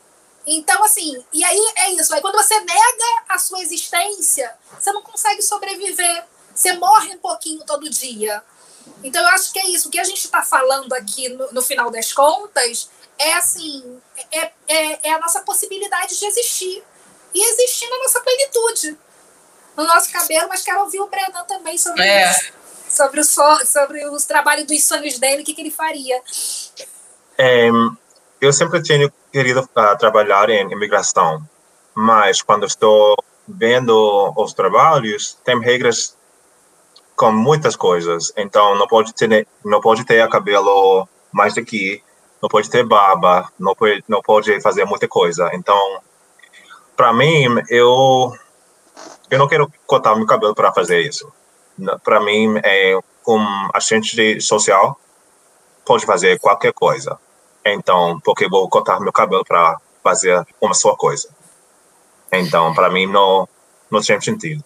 Então, 0.46 0.84
assim, 0.84 1.24
e 1.32 1.44
aí 1.44 1.74
é 1.78 1.92
isso. 1.92 2.14
Aí 2.14 2.22
quando 2.22 2.36
você 2.36 2.60
nega 2.60 3.24
a 3.30 3.38
sua 3.38 3.62
existência, 3.62 4.54
você 4.80 4.92
não 4.92 5.02
consegue 5.02 5.42
sobreviver. 5.42 6.26
Você 6.54 6.74
morre 6.74 7.16
um 7.16 7.18
pouquinho 7.18 7.64
todo 7.66 7.90
dia. 7.90 8.44
Então, 9.04 9.22
eu 9.22 9.30
acho 9.30 9.52
que 9.52 9.60
é 9.60 9.70
isso. 9.70 9.88
O 9.88 9.92
que 9.92 10.00
a 10.00 10.04
gente 10.04 10.20
está 10.20 10.42
falando 10.44 10.94
aqui 10.94 11.30
no, 11.30 11.52
no, 11.52 11.62
final 11.62 11.90
das 11.90 12.12
contas 12.12 12.90
é 13.18 13.34
assim: 13.34 14.02
é, 14.32 14.52
é, 14.68 15.10
é, 15.10 15.14
a 15.14 15.20
nossa 15.20 15.42
possibilidade 15.42 16.18
de 16.18 16.26
existir. 16.26 16.84
E 17.34 17.44
existir 17.52 17.90
na 17.90 17.98
nossa 18.00 18.22
plenitude. 18.22 18.98
No 19.76 19.86
nosso 19.86 20.12
cabelo, 20.12 20.48
mas 20.50 20.62
quero 20.62 20.82
ouvir 20.82 21.00
o 21.00 21.08
Brenan 21.08 21.44
também 21.46 21.78
sobre 21.78 22.04
é. 22.04 22.30
isso. 22.30 22.54
Sobre, 22.90 23.22
o 23.22 23.24
so, 23.24 23.66
sobre 23.66 24.06
os 24.08 24.24
trabalhos 24.26 24.68
dos 24.68 24.84
sonhos 24.84 25.18
dele, 25.18 25.42
o 25.42 25.46
que, 25.46 25.56
que 25.56 25.62
ele 25.62 25.72
faria. 25.72 26.22
É, 27.36 27.70
eu 28.46 28.54
sempre 28.54 28.82
tenho 28.84 29.12
querido 29.32 29.62
uh, 29.62 29.98
trabalhar 29.98 30.50
em 30.50 30.72
imigração, 30.72 31.42
mas 31.96 32.42
quando 32.42 32.66
estou 32.66 33.16
vendo 33.48 34.34
os 34.36 34.54
trabalhos, 34.54 35.38
tem 35.44 35.60
regras 35.60 36.18
com 37.16 37.32
muitas 37.32 37.76
coisas. 37.76 38.34
Então, 38.36 38.76
não 38.76 38.88
pode 38.88 39.14
ter, 39.14 39.48
não 39.64 39.80
pode 39.80 40.06
ter 40.06 40.28
cabelo 40.30 41.08
mais 41.32 41.54
daqui, 41.54 42.04
não 42.42 42.50
pode 42.50 42.70
ter 42.70 42.86
barba, 42.86 43.50
não 43.58 43.74
pode, 43.74 44.04
não 44.08 44.22
pode 44.22 44.60
fazer 44.62 44.86
muita 44.86 45.08
coisa. 45.08 45.50
Então, 45.54 46.02
para 46.96 47.14
mim, 47.14 47.46
eu 47.70 48.34
eu 49.30 49.40
não 49.40 49.48
quero 49.48 49.72
cortar 49.88 50.16
meu 50.16 50.26
cabelo 50.26 50.54
para 50.54 50.74
fazer 50.74 51.02
isso. 51.02 51.32
Para 52.04 52.20
mim, 52.20 52.60
é 52.64 52.98
um 53.28 53.70
agente 53.74 54.42
social 54.42 55.00
pode 55.86 56.06
fazer 56.06 56.40
qualquer 56.40 56.74
coisa. 56.74 57.18
Então, 57.66 58.20
porque 58.24 58.48
vou 58.48 58.68
cortar 58.70 59.00
meu 59.00 59.14
cabelo 59.14 59.46
para 59.46 59.78
fazer 60.04 60.46
uma 60.60 60.74
só 60.74 60.96
coisa. 60.96 61.30
Então, 62.32 62.74
para 62.74 62.90
mim, 62.90 63.06
não, 63.06 63.48
não 63.90 64.02
tem 64.02 64.20
sentido. 64.20 64.64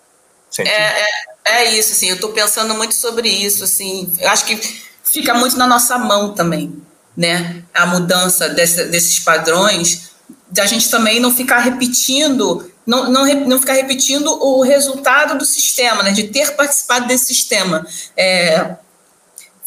sentido. 0.50 0.74
É, 0.74 1.02
é, 1.02 1.08
é, 1.46 1.72
isso, 1.72 1.94
assim, 1.94 2.08
eu 2.08 2.16
estou 2.16 2.32
pensando 2.32 2.74
muito 2.74 2.96
sobre 2.96 3.30
isso, 3.30 3.64
assim, 3.64 4.12
eu 4.20 4.30
acho 4.30 4.46
que 4.46 4.58
fica 5.04 5.34
muito 5.34 5.58
na 5.58 5.68
nossa 5.68 5.98
mão 5.98 6.34
também, 6.34 6.82
né, 7.16 7.64
a 7.74 7.86
mudança 7.86 8.50
desse, 8.50 8.86
desses 8.86 9.20
padrões, 9.20 10.12
da 10.50 10.66
gente 10.66 10.90
também 10.90 11.20
não 11.20 11.34
ficar 11.34 11.60
repetindo, 11.60 12.72
não, 12.86 13.10
não, 13.10 13.26
não 13.46 13.60
ficar 13.60 13.74
repetindo 13.74 14.28
o 14.28 14.62
resultado 14.62 15.38
do 15.38 15.46
sistema, 15.46 16.04
né, 16.04 16.12
de 16.12 16.30
ter 16.30 16.56
participado 16.56 17.08
desse 17.08 17.26
sistema. 17.26 17.86
É, 18.16 18.76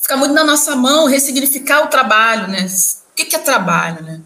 fica 0.01 0.17
muito 0.17 0.33
na 0.33 0.45
nossa 0.45 0.75
mão 0.75 1.07
ressignificar 1.07 1.85
o 1.85 1.89
trabalho, 1.89 2.49
né, 2.49 2.67
que, 3.25 3.31
que 3.31 3.37
é 3.37 3.39
trabalho, 3.39 4.03
né? 4.03 4.21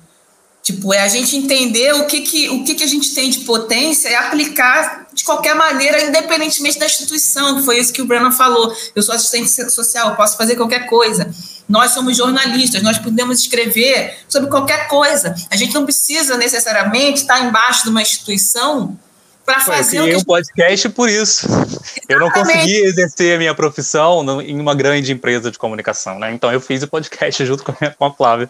Tipo, 0.63 0.95
é 0.95 1.01
a 1.01 1.09
gente 1.09 1.37
entender 1.37 1.93
o 1.95 2.07
que, 2.07 2.23
que, 2.23 2.49
o 2.49 2.65
que, 2.65 2.75
que 2.75 2.85
a 2.85 2.87
gente 2.87 3.15
tem 3.15 3.29
de 3.29 3.41
potência 3.41 4.09
e 4.09 4.15
aplicar 4.15 5.07
de 5.13 5.23
qualquer 5.23 5.55
maneira, 5.55 6.03
independentemente 6.03 6.79
da 6.79 6.87
instituição. 6.87 7.63
Foi 7.63 7.79
isso 7.79 7.93
que 7.93 8.01
o 8.01 8.07
Breno 8.07 8.33
falou. 8.33 8.75
Eu 8.97 9.03
sou 9.03 9.15
assistente 9.15 9.71
social, 9.71 10.17
posso 10.17 10.39
fazer 10.39 10.57
qualquer 10.57 10.87
coisa. 10.87 11.31
Nós 11.69 11.91
somos 11.91 12.17
jornalistas, 12.17 12.83
nós 12.83 12.99
podemos 12.99 13.41
escrever 13.41 14.17
sobre 14.27 14.49
qualquer 14.49 14.89
coisa. 14.89 15.35
A 15.51 15.57
gente 15.57 15.75
não 15.75 15.85
precisa 15.85 16.39
necessariamente 16.39 17.21
estar 17.21 17.45
embaixo 17.45 17.85
de 17.85 17.91
uma 17.91 18.01
instituição 18.01 18.99
para 19.45 19.61
fazer. 19.61 19.99
Eu 19.99 20.03
criei 20.03 20.17
um 20.17 20.25
podcast 20.25 20.89
por 20.91 21.09
isso. 21.09 21.47
Exatamente. 21.47 22.03
Eu 22.09 22.21
não 22.21 22.31
consegui 22.31 22.77
exercer 22.83 23.37
a 23.37 23.39
minha 23.39 23.55
profissão 23.55 24.41
em 24.43 24.61
uma 24.61 24.75
grande 24.75 25.13
empresa 25.13 25.51
de 25.51 25.59
comunicação, 25.59 26.19
né? 26.19 26.33
Então 26.33 26.53
eu 26.53 26.61
fiz 26.61 26.83
o 26.83 26.89
podcast 26.89 27.45
junto 27.47 27.63
com 27.63 27.73
a, 27.73 27.91
com 27.91 28.05
a 28.05 28.13
Flávia. 28.13 28.49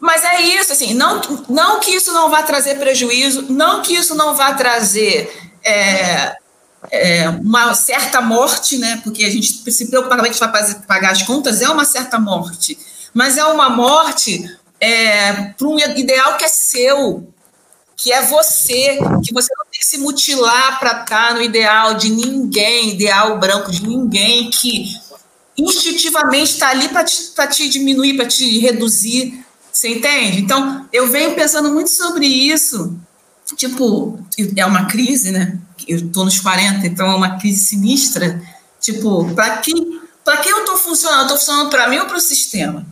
Mas 0.00 0.24
é 0.24 0.40
isso, 0.40 0.72
assim, 0.72 0.94
não, 0.94 1.20
não 1.48 1.78
que 1.78 1.90
isso 1.90 2.12
não 2.12 2.30
vá 2.30 2.42
trazer 2.42 2.78
prejuízo, 2.78 3.46
não 3.50 3.82
que 3.82 3.94
isso 3.94 4.14
não 4.14 4.34
vá 4.34 4.54
trazer 4.54 5.30
é, 5.62 6.34
é, 6.90 7.28
uma 7.28 7.74
certa 7.74 8.20
morte, 8.20 8.78
né? 8.78 9.00
Porque 9.04 9.24
a 9.24 9.30
gente 9.30 9.70
se 9.70 9.86
preocupa 9.88 10.16
com 10.16 10.22
a 10.22 10.26
gente 10.26 10.40
vai 10.40 10.50
pagar 10.86 11.12
as 11.12 11.22
contas, 11.22 11.60
é 11.60 11.68
uma 11.68 11.84
certa 11.84 12.18
morte, 12.18 12.78
mas 13.12 13.36
é 13.36 13.44
uma 13.44 13.68
morte 13.68 14.42
é, 14.80 15.32
para 15.52 15.68
um 15.68 15.78
ideal 15.78 16.36
que 16.36 16.44
é 16.44 16.48
seu, 16.48 17.28
que 18.02 18.10
é 18.10 18.22
você, 18.22 18.98
que 19.22 19.32
você 19.32 19.52
não 19.54 19.66
tem 19.70 19.78
que 19.78 19.84
se 19.84 19.98
mutilar 19.98 20.80
para 20.80 21.02
estar 21.02 21.34
no 21.34 21.42
ideal 21.42 21.94
de 21.94 22.08
ninguém, 22.08 22.94
ideal 22.94 23.38
branco 23.38 23.70
de 23.70 23.86
ninguém 23.86 24.48
que 24.48 24.96
instintivamente 25.56 26.52
está 26.52 26.70
ali 26.70 26.88
para 26.88 27.04
te, 27.04 27.30
te 27.50 27.68
diminuir, 27.68 28.16
para 28.16 28.26
te 28.26 28.58
reduzir. 28.58 29.44
Você 29.70 29.88
entende? 29.88 30.40
Então, 30.40 30.88
eu 30.90 31.10
venho 31.10 31.34
pensando 31.34 31.70
muito 31.70 31.90
sobre 31.90 32.26
isso. 32.26 32.98
Tipo, 33.54 34.18
é 34.56 34.64
uma 34.64 34.86
crise, 34.86 35.30
né? 35.30 35.58
Eu 35.86 35.98
estou 35.98 36.24
nos 36.24 36.40
40, 36.40 36.86
então 36.86 37.10
é 37.10 37.14
uma 37.14 37.38
crise 37.38 37.66
sinistra. 37.66 38.42
Tipo, 38.80 39.30
para 39.34 39.58
quem, 39.58 39.74
quem 39.74 40.52
eu 40.52 40.60
estou 40.60 40.78
funcionando? 40.78 41.22
Estou 41.24 41.36
funcionando 41.36 41.68
para 41.68 41.86
mim 41.86 41.98
ou 41.98 42.06
para 42.06 42.16
o 42.16 42.20
sistema? 42.20 42.86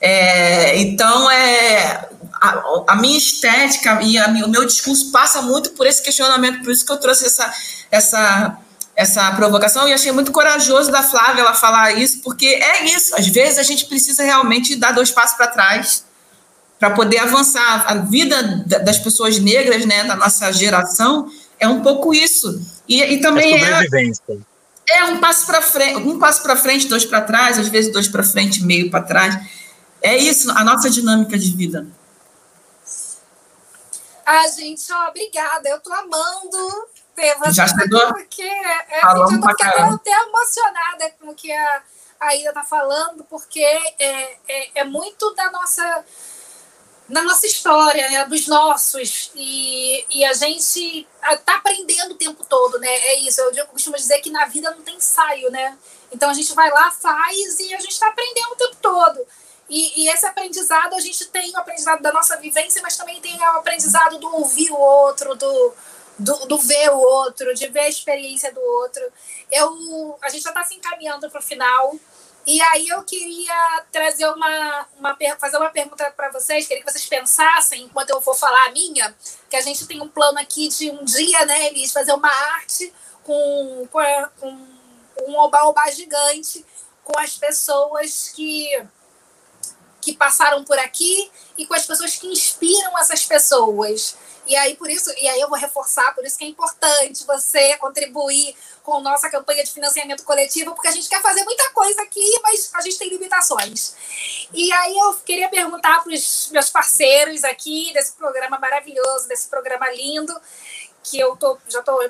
É, 0.00 0.80
então, 0.80 1.30
é, 1.30 2.08
a, 2.42 2.84
a, 2.88 2.96
minha 2.96 3.16
estética 3.16 4.02
e 4.02 4.18
a, 4.18 4.26
o 4.26 4.48
meu 4.48 4.66
discurso 4.66 5.12
passa 5.12 5.40
muito 5.40 5.70
por 5.70 5.86
esse 5.86 6.02
questionamento, 6.02 6.60
por 6.64 6.72
isso 6.72 6.84
que 6.84 6.90
eu 6.90 6.96
trouxe 6.96 7.24
essa, 7.24 7.52
essa, 7.88 8.58
essa 8.96 9.30
provocação 9.32 9.86
e 9.88 9.92
achei 9.92 10.10
muito 10.10 10.32
corajoso 10.32 10.90
da 10.90 11.04
Flávia 11.04 11.42
ela 11.42 11.54
falar 11.54 11.92
isso, 11.92 12.20
porque 12.20 12.46
é 12.46 12.84
isso, 12.86 13.14
às 13.14 13.28
vezes 13.28 13.58
a 13.58 13.62
gente 13.62 13.86
precisa 13.86 14.24
realmente 14.24 14.74
dar 14.74 14.90
dois 14.90 15.12
passos 15.12 15.36
para 15.36 15.46
trás 15.46 16.04
para 16.80 16.90
poder 16.90 17.18
avançar. 17.18 17.84
A 17.86 17.94
vida 17.94 18.64
das 18.66 18.98
pessoas 18.98 19.38
negras, 19.38 19.86
né, 19.86 20.02
da 20.02 20.16
nossa 20.16 20.52
geração, 20.52 21.30
é 21.60 21.68
um 21.68 21.80
pouco 21.80 22.12
isso. 22.12 22.60
E, 22.88 23.00
e 23.00 23.20
também 23.20 23.54
é, 23.54 23.84
é, 24.88 24.98
é 24.98 25.04
um 25.04 25.18
passo 25.18 25.46
para 25.46 25.62
frente, 25.62 25.96
um 25.98 26.18
passo 26.18 26.42
para 26.42 26.56
frente, 26.56 26.88
dois 26.88 27.04
para 27.04 27.20
trás, 27.20 27.56
às 27.56 27.68
vezes 27.68 27.92
dois 27.92 28.08
para 28.08 28.24
frente, 28.24 28.64
meio 28.64 28.90
para 28.90 29.04
trás. 29.04 29.38
É 30.02 30.16
isso, 30.16 30.50
a 30.50 30.64
nossa 30.64 30.90
dinâmica 30.90 31.38
de 31.38 31.54
vida. 31.54 31.86
Ah, 34.24 34.46
gente, 34.48 34.92
ó, 34.92 35.08
obrigada. 35.08 35.68
Eu 35.68 35.80
tô 35.80 35.92
amando 35.92 36.88
ter 37.14 37.36
você 37.38 37.52
Já 37.52 37.66
chegou? 37.68 38.06
porque 38.12 38.42
é, 38.42 39.00
é 39.00 39.00
eu 39.04 39.18
tô 39.18 39.28
ficando 39.28 39.94
até 39.94 40.10
emocionada 40.10 41.10
com 41.20 41.28
o 41.30 41.34
que 41.34 41.52
a, 41.52 41.82
a 42.20 42.36
Ida 42.36 42.52
tá 42.52 42.64
falando, 42.64 43.24
porque 43.24 43.60
é, 43.60 44.38
é, 44.48 44.70
é 44.80 44.84
muito 44.84 45.34
da 45.34 45.50
nossa 45.50 46.04
na 47.08 47.22
nossa 47.24 47.46
história, 47.46 48.08
né, 48.08 48.24
dos 48.24 48.46
nossos, 48.46 49.30
e, 49.34 50.06
e 50.10 50.24
a 50.24 50.32
gente 50.32 51.06
tá 51.44 51.56
aprendendo 51.56 52.12
o 52.12 52.16
tempo 52.16 52.42
todo, 52.48 52.78
né? 52.78 52.88
É 52.88 53.18
isso, 53.20 53.38
eu, 53.40 53.52
eu 53.52 53.66
costumo 53.66 53.96
dizer 53.96 54.20
que 54.20 54.30
na 54.30 54.46
vida 54.46 54.70
não 54.70 54.80
tem 54.80 54.96
ensaio, 54.96 55.50
né? 55.50 55.76
Então 56.10 56.30
a 56.30 56.32
gente 56.32 56.54
vai 56.54 56.70
lá, 56.70 56.90
faz 56.90 57.58
e 57.60 57.74
a 57.74 57.80
gente 57.80 57.92
está 57.92 58.08
aprendendo 58.08 58.52
o 58.52 58.56
tempo 58.56 58.76
todo. 58.80 59.26
E, 59.72 60.02
e, 60.02 60.10
esse 60.10 60.26
aprendizado, 60.26 60.94
a 60.94 61.00
gente 61.00 61.24
tem 61.28 61.50
o 61.50 61.56
aprendizado 61.56 62.02
da 62.02 62.12
nossa 62.12 62.36
vivência, 62.36 62.82
mas 62.82 62.94
também 62.94 63.18
tem 63.22 63.40
o 63.40 63.56
aprendizado 63.56 64.18
do 64.18 64.36
ouvir 64.36 64.70
o 64.70 64.78
outro, 64.78 65.34
do, 65.34 65.74
do, 66.18 66.46
do 66.46 66.58
ver 66.58 66.90
o 66.90 66.98
outro, 66.98 67.54
de 67.54 67.68
ver 67.68 67.80
a 67.80 67.88
experiência 67.88 68.52
do 68.52 68.60
outro. 68.60 69.02
Eu, 69.50 70.18
a 70.20 70.28
gente 70.28 70.42
já 70.42 70.50
está 70.50 70.62
se 70.62 70.74
encaminhando 70.74 71.30
para 71.30 71.40
o 71.40 71.42
final. 71.42 71.94
E 72.46 72.60
aí 72.60 72.86
eu 72.86 73.02
queria 73.02 73.84
trazer 73.90 74.26
uma, 74.26 74.86
uma 74.98 75.16
fazer 75.38 75.56
uma 75.56 75.70
pergunta 75.70 76.10
para 76.10 76.28
vocês, 76.28 76.66
queria 76.66 76.84
que 76.84 76.92
vocês 76.92 77.06
pensassem, 77.06 77.84
enquanto 77.84 78.10
eu 78.10 78.20
vou 78.20 78.34
falar 78.34 78.66
a 78.66 78.72
minha, 78.72 79.16
que 79.48 79.56
a 79.56 79.62
gente 79.62 79.86
tem 79.86 80.02
um 80.02 80.08
plano 80.08 80.38
aqui 80.38 80.68
de 80.68 80.90
um 80.90 81.02
dia, 81.02 81.46
né, 81.46 81.68
Elis, 81.68 81.92
fazer 81.92 82.12
uma 82.12 82.28
arte 82.28 82.92
com, 83.24 83.88
com, 83.90 84.02
com 84.38 84.68
um 85.28 85.38
oba-oba 85.38 85.90
gigante 85.92 86.62
com 87.04 87.18
as 87.18 87.36
pessoas 87.38 88.28
que 88.34 88.68
que 90.02 90.14
passaram 90.14 90.64
por 90.64 90.78
aqui 90.78 91.30
e 91.56 91.64
com 91.64 91.74
as 91.74 91.86
pessoas 91.86 92.16
que 92.16 92.26
inspiram 92.26 92.98
essas 92.98 93.24
pessoas. 93.24 94.16
E 94.44 94.56
aí 94.56 94.76
por 94.76 94.90
isso, 94.90 95.08
e 95.16 95.28
aí 95.28 95.40
eu 95.40 95.48
vou 95.48 95.56
reforçar, 95.56 96.12
por 96.14 96.24
isso 96.24 96.36
que 96.36 96.44
é 96.44 96.48
importante 96.48 97.24
você 97.24 97.76
contribuir 97.76 98.56
com 98.82 99.00
nossa 99.00 99.30
campanha 99.30 99.62
de 99.62 99.70
financiamento 99.70 100.24
coletivo, 100.24 100.74
porque 100.74 100.88
a 100.88 100.92
gente 100.92 101.08
quer 101.08 101.22
fazer 101.22 101.44
muita 101.44 101.70
coisa 101.70 102.02
aqui, 102.02 102.40
mas 102.42 102.70
a 102.74 102.80
gente 102.80 102.98
tem 102.98 103.08
limitações. 103.08 103.94
E 104.52 104.72
aí 104.72 104.98
eu 104.98 105.14
queria 105.24 105.48
perguntar 105.48 106.02
para 106.02 106.12
os 106.12 106.50
meus 106.50 106.68
parceiros 106.68 107.44
aqui 107.44 107.92
desse 107.94 108.14
programa 108.14 108.58
maravilhoso, 108.58 109.28
desse 109.28 109.48
programa 109.48 109.88
lindo, 109.92 110.34
que 111.04 111.20
eu 111.20 111.36
tô, 111.36 111.56
já 111.68 111.78
estou 111.78 112.02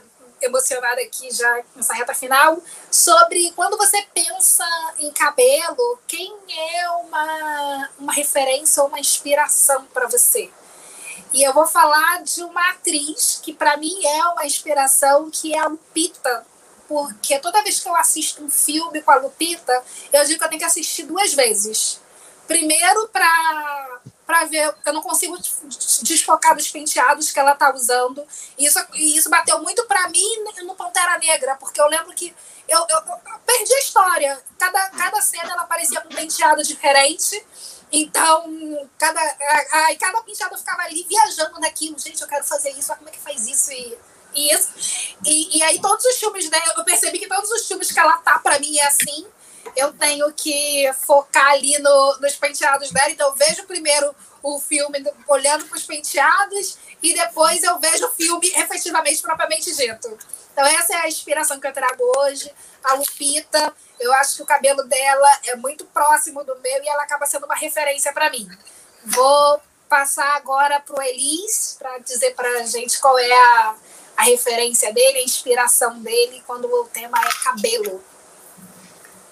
emocionada 0.44 1.01
aqui 1.01 1.31
já 1.31 1.62
nessa 1.74 1.94
reta 1.94 2.14
final, 2.14 2.60
sobre 2.90 3.51
quando 3.52 3.77
você 3.77 4.02
pensa 4.14 4.66
em 4.98 5.10
cabelo, 5.12 5.98
quem 6.06 6.35
é 6.48 6.90
uma, 6.90 7.90
uma 7.98 8.12
referência 8.12 8.82
ou 8.82 8.89
uma 8.89 9.01
inspiração 9.01 9.85
para 9.86 10.06
você? 10.06 10.51
E 11.32 11.43
eu 11.43 11.55
vou 11.55 11.66
falar 11.66 12.23
de 12.23 12.43
uma 12.44 12.70
atriz 12.70 13.40
que 13.43 13.55
para 13.55 13.77
mim 13.77 14.05
é 14.05 14.27
uma 14.27 14.44
inspiração, 14.44 15.31
que 15.31 15.55
é 15.55 15.59
a 15.59 15.66
Lupita, 15.66 16.47
porque 16.86 17.39
toda 17.39 17.62
vez 17.62 17.81
que 17.81 17.89
eu 17.89 17.97
assisto 17.97 18.44
um 18.44 18.51
filme 18.51 19.01
com 19.01 19.10
a 19.10 19.16
Lupita, 19.16 19.82
eu 20.12 20.24
digo 20.27 20.39
que 20.39 20.44
eu 20.44 20.48
tenho 20.51 20.60
que 20.60 20.66
assistir 20.66 21.05
duas 21.05 21.32
vezes. 21.32 22.02
Primeiro 22.53 23.09
para 23.09 24.45
ver, 24.45 24.74
eu 24.85 24.93
não 24.93 25.03
consigo 25.03 25.39
desfocar 26.03 26.55
dos 26.55 26.69
penteados 26.70 27.31
que 27.31 27.39
ela 27.39 27.55
tá 27.55 27.74
usando. 27.74 28.23
E 28.59 28.66
isso, 28.66 28.79
e 28.95 29.16
isso 29.16 29.31
bateu 29.31 29.61
muito 29.62 29.85
para 29.87 30.09
mim 30.11 30.45
no 30.65 30.74
Pantera 30.74 31.19
Negra, 31.19 31.57
porque 31.57 31.81
eu 31.81 31.87
lembro 31.87 32.12
que 32.15 32.35
eu, 32.69 32.79
eu, 32.79 32.99
eu, 32.99 33.39
perdi 33.47 33.74
a 33.74 33.81
história. 33.81 34.45
Cada, 34.59 34.91
cada 34.91 35.20
cena 35.23 35.53
ela 35.53 35.62
aparecia 35.62 36.01
com 36.03 36.12
um 36.12 36.16
penteado 36.16 36.62
diferente. 36.62 37.43
Então, 37.91 38.89
cada, 38.99 39.20
ai, 39.73 39.97
cada 39.97 40.20
penteado 40.23 40.55
eu 40.55 40.59
ficava 40.59 40.83
ali 40.83 41.07
viajando 41.09 41.59
naquilo. 41.59 41.99
Gente, 41.99 42.20
eu 42.20 42.29
quero 42.29 42.45
fazer 42.45 42.70
isso, 42.70 42.95
como 42.95 43.09
é 43.09 43.12
que 43.12 43.20
faz 43.20 43.47
isso? 43.47 43.73
E, 43.73 43.99
e 44.35 44.55
isso. 44.55 44.69
E, 45.24 45.59
e 45.59 45.62
aí, 45.62 45.81
todos 45.81 46.05
os 46.05 46.16
filmes 46.16 46.49
dela, 46.49 46.74
eu 46.77 46.85
percebi 46.85 47.19
que 47.19 47.29
todos 47.29 47.51
os 47.51 47.66
filmes 47.66 47.91
que 47.91 47.99
ela 47.99 48.19
tá, 48.19 48.39
para 48.39 48.59
mim, 48.59 48.79
é 48.79 48.87
assim 48.87 49.27
eu 49.76 49.93
tenho 49.93 50.32
que 50.32 50.90
focar 51.06 51.51
ali 51.51 51.78
no, 51.78 52.18
nos 52.20 52.34
penteados 52.36 52.90
dela. 52.90 53.10
Então, 53.10 53.28
eu 53.28 53.34
vejo 53.34 53.64
primeiro 53.64 54.14
o 54.43 54.59
filme 54.59 55.05
olhando 55.28 55.64
para 55.66 55.76
os 55.76 55.84
penteados 55.84 56.76
e 57.02 57.14
depois 57.14 57.62
eu 57.62 57.78
vejo 57.78 58.06
o 58.06 58.10
filme 58.10 58.48
efetivamente, 58.55 59.22
propriamente 59.22 59.74
dito. 59.74 60.18
Então, 60.52 60.66
essa 60.66 60.94
é 60.94 60.97
a 60.97 61.09
inspiração 61.09 61.59
que 61.59 61.66
eu 61.66 61.72
trago 61.72 62.02
hoje. 62.18 62.52
A 62.84 62.94
Lupita, 62.94 63.74
eu 63.98 64.12
acho 64.14 64.36
que 64.36 64.43
o 64.43 64.47
cabelo 64.47 64.82
dela 64.84 65.39
é 65.47 65.56
muito 65.56 65.84
próximo 65.86 66.44
do 66.44 66.59
meu 66.60 66.82
e 66.82 66.89
ela 66.89 67.05
acaba 67.05 67.26
sendo 67.26 67.47
uma 67.47 67.55
referência 67.55 68.12
para 68.12 68.30
mim. 68.30 68.48
Vou 69.05 69.60
passar 69.89 70.36
agora 70.36 70.80
para 70.80 70.98
o 70.98 71.02
Elis 71.02 71.76
para 71.78 71.98
dizer 71.98 72.34
para 72.34 72.48
a 72.60 72.62
gente 72.64 73.01
qual 73.01 73.18
é 73.18 73.32
a, 73.32 73.76
a 74.16 74.22
referência 74.22 74.93
dele, 74.93 75.18
a 75.18 75.22
inspiração 75.22 75.98
dele 76.01 76.43
quando 76.47 76.64
o 76.66 76.84
tema 76.86 77.18
é 77.20 77.44
cabelo. 77.44 78.02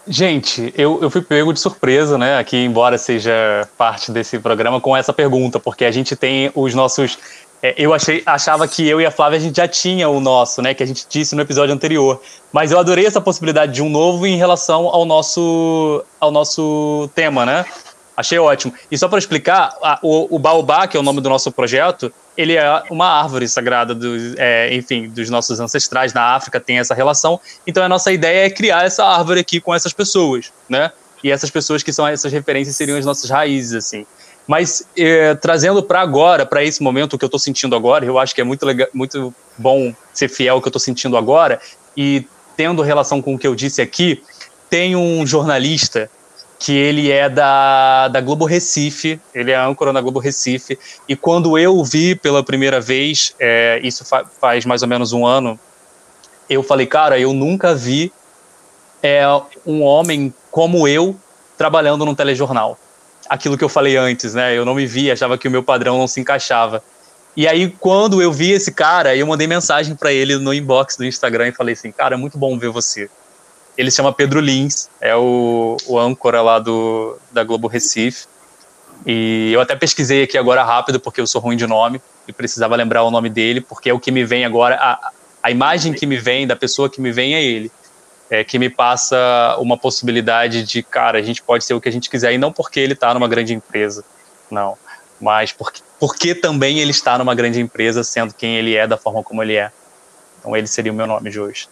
Gente, 0.07 0.73
eu, 0.77 0.99
eu 1.03 1.11
fui 1.11 1.21
pego 1.21 1.53
de 1.53 1.61
surpresa, 1.61 2.17
né, 2.17 2.39
aqui, 2.39 2.57
embora 2.57 2.97
seja 2.97 3.69
parte 3.77 4.11
desse 4.11 4.39
programa, 4.39 4.81
com 4.81 4.97
essa 4.97 5.13
pergunta, 5.13 5.61
porque 5.61 5.85
a 5.85 5.91
gente 5.91 6.17
tem 6.17 6.51
os 6.55 6.75
nossos. 6.75 7.19
É, 7.63 7.75
eu 7.77 7.93
achei, 7.93 8.23
achava 8.25 8.67
que 8.67 8.89
eu 8.89 9.01
e 9.01 9.05
a 9.07 9.11
Flávia 9.11 9.39
a 9.39 9.41
gente 9.41 9.57
já 9.57 9.69
tinha 9.69 10.09
o 10.09 10.19
nosso, 10.19 10.63
né, 10.63 10.73
que 10.73 10.83
a 10.83 10.87
gente 10.87 11.07
disse 11.09 11.37
no 11.37 11.43
episódio 11.43 11.75
anterior. 11.75 12.21
Mas 12.51 12.73
eu 12.73 12.79
adorei 12.79 13.05
essa 13.05 13.21
possibilidade 13.21 13.73
de 13.73 13.83
um 13.83 13.91
novo 13.91 14.27
em 14.27 14.37
relação 14.37 14.87
ao 14.89 15.05
nosso, 15.05 16.03
ao 16.19 16.31
nosso 16.31 17.09
tema, 17.15 17.45
né? 17.45 17.67
Achei 18.17 18.39
ótimo. 18.39 18.75
E 18.91 18.99
só 18.99 19.09
para 19.09 19.19
explicar, 19.19 19.77
a, 19.83 19.99
o, 20.03 20.35
o 20.35 20.39
Baobá, 20.39 20.87
que 20.87 20.97
é 20.97 21.01
o 21.01 21.03
nome 21.03 21.21
do 21.21 21.29
nosso 21.29 21.53
projeto, 21.53 22.13
ele 22.41 22.57
é 22.57 22.83
uma 22.91 23.07
árvore 23.07 23.47
sagrada, 23.49 23.95
do, 23.95 24.17
é, 24.39 24.75
enfim, 24.75 25.09
dos 25.09 25.29
nossos 25.29 25.61
ancestrais. 25.61 26.15
Na 26.15 26.35
África 26.35 26.59
tem 26.59 26.79
essa 26.79 26.95
relação. 26.95 27.39
Então 27.67 27.83
a 27.83 27.89
nossa 27.89 28.11
ideia 28.11 28.47
é 28.47 28.51
criar 28.51 28.85
essa 28.85 29.05
árvore 29.05 29.41
aqui 29.41 29.61
com 29.61 29.75
essas 29.75 29.93
pessoas, 29.93 30.53
né? 30.69 30.91
E 31.23 31.31
essas 31.31 31.51
pessoas 31.51 31.83
que 31.83 31.93
são 31.93 32.07
essas 32.09 32.33
referências 32.33 32.77
seriam 32.77 32.97
as 32.97 33.05
nossas 33.05 33.29
raízes, 33.29 33.75
assim. 33.75 34.07
Mas 34.47 34.83
é, 34.97 35.35
trazendo 35.35 35.83
para 35.83 36.01
agora, 36.01 36.47
para 36.47 36.65
esse 36.65 36.83
momento 36.83 37.19
que 37.19 37.25
eu 37.25 37.29
estou 37.29 37.39
sentindo 37.39 37.77
agora, 37.77 38.05
eu 38.05 38.19
acho 38.19 38.35
que 38.35 38.41
é 38.41 38.45
muito 38.45 38.65
legal, 38.65 38.89
muito 38.93 39.35
bom 39.59 39.95
ser 40.15 40.29
fiel 40.29 40.55
ao 40.55 40.62
que 40.62 40.67
eu 40.67 40.71
estou 40.71 40.81
sentindo 40.81 41.17
agora 41.17 41.61
e 41.97 42.27
tendo 42.57 42.83
relação 42.83 43.21
com 43.21 43.35
o 43.35 43.39
que 43.39 43.47
eu 43.47 43.55
disse 43.55 43.83
aqui, 43.83 44.23
tem 44.69 44.97
um 44.97 45.27
jornalista 45.27 46.11
que 46.61 46.77
ele 46.77 47.11
é 47.11 47.27
da, 47.27 48.09
da 48.09 48.20
Globo 48.20 48.45
Recife, 48.45 49.19
ele 49.35 49.51
é 49.51 49.57
âncora 49.57 49.95
na 49.95 50.01
Globo 50.03 50.20
Recife, 50.20 50.78
e 51.09 51.16
quando 51.16 51.59
eu 51.59 51.74
o 51.74 51.82
vi 51.82 52.15
pela 52.15 52.45
primeira 52.45 52.78
vez, 52.78 53.35
é, 53.41 53.81
isso 53.82 54.05
fa 54.05 54.27
faz 54.39 54.66
mais 54.66 54.82
ou 54.82 54.89
menos 54.89 55.15
um 55.15 55.27
ano, 55.27 55.59
eu 56.51 56.62
falei, 56.62 56.87
cara, 56.87 57.19
eu 57.19 57.32
nunca 57.32 57.74
vi 57.74 58.12
é, 59.03 59.23
um 59.66 59.82
homem 59.82 60.35
como 60.51 60.87
eu 60.87 61.16
trabalhando 61.57 62.05
num 62.05 62.15
telejornal. 62.15 62.78
Aquilo 63.27 63.57
que 63.57 63.65
eu 63.65 63.69
falei 63.69 63.97
antes, 63.97 64.35
né? 64.35 64.57
Eu 64.57 64.66
não 64.66 64.74
me 64.74 64.87
via, 64.87 65.15
achava 65.15 65.39
que 65.39 65.49
o 65.49 65.51
meu 65.51 65.62
padrão 65.62 65.97
não 65.97 66.09
se 66.09 66.20
encaixava. 66.20 66.82
E 67.37 67.47
aí, 67.47 67.70
quando 67.70 68.20
eu 68.20 68.32
vi 68.32 68.51
esse 68.51 68.73
cara, 68.73 69.16
eu 69.16 69.27
mandei 69.27 69.47
mensagem 69.47 69.95
para 69.95 70.12
ele 70.12 70.37
no 70.37 70.53
inbox 70.53 70.97
do 70.97 71.07
Instagram 71.07 71.49
e 71.49 71.53
falei 71.53 71.73
assim, 71.73 71.93
cara, 71.93 72.16
é 72.16 72.19
muito 72.19 72.37
bom 72.37 72.59
ver 72.59 72.69
você. 72.69 73.09
Ele 73.77 73.91
se 73.91 73.97
chama 73.97 74.13
Pedro 74.13 74.41
Lins, 74.41 74.89
é 75.01 75.15
o, 75.17 75.77
o 75.87 75.99
âncora 75.99 76.43
lá 76.43 76.59
do, 76.59 77.17
da 77.33 77.43
Globo 77.45 77.69
Recife. 77.69 78.27
E 79.07 79.51
eu 79.53 79.61
até 79.61 79.75
pesquisei 79.75 80.25
aqui 80.25 80.37
agora 80.37 80.63
rápido, 80.63 81.01
porque 81.01 81.21
eu 81.21 81.27
sou 81.27 81.41
ruim 81.41 81.57
de 81.57 81.67
nome, 81.67 82.03
e 82.29 82.33
precisava 82.33 82.77
lembrar 82.77 83.03
o 83.03 83.11
nome 83.11 83.31
dele, 83.31 83.61
porque 83.61 83.89
é 83.91 83.95
o 83.95 84.01
que 84.01 84.11
me 84.11 84.25
vem 84.25 84.45
agora, 84.45 84.77
a, 84.77 85.11
a 85.43 85.51
imagem 85.51 85.93
que 85.93 86.07
me 86.07 86.19
vem 86.19 86.47
da 86.47 86.55
pessoa 86.55 86.91
que 86.91 87.01
me 87.01 87.11
vem 87.11 87.35
é 87.35 87.43
ele. 87.43 87.73
É, 88.29 88.45
que 88.45 88.61
me 88.61 88.71
passa 88.71 89.57
uma 89.59 89.77
possibilidade 89.77 90.63
de, 90.63 90.85
cara, 90.85 91.19
a 91.19 91.23
gente 91.23 91.43
pode 91.43 91.65
ser 91.65 91.75
o 91.75 91.81
que 91.81 91.89
a 91.89 91.93
gente 91.93 92.09
quiser, 92.09 92.33
e 92.33 92.39
não 92.39 92.53
porque 92.53 92.79
ele 92.79 92.93
está 92.93 93.13
numa 93.13 93.27
grande 93.27 93.53
empresa, 93.53 94.05
não, 94.49 94.79
mas 95.21 95.51
porque, 95.51 95.83
porque 95.99 96.35
também 96.35 96.79
ele 96.79 96.93
está 96.93 97.19
numa 97.19 97.35
grande 97.35 97.61
empresa, 97.61 98.05
sendo 98.05 98.33
quem 98.33 98.57
ele 98.57 98.77
é, 98.77 98.87
da 98.87 98.97
forma 98.97 99.23
como 99.25 99.43
ele 99.43 99.57
é. 99.57 99.73
Então 100.39 100.57
ele 100.57 100.69
seria 100.69 100.93
o 100.93 100.95
meu 100.95 101.09
nome 101.09 101.29
de 101.29 101.41
hoje. 101.41 101.69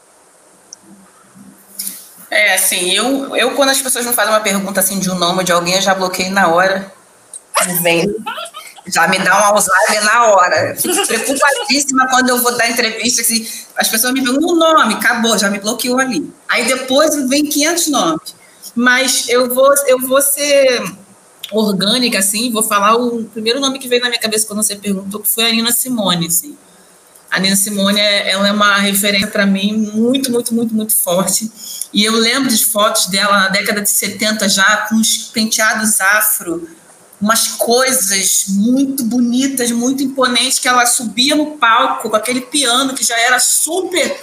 É, 2.30 2.54
assim, 2.54 2.90
eu, 2.92 3.34
eu 3.36 3.52
quando 3.52 3.70
as 3.70 3.80
pessoas 3.80 4.06
me 4.06 4.12
fazem 4.12 4.32
uma 4.32 4.40
pergunta 4.40 4.80
assim 4.80 4.98
de 4.98 5.10
um 5.10 5.14
nome 5.14 5.44
de 5.44 5.52
alguém, 5.52 5.74
eu 5.74 5.80
já 5.80 5.94
bloqueio 5.94 6.30
na 6.30 6.48
hora. 6.48 6.92
Vem. 7.82 8.14
Já 8.86 9.06
me 9.08 9.18
dá 9.18 9.38
um 9.38 9.44
Alzheimer 9.54 10.04
na 10.04 10.26
hora. 10.26 10.76
Fico 10.76 11.06
preocupadíssima 11.06 12.08
quando 12.08 12.30
eu 12.30 12.38
vou 12.38 12.56
dar 12.56 12.70
entrevista. 12.70 13.20
Assim, 13.20 13.46
as 13.76 13.88
pessoas 13.88 14.12
me 14.12 14.22
perguntam 14.22 14.50
o 14.50 14.54
nome, 14.54 14.94
acabou, 14.94 15.36
já 15.36 15.50
me 15.50 15.58
bloqueou 15.58 15.98
ali. 15.98 16.32
Aí 16.48 16.66
depois 16.66 17.14
vem 17.28 17.44
500 17.44 17.88
nomes. 17.88 18.34
Mas 18.74 19.28
eu 19.28 19.52
vou, 19.52 19.74
eu 19.86 19.98
vou 19.98 20.22
ser 20.22 20.82
orgânica, 21.50 22.18
assim, 22.18 22.52
vou 22.52 22.62
falar 22.62 22.94
o 22.96 23.24
primeiro 23.24 23.60
nome 23.60 23.78
que 23.78 23.88
veio 23.88 24.02
na 24.02 24.08
minha 24.08 24.20
cabeça 24.20 24.46
quando 24.46 24.62
você 24.62 24.76
perguntou, 24.76 25.20
que 25.20 25.28
foi 25.28 25.48
a 25.48 25.52
Nina 25.52 25.72
Simone, 25.72 26.26
assim. 26.26 26.56
A 27.30 27.38
Nina 27.38 27.56
Simone, 27.56 28.00
ela 28.00 28.48
é 28.48 28.52
uma 28.52 28.76
referência 28.78 29.28
para 29.28 29.44
mim 29.44 29.72
muito, 29.72 30.30
muito, 30.30 30.54
muito, 30.54 30.74
muito 30.74 30.96
forte. 30.96 31.50
E 31.92 32.04
eu 32.04 32.14
lembro 32.14 32.48
de 32.48 32.64
fotos 32.64 33.06
dela 33.06 33.38
na 33.38 33.48
década 33.48 33.82
de 33.82 33.90
70 33.90 34.48
já, 34.48 34.86
com 34.88 34.96
os 34.96 35.30
penteados 35.32 36.00
afro, 36.00 36.68
umas 37.20 37.48
coisas 37.48 38.44
muito 38.48 39.04
bonitas, 39.04 39.70
muito 39.70 40.02
imponentes, 40.02 40.58
que 40.58 40.68
ela 40.68 40.86
subia 40.86 41.36
no 41.36 41.58
palco 41.58 42.08
com 42.08 42.16
aquele 42.16 42.40
piano 42.40 42.94
que 42.94 43.04
já 43.04 43.18
era 43.18 43.38
super 43.38 44.18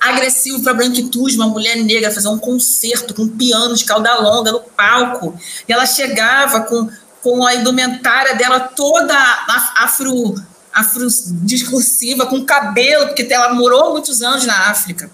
agressivo 0.00 0.62
para 0.62 0.72
a 0.72 0.74
branquitude, 0.74 1.36
uma 1.36 1.46
mulher 1.46 1.76
negra 1.76 2.10
fazer 2.10 2.28
um 2.28 2.38
concerto 2.38 3.14
com 3.14 3.22
um 3.22 3.36
piano 3.36 3.74
de 3.76 3.84
cauda 3.84 4.14
longa 4.16 4.50
no 4.50 4.60
palco. 4.60 5.38
E 5.68 5.72
ela 5.72 5.86
chegava 5.86 6.62
com, 6.62 6.90
com 7.22 7.46
a 7.46 7.54
indumentária 7.54 8.34
dela 8.34 8.58
toda 8.60 9.14
afro, 9.78 10.34
discursiva, 11.42 12.26
com 12.26 12.44
cabelo, 12.44 13.06
porque 13.06 13.26
ela 13.30 13.52
morou 13.52 13.92
muitos 13.92 14.22
anos 14.22 14.46
na 14.46 14.70
África 14.70 15.10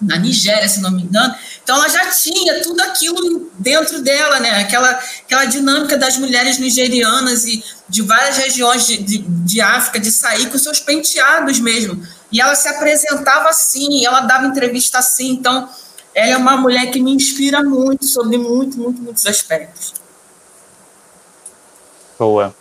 na 0.00 0.18
Nigéria, 0.18 0.68
se 0.68 0.80
não 0.80 0.90
me 0.90 1.02
engano. 1.02 1.34
Então 1.62 1.76
ela 1.76 1.88
já 1.88 2.10
tinha 2.10 2.62
tudo 2.62 2.80
aquilo 2.82 3.50
dentro 3.58 4.02
dela, 4.02 4.38
né? 4.40 4.60
Aquela, 4.60 4.90
aquela 4.90 5.44
dinâmica 5.46 5.96
das 5.96 6.16
mulheres 6.18 6.58
nigerianas 6.58 7.46
e 7.46 7.64
de 7.88 8.02
várias 8.02 8.36
regiões 8.36 8.86
de, 8.86 8.98
de, 8.98 9.18
de 9.18 9.60
África 9.60 9.98
de 9.98 10.10
sair 10.10 10.50
com 10.50 10.58
seus 10.58 10.80
penteados 10.80 11.58
mesmo. 11.60 12.06
E 12.30 12.40
ela 12.40 12.54
se 12.54 12.68
apresentava 12.68 13.48
assim, 13.48 14.04
ela 14.04 14.20
dava 14.20 14.46
entrevista 14.46 14.98
assim. 14.98 15.30
Então 15.30 15.68
ela 16.14 16.32
é 16.32 16.36
uma 16.36 16.56
mulher 16.56 16.90
que 16.90 17.00
me 17.00 17.12
inspira 17.12 17.62
muito 17.62 18.06
sobre 18.06 18.38
muito, 18.38 18.78
muito, 18.78 19.00
muitos 19.00 19.26
aspectos. 19.26 19.94
Boa. 22.18 22.54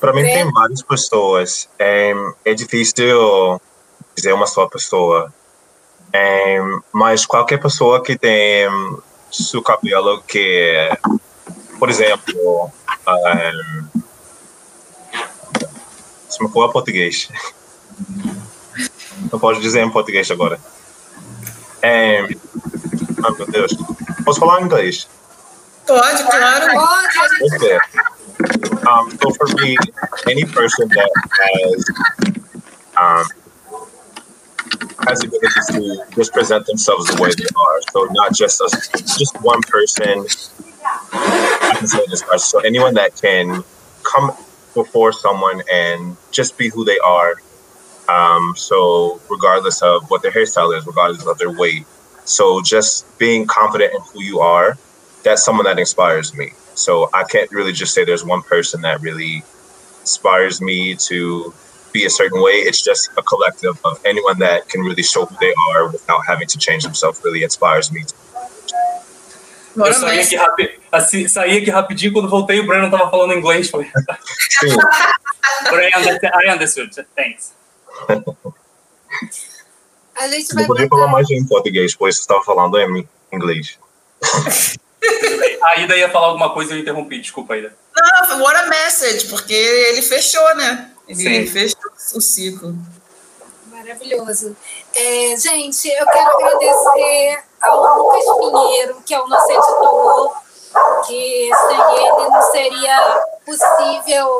Para 0.00 0.12
mim 0.12 0.22
tem 0.22 0.50
várias 0.52 0.82
pessoas. 0.82 1.68
É, 1.78 2.12
é 2.44 2.54
difícil 2.54 3.60
dizer 4.14 4.32
uma 4.32 4.46
só 4.46 4.66
pessoa. 4.66 5.32
É, 6.12 6.58
mas 6.92 7.26
qualquer 7.26 7.58
pessoa 7.58 8.02
que 8.02 8.16
tem 8.16 8.68
seu 9.30 9.62
cabelo 9.62 10.22
que, 10.22 10.90
por 11.78 11.90
exemplo, 11.90 12.70
um, 13.08 14.00
se 16.28 16.42
me 16.42 16.50
for 16.50 16.64
a 16.64 16.72
português, 16.72 17.28
não 19.30 19.38
pode 19.38 19.60
dizer 19.60 19.82
em 19.82 19.90
português 19.90 20.30
agora. 20.30 20.60
É, 21.82 22.22
oh, 22.22 23.32
meu 23.32 23.46
Deus, 23.46 23.72
posso 24.24 24.40
falar 24.40 24.60
em 24.60 24.64
inglês? 24.64 25.08
Pode, 25.86 26.24
claro. 26.24 26.72
Pode. 26.72 27.54
Okay. 27.56 27.78
Um, 28.86 29.10
so 29.20 29.30
for 29.30 29.46
me, 29.60 29.76
any 30.28 30.44
person 30.44 30.88
that 30.88 31.10
has 31.40 31.84
um, 32.96 33.24
has 35.06 35.20
the 35.20 35.28
ability 35.28 36.04
to 36.06 36.14
just 36.14 36.32
present 36.32 36.66
themselves 36.66 37.06
the 37.06 37.20
way 37.20 37.30
they 37.36 37.44
are. 37.44 37.80
So 37.92 38.04
not 38.12 38.34
just 38.34 38.60
a, 38.60 38.68
just 39.18 39.40
one 39.42 39.60
person. 39.62 40.26
I 41.12 41.74
can 41.78 41.86
say 41.86 42.00
this 42.08 42.24
much. 42.26 42.40
So 42.40 42.60
anyone 42.60 42.94
that 42.94 43.16
can 43.20 43.64
come 44.02 44.32
before 44.74 45.12
someone 45.12 45.62
and 45.72 46.16
just 46.30 46.56
be 46.58 46.68
who 46.68 46.84
they 46.84 46.98
are. 46.98 47.34
Um, 48.08 48.54
so 48.56 49.20
regardless 49.28 49.82
of 49.82 50.08
what 50.10 50.22
their 50.22 50.30
hairstyle 50.30 50.76
is, 50.76 50.86
regardless 50.86 51.26
of 51.26 51.38
their 51.38 51.50
weight. 51.50 51.86
So 52.24 52.60
just 52.62 53.06
being 53.18 53.46
confident 53.46 53.94
in 53.94 54.00
who 54.00 54.22
you 54.22 54.40
are, 54.40 54.76
that's 55.24 55.44
someone 55.44 55.64
that 55.64 55.78
inspires 55.78 56.34
me. 56.34 56.52
So 56.76 57.10
I 57.12 57.24
can't 57.24 57.50
really 57.50 57.72
just 57.72 57.94
say 57.94 58.04
there's 58.04 58.24
one 58.24 58.42
person 58.42 58.82
that 58.82 59.00
really 59.00 59.42
inspires 60.02 60.60
me 60.60 60.94
to 61.08 61.52
be 61.92 62.04
a 62.04 62.10
certain 62.10 62.40
way. 62.42 62.52
It's 62.52 62.82
just 62.82 63.10
a 63.16 63.22
collective 63.22 63.80
of 63.84 63.98
anyone 64.04 64.38
that 64.40 64.68
can 64.68 64.82
really 64.82 65.02
show 65.02 65.24
who 65.24 65.36
they 65.40 65.54
are 65.70 65.88
without 65.88 66.22
having 66.26 66.46
to 66.48 66.58
change 66.58 66.84
themselves 66.84 67.20
really 67.24 67.42
inspires 67.42 67.90
me. 67.90 68.04
Eu 69.76 69.92
saí 69.92 70.20
aqui, 70.20 70.36
rapi... 70.36 70.80
assim, 70.90 71.28
saí 71.28 71.58
aqui 71.58 71.70
rapidinho, 71.70 72.12
quando 72.12 72.30
voltei 72.30 72.60
o 72.60 72.66
Brandon 72.66 72.90
tava 72.90 73.10
falando 73.10 73.34
inglês. 73.34 73.68
Foi. 73.68 73.84
Sim. 73.84 74.68
I 75.68 76.50
understood. 76.50 76.90
Thanks. 77.14 77.52
A 80.18 80.28
gente 80.28 80.54
vai 80.54 80.64
Eu 80.64 80.66
podia 80.66 80.88
falar 80.88 81.08
mais 81.08 81.30
em 81.30 81.44
português, 81.46 81.94
pois 81.94 82.16
você 82.16 82.20
estava 82.22 82.42
falando 82.42 82.78
em 82.78 83.06
inglês. 83.32 83.78
A 85.62 85.80
Ida 85.80 85.96
ia 85.96 86.10
falar 86.10 86.28
alguma 86.28 86.52
coisa 86.52 86.72
e 86.72 86.76
eu 86.76 86.80
interrompi. 86.80 87.20
Desculpa, 87.20 87.56
Ida. 87.56 87.76
Não, 87.96 88.42
what 88.42 88.56
a 88.56 88.66
message, 88.66 89.26
porque 89.26 89.54
ele 89.54 90.02
fechou, 90.02 90.54
né? 90.56 90.90
Ele 91.08 91.46
Sim. 91.46 91.52
fechou 91.52 91.80
o 92.14 92.20
ciclo. 92.20 92.74
Maravilhoso. 93.66 94.56
É, 94.94 95.36
gente, 95.36 95.88
eu 95.88 96.06
quero 96.06 96.30
agradecer 96.30 97.42
ao 97.60 97.98
Lucas 97.98 98.24
Pinheiro, 98.24 99.02
que 99.04 99.14
é 99.14 99.20
o 99.20 99.28
nosso 99.28 99.50
editor, 99.50 100.36
que 101.06 101.50
sem 101.68 101.96
ele 101.96 102.28
não 102.28 102.42
seria 102.42 103.22
possível 103.44 104.38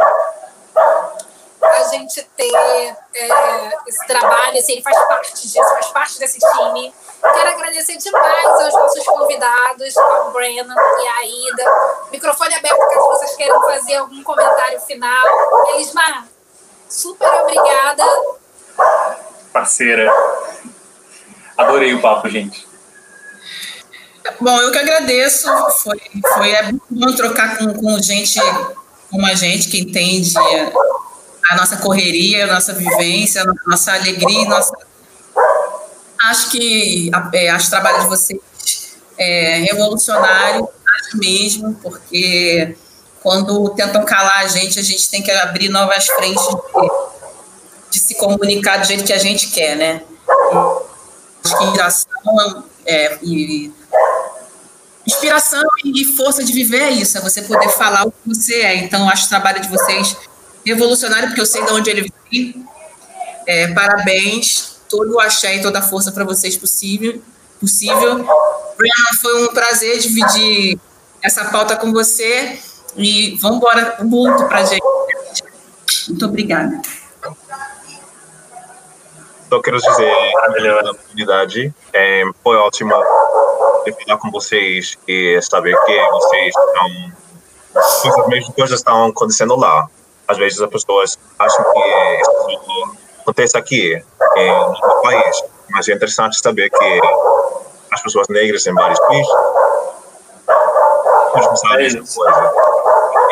a 1.63 1.83
gente 1.91 2.23
ter 2.37 2.97
é, 3.15 3.79
esse 3.87 4.07
trabalho, 4.07 4.59
assim, 4.59 4.73
ele 4.73 4.83
faz 4.83 4.99
parte 5.07 5.33
disso, 5.35 5.59
faz 5.59 5.87
parte 5.89 6.19
desse 6.19 6.39
time. 6.39 6.93
Quero 7.21 7.51
agradecer 7.51 7.97
demais 7.97 8.47
aos 8.47 8.75
nossos 8.75 9.05
convidados, 9.05 9.97
ao 9.97 10.31
Brennan 10.31 10.75
e 10.75 11.09
à 11.09 11.25
Ida. 11.25 11.65
Microfone 12.13 12.55
aberto 12.55 12.79
caso 12.79 13.09
vocês 13.09 13.37
queiram 13.37 13.61
fazer 13.63 13.97
algum 13.97 14.23
comentário 14.23 14.81
final. 14.81 15.27
Elismar, 15.75 16.27
super 16.89 17.29
obrigada. 17.43 18.05
Parceira. 19.53 20.13
Adorei 21.57 21.95
o 21.95 22.03
papo, 22.03 22.29
gente. 22.29 22.67
Bom, 24.41 24.61
eu 24.61 24.71
que 24.71 24.79
agradeço. 24.79 25.49
Foi, 25.83 26.01
foi 26.35 26.51
é 26.53 26.71
bom 26.91 27.15
trocar 27.15 27.59
com, 27.59 27.73
com 27.75 28.03
gente 28.03 28.39
como 29.11 29.25
a 29.27 29.35
gente, 29.35 29.69
que 29.69 29.81
entende 29.81 30.35
a 31.51 31.57
nossa 31.57 31.77
correria, 31.79 32.45
a 32.45 32.47
nossa 32.53 32.73
vivência, 32.73 33.43
a 33.43 33.71
nossa 33.71 33.93
alegria, 33.95 34.43
e 34.43 34.49
nossa... 34.49 34.77
acho 36.31 36.51
que 36.51 37.11
é, 37.33 37.51
acho 37.51 37.67
o 37.67 37.71
trabalho 37.71 38.03
de 38.03 38.09
vocês 38.09 38.41
é, 39.19 39.59
revolucionário, 39.61 40.69
mesmo, 41.15 41.75
porque 41.83 42.77
quando 43.23 43.71
tentam 43.71 44.05
calar 44.05 44.45
a 44.45 44.49
gente, 44.49 44.79
a 44.79 44.83
gente 44.83 45.09
tem 45.11 45.23
que 45.23 45.31
abrir 45.31 45.69
novas 45.69 46.07
frentes 46.07 46.43
de, 46.45 46.91
de 47.93 48.01
se 48.01 48.15
comunicar 48.17 48.79
do 48.79 48.87
jeito 48.87 49.05
que 49.05 49.13
a 49.13 49.19
gente 49.19 49.49
quer, 49.49 49.77
né? 49.77 50.03
Acho 51.45 51.59
que 51.59 51.65
inspiração 51.65 52.65
é, 52.85 53.19
e 53.23 53.73
inspiração 55.07 55.63
e 55.85 56.05
força 56.05 56.43
de 56.43 56.53
viver 56.53 56.83
é 56.83 56.91
isso, 56.91 57.17
é 57.17 57.21
você 57.21 57.43
poder 57.43 57.69
falar 57.71 58.07
o 58.07 58.11
que 58.11 58.29
você 58.29 58.55
é. 58.63 58.77
Então, 58.77 59.09
acho 59.09 59.27
o 59.27 59.29
trabalho 59.29 59.61
de 59.61 59.69
vocês 59.69 60.17
revolucionário, 60.65 61.29
porque 61.29 61.41
eu 61.41 61.47
sei 61.47 61.65
de 61.65 61.73
onde 61.73 61.91
ele 61.91 62.13
vem. 62.31 62.67
É, 63.47 63.69
parabéns, 63.69 64.76
todo 64.89 65.15
o 65.15 65.21
axé 65.21 65.57
e 65.57 65.63
toda 65.63 65.79
a 65.79 65.83
força 65.83 66.13
para 66.13 66.25
vocês 66.25 66.57
possível. 66.57 67.21
possível. 67.61 68.17
Brianna, 68.77 69.21
foi 69.21 69.45
um 69.45 69.49
prazer 69.49 69.99
dividir 69.99 70.79
essa 71.23 71.47
pauta 71.47 71.77
com 71.77 71.93
você 71.93 72.59
e 72.97 73.37
vamos 73.41 73.59
embora 73.59 73.97
muito 74.01 74.45
para 74.47 74.65
gente. 74.65 74.83
Muito 76.09 76.25
obrigada. 76.25 76.81
Só 79.49 79.61
quero 79.61 79.79
dizer, 79.79 80.11
a 80.11 80.91
oportunidade 80.91 81.73
é, 81.93 82.23
foi 82.43 82.57
ótima 82.57 82.97
de 83.85 83.93
falar 83.93 84.19
com 84.19 84.31
vocês 84.31 84.99
e 85.07 85.41
saber 85.43 85.77
que 85.85 86.11
vocês 86.11 86.55
estão. 86.57 88.23
As 88.23 88.29
mesmas 88.29 88.55
coisas 88.55 88.81
estão 88.81 89.07
acontecendo 89.07 89.55
lá. 89.55 89.89
Às 90.27 90.39
vezes 90.39 90.61
as 90.61 90.69
pessoas 90.69 91.19
acham 91.39 91.65
que 91.73 91.79
isso 92.53 92.97
acontece 93.21 93.57
aqui, 93.57 94.03
em 94.37 94.51
no 94.51 95.03
país, 95.03 95.43
mas 95.71 95.89
é 95.89 95.93
interessante 95.95 96.39
saber 96.39 96.71
que 96.71 97.01
as 97.93 98.03
pessoas 98.03 98.29
negras 98.29 98.67
em 98.67 98.75
vários 98.75 98.99
países 99.01 99.29
não 101.35 101.57
sabem 101.57 101.87
essa 101.87 101.99
coisa. 101.99 102.53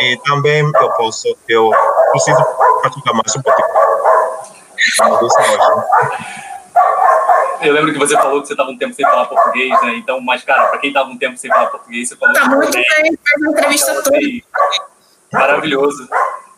E 0.01 0.17
também 0.25 0.63
eu 0.75 0.91
posso, 0.93 1.37
eu 1.49 1.71
preciso 2.13 2.45
praticar 2.83 3.15
mais 3.15 3.37
um 3.37 3.43
pouquinho. 3.43 3.69
Eu 7.63 7.73
lembro 7.73 7.93
que 7.93 7.99
você 7.99 8.15
falou 8.15 8.43
que 8.43 8.49
você 8.49 8.53
estava 8.53 8.71
um 8.71 8.77
tempo 8.77 8.93
sem 8.95 9.05
falar 9.07 9.25
português, 9.27 9.71
né? 9.83 9.95
Então, 9.95 10.21
mas, 10.21 10.45
cara, 10.45 10.67
para 10.67 10.79
quem 10.79 10.91
estava 10.91 11.09
um 11.09 11.17
tempo 11.17 11.37
sem 11.39 11.51
falar 11.51 11.69
português, 11.69 12.09
você 12.09 12.17
falou 12.17 12.35
Tá 12.35 12.47
muito 12.49 12.71
bem. 12.73 12.85
fez 12.85 13.19
uma 13.41 13.51
entrevista 13.53 14.03
toda. 14.03 14.19
Maravilhoso. 15.33 16.09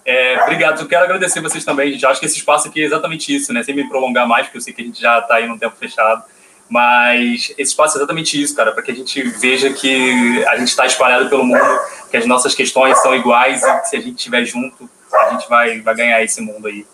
É, 0.06 0.40
obrigado. 0.42 0.80
Eu 0.80 0.86
quero 0.86 1.02
agradecer 1.02 1.40
vocês 1.40 1.64
também, 1.64 1.90
gente. 1.90 2.04
Eu 2.04 2.10
acho 2.10 2.20
que 2.20 2.26
esse 2.26 2.36
espaço 2.36 2.68
aqui 2.68 2.80
é 2.80 2.84
exatamente 2.84 3.34
isso, 3.34 3.52
né? 3.52 3.64
Sem 3.64 3.74
me 3.74 3.88
prolongar 3.88 4.26
mais, 4.26 4.46
porque 4.46 4.58
eu 4.58 4.62
sei 4.62 4.72
que 4.72 4.80
a 4.80 4.84
gente 4.84 5.00
já 5.00 5.18
está 5.18 5.34
aí 5.34 5.48
num 5.48 5.58
tempo 5.58 5.74
fechado. 5.76 6.22
Mas 6.68 7.52
esse 7.58 7.70
espaço 7.70 7.96
é 7.96 7.98
exatamente 7.98 8.40
isso, 8.40 8.54
cara, 8.54 8.72
para 8.72 8.82
que 8.82 8.90
a 8.90 8.94
gente 8.94 9.20
veja 9.22 9.72
que 9.72 10.44
a 10.46 10.56
gente 10.56 10.68
está 10.68 10.86
espalhado 10.86 11.28
pelo 11.28 11.44
mundo, 11.44 11.80
que 12.10 12.16
as 12.16 12.26
nossas 12.26 12.54
questões 12.54 13.00
são 13.02 13.14
iguais 13.14 13.62
e 13.62 13.80
que 13.80 13.88
se 13.88 13.96
a 13.96 14.00
gente 14.00 14.16
estiver 14.16 14.44
junto, 14.44 14.88
a 15.12 15.30
gente 15.30 15.48
vai, 15.48 15.80
vai 15.80 15.94
ganhar 15.94 16.22
esse 16.22 16.40
mundo 16.40 16.68
aí. 16.68 16.86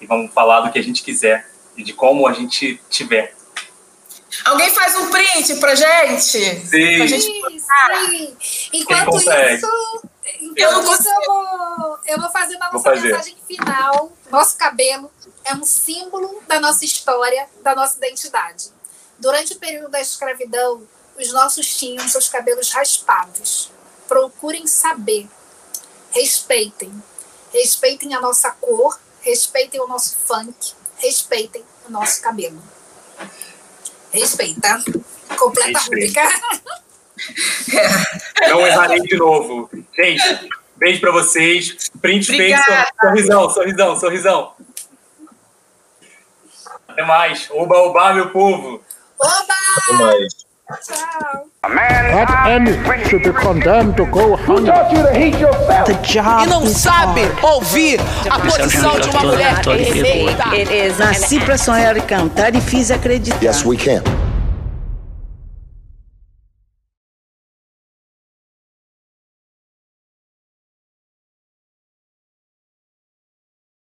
E 0.00 0.06
vamos 0.06 0.32
falar 0.32 0.60
do 0.60 0.70
que 0.70 0.78
a 0.78 0.82
gente 0.82 1.02
quiser 1.02 1.46
e 1.76 1.82
de 1.82 1.92
como 1.92 2.26
a 2.26 2.32
gente 2.32 2.80
tiver. 2.90 3.34
Alguém 4.44 4.70
faz 4.70 4.96
um 4.96 5.10
print 5.10 5.56
pra 5.56 5.74
gente? 5.74 6.20
Sim. 6.20 6.96
Pra 6.96 7.06
gente 7.06 7.22
Sim, 7.22 8.36
sim. 8.40 8.70
Enquanto 8.72 9.06
consegue? 9.06 9.54
isso, 9.56 10.02
Isso 10.24 10.52
eu, 10.56 10.82
vou, 10.82 11.98
eu 12.06 12.20
vou 12.20 12.30
fazer 12.30 12.56
uma 12.56 12.70
nossa 12.70 12.90
fazer. 12.90 13.08
mensagem 13.08 13.36
final. 13.46 14.12
Nosso 14.30 14.56
cabelo 14.56 15.10
é 15.44 15.54
um 15.54 15.64
símbolo 15.64 16.42
da 16.46 16.60
nossa 16.60 16.84
história, 16.84 17.48
da 17.62 17.74
nossa 17.74 17.98
identidade. 17.98 18.70
Durante 19.18 19.54
o 19.54 19.58
período 19.58 19.90
da 19.90 20.00
escravidão, 20.00 20.86
os 21.18 21.32
nossos 21.32 21.76
tinham 21.76 22.06
seus 22.08 22.28
cabelos 22.28 22.70
raspados. 22.70 23.70
Procurem 24.06 24.66
saber. 24.66 25.28
Respeitem. 26.10 26.92
Respeitem 27.52 28.14
a 28.14 28.20
nossa 28.20 28.50
cor, 28.50 28.98
respeitem 29.20 29.80
o 29.80 29.86
nosso 29.86 30.16
funk, 30.16 30.72
respeitem 30.96 31.64
o 31.86 31.90
nosso 31.90 32.20
cabelo. 32.22 32.62
Respeita. 34.10 34.82
Completa 35.38 35.78
a 35.78 35.82
Respeita. 35.82 36.20
Não 38.48 38.66
errarei 38.66 39.00
de 39.00 39.16
novo. 39.16 39.70
Gente, 39.94 40.50
beijo 40.76 41.00
pra 41.00 41.12
vocês. 41.12 41.90
Print 42.00 42.26
feito. 42.26 42.58
Obrigada. 42.60 42.88
Sorrisão, 43.00 43.50
sorrisão, 43.50 44.00
sorrisão. 44.00 44.52
Até 46.88 47.04
mais. 47.04 47.48
Oba, 47.50 47.76
oba, 47.78 48.14
meu 48.14 48.30
povo. 48.30 48.82
Oba! 49.18 49.54
Mas 49.98 50.42
Tchau! 50.80 51.46
That 51.62 52.48
M 52.48 52.66
should 53.08 53.22
be 53.22 53.32
condemned 53.32 53.96
to 53.96 54.06
go 54.06 54.36
hungry. 54.36 54.70
The 55.86 55.98
job 56.02 56.44
E 56.44 56.46
não 56.46 56.66
sabe 56.66 57.20
ouvir 57.42 58.00
a 58.30 58.38
posição 58.38 58.98
de 58.98 59.10
uma 59.10 59.20
mulher. 59.20 59.54
Nasci 60.98 61.40
pra 61.40 61.58
sonhar 61.58 61.96
e 61.96 62.00
cantar 62.00 62.54
e 62.54 62.60
fiz 62.60 62.90
acreditar. 62.90 63.42
Yes, 63.42 63.64
we 63.64 63.76
can. 63.76 64.02